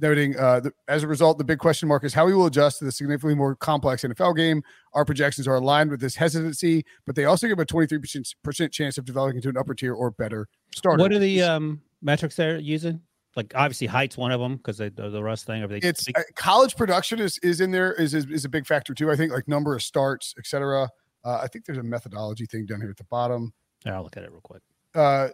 Noting 0.01 0.37
uh, 0.37 0.61
the, 0.61 0.71
as 0.87 1.03
a 1.03 1.07
result, 1.07 1.37
the 1.37 1.43
big 1.43 1.59
question 1.59 1.89
mark 1.89 2.03
is 2.03 2.13
how 2.13 2.27
he 2.27 2.33
will 2.33 2.45
adjust 2.45 2.79
to 2.79 2.85
the 2.85 2.91
significantly 2.91 3.35
more 3.35 3.55
complex 3.55 4.03
NFL 4.03 4.35
game. 4.37 4.63
Our 4.93 5.03
projections 5.03 5.47
are 5.47 5.55
aligned 5.55 5.91
with 5.91 5.99
this 5.99 6.15
hesitancy, 6.15 6.85
but 7.05 7.15
they 7.15 7.25
also 7.25 7.47
give 7.47 7.59
a 7.59 7.65
23% 7.65 8.71
chance 8.71 8.97
of 8.97 9.05
developing 9.05 9.35
into 9.35 9.49
an 9.49 9.57
upper 9.57 9.73
tier 9.73 9.93
or 9.93 10.11
better 10.11 10.47
starter. 10.73 11.01
What 11.01 11.11
are 11.11 11.19
the 11.19 11.41
um, 11.43 11.81
metrics 12.01 12.35
they're 12.35 12.57
using? 12.57 13.01
Like 13.35 13.53
obviously 13.55 13.87
height's 13.87 14.17
one 14.17 14.31
of 14.31 14.39
them 14.39 14.57
because 14.57 14.77
the, 14.77 14.89
the 14.89 15.21
Russ 15.21 15.43
thing. 15.43 15.67
They? 15.67 15.77
it's 15.77 16.07
uh, 16.09 16.21
college 16.35 16.75
production 16.75 17.19
is 17.19 17.37
is 17.39 17.61
in 17.61 17.71
there 17.71 17.93
is, 17.93 18.13
is 18.13 18.25
is 18.25 18.43
a 18.43 18.49
big 18.49 18.65
factor 18.65 18.93
too. 18.93 19.11
I 19.11 19.15
think 19.15 19.31
like 19.31 19.47
number 19.47 19.75
of 19.75 19.83
starts, 19.83 20.33
etc. 20.37 20.89
Uh, 21.23 21.39
I 21.41 21.47
think 21.47 21.65
there's 21.65 21.77
a 21.77 21.83
methodology 21.83 22.45
thing 22.47 22.65
down 22.65 22.81
here 22.81 22.89
at 22.89 22.97
the 22.97 23.03
bottom. 23.05 23.53
Yeah, 23.85 23.95
I'll 23.95 24.03
look 24.03 24.17
at 24.17 24.23
it 24.23 24.31
real 24.31 24.41
quick. 24.41 24.63
Uh, 24.95 25.29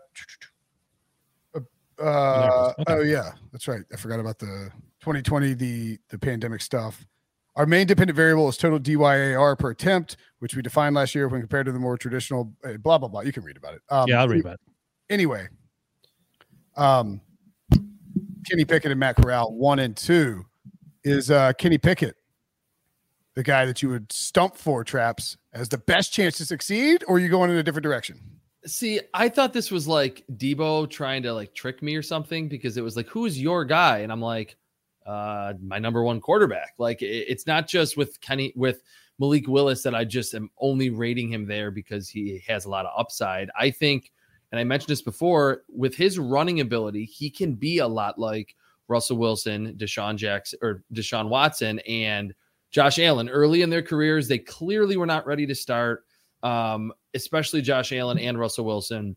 uh, 1.99 2.73
Okay. 2.79 2.93
Oh 2.93 3.01
yeah, 3.01 3.31
that's 3.51 3.67
right. 3.67 3.81
I 3.91 3.97
forgot 3.97 4.19
about 4.19 4.39
the 4.39 4.69
2020 5.01 5.53
the 5.53 5.97
the 6.09 6.19
pandemic 6.19 6.61
stuff. 6.61 7.05
Our 7.55 7.65
main 7.65 7.87
dependent 7.87 8.17
variable 8.17 8.49
is 8.49 8.57
total 8.57 8.79
DYAR 8.79 9.57
per 9.57 9.69
attempt, 9.69 10.17
which 10.39 10.55
we 10.55 10.61
defined 10.61 10.95
last 10.95 11.15
year 11.15 11.29
when 11.29 11.39
compared 11.39 11.65
to 11.67 11.71
the 11.71 11.79
more 11.79 11.97
traditional 11.97 12.53
uh, 12.65 12.73
blah 12.77 12.97
blah 12.97 13.07
blah. 13.07 13.21
You 13.21 13.31
can 13.31 13.43
read 13.43 13.57
about 13.57 13.75
it. 13.75 13.81
Um, 13.89 14.09
yeah, 14.09 14.19
I'll 14.19 14.27
read 14.27 14.41
about 14.41 14.55
it. 14.55 15.13
anyway, 15.13 15.47
um, 16.75 17.21
Kenny 18.49 18.65
Pickett 18.65 18.91
and 18.91 18.99
Matt 18.99 19.15
Corral, 19.15 19.53
one 19.53 19.79
and 19.79 19.95
two, 19.95 20.45
is 21.03 21.31
uh, 21.31 21.53
Kenny 21.53 21.77
Pickett 21.77 22.15
the 23.35 23.43
guy 23.43 23.65
that 23.65 23.81
you 23.81 23.89
would 23.89 24.11
stump 24.11 24.55
for 24.55 24.83
traps 24.83 25.37
as 25.53 25.69
the 25.69 25.77
best 25.77 26.11
chance 26.11 26.37
to 26.37 26.45
succeed, 26.45 27.03
or 27.07 27.17
are 27.17 27.19
you 27.19 27.29
going 27.29 27.51
in 27.51 27.57
a 27.57 27.63
different 27.63 27.83
direction? 27.83 28.19
See, 28.65 28.99
I 29.13 29.29
thought 29.29 29.53
this 29.53 29.69
was 29.69 29.87
like 29.87 30.23
Debo 30.37 30.89
trying 30.89 31.21
to 31.23 31.33
like 31.33 31.53
trick 31.53 31.81
me 31.83 31.95
or 31.95 32.01
something 32.01 32.47
because 32.47 32.77
it 32.77 32.83
was 32.83 32.95
like, 32.95 33.07
who's 33.07 33.39
your 33.39 33.63
guy? 33.63 33.99
And 33.99 34.11
I'm 34.11 34.21
like, 34.21 34.57
uh, 35.05 35.53
my 35.61 35.77
number 35.77 36.01
one 36.03 36.19
quarterback. 36.19 36.73
Like, 36.79 37.01
it- 37.03 37.27
it's 37.29 37.45
not 37.45 37.67
just 37.67 37.95
with 37.95 38.19
Kenny, 38.21 38.53
with 38.55 38.81
Malik 39.19 39.47
Willis 39.47 39.83
that 39.83 39.93
I 39.93 40.03
just 40.03 40.33
am 40.33 40.49
only 40.57 40.89
rating 40.89 41.31
him 41.31 41.45
there 41.45 41.69
because 41.69 42.09
he 42.09 42.43
has 42.47 42.65
a 42.65 42.69
lot 42.69 42.85
of 42.87 42.99
upside. 42.99 43.51
I 43.57 43.69
think, 43.69 44.11
and 44.51 44.59
I 44.59 44.63
mentioned 44.63 44.89
this 44.89 45.01
before, 45.03 45.61
with 45.69 45.95
his 45.95 46.17
running 46.17 46.59
ability, 46.61 47.05
he 47.05 47.29
can 47.29 47.53
be 47.53 47.77
a 47.79 47.87
lot 47.87 48.17
like 48.17 48.55
Russell 48.87 49.17
Wilson, 49.17 49.75
Deshaun 49.77 50.15
Jackson, 50.15 50.59
or 50.61 50.83
Deshaun 50.93 51.29
Watson, 51.29 51.79
and 51.79 52.33
Josh 52.71 52.97
Allen. 52.99 53.29
Early 53.29 53.61
in 53.61 53.69
their 53.69 53.83
careers, 53.83 54.27
they 54.27 54.39
clearly 54.39 54.97
were 54.97 55.05
not 55.05 55.25
ready 55.27 55.45
to 55.45 55.55
start 55.55 56.03
um, 56.43 56.91
especially 57.15 57.61
Josh 57.61 57.91
Allen 57.91 58.19
and 58.19 58.37
Russell 58.37 58.65
Wilson. 58.65 59.15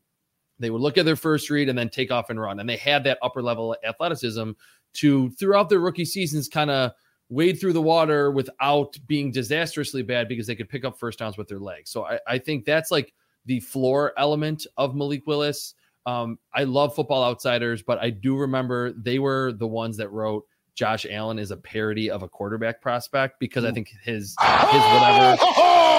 They 0.59 0.71
would 0.71 0.81
look 0.81 0.99
at 0.99 1.05
their 1.05 1.17
first 1.17 1.51
read 1.51 1.69
and 1.69 1.79
then 1.79 1.89
take 1.89 2.11
off 2.11 2.31
and 2.31 2.41
run. 2.41 2.61
And 2.61 2.69
they 2.69 2.77
had 2.77 3.05
that 3.05 3.19
upper 3.23 3.43
level 3.43 3.77
athleticism 3.87 4.53
to, 4.95 5.31
throughout 5.31 5.69
their 5.69 5.81
rookie 5.81 6.05
seasons, 6.05 6.49
kind 6.49 6.71
of 6.71 6.93
wade 7.29 7.61
through 7.61 7.75
the 7.75 7.83
water 7.83 8.31
without 8.31 8.97
being 9.07 9.31
disastrously 9.31 10.03
bad 10.03 10.29
because 10.29 10.47
they 10.47 10.57
could 10.57 10.69
pick 10.69 10.85
up 10.85 10.99
first 10.99 11.19
downs 11.19 11.37
with 11.37 11.47
their 11.49 11.61
legs. 11.61 11.91
So 11.91 12.07
I, 12.07 12.19
I 12.27 12.39
think 12.39 12.65
that's 12.65 12.91
like 12.91 13.13
the 13.45 13.61
floor 13.61 14.13
element 14.17 14.67
of 14.77 14.95
Malik 14.95 15.27
Willis. 15.27 15.75
Um, 16.07 16.39
I 16.55 16.65
love 16.65 16.95
football 16.95 17.23
outsiders, 17.23 17.83
but 17.83 17.99
I 17.99 18.11
do 18.11 18.37
remember 18.37 18.93
they 18.93 19.19
were 19.19 19.53
the 19.53 19.67
ones 19.67 19.97
that 19.99 20.11
wrote 20.11 20.45
Josh 20.75 21.07
Allen 21.11 21.39
is 21.39 21.51
a 21.51 21.57
parody 21.57 22.09
of 22.09 22.23
a 22.23 22.29
quarterback 22.29 22.81
prospect 22.81 23.41
because 23.41 23.65
I 23.65 23.73
think 23.73 23.89
his 24.05 24.37
his 24.41 24.83
whatever 24.83 25.37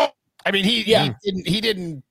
I 0.49 0.51
mean, 0.51 0.65
he 0.65 0.81
yeah, 0.83 1.03
he 1.03 1.11
didn't, 1.23 1.47
he 1.47 1.61
didn't 1.61 2.03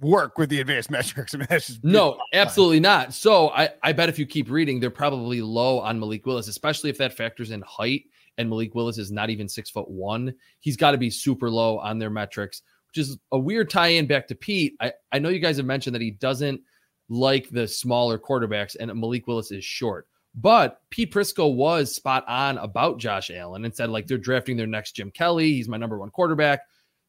work 0.00 0.36
with 0.36 0.50
the 0.50 0.60
advanced 0.60 0.90
metrics. 0.90 1.34
I 1.34 1.38
mean, 1.38 1.48
No, 1.82 2.20
absolutely 2.34 2.80
not. 2.80 3.14
So 3.14 3.48
I, 3.48 3.70
I 3.82 3.92
bet 3.92 4.10
if 4.10 4.18
you 4.18 4.26
keep 4.26 4.50
reading, 4.50 4.78
they're 4.78 4.90
probably 4.90 5.40
low 5.40 5.80
on 5.80 5.98
Malik 5.98 6.26
Willis, 6.26 6.48
especially 6.48 6.90
if 6.90 6.98
that 6.98 7.14
factors 7.14 7.50
in 7.50 7.62
height. 7.62 8.02
And 8.36 8.50
Malik 8.50 8.74
Willis 8.74 8.98
is 8.98 9.10
not 9.10 9.30
even 9.30 9.48
six 9.48 9.70
foot 9.70 9.88
one. 9.88 10.34
He's 10.60 10.76
got 10.76 10.90
to 10.90 10.98
be 10.98 11.08
super 11.08 11.50
low 11.50 11.78
on 11.78 11.98
their 11.98 12.10
metrics, 12.10 12.60
which 12.88 12.98
is 12.98 13.16
a 13.32 13.38
weird 13.38 13.70
tie 13.70 13.88
in 13.88 14.06
back 14.06 14.28
to 14.28 14.34
Pete. 14.34 14.76
I, 14.80 14.92
I 15.10 15.18
know 15.18 15.30
you 15.30 15.40
guys 15.40 15.56
have 15.56 15.66
mentioned 15.66 15.94
that 15.94 16.02
he 16.02 16.10
doesn't 16.10 16.60
like 17.08 17.48
the 17.48 17.66
smaller 17.66 18.18
quarterbacks, 18.18 18.76
and 18.78 18.94
Malik 19.00 19.26
Willis 19.26 19.50
is 19.50 19.64
short. 19.64 20.06
But 20.34 20.82
Pete 20.90 21.12
Prisco 21.12 21.52
was 21.52 21.96
spot 21.96 22.24
on 22.28 22.58
about 22.58 22.98
Josh 22.98 23.30
Allen 23.30 23.64
and 23.64 23.74
said, 23.74 23.90
like, 23.90 24.06
they're 24.06 24.18
drafting 24.18 24.56
their 24.56 24.66
next 24.66 24.92
Jim 24.92 25.10
Kelly. 25.10 25.54
He's 25.54 25.68
my 25.68 25.78
number 25.78 25.98
one 25.98 26.10
quarterback. 26.10 26.60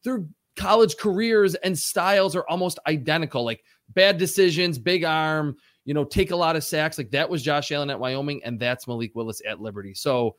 They're 0.03 0.25
college 0.59 0.97
careers 0.97 1.55
and 1.55 1.77
styles 1.77 2.35
are 2.35 2.45
almost 2.49 2.79
identical. 2.85 3.45
Like 3.45 3.63
bad 3.87 4.17
decisions, 4.17 4.77
big 4.77 5.05
arm, 5.05 5.55
you 5.85 5.93
know, 5.93 6.03
take 6.03 6.31
a 6.31 6.35
lot 6.35 6.57
of 6.57 6.65
sacks. 6.65 6.97
Like 6.97 7.11
that 7.11 7.29
was 7.29 7.41
Josh 7.41 7.71
Allen 7.71 7.89
at 7.89 7.99
Wyoming, 7.99 8.43
and 8.43 8.59
that's 8.59 8.85
Malik 8.85 9.15
Willis 9.15 9.41
at 9.47 9.61
Liberty. 9.61 9.93
So, 9.93 10.35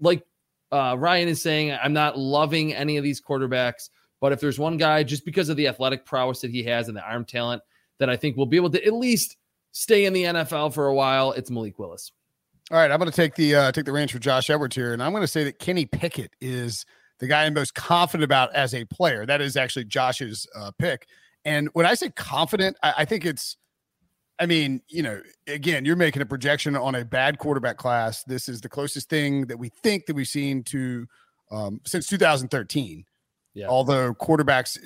like 0.00 0.22
uh, 0.70 0.94
Ryan 0.96 1.28
is 1.28 1.42
saying, 1.42 1.72
I'm 1.72 1.92
not 1.92 2.16
loving 2.16 2.74
any 2.74 2.96
of 2.96 3.02
these 3.02 3.20
quarterbacks, 3.20 3.90
but 4.20 4.32
if 4.32 4.40
there's 4.40 4.58
one 4.58 4.76
guy, 4.76 5.02
just 5.02 5.24
because 5.24 5.48
of 5.48 5.56
the 5.56 5.66
athletic 5.66 6.06
prowess 6.06 6.40
that 6.42 6.52
he 6.52 6.62
has 6.62 6.86
and 6.86 6.96
the 6.96 7.02
arm 7.02 7.24
talent, 7.24 7.60
that 7.98 8.08
I 8.08 8.16
think 8.16 8.36
will 8.36 8.46
be 8.46 8.56
able 8.56 8.70
to 8.70 8.84
at 8.84 8.92
least 8.92 9.36
stay 9.72 10.04
in 10.04 10.12
the 10.12 10.24
NFL 10.24 10.74
for 10.74 10.86
a 10.86 10.94
while, 10.94 11.32
it's 11.32 11.50
Malik 11.50 11.78
Willis. 11.78 12.12
All 12.70 12.78
right, 12.78 12.90
I'm 12.90 12.98
going 12.98 13.10
to 13.10 13.16
take 13.16 13.34
the 13.34 13.54
uh, 13.56 13.72
take 13.72 13.84
the 13.84 13.92
reins 13.92 14.12
for 14.12 14.20
Josh 14.20 14.48
Edwards 14.48 14.76
here, 14.76 14.92
and 14.92 15.02
I'm 15.02 15.10
going 15.10 15.22
to 15.22 15.28
say 15.28 15.42
that 15.44 15.58
Kenny 15.58 15.86
Pickett 15.86 16.32
is 16.40 16.86
the 17.18 17.26
guy 17.26 17.44
I'm 17.44 17.54
most 17.54 17.74
confident 17.74 18.24
about 18.24 18.54
as 18.54 18.74
a 18.74 18.84
player. 18.84 19.26
That 19.26 19.40
is 19.40 19.56
actually 19.56 19.86
Josh's 19.86 20.46
uh, 20.54 20.70
pick. 20.78 21.06
And 21.44 21.68
when 21.72 21.86
I 21.86 21.94
say 21.94 22.10
confident, 22.10 22.76
I, 22.82 22.94
I 22.98 23.04
think 23.04 23.24
it's, 23.24 23.56
I 24.38 24.46
mean, 24.46 24.82
you 24.88 25.02
know, 25.02 25.20
again, 25.46 25.84
you're 25.84 25.96
making 25.96 26.20
a 26.20 26.26
projection 26.26 26.76
on 26.76 26.94
a 26.94 27.04
bad 27.04 27.38
quarterback 27.38 27.78
class. 27.78 28.22
This 28.24 28.48
is 28.48 28.60
the 28.60 28.68
closest 28.68 29.08
thing 29.08 29.46
that 29.46 29.58
we 29.58 29.70
think 29.70 30.06
that 30.06 30.16
we've 30.16 30.28
seen 30.28 30.62
to 30.64 31.06
um, 31.50 31.80
since 31.86 32.06
2013. 32.08 33.04
Yeah. 33.54 33.68
Although 33.68 34.12
quarterbacks 34.12 34.76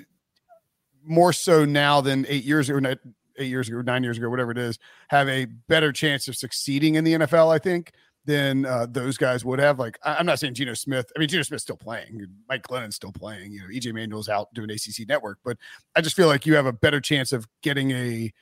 more 1.05 1.33
so 1.33 1.65
now 1.65 2.01
than 2.01 2.27
eight 2.29 2.45
years 2.45 2.69
ago, 2.69 2.95
eight 3.39 3.49
years 3.49 3.69
ago, 3.69 3.81
nine 3.81 4.05
years 4.05 4.19
ago, 4.19 4.29
whatever 4.29 4.53
it 4.53 4.59
is, 4.59 4.79
have 5.09 5.29
a 5.29 5.47
better 5.47 5.93
chance 5.93 6.29
of 6.29 6.37
succeeding 6.37 6.95
in 6.95 7.05
the 7.05 7.15
NFL. 7.15 7.53
I 7.53 7.59
think 7.59 7.93
than 8.25 8.67
uh, 8.67 8.87
those 8.89 9.17
guys 9.17 9.45
would 9.45 9.59
have. 9.59 9.79
Like, 9.79 9.99
I, 10.05 10.21
am 10.21 10.27
not 10.27 10.39
saying 10.39 10.55
Geno 10.55 10.75
Smith. 10.75 11.11
I 11.17 11.19
mean, 11.19 11.29
Geno 11.29 11.43
Smith's 11.43 11.63
still 11.63 11.77
playing. 11.77 12.27
Mike 12.49 12.63
Glennon's 12.63 12.97
still 12.97 13.13
playing. 13.13 13.53
You 13.53 13.61
know, 13.61 13.69
EJ 13.69 13.95
Manuel's 13.95 14.29
out 14.29 14.53
doing 14.55 14.71
ACC 14.71 15.09
Network. 15.09 15.39
But 15.45 15.57
I 15.97 16.01
just 16.01 16.17
feel 16.17 16.27
like 16.27 16.47
you 16.47 16.55
have 16.55 16.67
a 16.67 16.73
better 16.73 17.01
chance 17.01 17.33
of 17.33 17.47
getting 17.63 17.91
a 17.93 18.33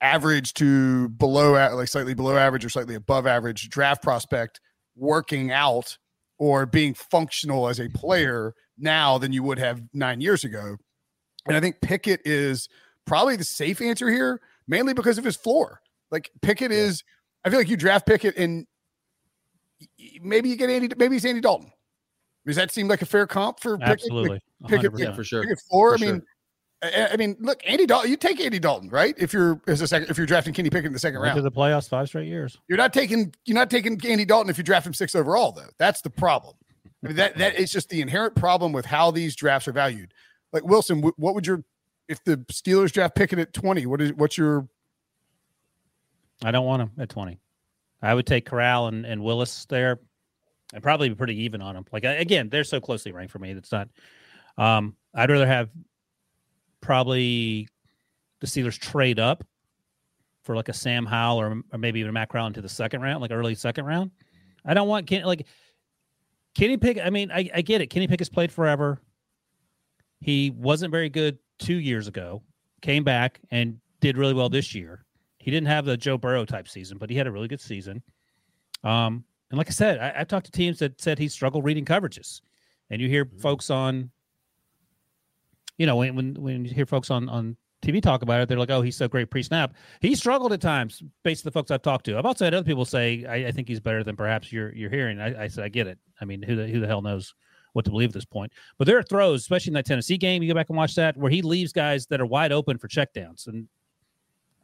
average 0.00 0.54
to 0.54 1.08
below, 1.10 1.52
like 1.74 1.88
slightly 1.88 2.14
below 2.14 2.36
average 2.36 2.64
or 2.64 2.68
slightly 2.68 2.94
above 2.94 3.26
average 3.26 3.68
draft 3.68 4.02
prospect 4.02 4.60
working 4.96 5.50
out 5.50 5.96
or 6.38 6.66
being 6.66 6.94
functional 6.94 7.68
as 7.68 7.80
a 7.80 7.88
player 7.88 8.54
now 8.78 9.18
than 9.18 9.32
you 9.32 9.42
would 9.42 9.58
have 9.58 9.82
nine 9.92 10.20
years 10.20 10.44
ago. 10.44 10.76
And 11.46 11.56
I 11.56 11.60
think 11.60 11.80
Pickett 11.80 12.20
is 12.24 12.68
probably 13.04 13.36
the 13.36 13.44
safe 13.44 13.80
answer 13.80 14.10
here, 14.10 14.40
mainly 14.66 14.92
because 14.92 15.18
of 15.18 15.24
his 15.24 15.36
floor. 15.36 15.80
Like 16.10 16.30
Pickett 16.42 16.70
yeah. 16.70 16.78
is, 16.78 17.04
I 17.44 17.50
feel 17.50 17.58
like 17.58 17.68
you 17.68 17.76
draft 17.76 18.06
Pickett 18.06 18.36
and 18.36 18.66
maybe 20.20 20.48
you 20.48 20.56
get 20.56 20.70
Andy. 20.70 20.88
Maybe 20.96 21.16
it's 21.16 21.24
Andy 21.24 21.40
Dalton. 21.40 21.72
Does 22.46 22.56
that 22.56 22.70
seem 22.70 22.88
like 22.88 23.02
a 23.02 23.06
fair 23.06 23.26
comp 23.26 23.60
for 23.60 23.78
absolutely 23.82 24.40
Pickett? 24.68 24.94
Pickett, 24.94 25.16
for 25.16 25.24
sure. 25.24 25.42
Pickett 25.42 25.60
four. 25.68 25.98
For 25.98 26.04
I 26.04 26.06
mean, 26.06 26.20
sure. 26.20 27.08
I 27.12 27.16
mean, 27.16 27.36
look, 27.40 27.60
Andy 27.64 27.86
Dalton. 27.86 28.10
You 28.10 28.16
take 28.16 28.40
Andy 28.40 28.58
Dalton, 28.58 28.90
right? 28.90 29.14
If 29.18 29.32
you're 29.32 29.60
as 29.66 29.80
a 29.80 29.88
second, 29.88 30.10
if 30.10 30.18
you're 30.18 30.26
drafting 30.26 30.52
Kenny 30.52 30.70
Pickett 30.70 30.86
in 30.86 30.92
the 30.92 30.98
second 30.98 31.20
Went 31.20 31.30
round 31.30 31.38
to 31.38 31.42
the 31.42 31.50
playoffs 31.50 31.88
five 31.88 32.08
straight 32.08 32.28
years. 32.28 32.58
You're 32.68 32.78
not 32.78 32.92
taking 32.92 33.34
you're 33.46 33.56
not 33.56 33.70
taking 33.70 33.98
Andy 34.06 34.24
Dalton 34.24 34.50
if 34.50 34.58
you 34.58 34.64
draft 34.64 34.86
him 34.86 34.94
six 34.94 35.14
overall, 35.14 35.52
though. 35.52 35.68
That's 35.78 36.02
the 36.02 36.10
problem. 36.10 36.54
I 37.02 37.08
mean, 37.08 37.16
that 37.16 37.38
that 37.38 37.56
is 37.56 37.72
just 37.72 37.88
the 37.88 38.00
inherent 38.00 38.36
problem 38.36 38.72
with 38.72 38.84
how 38.84 39.10
these 39.10 39.34
drafts 39.34 39.66
are 39.66 39.72
valued. 39.72 40.12
Like 40.52 40.64
Wilson, 40.64 41.02
what 41.02 41.34
would 41.34 41.46
your 41.46 41.64
if 42.08 42.22
the 42.24 42.36
Steelers 42.52 42.92
draft 42.92 43.16
Pickett 43.16 43.38
at 43.38 43.52
twenty? 43.52 43.86
What 43.86 44.00
is 44.00 44.12
what's 44.12 44.38
your? 44.38 44.68
I 46.44 46.50
don't 46.50 46.66
want 46.66 46.82
him 46.82 46.90
at 46.98 47.08
twenty. 47.08 47.40
I 48.02 48.14
would 48.14 48.26
take 48.26 48.46
Corral 48.46 48.88
and, 48.88 49.04
and 49.06 49.22
Willis 49.22 49.66
there 49.66 50.00
and 50.72 50.82
probably 50.82 51.08
be 51.08 51.14
pretty 51.14 51.42
even 51.42 51.60
on 51.60 51.74
them. 51.74 51.84
Like 51.92 52.04
again, 52.04 52.48
they're 52.48 52.64
so 52.64 52.80
closely 52.80 53.12
ranked 53.12 53.32
for 53.32 53.38
me. 53.38 53.52
That's 53.54 53.72
not. 53.72 53.88
Um, 54.58 54.96
I'd 55.14 55.30
rather 55.30 55.46
have 55.46 55.70
probably 56.80 57.68
the 58.40 58.46
Steelers 58.46 58.78
trade 58.78 59.18
up 59.18 59.44
for 60.42 60.54
like 60.54 60.68
a 60.68 60.72
Sam 60.72 61.06
Howell 61.06 61.40
or, 61.40 61.62
or 61.72 61.78
maybe 61.78 62.00
even 62.00 62.10
a 62.10 62.12
Matt 62.12 62.28
Corral 62.28 62.46
into 62.46 62.62
the 62.62 62.68
second 62.68 63.00
round, 63.00 63.20
like 63.20 63.30
early 63.30 63.54
second 63.54 63.84
round. 63.84 64.10
I 64.64 64.74
don't 64.74 64.88
want 64.88 65.06
Ken, 65.06 65.24
like 65.24 65.46
Kenny 66.54 66.76
Pick. 66.76 66.98
I 66.98 67.10
mean, 67.10 67.30
I, 67.30 67.48
I 67.54 67.62
get 67.62 67.80
it. 67.80 67.88
Kenny 67.88 68.06
Pick 68.06 68.20
has 68.20 68.28
played 68.28 68.52
forever. 68.52 69.00
He 70.20 70.50
wasn't 70.50 70.90
very 70.90 71.08
good 71.08 71.38
two 71.58 71.76
years 71.76 72.08
ago. 72.08 72.42
Came 72.82 73.04
back 73.04 73.40
and 73.50 73.78
did 74.00 74.16
really 74.18 74.34
well 74.34 74.48
this 74.48 74.74
year. 74.74 75.05
He 75.46 75.52
didn't 75.52 75.68
have 75.68 75.84
the 75.84 75.96
Joe 75.96 76.18
Burrow 76.18 76.44
type 76.44 76.66
season, 76.66 76.98
but 76.98 77.08
he 77.08 77.14
had 77.14 77.28
a 77.28 77.30
really 77.30 77.46
good 77.46 77.60
season. 77.60 78.02
Um, 78.82 79.22
and 79.48 79.58
like 79.58 79.68
I 79.68 79.70
said, 79.70 80.00
I, 80.00 80.18
have 80.18 80.26
talked 80.26 80.46
to 80.46 80.50
teams 80.50 80.80
that 80.80 81.00
said 81.00 81.20
he 81.20 81.28
struggled 81.28 81.64
reading 81.64 81.84
coverages, 81.84 82.40
and 82.90 83.00
you 83.00 83.08
hear 83.08 83.24
mm-hmm. 83.24 83.38
folks 83.38 83.70
on, 83.70 84.10
you 85.78 85.86
know, 85.86 85.94
when 85.94 86.16
when 86.16 86.34
when 86.34 86.64
you 86.64 86.74
hear 86.74 86.84
folks 86.84 87.12
on 87.12 87.28
on 87.28 87.56
TV 87.80 88.02
talk 88.02 88.22
about 88.22 88.40
it, 88.40 88.48
they're 88.48 88.58
like, 88.58 88.72
"Oh, 88.72 88.82
he's 88.82 88.96
so 88.96 89.06
great 89.06 89.30
pre-snap." 89.30 89.76
He 90.00 90.16
struggled 90.16 90.52
at 90.52 90.60
times, 90.60 91.00
based 91.22 91.46
on 91.46 91.50
the 91.50 91.52
folks 91.52 91.70
I've 91.70 91.80
talked 91.80 92.06
to. 92.06 92.18
I've 92.18 92.26
also 92.26 92.44
had 92.44 92.52
other 92.52 92.66
people 92.66 92.84
say, 92.84 93.24
"I, 93.24 93.46
I 93.46 93.52
think 93.52 93.68
he's 93.68 93.78
better 93.78 94.02
than 94.02 94.16
perhaps 94.16 94.52
you're 94.52 94.74
you're 94.74 94.90
hearing." 94.90 95.20
I, 95.20 95.44
I, 95.44 95.46
said, 95.46 95.62
"I 95.62 95.68
get 95.68 95.86
it. 95.86 96.00
I 96.20 96.24
mean, 96.24 96.42
who 96.42 96.56
the 96.56 96.66
who 96.66 96.80
the 96.80 96.88
hell 96.88 97.02
knows 97.02 97.36
what 97.72 97.84
to 97.84 97.92
believe 97.92 98.08
at 98.08 98.14
this 98.14 98.24
point?" 98.24 98.52
But 98.78 98.88
there 98.88 98.98
are 98.98 99.04
throws, 99.04 99.42
especially 99.42 99.70
in 99.70 99.74
that 99.74 99.86
Tennessee 99.86 100.18
game. 100.18 100.42
You 100.42 100.48
go 100.48 100.56
back 100.56 100.70
and 100.70 100.76
watch 100.76 100.96
that, 100.96 101.16
where 101.16 101.30
he 101.30 101.40
leaves 101.40 101.72
guys 101.72 102.06
that 102.06 102.20
are 102.20 102.26
wide 102.26 102.50
open 102.50 102.78
for 102.78 102.88
checkdowns, 102.88 103.46
and 103.46 103.68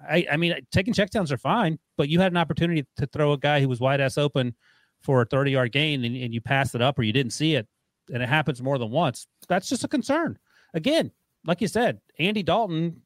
I, 0.08 0.26
I 0.32 0.36
mean, 0.36 0.54
taking 0.70 0.94
checkdowns 0.94 1.30
are 1.32 1.38
fine, 1.38 1.78
but 1.96 2.08
you 2.08 2.20
had 2.20 2.32
an 2.32 2.36
opportunity 2.36 2.86
to 2.96 3.06
throw 3.06 3.32
a 3.32 3.38
guy 3.38 3.60
who 3.60 3.68
was 3.68 3.80
wide 3.80 4.00
ass 4.00 4.18
open 4.18 4.54
for 5.00 5.22
a 5.22 5.24
30 5.24 5.50
yard 5.50 5.72
gain 5.72 6.04
and, 6.04 6.16
and 6.16 6.32
you 6.32 6.40
passed 6.40 6.74
it 6.74 6.82
up 6.82 6.98
or 6.98 7.02
you 7.02 7.12
didn't 7.12 7.32
see 7.32 7.54
it 7.54 7.66
and 8.12 8.22
it 8.22 8.28
happens 8.28 8.62
more 8.62 8.78
than 8.78 8.90
once, 8.90 9.26
that's 9.48 9.68
just 9.68 9.84
a 9.84 9.88
concern. 9.88 10.38
Again, 10.74 11.10
like 11.44 11.60
you 11.60 11.68
said, 11.68 12.00
Andy 12.18 12.42
Dalton, 12.42 13.02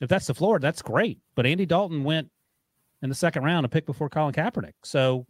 if 0.00 0.08
that's 0.08 0.26
the 0.26 0.34
floor, 0.34 0.58
that's 0.58 0.82
great. 0.82 1.18
But 1.34 1.46
Andy 1.46 1.66
Dalton 1.66 2.04
went 2.04 2.30
in 3.02 3.08
the 3.08 3.14
second 3.14 3.44
round, 3.44 3.66
a 3.66 3.68
pick 3.68 3.86
before 3.86 4.08
Colin 4.08 4.34
Kaepernick. 4.34 4.74
So 4.82 5.26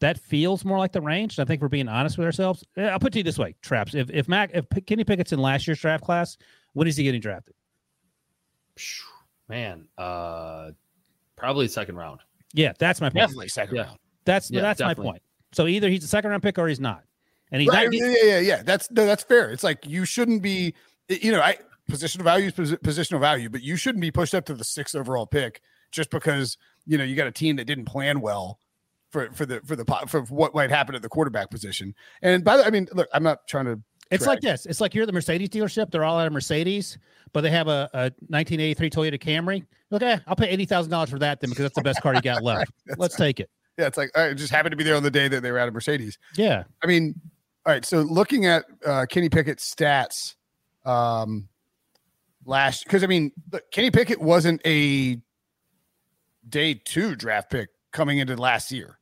that 0.00 0.18
feels 0.18 0.64
more 0.64 0.78
like 0.78 0.92
the 0.92 1.00
range. 1.00 1.38
I 1.38 1.44
think 1.44 1.62
we're 1.62 1.68
being 1.68 1.88
honest 1.88 2.18
with 2.18 2.26
ourselves. 2.26 2.64
I'll 2.76 2.98
put 2.98 3.08
it 3.08 3.12
to 3.12 3.18
you 3.18 3.24
this 3.24 3.38
way, 3.38 3.54
Traps. 3.62 3.94
If 3.94 4.10
if 4.10 4.28
Mac 4.28 4.50
if 4.54 4.66
Kenny 4.86 5.04
Pickett's 5.04 5.32
in 5.32 5.40
last 5.40 5.66
year's 5.66 5.80
draft 5.80 6.04
class, 6.04 6.36
when 6.72 6.86
is 6.86 6.96
he 6.96 7.04
getting 7.04 7.20
drafted? 7.20 7.54
Man, 9.48 9.88
uh 9.96 10.70
probably 11.36 11.68
second 11.68 11.96
round. 11.96 12.20
Yeah, 12.52 12.72
that's 12.78 13.00
my 13.00 13.08
point. 13.08 13.16
Definitely 13.16 13.48
second 13.48 13.76
yeah. 13.76 13.82
round. 13.82 13.98
That's 14.24 14.50
yeah, 14.50 14.60
that's 14.60 14.78
definitely. 14.78 15.04
my 15.04 15.10
point. 15.12 15.22
So 15.52 15.66
either 15.66 15.88
he's 15.88 16.04
a 16.04 16.08
second 16.08 16.30
round 16.30 16.42
pick 16.42 16.58
or 16.58 16.68
he's 16.68 16.80
not. 16.80 17.02
And 17.50 17.62
he's 17.62 17.70
right, 17.70 17.84
not. 17.86 17.94
yeah, 17.94 18.14
yeah, 18.22 18.38
yeah. 18.40 18.62
That's 18.62 18.90
no, 18.90 19.06
that's 19.06 19.22
fair. 19.22 19.50
It's 19.50 19.64
like 19.64 19.86
you 19.86 20.04
shouldn't 20.04 20.42
be. 20.42 20.74
You 21.08 21.32
know, 21.32 21.40
I 21.40 21.56
positional 21.90 22.22
value 22.22 22.48
is 22.48 22.72
positional 22.72 23.20
value, 23.20 23.48
but 23.48 23.62
you 23.62 23.76
shouldn't 23.76 24.02
be 24.02 24.10
pushed 24.10 24.34
up 24.34 24.44
to 24.46 24.54
the 24.54 24.64
sixth 24.64 24.94
overall 24.94 25.26
pick 25.26 25.62
just 25.90 26.10
because 26.10 26.58
you 26.86 26.98
know 26.98 27.04
you 27.04 27.16
got 27.16 27.26
a 27.26 27.32
team 27.32 27.56
that 27.56 27.64
didn't 27.64 27.86
plan 27.86 28.20
well 28.20 28.60
for 29.10 29.30
for 29.32 29.46
the 29.46 29.60
for 29.64 29.76
the 29.76 29.84
for 30.06 30.22
what 30.22 30.54
might 30.54 30.70
happen 30.70 30.94
at 30.94 31.02
the 31.02 31.08
quarterback 31.08 31.50
position. 31.50 31.94
And 32.22 32.44
by 32.44 32.58
the, 32.58 32.66
I 32.66 32.70
mean, 32.70 32.88
look, 32.92 33.08
I'm 33.12 33.22
not 33.22 33.46
trying 33.46 33.66
to. 33.66 33.80
It's 34.10 34.26
like 34.26 34.40
this. 34.40 34.66
It's 34.66 34.80
like 34.80 34.94
you're 34.94 35.02
at 35.02 35.06
the 35.06 35.12
Mercedes 35.12 35.50
dealership. 35.50 35.90
They're 35.90 36.04
all 36.04 36.18
out 36.18 36.26
of 36.26 36.32
Mercedes, 36.32 36.98
but 37.32 37.42
they 37.42 37.50
have 37.50 37.68
a, 37.68 37.90
a 37.92 38.02
1983 38.28 38.90
Toyota 38.90 39.20
Camry. 39.20 39.64
Okay, 39.92 40.18
I'll 40.26 40.36
pay 40.36 40.48
eighty 40.48 40.64
thousand 40.64 40.90
dollars 40.90 41.10
for 41.10 41.18
that 41.18 41.40
then 41.40 41.50
because 41.50 41.64
that's 41.64 41.74
the 41.74 41.82
best 41.82 42.02
car 42.02 42.14
you 42.14 42.20
got 42.20 42.42
left. 42.42 42.72
Let's 42.96 43.16
take 43.16 43.40
it. 43.40 43.50
Yeah, 43.78 43.86
it's 43.86 43.96
like 43.96 44.16
I 44.16 44.34
just 44.34 44.52
happened 44.52 44.72
to 44.72 44.76
be 44.76 44.84
there 44.84 44.96
on 44.96 45.02
the 45.02 45.10
day 45.10 45.28
that 45.28 45.42
they 45.42 45.52
were 45.52 45.58
out 45.58 45.68
of 45.68 45.74
Mercedes. 45.74 46.18
Yeah. 46.36 46.64
I 46.82 46.86
mean, 46.86 47.14
all 47.64 47.72
right. 47.72 47.84
So 47.84 48.00
looking 48.00 48.44
at 48.44 48.64
uh, 48.84 49.06
Kenny 49.08 49.28
Pickett's 49.28 49.72
stats 49.72 50.34
um, 50.84 51.48
last, 52.44 52.84
because 52.84 53.04
I 53.04 53.06
mean, 53.06 53.30
look, 53.52 53.70
Kenny 53.70 53.90
Pickett 53.90 54.20
wasn't 54.20 54.60
a 54.66 55.18
day 56.48 56.74
two 56.74 57.14
draft 57.14 57.50
pick 57.50 57.68
coming 57.92 58.18
into 58.18 58.36
last 58.36 58.72
year. 58.72 58.98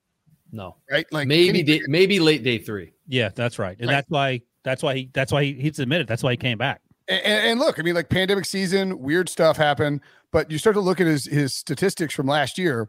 No. 0.52 0.76
Right. 0.90 1.06
Like 1.10 1.26
maybe 1.26 1.62
day, 1.62 1.80
maybe 1.86 2.20
late 2.20 2.44
day 2.44 2.58
three. 2.58 2.92
Yeah, 3.08 3.30
that's 3.34 3.58
right. 3.58 3.78
And 3.78 3.88
right. 3.88 3.94
that's 3.94 4.10
why 4.10 4.42
that's 4.66 4.82
why 4.82 4.94
he 4.96 5.10
that's 5.14 5.32
why 5.32 5.44
he, 5.44 5.52
he's 5.54 5.78
admitted 5.78 6.08
that's 6.08 6.22
why 6.22 6.32
he 6.32 6.36
came 6.36 6.58
back. 6.58 6.82
And, 7.08 7.22
and, 7.24 7.60
look, 7.60 7.78
I 7.78 7.82
mean, 7.82 7.94
like 7.94 8.08
pandemic 8.08 8.44
season, 8.44 8.98
weird 8.98 9.28
stuff 9.28 9.56
happened, 9.56 10.00
but 10.32 10.50
you 10.50 10.58
start 10.58 10.74
to 10.74 10.80
look 10.80 11.00
at 11.00 11.06
his 11.06 11.24
his 11.24 11.54
statistics 11.54 12.12
from 12.12 12.26
last 12.26 12.58
year. 12.58 12.88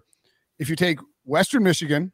If 0.58 0.70
you 0.70 0.76
take 0.76 1.00
Western 1.24 1.62
Michigan, 1.62 2.12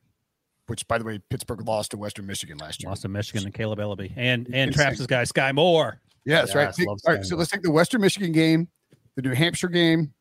which 0.67 0.85
by 0.89 0.97
the 0.97 1.05
way, 1.05 1.19
Pittsburgh 1.29 1.65
lost 1.65 1.91
to 1.91 1.97
Western 1.97 2.27
Michigan 2.27 2.57
last 2.57 2.83
year. 2.83 2.89
Lost 2.89 3.03
to 3.03 3.07
Michigan 3.07 3.45
and 3.45 3.53
Kaleb 3.53 3.77
Eleby 3.77 4.11
and 4.17 4.49
and 4.53 4.73
Traps' 4.73 4.97
this 4.97 5.07
guy 5.07 5.23
Skyy 5.23 5.55
Moore. 5.55 6.01
Yes, 6.25 6.53
yes 6.53 6.55
right. 6.55 6.87
all 6.87 6.97
right, 7.07 7.25
so 7.25 7.37
let's 7.37 7.49
take 7.49 7.61
the 7.61 7.71
Western 7.71 8.01
Michigan 8.01 8.33
game, 8.33 8.67
the 9.15 9.21
New 9.21 9.33
Hampshire 9.33 9.69
game, 9.69 10.13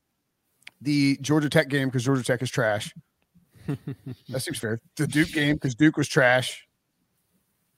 the 0.80 1.18
Georgia 1.20 1.48
Tech 1.48 1.68
game 1.68 1.88
because 1.88 2.04
Georgia 2.04 2.22
Tech 2.22 2.42
is 2.42 2.50
trash. 2.50 2.94
that 4.28 4.40
seems 4.40 4.58
fair. 4.58 4.80
The 4.96 5.08
Duke 5.08 5.32
game 5.32 5.54
because 5.54 5.74
Duke 5.74 5.96
was 5.96 6.08
trash, 6.08 6.64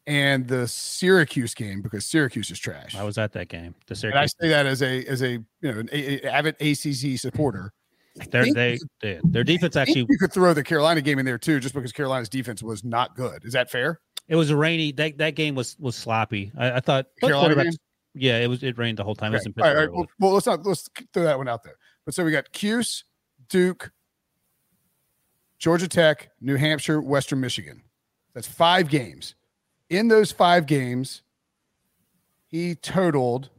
and 0.06 0.46
the 0.46 0.68
Syracuse 0.68 1.54
game 1.54 1.82
because 1.82 2.04
Syracuse 2.04 2.50
is 2.50 2.58
trash. 2.58 2.94
I 2.94 3.04
was 3.04 3.18
at 3.18 3.32
that 3.32 3.48
game. 3.48 3.74
The 3.86 3.94
Syracuse. 3.94 4.34
And 4.40 4.46
I 4.46 4.46
say 4.46 4.48
that 4.48 4.66
as 4.66 4.82
a 4.82 5.04
as 5.06 5.22
a 5.22 5.30
you 5.30 5.44
know 5.62 5.80
an 5.80 5.88
a, 5.92 6.26
a 6.26 6.30
avid 6.30 6.56
ACC 6.60 7.18
supporter. 7.18 7.72
Their 8.30 8.44
they, 8.52 8.78
they 9.02 9.20
their 9.24 9.42
defense 9.42 9.74
actually 9.74 10.06
you 10.08 10.18
could 10.18 10.32
throw 10.32 10.54
the 10.54 10.62
Carolina 10.62 11.00
game 11.00 11.18
in 11.18 11.26
there 11.26 11.38
too, 11.38 11.58
just 11.58 11.74
because 11.74 11.90
Carolina's 11.90 12.28
defense 12.28 12.62
was 12.62 12.84
not 12.84 13.16
good. 13.16 13.44
Is 13.44 13.54
that 13.54 13.70
fair? 13.70 14.00
It 14.28 14.36
was 14.36 14.50
a 14.50 14.56
rainy 14.56 14.92
that 14.92 15.18
that 15.18 15.34
game 15.34 15.54
was 15.54 15.76
was 15.80 15.96
sloppy. 15.96 16.52
I, 16.56 16.72
I 16.72 16.80
thought 16.80 17.06
Carolina? 17.20 17.72
Yeah, 18.14 18.38
it 18.38 18.46
was. 18.46 18.62
It 18.62 18.78
rained 18.78 18.98
the 18.98 19.04
whole 19.04 19.16
time. 19.16 19.32
It 19.32 19.38
was 19.38 19.46
in 19.46 19.54
All 19.58 19.64
right, 19.64 19.70
all 19.70 19.82
right. 19.82 19.92
Well, 19.92 20.06
well, 20.20 20.32
let's 20.32 20.46
not 20.46 20.64
let's 20.64 20.88
throw 21.12 21.24
that 21.24 21.36
one 21.36 21.48
out 21.48 21.64
there. 21.64 21.76
But 22.04 22.14
so 22.14 22.24
we 22.24 22.30
got 22.30 22.52
Cuse, 22.52 23.04
Duke, 23.48 23.90
Georgia 25.58 25.88
Tech, 25.88 26.30
New 26.40 26.56
Hampshire, 26.56 27.00
Western 27.00 27.40
Michigan. 27.40 27.82
That's 28.32 28.46
five 28.46 28.88
games. 28.88 29.34
In 29.90 30.08
those 30.08 30.32
five 30.32 30.66
games, 30.66 31.22
he 32.46 32.74
totaled. 32.74 33.50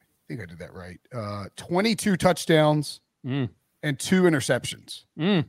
I 0.00 0.06
think 0.28 0.40
I 0.40 0.46
did 0.46 0.58
that 0.58 0.72
right. 0.72 0.98
Uh, 1.14 1.46
Twenty-two 1.56 2.16
touchdowns 2.16 3.00
Mm. 3.24 3.50
and 3.82 3.98
two 4.00 4.22
interceptions. 4.22 5.04
Mm. 5.18 5.48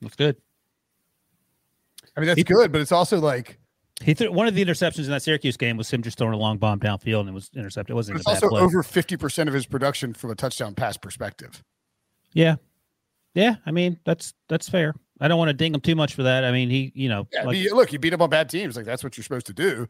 Looks 0.00 0.16
good. 0.16 0.36
I 2.16 2.20
mean, 2.20 2.26
that's 2.26 2.38
He- 2.38 2.44
good, 2.44 2.72
but 2.72 2.80
it's 2.80 2.92
also 2.92 3.18
like 3.20 3.58
He 4.02 4.14
threw 4.14 4.32
one 4.32 4.46
of 4.48 4.54
the 4.54 4.64
interceptions 4.64 5.04
in 5.04 5.10
that 5.10 5.22
Syracuse 5.22 5.56
game 5.56 5.76
was 5.76 5.90
him 5.90 6.02
just 6.02 6.18
throwing 6.18 6.34
a 6.34 6.36
long 6.38 6.58
bomb 6.58 6.80
downfield 6.80 7.20
and 7.20 7.28
it 7.28 7.32
was 7.34 7.50
intercepted. 7.54 7.92
It 7.92 7.94
wasn't 7.94 8.18
it's 8.18 8.26
even 8.26 8.32
a 8.32 8.34
bad 8.40 8.44
also 8.44 8.48
play. 8.56 8.62
over 8.62 8.82
fifty 8.82 9.16
percent 9.16 9.48
of 9.48 9.54
his 9.54 9.66
production 9.66 10.12
from 10.14 10.30
a 10.30 10.34
touchdown 10.34 10.74
pass 10.74 10.96
perspective. 10.96 11.62
Yeah, 12.32 12.56
yeah. 13.34 13.56
I 13.66 13.70
mean, 13.72 13.98
that's 14.04 14.34
that's 14.48 14.68
fair. 14.68 14.94
I 15.22 15.28
don't 15.28 15.38
want 15.38 15.48
to 15.48 15.54
ding 15.54 15.72
him 15.74 15.80
too 15.80 15.94
much 15.94 16.14
for 16.14 16.24
that. 16.24 16.44
I 16.44 16.50
mean, 16.52 16.68
he, 16.68 16.92
you 16.94 17.08
know, 17.08 17.26
Yeah, 17.32 17.44
like- 17.44 17.52
mean, 17.54 17.68
look, 17.70 17.90
he 17.90 17.96
beat 17.96 18.12
up 18.12 18.20
on 18.20 18.28
bad 18.30 18.48
teams. 18.48 18.76
Like 18.76 18.84
that's 18.84 19.02
what 19.04 19.16
you're 19.16 19.22
supposed 19.24 19.46
to 19.46 19.52
do. 19.54 19.86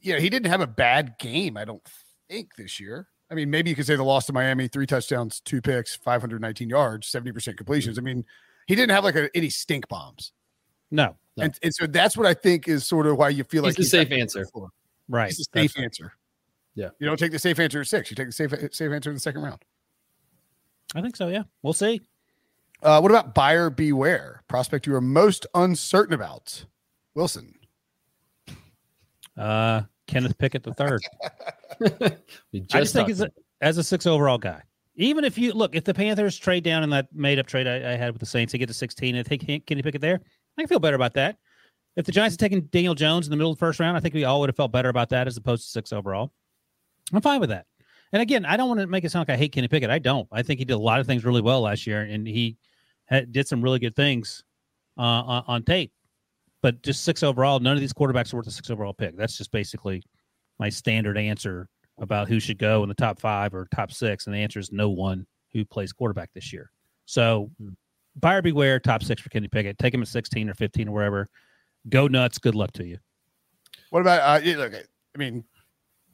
You 0.00 0.14
know, 0.14 0.20
he 0.20 0.30
didn't 0.30 0.50
have 0.50 0.60
a 0.60 0.66
bad 0.66 1.14
game, 1.18 1.56
I 1.56 1.64
don't 1.64 1.82
think, 2.28 2.54
this 2.56 2.80
year. 2.80 3.08
I 3.30 3.34
mean, 3.34 3.50
maybe 3.50 3.68
you 3.68 3.76
could 3.76 3.84
say 3.86 3.94
the 3.96 4.02
loss 4.04 4.26
to 4.26 4.32
Miami, 4.32 4.68
three 4.68 4.86
touchdowns, 4.86 5.40
two 5.40 5.60
picks, 5.60 5.94
519 5.96 6.70
yards, 6.70 7.10
70% 7.12 7.56
completions. 7.56 7.98
Mm-hmm. 7.98 8.06
I 8.06 8.14
mean, 8.14 8.24
he 8.66 8.74
didn't 8.74 8.92
have 8.92 9.04
like 9.04 9.16
a, 9.16 9.28
any 9.36 9.50
stink 9.50 9.86
bombs. 9.88 10.32
no, 10.90 11.16
No. 11.36 11.44
And, 11.44 11.58
and 11.62 11.74
so 11.74 11.86
that's 11.86 12.16
what 12.16 12.26
I 12.26 12.32
think 12.34 12.68
is 12.68 12.86
sort 12.86 13.06
of 13.06 13.16
why 13.18 13.28
you 13.28 13.44
feel 13.44 13.62
like 13.62 13.76
He's 13.76 13.90
the 13.90 13.98
safe 13.98 14.08
got- 14.10 14.18
answer. 14.18 14.46
right. 15.08 15.26
He's 15.28 15.40
a 15.40 15.44
That's- 15.52 15.72
safe 15.74 15.82
answer. 15.84 16.12
Yeah. 16.74 16.88
You 17.00 17.06
don't 17.06 17.18
take 17.18 17.32
the 17.32 17.38
safe 17.38 17.58
answer 17.58 17.80
at 17.80 17.86
six. 17.88 18.08
You 18.10 18.14
take 18.14 18.28
the 18.28 18.32
safe 18.32 18.50
safe 18.72 18.92
answer 18.92 19.10
in 19.10 19.14
the 19.14 19.20
second 19.20 19.42
round. 19.42 19.62
I 20.94 21.02
think 21.02 21.16
so. 21.16 21.26
Yeah, 21.28 21.42
we'll 21.62 21.72
see. 21.72 22.00
Uh, 22.82 23.00
what 23.00 23.10
about 23.10 23.34
buyer 23.34 23.70
beware? 23.70 24.42
Prospect 24.48 24.86
you 24.86 24.94
are 24.94 25.00
most 25.00 25.46
uncertain 25.54 26.14
about? 26.14 26.64
Wilson. 27.14 27.54
Uh, 29.36 29.82
Kenneth 30.06 30.38
Pickett 30.38 30.62
the 30.62 30.74
third. 30.74 31.02
We 32.52 32.66
I 32.72 32.80
just 32.80 32.92
think 32.92 33.08
as 33.08 33.20
a, 33.20 33.30
as 33.60 33.78
a 33.78 33.84
six 33.84 34.06
overall 34.06 34.38
guy, 34.38 34.62
even 34.96 35.24
if 35.24 35.38
you 35.38 35.52
look, 35.52 35.76
if 35.76 35.84
the 35.84 35.94
Panthers 35.94 36.36
trade 36.36 36.64
down 36.64 36.82
in 36.82 36.90
that 36.90 37.06
made 37.14 37.38
up 37.38 37.46
trade 37.46 37.68
I, 37.68 37.92
I 37.92 37.96
had 37.96 38.12
with 38.12 38.20
the 38.20 38.26
Saints, 38.26 38.52
they 38.52 38.58
get 38.58 38.66
to 38.66 38.74
16 38.74 39.14
and 39.14 39.26
take 39.26 39.40
Kenny 39.66 39.82
Pickett 39.82 40.00
there, 40.00 40.20
I 40.56 40.62
can 40.62 40.66
feel 40.68 40.80
better 40.80 40.96
about 40.96 41.14
that. 41.14 41.36
If 41.94 42.04
the 42.04 42.12
Giants 42.12 42.34
had 42.34 42.40
taken 42.40 42.68
Daniel 42.72 42.94
Jones 42.94 43.26
in 43.26 43.30
the 43.30 43.36
middle 43.36 43.52
of 43.52 43.58
the 43.58 43.60
first 43.60 43.78
round, 43.80 43.96
I 43.96 44.00
think 44.00 44.14
we 44.14 44.24
all 44.24 44.40
would 44.40 44.48
have 44.48 44.56
felt 44.56 44.72
better 44.72 44.88
about 44.88 45.08
that 45.10 45.26
as 45.26 45.36
opposed 45.36 45.64
to 45.64 45.68
six 45.70 45.92
overall. 45.92 46.32
I'm 47.12 47.20
fine 47.20 47.40
with 47.40 47.50
that. 47.50 47.66
And 48.12 48.22
again, 48.22 48.44
I 48.44 48.56
don't 48.56 48.68
want 48.68 48.80
to 48.80 48.86
make 48.86 49.04
it 49.04 49.10
sound 49.10 49.28
like 49.28 49.34
I 49.34 49.38
hate 49.38 49.52
Kenny 49.52 49.68
Pickett. 49.68 49.90
I 49.90 49.98
don't. 49.98 50.26
I 50.32 50.42
think 50.42 50.58
he 50.58 50.64
did 50.64 50.74
a 50.74 50.78
lot 50.78 51.00
of 51.00 51.06
things 51.06 51.24
really 51.24 51.42
well 51.42 51.60
last 51.60 51.86
year, 51.86 52.02
and 52.02 52.26
he 52.26 52.56
had, 53.06 53.32
did 53.32 53.46
some 53.46 53.60
really 53.60 53.78
good 53.78 53.94
things 53.94 54.44
uh, 54.96 55.02
on, 55.02 55.44
on 55.46 55.62
tape. 55.62 55.92
But 56.62 56.82
just 56.82 57.04
six 57.04 57.22
overall, 57.22 57.60
none 57.60 57.74
of 57.74 57.80
these 57.80 57.92
quarterbacks 57.92 58.32
are 58.32 58.38
worth 58.38 58.46
a 58.46 58.50
six 58.50 58.70
overall 58.70 58.94
pick. 58.94 59.16
That's 59.16 59.36
just 59.36 59.52
basically 59.52 60.02
my 60.58 60.68
standard 60.68 61.16
answer 61.18 61.68
about 61.98 62.28
who 62.28 62.40
should 62.40 62.58
go 62.58 62.82
in 62.82 62.88
the 62.88 62.94
top 62.94 63.20
five 63.20 63.54
or 63.54 63.68
top 63.74 63.92
six, 63.92 64.26
and 64.26 64.34
the 64.34 64.40
answer 64.40 64.58
is 64.58 64.72
no 64.72 64.88
one 64.88 65.26
who 65.52 65.64
plays 65.64 65.92
quarterback 65.92 66.30
this 66.34 66.52
year. 66.52 66.70
So, 67.04 67.50
buyer 68.16 68.42
beware. 68.42 68.80
Top 68.80 69.02
six 69.02 69.22
for 69.22 69.28
Kenny 69.28 69.48
Pickett. 69.48 69.78
Take 69.78 69.94
him 69.94 70.02
at 70.02 70.08
sixteen 70.08 70.48
or 70.48 70.54
fifteen 70.54 70.88
or 70.88 70.92
wherever. 70.92 71.28
Go 71.88 72.08
nuts. 72.08 72.38
Good 72.38 72.54
luck 72.54 72.72
to 72.72 72.84
you. 72.84 72.98
What 73.90 74.00
about 74.00 74.44
uh 74.44 74.44
look, 74.56 74.74
I 74.74 75.18
mean, 75.18 75.44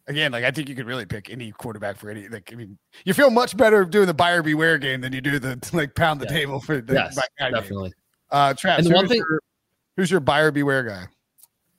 again, 0.07 0.33
like 0.33 0.45
I 0.45 0.51
think 0.51 0.69
you 0.69 0.75
could 0.75 0.87
really 0.87 1.07
pick 1.07 1.31
any 1.31 1.53
quarterback 1.53 1.97
for 1.97 2.11
any 2.11 2.29
like 2.29 2.51
I 2.53 2.57
mean, 2.57 2.79
you 3.05 3.15
feel 3.15 3.31
much 3.31 3.57
better 3.57 3.85
doing 3.85 4.07
the 4.07 4.15
buyer 4.15 4.43
beware 4.43 4.79
game 4.79 5.01
than 5.01 5.13
you 5.13 5.21
do 5.21 5.39
the 5.39 5.59
like 5.73 5.95
pound 5.95 6.21
the 6.21 6.27
Yeah. 6.27 6.33
table 6.33 6.61
for 6.61 6.81
the 6.81 6.95
Yes, 6.95 7.19
game. 7.39 7.53
definitely. 7.53 7.93
Uh 8.31 8.55
Travis, 8.55 8.87
And 8.87 8.95
one 8.95 9.05
who's 9.05 9.11
thing- 9.11 9.25
your, 9.29 9.41
who's 9.97 10.11
your 10.11 10.21
buyer 10.21 10.51
beware 10.51 10.83
guy? 10.83 11.07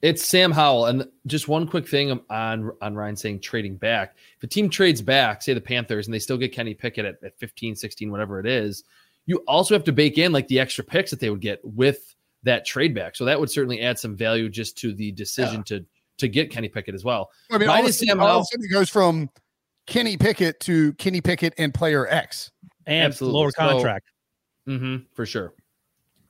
It's 0.01 0.23
Sam 0.23 0.51
Howell. 0.51 0.85
And 0.85 1.07
just 1.25 1.47
one 1.47 1.67
quick 1.67 1.87
thing 1.87 2.19
on 2.29 2.71
on 2.81 2.95
Ryan 2.95 3.15
saying 3.15 3.39
trading 3.39 3.75
back. 3.77 4.15
If 4.37 4.43
a 4.43 4.47
team 4.47 4.69
trades 4.69 5.01
back, 5.01 5.41
say 5.41 5.53
the 5.53 5.61
Panthers, 5.61 6.05
and 6.07 6.13
they 6.13 6.19
still 6.19 6.37
get 6.37 6.51
Kenny 6.53 6.73
Pickett 6.75 7.05
at, 7.05 7.15
at 7.23 7.39
15, 7.39 7.75
16, 7.75 8.11
whatever 8.11 8.39
it 8.39 8.45
is, 8.45 8.83
you 9.25 9.37
also 9.47 9.73
have 9.73 9.83
to 9.85 9.91
bake 9.91 10.17
in 10.19 10.31
like 10.31 10.47
the 10.47 10.59
extra 10.59 10.83
picks 10.83 11.09
that 11.09 11.19
they 11.19 11.31
would 11.31 11.41
get 11.41 11.59
with 11.63 12.13
that 12.43 12.65
trade 12.65 12.93
back. 12.93 13.15
So 13.15 13.25
that 13.25 13.39
would 13.39 13.49
certainly 13.49 13.81
add 13.81 13.97
some 13.97 14.15
value 14.15 14.47
just 14.49 14.77
to 14.79 14.93
the 14.93 15.11
decision 15.13 15.63
to 15.63 15.83
to 16.17 16.27
get 16.27 16.49
Kenny 16.51 16.69
Pickett 16.69 16.95
as 16.95 17.03
well. 17.03 17.29
I 17.51 17.57
mean, 17.57 17.67
Mine 17.67 17.77
all 17.79 17.83
of, 17.83 17.89
a 17.89 17.93
sudden, 17.93 18.07
Sam 18.09 18.19
all 18.19 18.25
of 18.25 18.29
a 18.29 18.33
Howell. 18.33 18.43
sudden 18.45 18.65
it 18.65 18.71
goes 18.73 18.89
from 18.89 19.29
Kenny 19.87 20.17
Pickett 20.17 20.59
to 20.61 20.93
Kenny 20.93 21.21
Pickett 21.21 21.53
and 21.57 21.73
player 21.73 22.07
X. 22.07 22.51
And 22.87 23.05
Absolutely. 23.05 23.39
lower 23.39 23.51
So- 23.51 23.57
contract. 23.69 24.11
hmm 24.65 24.97
for 25.13 25.25
sure. 25.25 25.53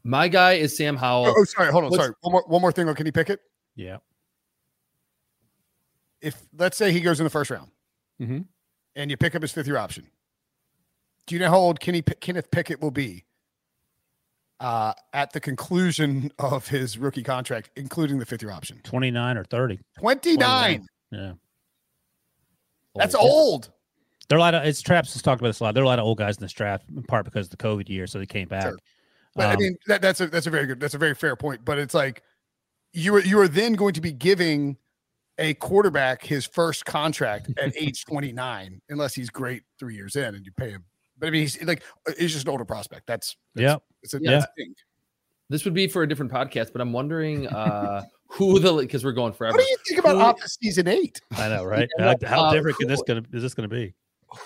My 0.03 0.27
guy 0.27 0.53
is 0.53 0.75
Sam 0.77 0.95
Oh, 0.95 0.99
Howell. 0.99 1.33
oh, 1.37 1.43
sorry, 1.45 1.71
hold 1.71 1.85
on, 1.85 1.89
What's- 1.91 2.03
sorry. 2.03 2.15
One 2.21 2.31
more 2.31 2.43
one 2.47 2.61
more 2.61 2.71
thing 2.71 2.87
on 2.89 2.95
Kenny 2.95 3.11
Pickett. 3.11 3.39
yeah. 3.75 3.97
If 6.21 6.41
let's 6.57 6.77
say 6.77 6.91
he 6.91 7.01
goes 7.01 7.19
in 7.19 7.23
the 7.23 7.29
first 7.29 7.51
round 7.51 7.71
Mhm. 8.19 8.45
and 8.95 9.11
you 9.11 9.17
pick 9.17 9.35
up 9.35 9.41
his 9.41 9.51
fifth 9.51 9.67
year 9.67 9.77
option, 9.77 10.09
do 11.27 11.35
you 11.35 11.39
know 11.39 11.49
how 11.49 11.57
old 11.57 11.79
Kenny 11.79 12.01
P- 12.01 12.15
Kenneth 12.15 12.49
Pickett 12.51 12.81
will 12.81 12.91
be 12.91 13.25
uh, 14.59 14.93
at 15.13 15.33
the 15.33 15.39
conclusion 15.39 16.31
of 16.39 16.67
his 16.67 16.97
rookie 16.97 17.23
contract, 17.23 17.69
including 17.75 18.19
the 18.19 18.25
fifth 18.25 18.41
year 18.41 18.51
option? 18.51 18.79
Twenty 18.83 19.11
nine 19.11 19.37
or 19.37 19.43
thirty. 19.43 19.79
29. 19.99 20.87
Yeah. 21.11 21.33
That's 22.95 23.15
old. 23.15 23.69
There 24.29 24.37
are 24.37 24.39
a 24.39 24.41
lot 24.41 24.55
of 24.55 24.65
it's 24.65 24.81
Traps 24.81 25.13
has 25.13 25.21
talked 25.21 25.41
about 25.41 25.49
this 25.49 25.59
a 25.59 25.65
lot. 25.65 25.73
There 25.73 25.83
are 25.83 25.85
a 25.85 25.87
lot 25.87 25.99
of 25.99 26.05
old 26.05 26.17
guys 26.17 26.37
in 26.37 26.41
this 26.41 26.53
draft, 26.53 26.85
in 26.89 27.03
part 27.03 27.25
because 27.25 27.47
of 27.47 27.51
the 27.51 27.57
COVID 27.57 27.89
year, 27.89 28.07
so 28.07 28.17
they 28.19 28.25
came 28.25 28.47
back. 28.47 28.63
Sure. 28.63 28.77
But 29.35 29.47
I 29.47 29.53
Um, 29.53 29.59
mean, 29.59 29.77
that, 29.87 30.01
that's 30.01 30.21
a 30.21 30.27
that's 30.27 30.47
a 30.47 30.49
very 30.49 30.65
good, 30.65 30.79
that's 30.79 30.93
a 30.93 30.97
very 30.97 31.13
fair 31.13 31.35
point. 31.35 31.65
But 31.65 31.77
it's 31.77 31.93
like 31.93 32.23
you 32.93 33.13
are 33.15 33.21
you 33.21 33.39
are 33.39 33.47
then 33.47 33.73
going 33.73 33.93
to 33.93 34.01
be 34.01 34.13
giving 34.13 34.77
a 35.37 35.53
quarterback 35.55 36.23
his 36.23 36.45
first 36.45 36.85
contract 36.85 37.51
at 37.61 37.75
age 37.79 38.05
29, 38.05 38.81
unless 38.89 39.13
he's 39.13 39.29
great 39.29 39.63
three 39.77 39.93
years 39.95 40.15
in 40.15 40.33
and 40.33 40.45
you 40.45 40.51
pay 40.53 40.69
him. 40.69 40.85
But 41.17 41.27
I 41.27 41.29
mean, 41.31 41.41
he's 41.41 41.61
like 41.63 41.83
he's 42.17 42.33
just 42.33 42.45
an 42.45 42.51
older 42.51 42.65
prospect. 42.65 43.07
That's, 43.07 43.35
that's 43.55 43.63
Yep. 43.63 43.83
It's 44.03 44.13
a, 44.13 44.19
Yeah. 44.21 44.31
that's 44.31 44.45
a. 44.45 44.63
This 45.49 45.63
would 45.63 45.73
be 45.75 45.87
for 45.87 46.01
a 46.03 46.07
different 46.09 46.31
podcast, 46.31 46.71
but 46.71 46.81
I'm 46.81 46.91
wondering 46.91 47.47
uh, 47.47 48.03
who 48.29 48.59
the 48.59 48.73
because 48.73 49.03
we're 49.05 49.11
going 49.11 49.31
forever. 49.33 49.57
What 49.57 49.63
do 49.63 49.69
you 49.69 49.77
think 49.87 49.99
about 49.99 50.15
Who- 50.15 50.21
off 50.21 50.41
the 50.41 50.47
season 50.49 50.87
eight? 50.87 51.21
I 51.37 51.49
know, 51.49 51.63
right? 51.65 51.87
Yeah, 51.99 52.15
how 52.23 52.27
how 52.27 52.43
uh, 52.45 52.53
different 52.53 52.77
can 52.79 52.87
this 52.87 53.01
gonna 53.07 53.21
is 53.31 53.41
this 53.43 53.53
gonna 53.53 53.67
be? 53.67 53.93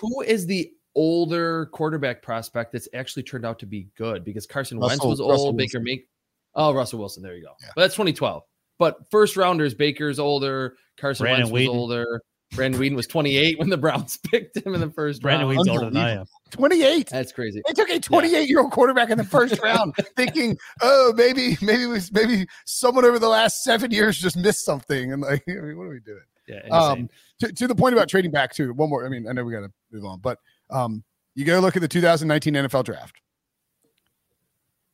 who 0.00 0.20
is 0.22 0.46
the 0.46 0.70
older 0.94 1.66
quarterback 1.72 2.20
prospect 2.22 2.72
that's 2.72 2.88
actually 2.94 3.22
turned 3.22 3.46
out 3.46 3.58
to 3.60 3.66
be 3.66 3.88
good? 3.96 4.24
Because 4.24 4.46
Carson 4.46 4.78
Wentz 4.78 4.96
Russell- 4.96 5.10
was 5.10 5.20
Russell 5.20 5.46
old, 5.46 5.56
Baker 5.56 5.78
Wilson. 5.78 5.84
Make. 5.84 6.06
Oh, 6.54 6.72
Russell 6.74 6.98
Wilson. 6.98 7.22
There 7.22 7.34
you 7.34 7.42
go. 7.44 7.52
Yeah. 7.62 7.68
But 7.74 7.82
that's 7.82 7.94
2012. 7.94 8.42
But 8.78 8.98
first 9.10 9.36
rounders, 9.36 9.72
Baker's 9.74 10.18
older, 10.18 10.76
Carson 10.98 11.24
Brandon 11.24 11.50
Wentz 11.50 11.52
was 11.52 11.62
Weeden. 11.62 11.78
older. 11.78 12.22
Brandon 12.52 12.80
Weeden 12.80 12.96
was 12.96 13.06
28 13.06 13.58
when 13.58 13.70
the 13.70 13.76
Browns 13.76 14.16
picked 14.30 14.56
him 14.56 14.74
in 14.74 14.80
the 14.80 14.90
first 14.90 15.22
Brandon 15.22 15.48
round. 15.48 15.58
Weeden's 15.58 15.68
older 15.68 15.90
than 15.90 15.96
I 15.96 16.10
am. 16.12 16.26
28. 16.50 17.08
That's 17.08 17.32
crazy. 17.32 17.62
They 17.66 17.72
took 17.72 17.88
a 17.88 18.00
28 18.00 18.48
year 18.48 18.60
old 18.60 18.72
quarterback 18.72 19.10
in 19.10 19.18
the 19.18 19.24
first 19.24 19.58
round, 19.62 19.94
thinking, 20.16 20.56
oh, 20.82 21.12
maybe, 21.16 21.56
maybe 21.62 21.84
it 21.84 21.88
was 21.88 22.12
maybe 22.12 22.46
someone 22.66 23.04
over 23.04 23.18
the 23.18 23.28
last 23.28 23.62
seven 23.62 23.90
years 23.90 24.18
just 24.18 24.36
missed 24.36 24.64
something. 24.64 25.12
And 25.12 25.22
like, 25.22 25.44
I 25.48 25.52
mean, 25.52 25.78
what 25.78 25.84
are 25.84 25.90
we 25.90 26.00
doing? 26.00 26.20
Yeah. 26.48 26.68
Um, 26.70 27.08
to, 27.38 27.52
to 27.52 27.68
the 27.68 27.74
point 27.74 27.94
about 27.94 28.08
trading 28.08 28.32
back 28.32 28.52
too. 28.52 28.72
One 28.72 28.90
more. 28.90 29.06
I 29.06 29.08
mean, 29.08 29.28
I 29.28 29.32
know 29.32 29.44
we 29.44 29.52
got 29.52 29.60
to 29.60 29.72
move 29.92 30.04
on, 30.04 30.18
but 30.18 30.38
um, 30.70 31.04
you 31.34 31.44
go 31.44 31.60
look 31.60 31.76
at 31.76 31.82
the 31.82 31.88
2019 31.88 32.54
NFL 32.54 32.84
draft. 32.84 33.20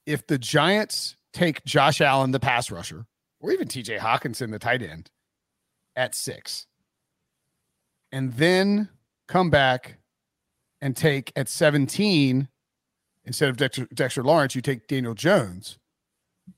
If 0.04 0.26
the 0.26 0.38
Giants 0.38 1.16
take 1.32 1.64
Josh 1.64 2.00
Allen, 2.00 2.30
the 2.30 2.40
pass 2.40 2.70
rusher, 2.70 3.06
or 3.40 3.50
even 3.50 3.66
TJ 3.68 3.98
Hockenson, 3.98 4.50
the 4.50 4.58
tight 4.58 4.82
end, 4.82 5.10
at 5.96 6.14
six, 6.14 6.66
and 8.12 8.32
then 8.34 8.88
come 9.28 9.50
back 9.50 9.98
and 10.80 10.96
take 10.96 11.32
at 11.36 11.48
17 11.48 12.48
instead 13.24 13.48
of 13.48 13.56
Dexter, 13.56 13.86
Dexter 13.92 14.22
Lawrence, 14.22 14.54
you 14.54 14.62
take 14.62 14.86
Daniel 14.86 15.14
Jones. 15.14 15.78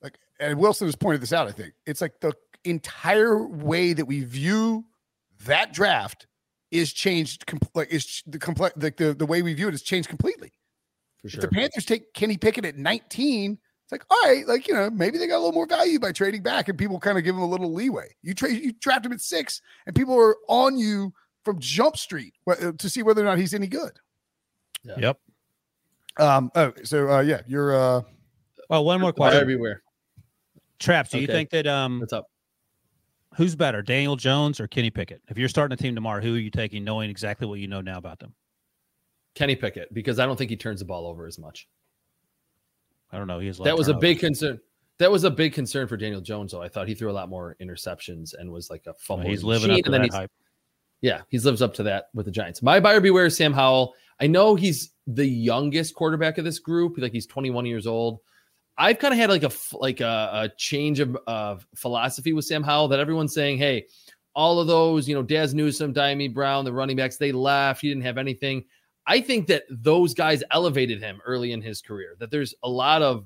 Like, 0.02 0.18
and 0.38 0.58
Wilson 0.58 0.86
has 0.86 0.96
pointed 0.96 1.20
this 1.20 1.32
out. 1.32 1.48
I 1.48 1.52
think 1.52 1.72
it's 1.86 2.00
like 2.00 2.20
the 2.20 2.34
entire 2.64 3.46
way 3.46 3.92
that 3.92 4.04
we 4.04 4.24
view 4.24 4.84
that 5.46 5.72
draft 5.72 6.26
is 6.70 6.92
changed. 6.92 7.44
Like 7.74 7.90
is 7.90 8.22
the 8.26 8.38
complex 8.38 8.76
like 8.76 8.96
the, 8.96 9.14
the 9.14 9.26
way 9.26 9.42
we 9.42 9.54
view 9.54 9.68
it 9.68 9.72
has 9.72 9.82
changed 9.82 10.08
completely. 10.08 10.52
for 11.22 11.28
If 11.28 11.40
the 11.40 11.48
Panthers 11.48 11.84
take 11.84 12.12
Kenny 12.12 12.36
Pickett 12.36 12.66
at 12.66 12.76
19, 12.76 13.58
it's 13.88 13.92
like, 13.92 14.04
all 14.10 14.18
right, 14.24 14.46
like 14.46 14.68
you 14.68 14.74
know, 14.74 14.90
maybe 14.90 15.16
they 15.16 15.26
got 15.26 15.36
a 15.36 15.38
little 15.38 15.52
more 15.52 15.66
value 15.66 15.98
by 15.98 16.12
trading 16.12 16.42
back, 16.42 16.68
and 16.68 16.78
people 16.78 17.00
kind 17.00 17.16
of 17.16 17.24
give 17.24 17.34
them 17.34 17.42
a 17.42 17.48
little 17.48 17.72
leeway. 17.72 18.14
You 18.22 18.34
trade, 18.34 18.62
you 18.62 18.72
draft 18.72 19.06
him 19.06 19.12
at 19.12 19.20
six, 19.22 19.62
and 19.86 19.96
people 19.96 20.14
are 20.14 20.36
on 20.48 20.76
you 20.76 21.14
from 21.48 21.58
Jump 21.60 21.96
Street 21.96 22.34
to 22.76 22.90
see 22.90 23.02
whether 23.02 23.22
or 23.22 23.24
not 23.24 23.38
he's 23.38 23.54
any 23.54 23.68
good. 23.68 23.92
Yep. 24.84 25.18
Um. 26.18 26.50
Oh, 26.54 26.72
so 26.84 27.10
uh, 27.10 27.20
yeah, 27.20 27.40
you're 27.46 27.74
uh. 27.74 28.02
Well, 28.68 28.84
one 28.84 29.00
more 29.00 29.14
Buyer 29.14 29.30
question. 29.30 29.48
beware. 29.48 29.82
Traps, 30.78 31.10
do 31.10 31.20
you 31.20 31.26
think 31.26 31.48
that 31.50 31.66
um 31.66 32.00
What's 32.00 32.12
up? 32.12 32.26
Who's 33.36 33.56
better, 33.56 33.80
Daniel 33.80 34.16
Jones 34.16 34.60
or 34.60 34.66
Kenny 34.66 34.90
Pickett? 34.90 35.22
If 35.28 35.38
you're 35.38 35.48
starting 35.48 35.72
a 35.72 35.76
team 35.76 35.94
tomorrow, 35.94 36.20
who 36.20 36.34
are 36.34 36.38
you 36.38 36.50
taking, 36.50 36.84
knowing 36.84 37.08
exactly 37.08 37.46
what 37.46 37.60
you 37.60 37.68
know 37.68 37.80
now 37.80 37.96
about 37.96 38.18
them? 38.18 38.34
Kenny 39.34 39.56
Pickett, 39.56 39.94
because 39.94 40.18
I 40.18 40.26
don't 40.26 40.36
think 40.36 40.50
he 40.50 40.56
turns 40.56 40.80
the 40.80 40.86
ball 40.86 41.06
over 41.06 41.26
as 41.26 41.38
much. 41.38 41.66
I 43.10 43.16
don't 43.16 43.26
know. 43.26 43.38
He 43.38 43.46
has 43.46 43.58
that 43.58 43.78
was 43.78 43.88
a 43.88 43.94
big 43.94 44.18
concern. 44.18 44.60
That 44.98 45.10
was 45.10 45.24
a 45.24 45.30
big 45.30 45.54
concern 45.54 45.86
for 45.86 45.96
Daniel 45.96 46.20
Jones, 46.20 46.52
though. 46.52 46.62
I 46.62 46.68
thought 46.68 46.88
he 46.88 46.94
threw 46.94 47.10
a 47.10 47.12
lot 47.12 47.30
more 47.30 47.56
interceptions 47.62 48.34
and 48.36 48.50
was 48.50 48.68
like 48.68 48.82
a 48.86 48.92
fumble. 48.94 49.24
Well, 49.24 49.30
he's 49.30 49.44
living 49.44 49.70
up 49.70 49.80
to 49.84 49.90
that 49.92 50.12
hype. 50.12 50.30
Yeah, 51.00 51.22
he 51.28 51.38
lives 51.38 51.62
up 51.62 51.74
to 51.74 51.82
that 51.84 52.06
with 52.14 52.26
the 52.26 52.32
Giants. 52.32 52.62
My 52.62 52.80
buyer 52.80 53.00
beware 53.00 53.26
is 53.26 53.36
Sam 53.36 53.52
Howell. 53.52 53.94
I 54.20 54.26
know 54.26 54.54
he's 54.54 54.90
the 55.06 55.26
youngest 55.26 55.94
quarterback 55.94 56.38
of 56.38 56.44
this 56.44 56.58
group. 56.58 56.98
Like 56.98 57.12
he's 57.12 57.26
21 57.26 57.66
years 57.66 57.86
old. 57.86 58.20
I've 58.76 58.98
kind 58.98 59.12
of 59.12 59.18
had 59.18 59.30
like 59.30 59.42
a 59.42 59.50
like 59.72 60.00
a, 60.00 60.30
a 60.32 60.50
change 60.56 61.00
of, 61.00 61.16
of 61.26 61.66
philosophy 61.74 62.32
with 62.32 62.44
Sam 62.44 62.62
Howell 62.62 62.88
that 62.88 63.00
everyone's 63.00 63.34
saying, 63.34 63.58
hey, 63.58 63.86
all 64.34 64.60
of 64.60 64.68
those, 64.68 65.08
you 65.08 65.14
know, 65.14 65.22
Dazz 65.22 65.54
Newsome, 65.54 65.92
Dyami 65.92 66.32
Brown, 66.32 66.64
the 66.64 66.72
running 66.72 66.96
backs, 66.96 67.16
they 67.16 67.32
left. 67.32 67.80
He 67.80 67.88
didn't 67.88 68.04
have 68.04 68.18
anything. 68.18 68.64
I 69.06 69.20
think 69.20 69.46
that 69.48 69.64
those 69.70 70.14
guys 70.14 70.44
elevated 70.50 71.00
him 71.00 71.20
early 71.24 71.52
in 71.52 71.62
his 71.62 71.80
career. 71.80 72.14
That 72.18 72.30
there's 72.30 72.54
a 72.62 72.68
lot 72.68 73.02
of 73.02 73.24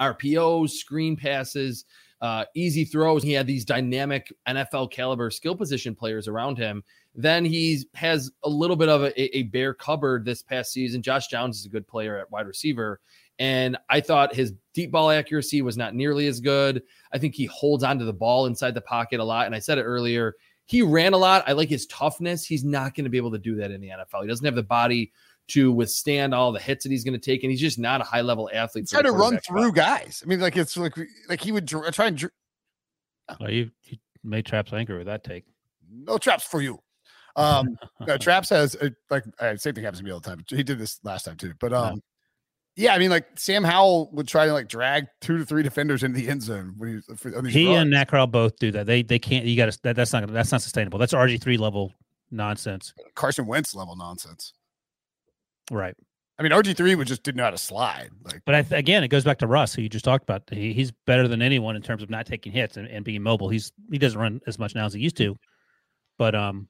RPOs, 0.00 0.70
screen 0.70 1.16
passes, 1.16 1.84
uh, 2.24 2.46
easy 2.54 2.86
throws. 2.86 3.22
He 3.22 3.32
had 3.32 3.46
these 3.46 3.66
dynamic 3.66 4.32
NFL 4.48 4.90
caliber 4.90 5.30
skill 5.30 5.54
position 5.54 5.94
players 5.94 6.26
around 6.26 6.56
him. 6.56 6.82
Then 7.14 7.44
he 7.44 7.82
has 7.92 8.30
a 8.44 8.48
little 8.48 8.76
bit 8.76 8.88
of 8.88 9.02
a, 9.02 9.36
a 9.36 9.42
bare 9.42 9.74
cupboard 9.74 10.24
this 10.24 10.40
past 10.40 10.72
season. 10.72 11.02
Josh 11.02 11.28
Downs 11.28 11.58
is 11.58 11.66
a 11.66 11.68
good 11.68 11.86
player 11.86 12.16
at 12.16 12.30
wide 12.30 12.46
receiver. 12.46 12.98
And 13.38 13.76
I 13.90 14.00
thought 14.00 14.34
his 14.34 14.54
deep 14.72 14.90
ball 14.90 15.10
accuracy 15.10 15.60
was 15.60 15.76
not 15.76 15.94
nearly 15.94 16.26
as 16.26 16.40
good. 16.40 16.82
I 17.12 17.18
think 17.18 17.34
he 17.34 17.44
holds 17.44 17.84
onto 17.84 18.06
the 18.06 18.12
ball 18.14 18.46
inside 18.46 18.72
the 18.72 18.80
pocket 18.80 19.20
a 19.20 19.24
lot. 19.24 19.44
And 19.44 19.54
I 19.54 19.58
said 19.58 19.76
it 19.76 19.82
earlier, 19.82 20.34
he 20.64 20.80
ran 20.80 21.12
a 21.12 21.18
lot. 21.18 21.44
I 21.46 21.52
like 21.52 21.68
his 21.68 21.84
toughness. 21.88 22.46
He's 22.46 22.64
not 22.64 22.94
going 22.94 23.04
to 23.04 23.10
be 23.10 23.18
able 23.18 23.32
to 23.32 23.38
do 23.38 23.56
that 23.56 23.70
in 23.70 23.82
the 23.82 23.88
NFL. 23.88 24.22
He 24.22 24.28
doesn't 24.28 24.46
have 24.46 24.54
the 24.54 24.62
body 24.62 25.12
to 25.48 25.72
withstand 25.72 26.34
all 26.34 26.52
the 26.52 26.60
hits 26.60 26.84
that 26.84 26.90
he's 26.90 27.04
going 27.04 27.18
to 27.18 27.24
take, 27.24 27.42
and 27.42 27.50
he's 27.50 27.60
just 27.60 27.78
not 27.78 28.00
a 28.00 28.04
high 28.04 28.22
level 28.22 28.50
athlete. 28.52 28.88
Try 28.88 29.02
to 29.02 29.12
run 29.12 29.38
through 29.40 29.72
guys. 29.72 30.22
I 30.24 30.28
mean, 30.28 30.40
like 30.40 30.56
it's 30.56 30.76
like 30.76 30.94
like 31.28 31.40
he 31.40 31.52
would 31.52 31.66
dr- 31.66 31.92
try 31.94 32.06
and. 32.06 32.16
Dr- 32.16 32.32
oh, 33.40 33.48
you, 33.48 33.70
you 33.84 33.98
made 34.22 34.46
Traps 34.46 34.72
angry 34.72 34.96
with 34.96 35.06
that 35.06 35.24
take. 35.24 35.44
No 35.90 36.18
traps 36.18 36.44
for 36.44 36.60
you. 36.60 36.80
Um, 37.36 37.76
no, 38.06 38.16
Traps 38.16 38.48
has 38.50 38.74
a, 38.76 38.90
like 39.10 39.24
uh, 39.38 39.56
same 39.56 39.74
thing 39.74 39.84
happens 39.84 40.00
to 40.00 40.04
me 40.04 40.10
all 40.10 40.20
the 40.20 40.28
time. 40.28 40.44
He 40.48 40.62
did 40.62 40.78
this 40.78 41.00
last 41.04 41.24
time 41.24 41.36
too, 41.36 41.54
but 41.60 41.72
um, 41.72 42.02
yeah, 42.76 42.94
I 42.94 42.98
mean, 42.98 43.10
like 43.10 43.26
Sam 43.36 43.62
Howell 43.62 44.10
would 44.12 44.26
try 44.26 44.46
to 44.46 44.52
like 44.52 44.68
drag 44.68 45.06
two 45.20 45.38
to 45.38 45.44
three 45.44 45.62
defenders 45.62 46.02
into 46.02 46.20
the 46.20 46.28
end 46.28 46.42
zone 46.42 46.74
when 46.76 47.02
he. 47.08 47.14
For, 47.14 47.30
he 47.46 47.66
runs. 47.66 47.82
and 47.82 47.90
Nacral 47.92 48.26
both 48.26 48.56
do 48.58 48.72
that. 48.72 48.86
They 48.86 49.02
they 49.02 49.18
can't. 49.18 49.44
You 49.44 49.56
got 49.56 49.72
to 49.72 49.78
that, 49.82 49.94
that's 49.94 50.12
not 50.12 50.26
that's 50.32 50.50
not 50.50 50.62
sustainable. 50.62 50.98
That's 50.98 51.12
RG 51.12 51.40
three 51.40 51.56
level 51.56 51.92
nonsense. 52.30 52.92
Carson 53.14 53.46
Wentz 53.46 53.74
level 53.74 53.94
nonsense. 53.94 54.54
Right. 55.70 55.94
I 56.38 56.42
mean, 56.42 56.52
RG 56.52 56.76
three 56.76 56.94
would 56.94 57.06
just 57.06 57.22
didn't 57.22 57.36
know 57.36 57.44
how 57.44 57.50
to 57.50 57.58
slide. 57.58 58.10
Like, 58.24 58.42
but 58.44 58.54
I, 58.54 58.76
again, 58.76 59.04
it 59.04 59.08
goes 59.08 59.24
back 59.24 59.38
to 59.38 59.46
Russ, 59.46 59.72
who 59.72 59.82
you 59.82 59.88
just 59.88 60.04
talked 60.04 60.24
about. 60.24 60.42
He, 60.50 60.72
he's 60.72 60.90
better 61.06 61.28
than 61.28 61.42
anyone 61.42 61.76
in 61.76 61.82
terms 61.82 62.02
of 62.02 62.10
not 62.10 62.26
taking 62.26 62.52
hits 62.52 62.76
and, 62.76 62.88
and 62.88 63.04
being 63.04 63.22
mobile. 63.22 63.48
He's 63.48 63.70
he 63.90 63.98
doesn't 63.98 64.18
run 64.18 64.40
as 64.46 64.58
much 64.58 64.74
now 64.74 64.86
as 64.86 64.94
he 64.94 65.00
used 65.00 65.16
to, 65.18 65.36
but 66.18 66.34
um, 66.34 66.68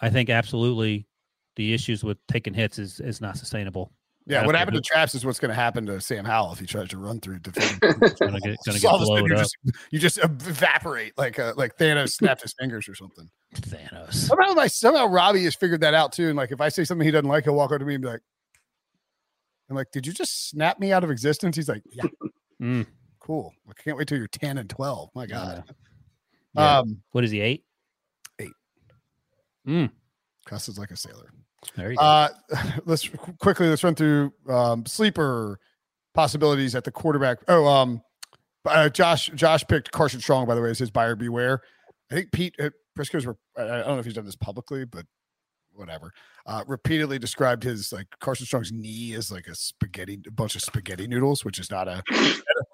I 0.00 0.10
think 0.10 0.30
absolutely 0.30 1.06
the 1.54 1.74
issues 1.74 2.02
with 2.02 2.18
taking 2.26 2.54
hits 2.54 2.78
is 2.78 2.98
is 2.98 3.20
not 3.20 3.36
sustainable. 3.36 3.92
Yeah, 4.28 4.44
what 4.44 4.56
happened 4.56 4.74
to 4.74 4.80
Traps 4.80 5.14
is 5.14 5.24
what's 5.24 5.38
going 5.38 5.50
to 5.50 5.54
happen 5.54 5.86
to 5.86 6.00
Sam 6.00 6.24
Howell 6.24 6.52
if 6.52 6.58
he 6.58 6.66
tries 6.66 6.88
to 6.88 6.98
run 6.98 7.20
through 7.20 7.38
defense. 7.38 7.78
gonna 8.18 8.40
get, 8.40 8.58
gonna 8.66 8.78
get 8.78 8.90
blown 8.90 9.24
you, 9.24 9.36
just, 9.36 9.56
you 9.92 9.98
just 10.00 10.18
evaporate 10.18 11.16
like 11.16 11.38
uh, 11.38 11.54
like 11.56 11.76
Thanos 11.76 12.10
snapped 12.10 12.42
his 12.42 12.52
fingers 12.58 12.88
or 12.88 12.96
something. 12.96 13.28
Thanos. 13.54 14.14
Somehow, 14.14 14.54
like, 14.54 14.72
somehow 14.72 15.06
Robbie 15.06 15.44
has 15.44 15.54
figured 15.54 15.80
that 15.82 15.94
out 15.94 16.12
too. 16.12 16.28
And 16.28 16.36
like, 16.36 16.50
if 16.50 16.60
I 16.60 16.70
say 16.70 16.82
something 16.82 17.04
he 17.04 17.12
doesn't 17.12 17.28
like, 17.28 17.44
he'll 17.44 17.54
walk 17.54 17.70
up 17.70 17.78
to 17.78 17.84
me 17.84 17.94
and 17.94 18.02
be 18.02 18.08
like, 18.08 18.20
"I'm 19.70 19.76
like, 19.76 19.92
did 19.92 20.08
you 20.08 20.12
just 20.12 20.50
snap 20.50 20.80
me 20.80 20.92
out 20.92 21.04
of 21.04 21.10
existence?" 21.12 21.54
He's 21.54 21.68
like, 21.68 21.84
"Yeah, 21.92 22.08
mm. 22.60 22.86
cool. 23.20 23.54
I 23.68 23.80
can't 23.80 23.96
wait 23.96 24.08
till 24.08 24.18
you're 24.18 24.26
ten 24.26 24.58
and 24.58 24.68
twelve. 24.68 25.10
My 25.14 25.26
God." 25.26 25.62
Yeah. 26.56 26.78
Um, 26.78 27.02
what 27.12 27.22
is 27.22 27.30
he? 27.30 27.40
Eight. 27.40 27.64
Eight. 28.40 28.52
Mm. 29.68 29.90
Cusses 30.46 30.78
like 30.78 30.90
a 30.90 30.96
sailor. 30.96 31.30
There 31.74 31.90
you 31.90 31.96
go. 31.96 32.02
Uh, 32.02 32.28
let's 32.84 33.08
quickly 33.40 33.68
let's 33.68 33.84
run 33.84 33.94
through 33.94 34.32
um, 34.48 34.86
sleeper 34.86 35.58
possibilities 36.14 36.74
at 36.74 36.84
the 36.84 36.90
quarterback. 36.90 37.38
Oh, 37.48 37.66
um, 37.66 38.02
uh, 38.64 38.88
Josh 38.88 39.30
Josh 39.34 39.64
picked 39.66 39.90
Carson 39.92 40.20
Strong 40.20 40.46
by 40.46 40.54
the 40.54 40.62
way 40.62 40.70
as 40.70 40.78
his 40.78 40.90
buyer 40.90 41.16
beware. 41.16 41.60
I 42.10 42.14
think 42.14 42.32
Pete 42.32 42.54
uh, 42.60 42.70
Prisco's. 42.96 43.26
I 43.26 43.64
don't 43.64 43.86
know 43.86 43.98
if 43.98 44.04
he's 44.04 44.14
done 44.14 44.24
this 44.24 44.36
publicly, 44.36 44.84
but 44.84 45.04
whatever. 45.72 46.12
Uh, 46.46 46.64
repeatedly 46.66 47.18
described 47.18 47.62
his 47.62 47.92
like 47.92 48.06
Carson 48.20 48.46
Strong's 48.46 48.72
knee 48.72 49.14
as 49.14 49.30
like 49.30 49.46
a 49.46 49.54
spaghetti, 49.54 50.18
a 50.26 50.30
bunch 50.30 50.54
of 50.54 50.62
spaghetti 50.62 51.06
noodles, 51.06 51.44
which 51.44 51.58
is 51.58 51.70
not 51.70 51.88
a 51.88 52.02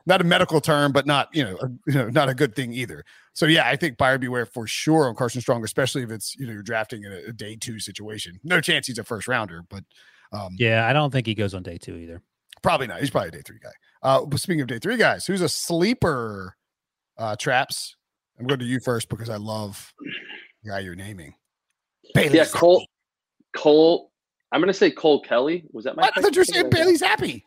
not 0.06 0.20
a 0.20 0.24
medical 0.24 0.60
term, 0.60 0.92
but 0.92 1.06
not 1.06 1.28
you 1.32 1.44
know, 1.44 1.56
a, 1.60 1.68
you 1.90 1.94
know 1.94 2.08
not 2.08 2.28
a 2.28 2.34
good 2.34 2.54
thing 2.54 2.72
either. 2.72 3.04
So 3.32 3.46
yeah, 3.46 3.68
I 3.68 3.76
think 3.76 3.96
buyer 3.96 4.18
beware 4.18 4.46
for 4.46 4.66
sure 4.66 5.08
on 5.08 5.14
Carson 5.14 5.40
Strong, 5.40 5.64
especially 5.64 6.02
if 6.02 6.10
it's 6.10 6.36
you 6.36 6.46
know 6.46 6.52
you're 6.52 6.62
drafting 6.62 7.04
in 7.04 7.12
a, 7.12 7.28
a 7.28 7.32
day 7.32 7.56
two 7.56 7.78
situation. 7.78 8.38
No 8.44 8.60
chance 8.60 8.86
he's 8.86 8.98
a 8.98 9.04
first 9.04 9.28
rounder, 9.28 9.64
but 9.68 9.84
um, 10.32 10.56
yeah, 10.58 10.86
I 10.86 10.92
don't 10.92 11.10
think 11.10 11.26
he 11.26 11.34
goes 11.34 11.54
on 11.54 11.62
day 11.62 11.78
two 11.78 11.96
either. 11.96 12.22
Probably 12.62 12.86
not. 12.86 13.00
He's 13.00 13.10
probably 13.10 13.28
a 13.28 13.32
day 13.32 13.42
three 13.44 13.58
guy. 13.62 13.70
Uh, 14.02 14.24
but 14.24 14.40
speaking 14.40 14.60
of 14.60 14.66
day 14.68 14.78
three 14.78 14.96
guys, 14.96 15.26
who's 15.26 15.40
a 15.40 15.48
sleeper? 15.48 16.56
Uh, 17.18 17.36
traps. 17.36 17.96
I'm 18.38 18.46
going 18.46 18.58
to 18.60 18.66
you 18.66 18.80
first 18.80 19.08
because 19.08 19.28
I 19.28 19.36
love 19.36 19.92
the 20.64 20.70
guy 20.70 20.80
you're 20.80 20.94
naming. 20.94 21.34
Bailey 22.14 22.38
yeah, 22.38 22.46
Cole. 22.46 22.84
Cole. 23.54 24.10
I'm 24.50 24.60
going 24.60 24.72
to 24.72 24.78
say 24.78 24.90
Cole 24.90 25.20
Kelley. 25.20 25.64
Was 25.72 25.84
that 25.84 25.94
my? 25.94 26.10
I 26.16 26.20
thought 26.20 26.34
you 26.34 26.40
were 26.40 26.44
saying 26.44 26.70
Bailey 26.70 26.96
Zappe. 26.96 27.44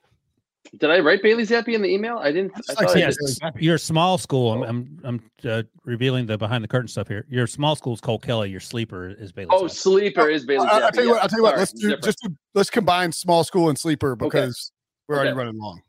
Did 0.79 0.89
I 0.89 0.99
write 0.99 1.21
Bailey 1.21 1.43
Zappe 1.43 1.73
in 1.73 1.81
the 1.81 1.87
email? 1.89 2.17
I 2.17 2.31
didn't. 2.31 2.51
I 2.77 2.83
like, 2.83 2.95
yes, 2.95 3.15
your 3.57 3.77
small 3.77 4.17
school. 4.17 4.53
I'm 4.53 4.63
I'm, 4.63 4.99
I'm 5.03 5.49
uh, 5.49 5.63
revealing 5.83 6.25
the 6.25 6.37
behind 6.37 6.63
the 6.63 6.67
curtain 6.67 6.87
stuff 6.87 7.07
here. 7.07 7.25
Your 7.29 7.47
small 7.47 7.75
school 7.75 7.93
is 7.93 8.01
Cole 8.01 8.19
Kelley. 8.19 8.49
Your 8.49 8.59
sleeper 8.59 9.09
is 9.09 9.31
Bailey. 9.31 9.49
Oh, 9.51 9.63
Zappe. 9.63 9.71
sleeper 9.71 10.29
is 10.29 10.45
Bailey. 10.45 10.67
I'll, 10.69 10.83
I'll 10.85 10.91
tell 10.91 11.03
you 11.03 11.11
what. 11.11 11.21
I'll 11.21 11.29
tell 11.29 11.39
you 11.39 11.43
what. 11.43 11.57
Let's 11.57 11.71
do 11.71 11.95
just 11.97 12.19
to, 12.19 12.31
let's 12.53 12.69
combine 12.69 13.11
small 13.11 13.43
school 13.43 13.69
and 13.69 13.77
sleeper 13.77 14.15
because 14.15 14.71
okay. 14.71 15.05
we're 15.07 15.15
already 15.15 15.31
okay. 15.31 15.37
running 15.37 15.59
long. 15.59 15.81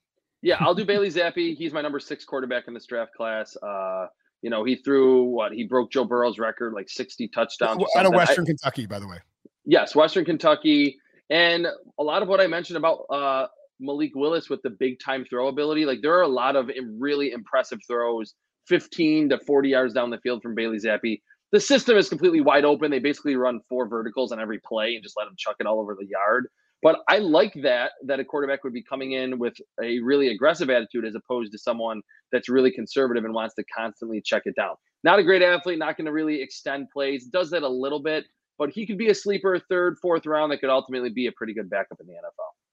Yeah, 0.43 0.57
I'll 0.61 0.75
do 0.75 0.85
Bailey 0.85 1.11
Zappe. 1.11 1.57
He's 1.57 1.73
my 1.73 1.81
number 1.81 1.99
six 1.99 2.25
quarterback 2.25 2.69
in 2.69 2.75
this 2.75 2.87
draft 2.87 3.15
class. 3.15 3.57
Uh, 3.57 4.07
you 4.43 4.51
know, 4.51 4.65
he 4.65 4.77
threw 4.77 5.25
what 5.25 5.53
he 5.53 5.65
broke 5.65 5.91
Joe 5.91 6.05
Burrow's 6.05 6.39
record, 6.39 6.73
like 6.73 6.89
60 6.89 7.29
touchdowns. 7.29 7.83
Out 7.97 8.07
of 8.07 8.15
Western 8.15 8.45
I, 8.45 8.47
Kentucky, 8.47 8.87
by 8.87 9.01
the 9.01 9.09
way. 9.09 9.19
Yes, 9.65 9.97
Western 9.97 10.25
Kentucky. 10.25 10.99
And 11.31 11.67
a 11.99 12.03
lot 12.03 12.23
of 12.23 12.29
what 12.29 12.41
I 12.41 12.47
mentioned 12.47 12.77
about 12.77 13.07
uh, 13.11 13.47
Malik 13.81 14.13
Willis 14.15 14.49
with 14.49 14.63
the 14.63 14.71
big 14.71 14.99
time 15.01 15.25
throw 15.25 15.49
ability, 15.49 15.85
like 15.85 16.01
there 16.03 16.15
are 16.15 16.23
a 16.23 16.29
lot 16.29 16.57
of 16.57 16.71
really 16.99 17.33
impressive 17.33 17.79
throws, 17.87 18.35
15 18.69 19.31
to 19.31 19.39
40 19.39 19.69
yards 19.69 19.95
down 19.95 20.11
the 20.11 20.19
field 20.19 20.43
from 20.43 20.55
Bailey 20.55 20.79
Zappe. 20.79 21.21
The 21.53 21.61
system 21.61 21.97
is 21.97 22.09
completely 22.09 22.41
wide 22.41 22.65
open. 22.65 22.91
They 22.91 22.99
basically 22.99 23.37
run 23.37 23.61
four 23.69 23.89
verticals 23.89 24.33
on 24.33 24.41
every 24.41 24.61
play 24.67 24.95
and 24.95 25.03
just 25.03 25.17
let 25.17 25.27
them 25.27 25.35
chuck 25.39 25.57
it 25.61 25.67
all 25.67 25.79
over 25.79 25.97
the 25.99 26.07
yard. 26.07 26.49
But 26.83 27.01
I 27.09 27.19
like 27.19 27.55
that 27.63 27.93
that 28.07 28.21
a 28.21 28.25
quarterback 28.25 28.63
would 28.65 28.73
be 28.73 28.83
coming 28.83 29.13
in 29.13 29.39
with 29.39 29.55
a 29.83 30.01
really 30.01 30.29
aggressive 30.29 30.71
attitude 30.71 31.05
as 31.05 31.15
opposed 31.15 31.53
to 31.53 31.59
someone 31.59 32.03
that's 32.33 32.49
really 32.49 32.71
conservative 32.71 33.25
and 33.25 33.33
wants 33.33 33.55
to 33.55 33.65
constantly 33.77 34.21
check 34.21 34.43
it 34.45 34.57
down. 34.57 34.75
Not 35.03 35.19
a 35.19 35.23
great 35.23 35.43
athlete, 35.43 35.79
not 35.79 35.97
going 35.97 36.07
to 36.07 36.13
really 36.13 36.43
extend 36.43 36.91
plays. 36.91 37.27
Does 37.27 37.51
that 37.51 37.63
a 37.63 37.69
little 37.69 38.03
bit, 38.03 38.25
but 38.59 38.71
he 38.71 38.87
could 38.87 38.99
be 38.99 39.09
a 39.09 39.15
sleeper 39.15 39.59
third, 39.59 39.97
fourth 40.03 40.27
round 40.27 40.53
that 40.53 40.59
could 40.59 40.71
ultimately 40.71 41.11
be 41.11 41.27
a 41.27 41.33
pretty 41.33 41.55
good 41.55 41.71
backup 41.71 42.01
in 42.01 42.07
the 42.07 42.13
NFL. 42.13 42.66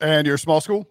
And 0.00 0.26
your 0.26 0.38
small 0.38 0.60
school? 0.60 0.86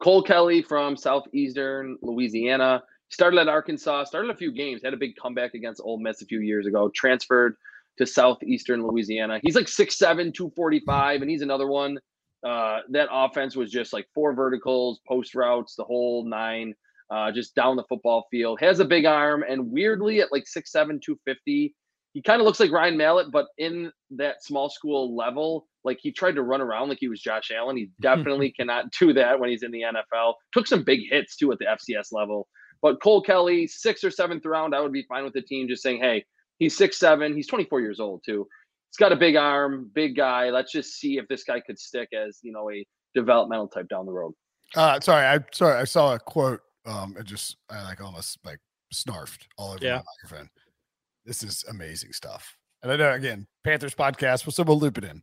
Cole 0.00 0.22
Kelley 0.22 0.62
from 0.62 0.96
Southeastern 0.96 1.96
Louisiana. 2.02 2.82
Started 3.10 3.38
at 3.38 3.48
Arkansas, 3.48 4.04
started 4.04 4.30
a 4.30 4.36
few 4.36 4.50
games, 4.50 4.80
had 4.82 4.94
a 4.94 4.96
big 4.96 5.16
comeback 5.16 5.54
against 5.54 5.82
Ole 5.84 6.00
Miss 6.00 6.22
a 6.22 6.26
few 6.26 6.40
years 6.40 6.66
ago, 6.66 6.90
transferred 6.94 7.56
to 7.98 8.06
Southeastern 8.06 8.82
Louisiana. 8.86 9.38
He's 9.42 9.54
like 9.54 9.66
6'7, 9.66 10.32
245, 10.32 11.20
and 11.20 11.30
he's 11.30 11.42
another 11.42 11.66
one. 11.66 11.98
Uh, 12.42 12.80
that 12.90 13.08
offense 13.12 13.54
was 13.54 13.70
just 13.70 13.92
like 13.92 14.08
four 14.14 14.34
verticals, 14.34 15.00
post 15.06 15.34
routes, 15.34 15.76
the 15.76 15.84
whole 15.84 16.24
nine, 16.24 16.74
uh, 17.10 17.30
just 17.30 17.54
down 17.54 17.76
the 17.76 17.84
football 17.88 18.26
field. 18.30 18.58
Has 18.60 18.80
a 18.80 18.84
big 18.84 19.04
arm, 19.04 19.44
and 19.48 19.70
weirdly, 19.70 20.20
at 20.20 20.32
like 20.32 20.44
6'7, 20.44 21.02
250, 21.02 21.74
he 22.12 22.22
kind 22.22 22.40
of 22.40 22.46
looks 22.46 22.60
like 22.60 22.70
Ryan 22.70 22.96
Mallett, 22.96 23.30
but 23.30 23.46
in 23.58 23.90
that 24.10 24.42
small 24.44 24.68
school 24.68 25.16
level, 25.16 25.66
like 25.84 25.98
he 26.00 26.12
tried 26.12 26.34
to 26.36 26.42
run 26.42 26.60
around 26.60 26.88
like 26.88 26.98
he 27.00 27.08
was 27.08 27.20
Josh 27.20 27.50
Allen. 27.50 27.76
He 27.76 27.90
definitely 28.00 28.52
cannot 28.52 28.86
do 28.98 29.12
that 29.14 29.38
when 29.40 29.50
he's 29.50 29.62
in 29.62 29.70
the 29.72 29.82
NFL. 29.82 30.34
Took 30.52 30.66
some 30.66 30.82
big 30.84 31.00
hits 31.10 31.36
too 31.36 31.50
at 31.52 31.58
the 31.58 31.66
FCS 31.66 32.08
level. 32.12 32.48
But 32.82 33.00
Cole 33.02 33.22
Kelley, 33.22 33.66
sixth 33.66 34.02
or 34.04 34.10
seventh 34.10 34.44
round, 34.44 34.74
I 34.74 34.80
would 34.80 34.92
be 34.92 35.04
fine 35.08 35.24
with 35.24 35.32
the 35.34 35.42
team 35.42 35.68
just 35.68 35.82
saying, 35.82 36.00
hey, 36.00 36.24
He's 36.58 36.76
six 36.76 36.96
seven. 36.96 37.34
He's 37.34 37.48
24 37.48 37.80
years 37.80 37.98
old 37.98 38.22
too. 38.24 38.46
He's 38.90 38.96
got 38.96 39.10
a 39.10 39.16
big 39.16 39.34
arm, 39.34 39.90
big 39.94 40.14
guy. 40.14 40.50
Let's 40.50 40.70
just 40.70 40.92
see 40.92 41.18
if 41.18 41.26
this 41.26 41.42
guy 41.42 41.58
could 41.58 41.76
stick 41.76 42.10
as 42.12 42.38
you 42.42 42.52
know 42.52 42.70
a 42.70 42.86
developmental 43.16 43.66
type 43.66 43.88
down 43.88 44.06
the 44.06 44.12
road. 44.12 44.32
Uh, 44.76 45.00
sorry, 45.00 45.26
I 45.26 45.40
sorry, 45.52 45.80
I 45.80 45.84
saw 45.84 46.14
a 46.14 46.20
quote. 46.20 46.60
Um, 46.86 47.16
it 47.18 47.24
just 47.24 47.56
I 47.68 47.82
like 47.82 48.00
almost 48.00 48.38
like 48.44 48.60
snarfed 48.94 49.40
all 49.58 49.72
over 49.72 49.84
Yeah. 49.84 49.96
my 49.96 50.02
microphone. 50.22 50.48
This 51.24 51.42
is 51.42 51.64
amazing 51.68 52.12
stuff. 52.12 52.56
And 52.82 52.90
I 52.90 52.96
know 52.96 53.12
again, 53.12 53.46
Panthers 53.64 53.94
podcast. 53.94 54.44
We'll 54.44 54.52
so 54.52 54.64
we'll 54.64 54.78
loop 54.78 54.98
it 54.98 55.04
in. 55.04 55.22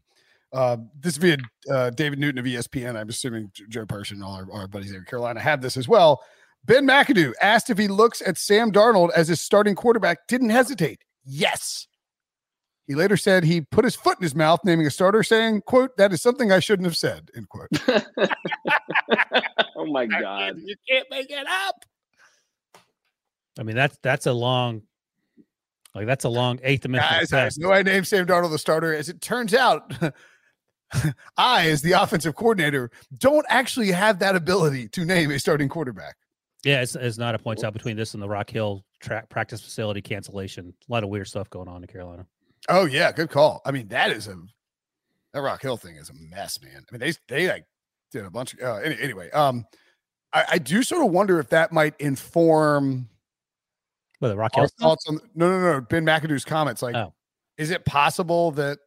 Uh, 0.51 0.77
this 0.99 1.17
via 1.17 1.37
uh, 1.71 1.91
David 1.91 2.19
Newton 2.19 2.39
of 2.39 2.45
ESPN. 2.45 2.95
I'm 2.95 3.09
assuming 3.09 3.51
J- 3.53 3.65
Joe 3.69 3.85
Person 3.85 4.17
and 4.17 4.23
all 4.23 4.33
our, 4.33 4.51
our 4.51 4.67
buddies 4.67 4.89
there 4.91 4.99
in 4.99 5.05
Carolina 5.05 5.39
have 5.39 5.61
this 5.61 5.77
as 5.77 5.87
well. 5.87 6.23
Ben 6.65 6.85
McAdoo 6.85 7.33
asked 7.41 7.69
if 7.69 7.77
he 7.77 7.87
looks 7.87 8.21
at 8.25 8.37
Sam 8.37 8.71
Darnold 8.71 9.11
as 9.15 9.27
his 9.27 9.41
starting 9.41 9.75
quarterback. 9.75 10.27
Didn't 10.27 10.49
hesitate. 10.49 11.03
Yes. 11.23 11.87
He 12.87 12.95
later 12.95 13.17
said 13.17 13.43
he 13.43 13.61
put 13.61 13.85
his 13.85 13.95
foot 13.95 14.17
in 14.17 14.23
his 14.23 14.33
mouth, 14.33 14.61
naming 14.65 14.87
a 14.87 14.91
starter, 14.91 15.21
saying, 15.21 15.61
"quote 15.67 15.95
That 15.97 16.11
is 16.11 16.23
something 16.23 16.51
I 16.51 16.59
shouldn't 16.59 16.87
have 16.87 16.97
said." 16.97 17.29
End 17.35 17.47
quote. 17.47 17.69
oh 19.75 19.85
my 19.85 20.07
god. 20.07 20.55
You 20.63 20.75
can't 20.89 21.05
make 21.11 21.29
it 21.29 21.45
up. 21.47 21.85
I 23.59 23.63
mean, 23.63 23.75
that's 23.75 23.95
that's 24.01 24.25
a 24.25 24.33
long, 24.33 24.81
like 25.99 26.07
that's 26.07 26.23
a 26.23 26.29
long 26.29 26.59
eighth 26.63 26.83
dimensional 26.83 27.19
Guys, 27.27 27.57
I 27.57 27.61
know 27.61 27.73
I 27.73 27.83
named 27.83 28.07
Sam 28.07 28.25
Darnold 28.25 28.51
the 28.51 28.57
starter. 28.57 28.95
As 28.95 29.09
it 29.09 29.19
turns 29.19 29.53
out, 29.53 29.93
I, 31.37 31.67
as 31.67 31.81
the 31.81 31.91
offensive 31.91 32.35
coordinator, 32.35 32.89
don't 33.17 33.45
actually 33.49 33.91
have 33.91 34.19
that 34.19 34.37
ability 34.37 34.87
to 34.89 35.03
name 35.03 35.29
a 35.29 35.39
starting 35.39 35.67
quarterback. 35.67 36.15
Yeah, 36.63 36.81
it's, 36.81 36.95
it's 36.95 37.17
not 37.17 37.35
a 37.35 37.39
points 37.39 37.65
out 37.65 37.73
between 37.73 37.97
this 37.97 38.13
and 38.13 38.23
the 38.23 38.29
Rock 38.29 38.49
Hill 38.49 38.85
track 39.01 39.27
practice 39.27 39.61
facility 39.61 40.01
cancellation. 40.01 40.73
A 40.89 40.91
lot 40.91 41.03
of 41.03 41.09
weird 41.09 41.27
stuff 41.27 41.49
going 41.49 41.67
on 41.67 41.83
in 41.83 41.87
Carolina. 41.87 42.25
Oh 42.69 42.85
yeah, 42.85 43.11
good 43.11 43.29
call. 43.29 43.61
I 43.65 43.71
mean, 43.71 43.89
that 43.89 44.11
is 44.11 44.29
a 44.29 44.37
that 45.33 45.41
Rock 45.41 45.61
Hill 45.61 45.75
thing 45.75 45.97
is 45.97 46.09
a 46.09 46.13
mess, 46.13 46.61
man. 46.61 46.85
I 46.89 46.93
mean, 46.93 46.99
they 46.99 47.13
they 47.27 47.49
like 47.49 47.65
did 48.13 48.23
a 48.23 48.31
bunch 48.31 48.53
of 48.53 48.61
uh, 48.61 48.75
anyway. 48.75 49.29
Um, 49.31 49.65
I, 50.31 50.45
I 50.51 50.57
do 50.59 50.81
sort 50.81 51.05
of 51.05 51.11
wonder 51.11 51.39
if 51.39 51.49
that 51.49 51.73
might 51.73 51.95
inform 51.99 53.09
Well, 54.21 54.31
the 54.31 54.37
Rock 54.37 54.51
our 54.55 54.63
Hill 54.63 54.67
stuff? 54.69 54.79
thoughts 54.81 55.05
on 55.07 55.19
no 55.35 55.49
no 55.49 55.73
no 55.73 55.81
Ben 55.81 56.05
McAdoo's 56.05 56.45
comments. 56.45 56.81
Like, 56.81 56.95
Oh. 56.95 57.13
is 57.57 57.71
it 57.71 57.85
possible 57.85 58.51
that 58.51 58.79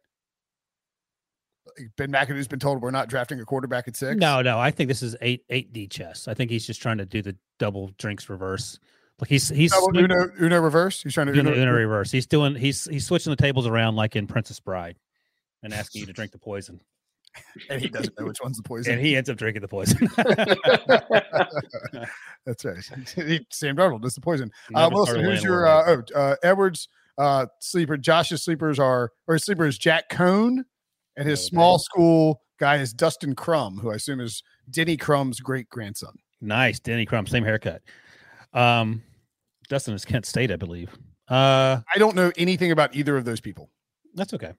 Ben 1.97 2.11
McAdoo's 2.11 2.47
been 2.47 2.59
told 2.59 2.81
we're 2.81 2.91
not 2.91 3.09
drafting 3.09 3.39
a 3.39 3.45
quarterback 3.45 3.87
at 3.87 3.95
six? 3.95 4.17
No, 4.19 4.41
no. 4.41 4.59
I 4.59 4.69
think 4.71 4.89
this 4.89 5.01
is 5.01 5.15
eight 5.21 5.43
eight 5.49 5.73
D 5.73 5.87
chess. 5.87 6.27
I 6.27 6.33
think 6.33 6.51
he's 6.51 6.65
just 6.67 6.81
trying 6.81 6.97
to 6.99 7.05
do 7.05 7.21
the 7.21 7.35
double 7.57 7.91
drinks 7.97 8.29
reverse. 8.29 8.79
Like 9.19 9.29
he's 9.29 9.47
he's 9.49 9.71
Double 9.71 9.97
Uno, 9.97 10.29
Uno 10.39 10.59
reverse. 10.59 11.01
He's 11.01 11.13
trying 11.13 11.27
to 11.27 11.33
Uno, 11.39 11.53
Uno 11.53 11.71
reverse. 11.71 12.11
He's 12.11 12.25
doing 12.27 12.55
he's 12.55 12.85
he's 12.85 13.05
switching 13.05 13.31
the 13.31 13.37
tables 13.37 13.65
around 13.67 13.95
like 13.95 14.15
in 14.15 14.27
Princess 14.27 14.59
Bride, 14.59 14.97
and 15.61 15.73
asking 15.73 16.01
you 16.01 16.05
to 16.07 16.13
drink 16.19 16.31
the 16.31 16.39
poison, 16.39 16.81
and 17.69 17.81
he 17.81 17.87
doesn't 17.89 18.17
know 18.19 18.25
which 18.25 18.39
one's 18.41 18.57
the 18.57 18.63
poison. 18.63 18.93
and 18.93 19.01
he 19.05 19.15
ends 19.15 19.29
up 19.29 19.37
drinking 19.37 19.61
the 19.61 19.67
poison. 19.67 19.97
That's 22.45 22.65
right. 22.65 22.83
Sam 23.51 23.75
Darnold 23.75 24.05
is 24.05 24.15
the 24.15 24.21
poison. 24.21 24.51
Uh, 24.73 24.89
Wilson, 24.91 25.23
who's 25.23 25.43
your 25.43 25.65
uh, 25.67 25.83
oh 26.15 26.19
uh, 26.19 26.35
Edwards 26.43 26.87
uh, 27.17 27.45
sleeper? 27.59 27.97
Josh's 27.97 28.43
sleepers 28.43 28.79
are 28.79 29.11
or 29.27 29.35
his 29.35 29.43
sleeper 29.45 29.65
is 29.65 29.77
Jack 29.77 30.09
Coan, 30.09 30.59
and 31.15 31.27
his 31.27 31.39
Okay. 31.39 31.49
small 31.49 31.79
school 31.79 32.41
guy 32.59 32.77
is 32.77 32.93
Dustin 32.93 33.35
Crum, 33.35 33.77
who 33.77 33.91
I 33.91 33.95
assume 33.95 34.19
is 34.19 34.43
Denny 34.69 34.97
Crum's 34.97 35.39
great 35.39 35.69
grandson. 35.69 36.13
nice, 36.41 36.79
Denny 36.79 37.05
Crum, 37.05 37.25
same 37.27 37.43
haircut. 37.43 37.81
Um, 38.53 39.01
Dustin 39.69 39.93
is 39.93 40.05
Kent 40.05 40.25
State, 40.25 40.51
I 40.51 40.55
believe. 40.57 40.89
Uh, 41.29 41.79
I 41.93 41.97
don't 41.97 42.15
know 42.15 42.31
anything 42.37 42.71
about 42.71 42.93
either 42.95 43.15
of 43.17 43.25
those 43.25 43.39
people. 43.41 43.69
that's 44.13 44.33
okay. 44.33 44.53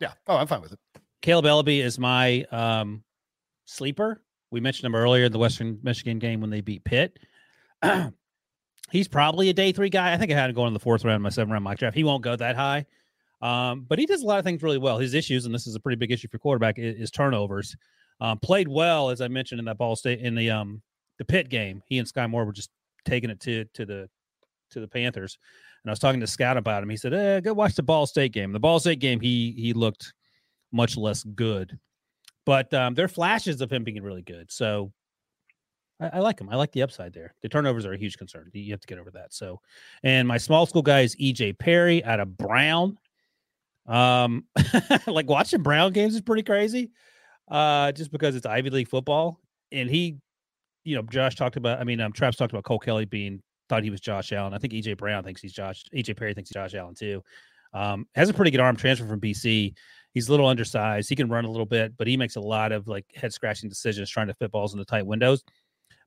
Yeah. 0.00 0.12
Oh, 0.28 0.36
I'm 0.36 0.46
fine 0.46 0.60
with 0.60 0.72
it. 0.72 0.78
Kaleb 1.26 1.44
Eleby 1.44 1.82
is 1.82 1.98
my 1.98 2.44
um, 2.52 3.02
sleeper. 3.64 4.22
We 4.52 4.60
mentioned 4.60 4.86
him 4.86 4.94
earlier 4.94 5.24
in 5.24 5.32
the 5.32 5.40
Western 5.40 5.80
Michigan 5.82 6.20
game 6.20 6.40
when 6.40 6.50
they 6.50 6.60
beat 6.60 6.84
Pitt. 6.84 7.18
He's 8.92 9.08
probably 9.08 9.48
a 9.48 9.52
day 9.52 9.72
three 9.72 9.88
guy. 9.88 10.12
I 10.12 10.18
think 10.18 10.30
I 10.30 10.36
had 10.36 10.50
him 10.50 10.54
going 10.54 10.68
in 10.68 10.72
the 10.72 10.78
fourth 10.78 11.04
round, 11.04 11.24
my 11.24 11.30
seven 11.30 11.52
round 11.52 11.64
mock 11.64 11.78
draft. 11.78 11.96
He 11.96 12.04
won't 12.04 12.22
go 12.22 12.36
that 12.36 12.54
high, 12.54 12.86
um, 13.42 13.84
but 13.88 13.98
he 13.98 14.06
does 14.06 14.22
a 14.22 14.26
lot 14.26 14.38
of 14.38 14.44
things 14.44 14.62
really 14.62 14.78
well. 14.78 14.98
His 14.98 15.14
issues, 15.14 15.46
and 15.46 15.54
this 15.54 15.66
is 15.66 15.74
a 15.74 15.80
pretty 15.80 15.96
big 15.96 16.12
issue 16.12 16.28
for 16.28 16.38
quarterback, 16.38 16.78
is, 16.78 16.94
is 16.96 17.10
turnovers. 17.10 17.76
Um, 18.20 18.38
played 18.38 18.68
well, 18.68 19.10
as 19.10 19.20
I 19.20 19.26
mentioned 19.26 19.58
in 19.58 19.64
that 19.64 19.78
ball 19.78 19.96
state 19.96 20.20
in 20.20 20.36
the 20.36 20.50
um, 20.50 20.80
the 21.18 21.24
Pitt 21.24 21.48
game. 21.48 21.82
He 21.88 21.98
and 21.98 22.06
Skyy 22.06 22.30
Moore 22.30 22.44
were 22.44 22.52
just 22.52 22.70
taking 23.04 23.30
it 23.30 23.40
to 23.40 23.64
to 23.74 23.84
the 23.84 24.08
to 24.70 24.78
the 24.78 24.86
Panthers. 24.86 25.38
And 25.82 25.90
I 25.90 25.92
was 25.92 25.98
talking 25.98 26.20
to 26.20 26.26
Scout 26.28 26.56
about 26.56 26.84
him. 26.84 26.88
He 26.88 26.96
said, 26.96 27.12
eh, 27.12 27.40
"Go 27.40 27.52
watch 27.52 27.74
the 27.74 27.82
Ball 27.82 28.06
State 28.06 28.32
game." 28.32 28.52
The 28.52 28.60
Ball 28.60 28.78
State 28.78 29.00
game, 29.00 29.18
he 29.18 29.56
he 29.58 29.72
looked 29.72 30.12
much 30.76 30.96
less 30.96 31.24
good. 31.24 31.78
But 32.44 32.72
um, 32.72 32.94
there 32.94 33.04
are 33.04 33.08
flashes 33.08 33.60
of 33.60 33.72
him 33.72 33.82
being 33.82 34.02
really 34.02 34.22
good. 34.22 34.52
So 34.52 34.92
I, 36.00 36.10
I 36.14 36.18
like 36.20 36.40
him. 36.40 36.48
I 36.48 36.56
like 36.56 36.72
the 36.72 36.82
upside 36.82 37.12
there. 37.12 37.34
The 37.42 37.48
turnovers 37.48 37.86
are 37.86 37.92
a 37.92 37.98
huge 37.98 38.18
concern. 38.18 38.50
You 38.52 38.72
have 38.72 38.80
to 38.80 38.86
get 38.86 38.98
over 38.98 39.10
that. 39.12 39.32
So, 39.32 39.60
and 40.02 40.28
my 40.28 40.38
small 40.38 40.66
school 40.66 40.82
guy 40.82 41.00
is 41.00 41.16
EJ 41.16 41.58
Perry 41.58 42.04
out 42.04 42.20
of 42.20 42.36
Brown. 42.36 42.98
Um, 43.86 44.44
like 45.06 45.28
watching 45.28 45.62
Brown 45.62 45.92
games 45.92 46.14
is 46.14 46.20
pretty 46.20 46.42
crazy. 46.42 46.90
Uh, 47.48 47.92
just 47.92 48.10
because 48.10 48.34
it's 48.34 48.46
Ivy 48.46 48.70
League 48.70 48.88
football, 48.88 49.40
and 49.70 49.88
he, 49.88 50.16
you 50.82 50.96
know, 50.96 51.02
Josh 51.02 51.36
talked 51.36 51.56
about. 51.56 51.80
I 51.80 51.84
mean, 51.84 52.00
um, 52.00 52.12
Traps 52.12 52.36
talked 52.36 52.52
about 52.52 52.64
Cole 52.64 52.80
Kelley 52.80 53.04
being 53.04 53.40
thought 53.68 53.84
he 53.84 53.90
was 53.90 54.00
Josh 54.00 54.32
Allen. 54.32 54.52
I 54.52 54.58
think 54.58 54.72
EJ 54.72 54.96
Brown 54.96 55.22
thinks 55.22 55.40
he's 55.40 55.52
Josh. 55.52 55.84
EJ 55.94 56.16
Perry 56.16 56.34
thinks 56.34 56.50
he's 56.50 56.54
Josh 56.54 56.74
Allen 56.74 56.96
too. 56.96 57.22
Um, 57.72 58.06
has 58.14 58.28
a 58.28 58.34
pretty 58.34 58.50
good 58.50 58.60
arm 58.60 58.74
transfer 58.74 59.06
from 59.06 59.20
BC. 59.20 59.74
He's 60.16 60.28
a 60.28 60.30
little 60.30 60.46
undersized. 60.46 61.10
He 61.10 61.14
can 61.14 61.28
run 61.28 61.44
a 61.44 61.50
little 61.50 61.66
bit, 61.66 61.94
but 61.98 62.06
he 62.06 62.16
makes 62.16 62.36
a 62.36 62.40
lot 62.40 62.72
of 62.72 62.88
like 62.88 63.04
head 63.14 63.34
scratching 63.34 63.68
decisions 63.68 64.08
trying 64.08 64.28
to 64.28 64.32
fit 64.32 64.50
balls 64.50 64.72
into 64.72 64.86
tight 64.86 65.04
windows. 65.04 65.44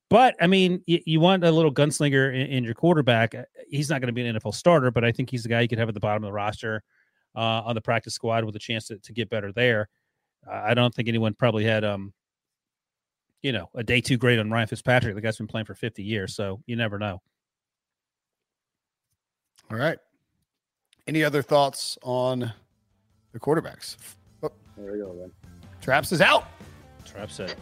But 0.10 0.36
I 0.42 0.48
mean, 0.48 0.82
you, 0.88 1.00
you 1.06 1.20
want 1.20 1.44
a 1.44 1.52
little 1.52 1.72
gunslinger 1.72 2.34
in, 2.34 2.48
in 2.48 2.64
your 2.64 2.74
quarterback. 2.74 3.36
Uh, 3.36 3.44
He's 3.70 3.88
not 3.88 4.02
going 4.02 4.08
to 4.08 4.14
be 4.14 4.26
an 4.26 4.36
NFL 4.36 4.56
starter, 4.56 4.90
but 4.90 5.06
I 5.06 5.12
think 5.12 5.30
he's 5.30 5.44
the 5.44 5.50
guy 5.50 5.62
you 5.62 5.68
could 5.68 5.78
have 5.78 5.90
at 5.90 5.94
the 5.94 6.00
bottom 6.00 6.24
of 6.24 6.28
the 6.28 6.34
roster 6.34 6.82
uh, 7.36 7.62
on 7.66 7.76
the 7.76 7.82
practice 7.82 8.16
squad 8.16 8.46
with 8.46 8.56
a 8.56 8.60
chance 8.60 8.88
to, 8.88 8.98
to 8.98 9.14
get 9.14 9.30
better 9.30 9.52
there. 9.52 9.90
Uh, 10.52 10.56
I 10.56 10.74
don't 10.74 10.92
think 10.92 11.08
anyone 11.08 11.36
probably 11.36 11.66
had, 11.66 11.84
um, 11.84 12.12
you 13.44 13.52
know, 13.52 13.70
a 13.76 13.84
day 13.84 14.02
two 14.02 14.18
grade 14.18 14.40
on 14.40 14.50
Ryan 14.50 14.70
Fitzpatrick. 14.70 15.14
The 15.14 15.22
guy's 15.22 15.38
been 15.38 15.46
playing 15.46 15.66
for 15.66 15.76
50 15.76 16.02
years, 16.02 16.36
so 16.36 16.64
you 16.66 16.76
never 16.76 16.98
know. 16.98 17.22
All 19.70 19.78
right. 19.78 20.00
Any 21.06 21.24
other 21.24 21.44
thoughts 21.44 21.96
on 22.02 22.52
the 23.34 23.40
quarterbacks? 23.40 23.98
Oh, 24.44 24.52
There 24.78 24.94
we 24.94 25.00
go, 25.00 25.14
then. 25.20 25.32
Traps 25.82 26.12
is 26.12 26.22
out. 26.22 26.46
Traps 27.06 27.36
said, 27.36 27.56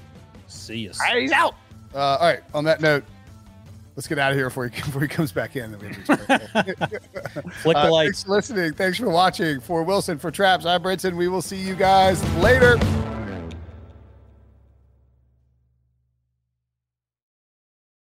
see 0.48 0.90
us. 0.90 1.00
He's 1.14 1.32
out. 1.32 1.56
Uh, 1.94 2.00
all 2.00 2.28
right. 2.28 2.42
On 2.54 2.64
that 2.66 2.82
note, 2.82 3.04
let's 3.96 4.08
get 4.08 4.20
out 4.20 4.32
of 4.32 4.38
here 4.38 4.48
before 4.48 4.68
he 4.68 4.82
before 4.82 5.02
he 5.02 5.08
comes 5.08 5.32
back 5.32 5.56
in. 5.56 5.72
Then 5.72 5.80
we 5.80 5.88
have 5.88 6.06
to. 6.06 7.00
Flick 7.62 7.76
the 7.76 7.88
Uh, 7.88 7.92
lights. 7.92 8.24
Thanks 8.24 8.24
for 8.24 8.32
listening. 8.32 8.74
Thanks 8.74 8.98
for 8.98 9.10
watching. 9.10 9.60
For 9.62 9.84
Wilson, 9.84 10.18
for 10.20 10.32
Traps, 10.32 10.66
I'm 10.66 10.84
Brinson. 10.84 11.16
We 11.16 11.28
will 11.28 11.42
see 11.42 11.58
you 11.58 11.76
guys 11.76 12.22
later. 12.38 12.78